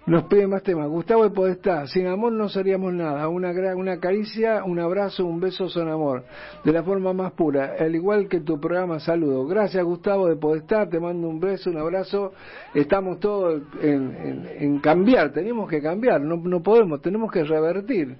nos 0.06 0.24
pide 0.24 0.48
más 0.48 0.64
temas. 0.64 0.88
Gustavo 0.88 1.24
de 1.24 1.30
Podestá, 1.32 1.86
sin 1.88 2.08
amor 2.08 2.32
no 2.32 2.48
seríamos 2.50 2.94
nada. 2.94 3.28
Una, 3.28 3.52
una 3.76 4.00
caricia, 4.00 4.64
un 4.64 4.80
abrazo, 4.80 5.26
un 5.26 5.40
beso 5.40 5.68
son 5.70 5.90
amor. 5.90 6.24
De 6.64 6.72
la 6.72 6.82
forma 6.84 7.12
más 7.14 7.34
pura, 7.34 7.76
al 7.80 7.94
igual 7.96 8.28
que 8.30 8.40
tu 8.42 8.60
programa, 8.60 9.00
saludos. 9.00 9.50
Gracias, 9.50 9.84
Gustavo 9.84 10.28
de 10.28 10.36
Podestá, 10.38 10.88
te 10.88 11.00
mando 11.00 11.28
un 11.28 11.40
beso, 11.42 11.70
un 11.70 11.78
abrazo. 11.78 12.32
Estamos 12.74 13.20
todos 13.20 13.62
en, 13.82 14.16
en- 14.16 14.48
en 14.60 14.80
cambiar, 14.80 15.32
tenemos 15.34 15.70
que 15.70 15.82
cambiar, 15.82 16.22
no, 16.22 16.38
no 16.38 16.62
podemos, 16.64 17.02
tenemos 17.02 17.32
que 17.32 17.44
revertir. 17.44 18.16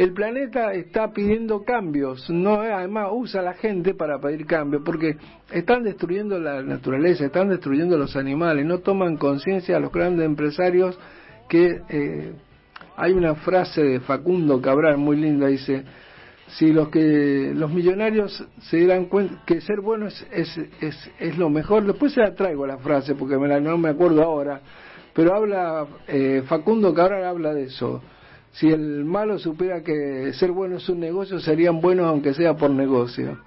El 0.00 0.14
planeta 0.14 0.72
está 0.72 1.12
pidiendo 1.12 1.62
cambios, 1.62 2.30
no 2.30 2.62
además 2.62 3.10
usa 3.12 3.42
a 3.42 3.44
la 3.44 3.52
gente 3.52 3.92
para 3.92 4.18
pedir 4.18 4.46
cambios, 4.46 4.80
porque 4.82 5.18
están 5.52 5.82
destruyendo 5.82 6.38
la 6.38 6.62
naturaleza, 6.62 7.26
están 7.26 7.50
destruyendo 7.50 7.98
los 7.98 8.16
animales, 8.16 8.64
no 8.64 8.78
toman 8.78 9.18
conciencia 9.18 9.78
los 9.78 9.92
grandes 9.92 10.24
empresarios 10.24 10.98
que 11.50 11.82
eh, 11.90 12.32
hay 12.96 13.12
una 13.12 13.34
frase 13.34 13.82
de 13.82 14.00
Facundo 14.00 14.62
Cabral 14.62 14.96
muy 14.96 15.18
linda, 15.18 15.48
dice, 15.48 15.84
si 16.46 16.72
los 16.72 16.88
que 16.88 17.52
los 17.54 17.70
millonarios 17.70 18.42
se 18.70 18.78
dieran 18.78 19.04
cuenta 19.04 19.42
que 19.44 19.60
ser 19.60 19.82
bueno 19.82 20.06
es, 20.06 20.26
es, 20.32 20.60
es, 20.80 21.10
es 21.18 21.36
lo 21.36 21.50
mejor, 21.50 21.84
después 21.84 22.14
se 22.14 22.22
la 22.22 22.34
traigo 22.34 22.66
la 22.66 22.78
frase 22.78 23.14
porque 23.16 23.36
me 23.36 23.48
la, 23.48 23.60
no 23.60 23.76
me 23.76 23.90
acuerdo 23.90 24.22
ahora, 24.22 24.62
pero 25.12 25.34
habla, 25.34 25.86
eh, 26.08 26.42
Facundo 26.46 26.94
Cabral 26.94 27.22
habla 27.22 27.52
de 27.52 27.64
eso. 27.64 28.00
Si 28.52 28.68
el 28.68 29.04
malo 29.04 29.38
supiera 29.38 29.82
que 29.82 30.32
ser 30.34 30.50
bueno 30.50 30.76
es 30.76 30.88
un 30.88 31.00
negocio, 31.00 31.38
serían 31.38 31.80
buenos 31.80 32.06
aunque 32.06 32.34
sea 32.34 32.54
por 32.54 32.70
negocio. 32.70 33.38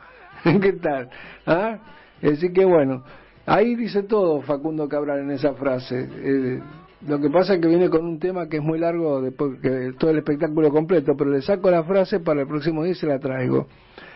¿Qué 0.62 0.74
tal? 0.74 1.10
¿Ah? 1.46 1.78
Así 2.22 2.54
que 2.54 2.64
bueno, 2.64 3.04
ahí 3.46 3.76
dice 3.76 4.04
todo 4.04 4.42
Facundo 4.42 4.88
Cabral 4.88 5.20
en 5.20 5.32
esa 5.32 5.54
frase. 5.54 6.08
Eh, 6.10 6.62
lo 7.08 7.20
que 7.20 7.30
pasa 7.30 7.56
es 7.56 7.62
que 7.62 7.68
viene 7.68 7.90
con 7.90 8.06
un 8.06 8.18
tema 8.18 8.48
que 8.48 8.58
es 8.58 8.64
muy 8.64 8.80
largo, 8.80 9.22
después 9.22 9.60
que 9.62 9.94
todo 10.00 10.12
el 10.12 10.20
espectáculo 10.20 10.72
completo, 10.72 11.16
pero 11.18 11.32
le 11.32 11.42
saco 11.42 11.70
la 11.70 11.84
frase 11.84 12.22
para 12.22 12.42
el 12.42 12.48
próximo 12.48 12.84
día 12.84 12.94
y 12.94 12.96
se 12.96 13.08
la 13.08 13.20
traigo. 13.20 13.68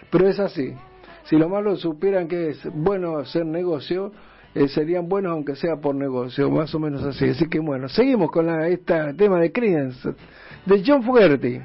Pero 0.10 0.30
es 0.30 0.40
así. 0.40 0.74
Si 1.26 1.36
los 1.36 1.50
malos 1.50 1.82
supieran 1.82 2.30
que 2.30 2.52
es 2.52 2.60
bueno 2.74 3.18
hacer 3.18 3.46
negocio, 3.46 4.14
eh, 4.56 4.70
serían 4.70 5.10
buenos 5.10 5.34
aunque 5.34 5.58
sea 5.58 5.76
por 5.76 5.96
negocio, 5.96 6.50
más 6.50 6.74
o 6.74 6.80
menos 6.80 7.04
así. 7.04 7.26
Así 7.26 7.50
que 7.50 7.60
bueno, 7.60 7.90
seguimos 7.90 8.32
con 8.32 8.46
la, 8.46 8.70
este 8.70 9.14
tema 9.16 9.40
de 9.42 9.52
Creedence, 9.52 10.14
de 10.68 10.84
John 10.84 11.02
Fogerty. 11.02 11.62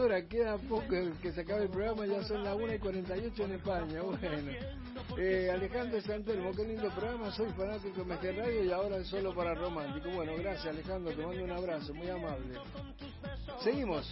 Horas, 0.00 0.24
queda 0.28 0.56
poco 0.58 0.94
que 1.22 1.32
se 1.32 1.42
acabe 1.42 1.64
el 1.64 1.70
programa, 1.70 2.06
ya 2.06 2.22
son 2.24 2.42
las 2.42 2.54
1 2.54 2.74
y 2.74 2.78
48 2.78 3.44
en 3.44 3.52
España. 3.52 4.02
Bueno, 4.02 4.52
eh, 5.18 5.50
Alejandro 5.52 6.00
Santelmo, 6.00 6.52
qué 6.52 6.64
lindo 6.64 6.90
programa, 6.90 7.30
soy 7.32 7.50
fanático 7.52 7.98
de 7.98 8.04
Mejor 8.04 8.36
Radio 8.36 8.64
y 8.64 8.72
ahora 8.72 8.96
es 8.96 9.08
solo 9.08 9.34
para 9.34 9.54
romántico. 9.54 10.10
Bueno, 10.10 10.32
gracias 10.36 10.66
Alejandro, 10.66 11.12
te 11.12 11.26
mando 11.26 11.44
un 11.44 11.50
abrazo, 11.50 11.94
muy 11.94 12.08
amable. 12.08 12.58
Seguimos. 13.62 14.10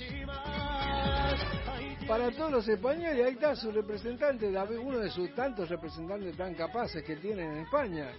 Para 2.06 2.30
todos 2.32 2.52
los 2.52 2.68
españoles, 2.68 3.26
ahí 3.26 3.32
está 3.34 3.56
su 3.56 3.70
representante, 3.70 4.50
David, 4.50 4.78
uno 4.78 4.98
de 4.98 5.10
sus 5.10 5.34
tantos 5.34 5.68
representantes 5.68 6.36
tan 6.36 6.54
capaces 6.54 7.02
que 7.04 7.16
tienen 7.16 7.52
en 7.52 7.58
España, 7.60 8.10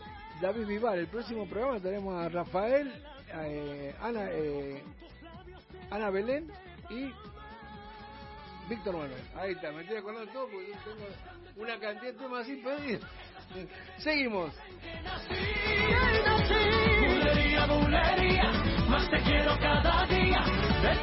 David 0.41 0.65
Vivar. 0.65 0.97
El 0.97 1.07
próximo 1.07 1.47
programa 1.47 1.79
tenemos 1.79 2.15
a 2.15 2.29
Rafael, 2.29 2.91
eh, 3.33 3.95
Ana, 4.01 4.29
eh, 4.31 4.83
Ana 5.91 6.09
Belén 6.09 6.51
y 6.89 7.11
Víctor 8.69 8.93
Manuel. 8.93 9.23
Ahí 9.35 9.51
está, 9.53 9.71
me 9.71 9.81
estoy 9.81 9.97
acordando 9.97 10.31
todo 10.31 10.47
porque 10.47 10.67
yo 10.67 10.77
tengo 10.85 11.07
una 11.57 11.79
cantidad 11.79 12.13
de 12.13 12.19
temas 12.19 12.41
así 12.41 12.55
pedidos. 12.57 13.01
Seguimos. 13.97 14.53
Bulería, 17.01 17.65
bulería, 17.65 18.51
más 18.87 19.09
te 19.09 19.17
quiero 19.23 19.57
cada 19.59 20.05
día, 20.05 20.43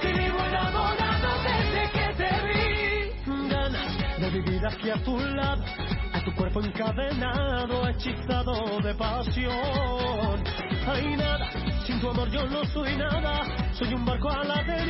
vivo 0.05 0.39
enamorado 0.39 1.43
desde 1.43 1.91
que 1.91 2.15
te 2.15 2.31
vi. 2.47 3.49
Ganas 3.49 4.21
de 4.21 4.31
vivir 4.31 4.65
aquí 4.65 4.91
a 4.91 5.03
tu 5.03 5.19
lado, 5.19 5.65
a 6.13 6.25
tu 6.25 6.33
cuerpo 6.37 6.63
encadenado, 6.63 7.89
hechizado 7.89 8.81
de 8.81 8.95
pasión. 8.95 10.45
Hay 10.87 11.17
nada, 11.17 11.51
sin 11.85 12.01
tu 12.01 12.11
amor 12.11 12.31
yo 12.31 12.47
no 12.47 12.65
soy 12.67 12.97
nada, 12.97 13.73
soy 13.73 13.93
un 13.93 14.05
barco 14.05 14.31
a 14.31 14.45
la 14.45 14.63
deriva 14.63 14.86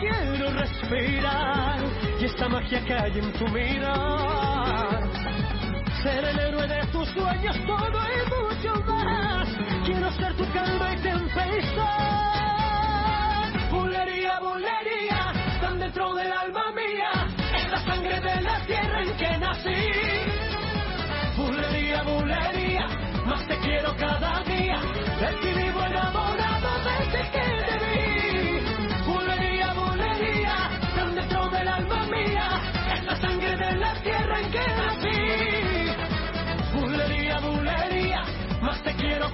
quiero 0.00 0.50
respirar 0.50 1.80
y 2.20 2.24
esta 2.24 2.48
magia 2.48 2.84
que 2.84 2.94
hay 2.94 3.18
en 3.18 3.32
tu 3.32 3.46
mirar. 3.48 5.08
Ser 6.02 6.24
el 6.24 6.38
héroe 6.38 6.66
de 6.68 6.86
tus 6.88 7.08
sueños, 7.08 7.56
todo 7.66 8.00
y 8.14 8.20
mucho 8.30 8.74
más. 8.86 9.48
Quiero 9.84 10.10
ser 10.12 10.34
tu 10.36 10.44
calma 10.52 10.94
y 10.94 10.98
tempestad. 10.98 11.84
Bulería, 13.70 14.38
bulería, 14.40 15.32
tan 15.60 15.78
dentro 15.78 16.14
del 16.14 16.32
alma 16.32 16.72
mía. 16.72 17.10
Es 17.56 17.70
la 17.70 17.80
sangre 17.84 18.20
de 18.20 18.40
la 18.42 18.60
tierra 18.66 19.02
en 19.02 19.16
que 19.16 19.38
nací. 19.38 19.92
Bulería, 21.36 22.02
bulería, 22.02 22.86
más 23.26 23.46
te 23.46 23.58
quiero 23.58 23.96
cada 23.96 24.42
día. 24.44 24.80
De 25.20 25.32
ti 25.40 25.52
vivo 25.54 25.82
enamorado 25.84 26.57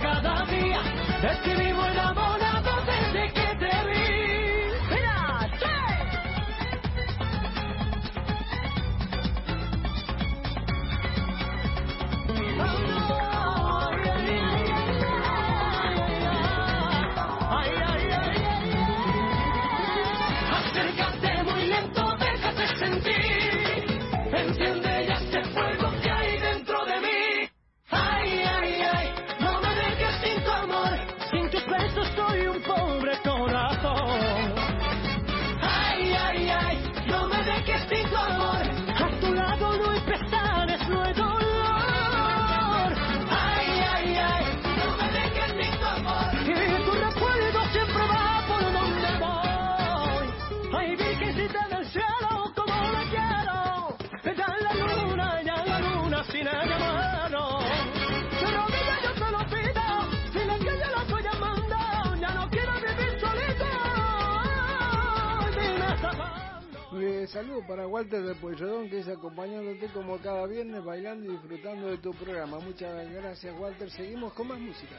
cada 0.01 0.45
día. 0.47 0.81
De 1.23 1.37
ti 1.43 1.55
saludo 67.35 67.67
para 67.67 67.85
Walter 67.89 68.23
de 68.23 68.35
Pueyrredón 68.37 68.89
que 68.89 69.01
es 69.01 69.09
acompañándote 69.09 69.89
como 69.89 70.17
cada 70.19 70.47
viernes 70.47 70.85
bailando 70.85 71.27
y 71.27 71.33
disfrutando 71.33 71.89
de 71.89 71.99
tu 71.99 72.13
programa. 72.13 72.61
Muchas 72.61 73.11
gracias 73.11 73.59
Walter. 73.59 73.91
Seguimos 73.91 74.33
con 74.35 74.47
más 74.47 74.61
música. 74.61 74.95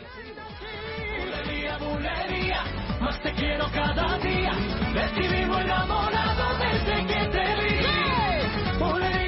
Bulería, 1.18 1.78
bulería, 1.78 2.99
más 2.99 3.22
te 3.24 3.34
quiero 3.36 3.66
cada 3.72 4.18
día. 4.18 4.52
De 4.52 5.07
ti 5.16 5.28
vivo 5.34 5.60
enamorado 5.60 6.60
desde 6.60 7.06
que 7.07 7.26
te 7.32 7.45
vi. 7.62 8.80
Bulería, 8.80 8.80
bulería, 8.80 9.24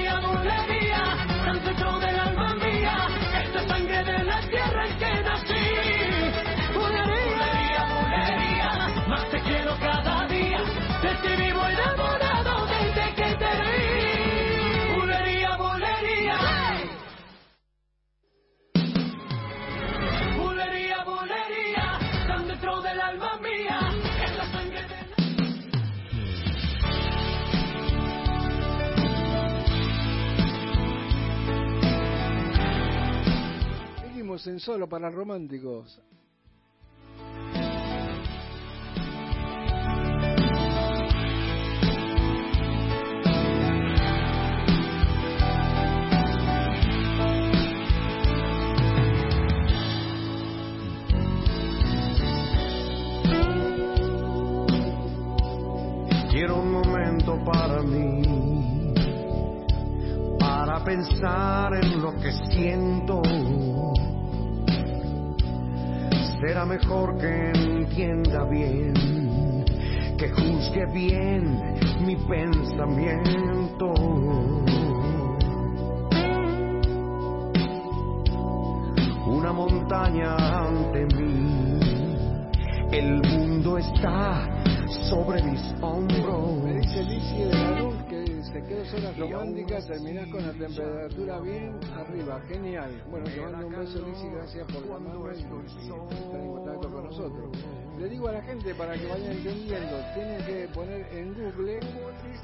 En 34.46 34.60
Solo 34.60 34.88
para 34.88 35.10
Románticos. 35.10 36.00
Quiero 56.30 56.62
un 56.62 56.72
momento 56.72 57.44
para 57.44 57.82
mí, 57.82 58.94
para 60.40 60.84
pensar 60.84 61.74
en 61.74 62.02
lo 62.04 62.12
que 62.18 62.32
siento. 62.52 63.24
Será 66.40 66.66
mejor 66.66 67.18
que 67.18 67.52
entienda 67.52 68.44
bien, 68.44 68.94
que 70.20 70.30
juzgue 70.30 70.86
bien 70.94 71.60
mi 72.06 72.16
pensamiento. 72.16 73.92
Una 79.26 79.52
montaña 79.52 80.36
ante 80.36 81.06
mí, 81.16 81.80
el 82.92 83.20
mundo 83.24 83.80
está 83.80 84.48
sobre 85.10 85.42
mis 85.42 85.74
hombros. 85.82 86.58
Quedó 88.96 89.08
horas 89.08 89.18
románticas, 89.20 89.88
terminás 89.88 90.28
con 90.30 90.46
la 90.46 90.54
temperatura 90.54 91.40
bien 91.40 91.80
arriba, 91.96 92.40
genial. 92.48 93.04
Bueno, 93.10 93.26
te 93.26 93.42
mando 93.42 93.68
un 93.68 93.76
beso 93.80 94.06
Lizzie, 94.08 94.30
gracias 94.32 94.68
por 94.72 94.88
llamarnos 94.88 95.38
y, 95.38 95.42
y 95.44 95.46
estar 96.20 96.40
en 96.40 96.52
contacto 96.52 96.92
con 96.92 97.04
nosotros. 97.06 97.50
Le 98.00 98.10
digo 98.10 98.28
a 98.28 98.32
la 98.34 98.42
gente 98.44 98.76
para 98.76 98.94
que 98.94 99.08
vayan 99.08 99.32
entendiendo, 99.32 99.98
tienen 100.14 100.46
que 100.46 100.68
poner 100.74 101.08
en 101.14 101.34
Google 101.34 101.80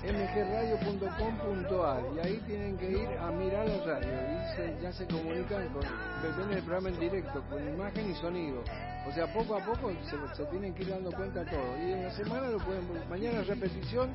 mgradio.com.ar 0.04 2.02
y 2.16 2.20
ahí 2.28 2.38
tienen 2.48 2.76
que 2.78 2.90
ir 2.92 3.08
a 3.20 3.32
mirar 3.32 3.68
la 3.68 3.78
radio 3.86 4.10
y 4.10 4.56
se- 4.56 4.76
ya 4.82 4.92
se 4.92 5.06
comunican 5.08 5.68
con, 5.70 5.82
ven 5.84 6.52
el 6.58 6.64
programa 6.64 6.90
en 6.90 7.00
directo, 7.00 7.44
con 7.50 7.68
imagen 7.68 8.12
y 8.12 8.16
sonido. 8.16 8.64
O 9.08 9.12
sea, 9.12 9.28
poco 9.28 9.56
a 9.56 9.60
poco 9.60 9.92
se, 10.10 10.18
se 10.36 10.46
tienen 10.50 10.74
que 10.74 10.82
ir 10.84 10.90
dando 10.90 11.12
cuenta 11.12 11.44
todo. 11.46 11.78
Y 11.86 11.92
en 11.92 12.04
la 12.04 12.12
semana 12.12 12.48
lo 12.48 12.58
pueden, 12.60 12.88
mañana 13.10 13.44
repetición 13.44 14.10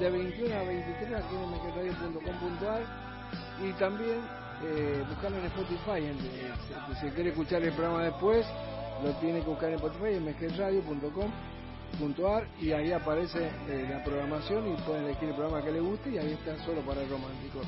de 0.00 0.10
21 0.10 0.54
a 0.54 0.62
23 0.64 1.14
aquí 1.14 1.34
en 1.34 1.50
mgradio.com.ar 1.50 2.82
y 3.64 3.72
también 3.74 4.18
eh, 4.64 5.02
buscarlo 5.08 5.38
en 5.38 5.44
Spotify. 5.46 6.04
en- 6.06 6.18
si, 6.18 6.28
si 7.00 7.06
quiere 7.12 7.30
escuchar 7.30 7.62
el 7.62 7.72
programa 7.72 8.02
después, 8.04 8.44
lo 9.04 9.10
tiene 9.20 9.40
que 9.40 9.46
buscar 9.48 9.68
en 9.70 9.76
Spotify, 9.76 10.14
en 10.16 10.24
mgradio.com.ar 10.24 12.44
y 12.60 12.72
ahí 12.72 12.90
aparece 12.92 13.48
eh, 13.68 13.86
la 13.90 14.02
programación 14.02 14.72
y 14.72 14.76
pueden 14.82 15.04
elegir 15.04 15.28
el 15.28 15.34
programa 15.36 15.62
que 15.64 15.70
les 15.72 15.82
guste 15.82 16.10
y 16.10 16.18
ahí 16.18 16.32
está 16.32 16.56
solo 16.64 16.80
para 16.80 17.02
románticos. 17.04 17.64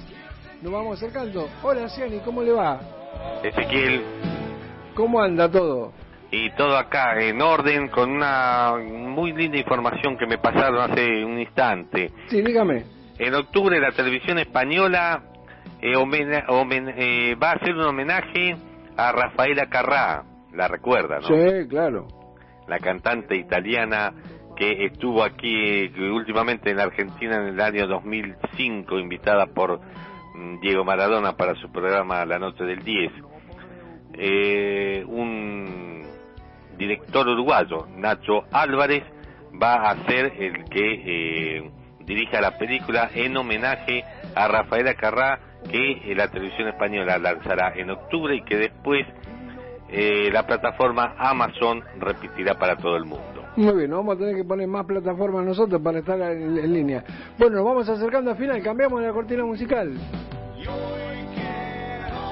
Nos 0.60 0.72
vamos 0.72 0.96
acercando. 0.98 1.48
Hola 1.62 1.88
Ciani, 1.88 2.18
¿cómo 2.18 2.42
le 2.42 2.50
va? 2.52 2.80
Ezequiel, 3.44 4.02
¿Cómo 4.94 5.20
anda 5.20 5.48
todo? 5.50 5.92
Y 6.30 6.50
todo 6.50 6.76
acá 6.76 7.20
en 7.20 7.40
orden 7.40 7.88
con 7.88 8.10
una 8.10 8.74
muy 8.82 9.32
linda 9.32 9.56
información 9.58 10.16
que 10.18 10.26
me 10.26 10.38
pasaron 10.38 10.78
hace 10.90 11.24
un 11.24 11.38
instante. 11.38 12.10
Sí, 12.28 12.42
dígame. 12.42 12.84
En 13.18 13.34
octubre 13.34 13.78
la 13.80 13.92
televisión 13.92 14.38
española 14.38 15.22
eh, 15.80 15.94
homena- 15.96 16.46
homen- 16.48 16.94
eh, 16.96 17.34
va 17.36 17.50
a 17.50 17.54
hacer 17.54 17.74
un 17.74 17.82
homenaje 17.84 18.56
a 18.96 19.12
Rafaela 19.12 19.66
Carrá, 19.66 20.24
la 20.52 20.66
recuerda, 20.68 21.18
¿no? 21.20 21.26
Sí, 21.28 21.68
claro. 21.68 22.06
La 22.66 22.78
cantante 22.80 23.36
italiana 23.36 24.12
que 24.56 24.86
estuvo 24.86 25.22
aquí 25.22 25.90
que 25.90 26.10
últimamente 26.10 26.70
en 26.70 26.76
la 26.78 26.84
Argentina 26.84 27.36
en 27.36 27.48
el 27.48 27.60
año 27.60 27.86
2005, 27.86 28.98
invitada 28.98 29.46
por 29.46 29.80
mm, 30.34 30.60
Diego 30.60 30.84
Maradona 30.84 31.36
para 31.36 31.54
su 31.56 31.70
programa 31.70 32.24
La 32.24 32.38
Noche 32.38 32.64
del 32.64 32.82
10. 32.82 33.12
Eh, 34.16 35.04
un 35.06 36.03
director 36.76 37.26
uruguayo, 37.28 37.86
Nacho 37.96 38.44
Álvarez, 38.52 39.02
va 39.60 39.90
a 39.90 40.06
ser 40.06 40.32
el 40.38 40.64
que 40.64 41.58
eh, 41.58 41.70
dirija 42.04 42.40
la 42.40 42.58
película 42.58 43.10
en 43.14 43.36
homenaje 43.36 44.04
a 44.34 44.48
Rafaela 44.48 44.94
Carrá, 44.94 45.38
que 45.70 45.92
eh, 45.92 46.14
la 46.14 46.28
televisión 46.28 46.68
española 46.68 47.18
lanzará 47.18 47.72
en 47.76 47.90
octubre 47.90 48.36
y 48.36 48.42
que 48.42 48.56
después 48.56 49.06
eh, 49.88 50.30
la 50.32 50.46
plataforma 50.46 51.14
Amazon 51.18 51.82
repetirá 51.98 52.58
para 52.58 52.76
todo 52.76 52.96
el 52.96 53.04
mundo. 53.04 53.44
Muy 53.56 53.72
bien, 53.76 53.90
vamos 53.90 54.16
a 54.16 54.18
tener 54.18 54.34
que 54.34 54.44
poner 54.44 54.66
más 54.66 54.84
plataformas 54.84 55.44
nosotros 55.44 55.80
para 55.80 56.00
estar 56.00 56.20
en, 56.20 56.58
en 56.58 56.72
línea. 56.72 57.04
Bueno, 57.38 57.56
nos 57.56 57.64
vamos 57.64 57.88
acercando 57.88 58.32
al 58.32 58.36
final, 58.36 58.60
cambiamos 58.62 59.00
la 59.00 59.12
cortina 59.12 59.44
musical. 59.44 59.92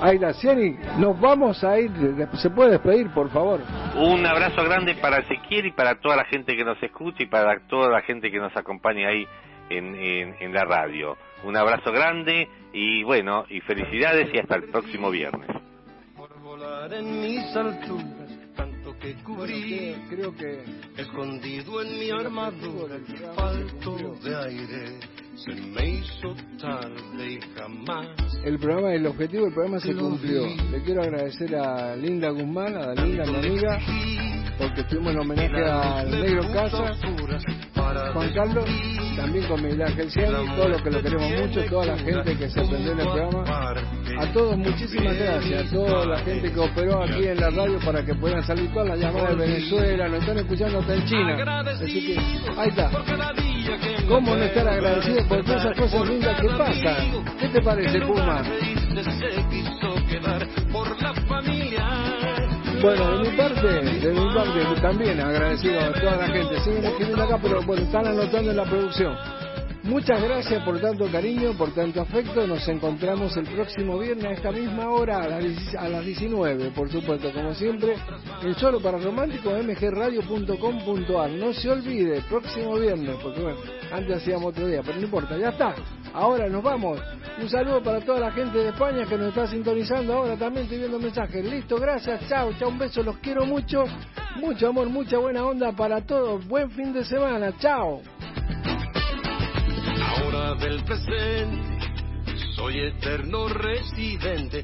Ahí 0.03 0.19
la 0.19 0.33
Cieni, 0.33 0.77
nos 0.99 1.21
vamos 1.21 1.63
a 1.63 1.79
ir, 1.79 1.91
se 2.35 2.51
puede 2.51 2.73
despedir, 2.73 3.09
por 3.11 3.31
favor. 3.31 3.61
Un 3.97 4.27
abrazo 4.27 4.65
grande 4.65 4.97
para 4.97 5.19
Ezequiel 5.19 5.67
y 5.67 5.71
para 5.71 5.95
toda 6.01 6.17
la 6.17 6.25
gente 6.25 6.57
que 6.57 6.65
nos 6.65 6.83
escucha 6.83 7.23
y 7.23 7.27
para 7.27 7.61
toda 7.69 7.89
la 7.89 8.01
gente 8.01 8.29
que 8.29 8.39
nos 8.39 8.55
acompaña 8.57 9.11
ahí 9.11 9.25
en, 9.71 9.95
en, 9.95 10.35
en 10.41 10.53
la 10.53 10.65
radio. 10.65 11.17
Un 11.45 11.57
abrazo 11.57 11.93
grande 11.93 12.49
y 12.73 13.05
bueno, 13.05 13.45
y 13.49 13.61
felicidades 13.61 14.29
y 14.35 14.39
hasta 14.39 14.57
el 14.57 14.65
próximo 14.65 15.09
viernes. 15.09 15.49
volar 16.43 16.93
en 16.95 17.21
mis 17.21 17.57
alturas, 17.57 18.31
tanto 18.57 18.99
que 18.99 19.15
cubrí, 19.23 19.95
creo 20.11 20.35
que 20.35 20.65
escondido 20.97 21.81
en 21.81 21.99
mi 21.99 22.11
armadura, 22.11 22.97
falto 23.37 24.17
de 24.21 24.37
aire, 24.37 25.01
se 25.45 25.53
me 25.53 25.89
hizo 25.89 26.35
tarde 26.61 27.33
y 27.33 27.41
jamás. 27.57 28.09
El 28.45 28.59
programa, 28.59 28.95
el 28.95 29.07
objetivo 29.07 29.45
del 29.45 29.55
programa 29.55 29.81
se 29.81 29.95
cumplió. 29.95 30.47
Le 30.71 30.83
quiero 30.83 31.03
agradecer 31.03 31.55
a 31.57 31.97
Linda 31.97 32.31
Guzmán, 32.31 32.77
a 32.77 32.95
Linda, 32.95 33.25
mi 33.25 33.37
amiga, 33.37 33.79
porque 34.59 34.83
estuvimos 34.83 35.13
en 35.13 35.19
homenaje 35.21 35.65
al 35.65 36.11
Negro 36.11 36.43
Casa, 36.53 36.93
Juan 38.13 38.33
Carlos, 38.35 38.65
también 39.17 39.47
con 39.47 39.63
Miguel 39.63 39.83
Ángel 39.83 40.11
Ciani, 40.11 40.57
todo 40.57 40.69
lo 40.69 40.83
que 40.83 40.91
lo 40.91 41.03
queremos 41.03 41.31
mucho, 41.41 41.65
toda 41.69 41.87
la 41.87 41.99
gente 41.99 42.37
que 42.37 42.51
se 42.51 42.61
aprendió 42.61 42.93
en 42.93 43.01
el 43.01 43.07
programa. 43.07 43.75
A 44.19 44.33
todos 44.33 44.57
muchísimas 44.57 45.17
gracias, 45.17 45.67
a 45.67 45.71
toda 45.75 46.07
la 46.07 46.19
gente 46.19 46.53
que 46.53 46.61
operó 46.61 47.03
aquí 47.03 47.27
en 47.27 47.41
la 47.41 47.51
radio 47.51 47.79
para 47.85 48.05
que 48.05 48.15
puedan 48.15 48.45
salir 48.45 48.73
todas 48.73 48.89
las 48.89 49.01
llamadas 49.01 49.31
de 49.31 49.47
Venezuela, 49.47 50.09
nos 50.09 50.21
están 50.21 50.39
escuchando 50.39 50.79
hasta 50.79 50.95
en 50.95 51.05
China. 51.05 51.63
Así 51.71 52.07
que, 52.07 52.19
ahí 52.59 52.69
está. 52.69 52.91
¿Cómo 54.09 54.37
no 54.37 54.43
estar 54.43 54.69
agradecido 54.69 55.29
por 55.29 55.45
todas 55.45 55.65
esas 55.65 55.79
cosas 55.79 56.09
lindas 56.09 56.41
que 56.41 56.49
pasan? 56.49 57.25
¿Qué 57.39 57.49
te 57.49 57.63
parece, 57.63 58.01
Puma? 58.01 58.43
Bueno, 62.83 63.17
de 63.17 63.31
mi 63.31 63.37
parte, 63.37 63.69
de 63.69 64.13
mi 64.13 64.35
parte 64.35 64.81
también 64.81 65.21
agradecido 65.21 65.79
a 65.79 65.93
toda 65.93 66.17
la 66.17 66.27
gente. 66.27 66.61
Siguen 66.65 66.85
escribiendo 66.85 67.23
acá, 67.23 67.39
pero 67.41 67.63
bueno, 67.63 67.85
están 67.85 68.09
anotando 68.09 68.51
en 68.51 68.57
la 68.57 68.65
producción. 68.65 69.17
Muchas 69.85 70.23
gracias 70.23 70.63
por 70.63 70.81
tanto 70.81 71.11
cariño, 71.11 71.55
por 71.59 71.75
tanto 71.75 72.01
afecto. 72.01 72.47
Nos 72.47 72.67
encontramos 72.69 73.37
el 73.37 73.47
próximo 73.47 73.99
viernes 73.99 74.25
a 74.27 74.31
esta 74.31 74.53
misma 74.53 74.89
hora, 74.89 75.25
a 75.25 75.29
las, 75.29 75.75
a 75.75 75.89
las 75.89 76.05
19, 76.05 76.71
por 76.71 76.89
supuesto, 76.89 77.33
como 77.33 77.53
siempre, 77.55 77.97
en 78.43 78.55
Solo 78.55 78.81
para 78.81 78.99
Románticos, 78.99 79.53
mgradio.com.ar. 79.65 81.31
No 81.31 81.53
se 81.53 81.69
olvide, 81.69 82.21
próximo 82.29 82.79
viernes, 82.79 83.17
porque 83.21 83.41
bueno, 83.41 83.59
antes 83.91 84.19
hacíamos 84.19 84.47
otro 84.47 84.69
día, 84.69 84.83
pero 84.85 84.99
no 84.99 85.05
importa, 85.05 85.37
ya 85.37 85.49
está. 85.49 85.75
Ahora 86.15 86.49
nos 86.49 86.63
vamos. 86.63 87.01
Un 87.41 87.49
saludo 87.49 87.83
para 87.83 88.01
toda 88.01 88.21
la 88.21 88.31
gente 88.31 88.59
de 88.59 88.69
España 88.69 89.05
que 89.05 89.19
nos 89.19 89.29
está 89.29 89.49
sintonizando. 89.49 90.15
Ahora 90.15 90.37
también 90.37 90.65
estoy 90.65 90.79
viendo 90.79 91.01
mensajes. 91.01 91.45
Listo, 91.45 91.77
gracias, 91.77 92.29
chao, 92.29 92.53
chao, 92.57 92.69
un 92.69 92.79
beso, 92.79 93.03
los 93.03 93.17
quiero 93.19 93.45
mucho. 93.47 93.85
Mucho 94.37 94.69
amor, 94.69 94.89
mucha 94.89 95.19
buena 95.19 95.45
onda 95.45 95.73
para 95.73 96.01
todos. 96.07 96.47
Buen 96.47 96.71
fin 96.71 96.93
de 96.93 97.05
semana, 97.05 97.53
chao. 97.59 98.01
Ahora 100.15 100.55
del 100.57 100.85
presente, 100.85 101.87
soy 102.55 102.81
eterno 102.81 103.49
residente, 103.49 104.63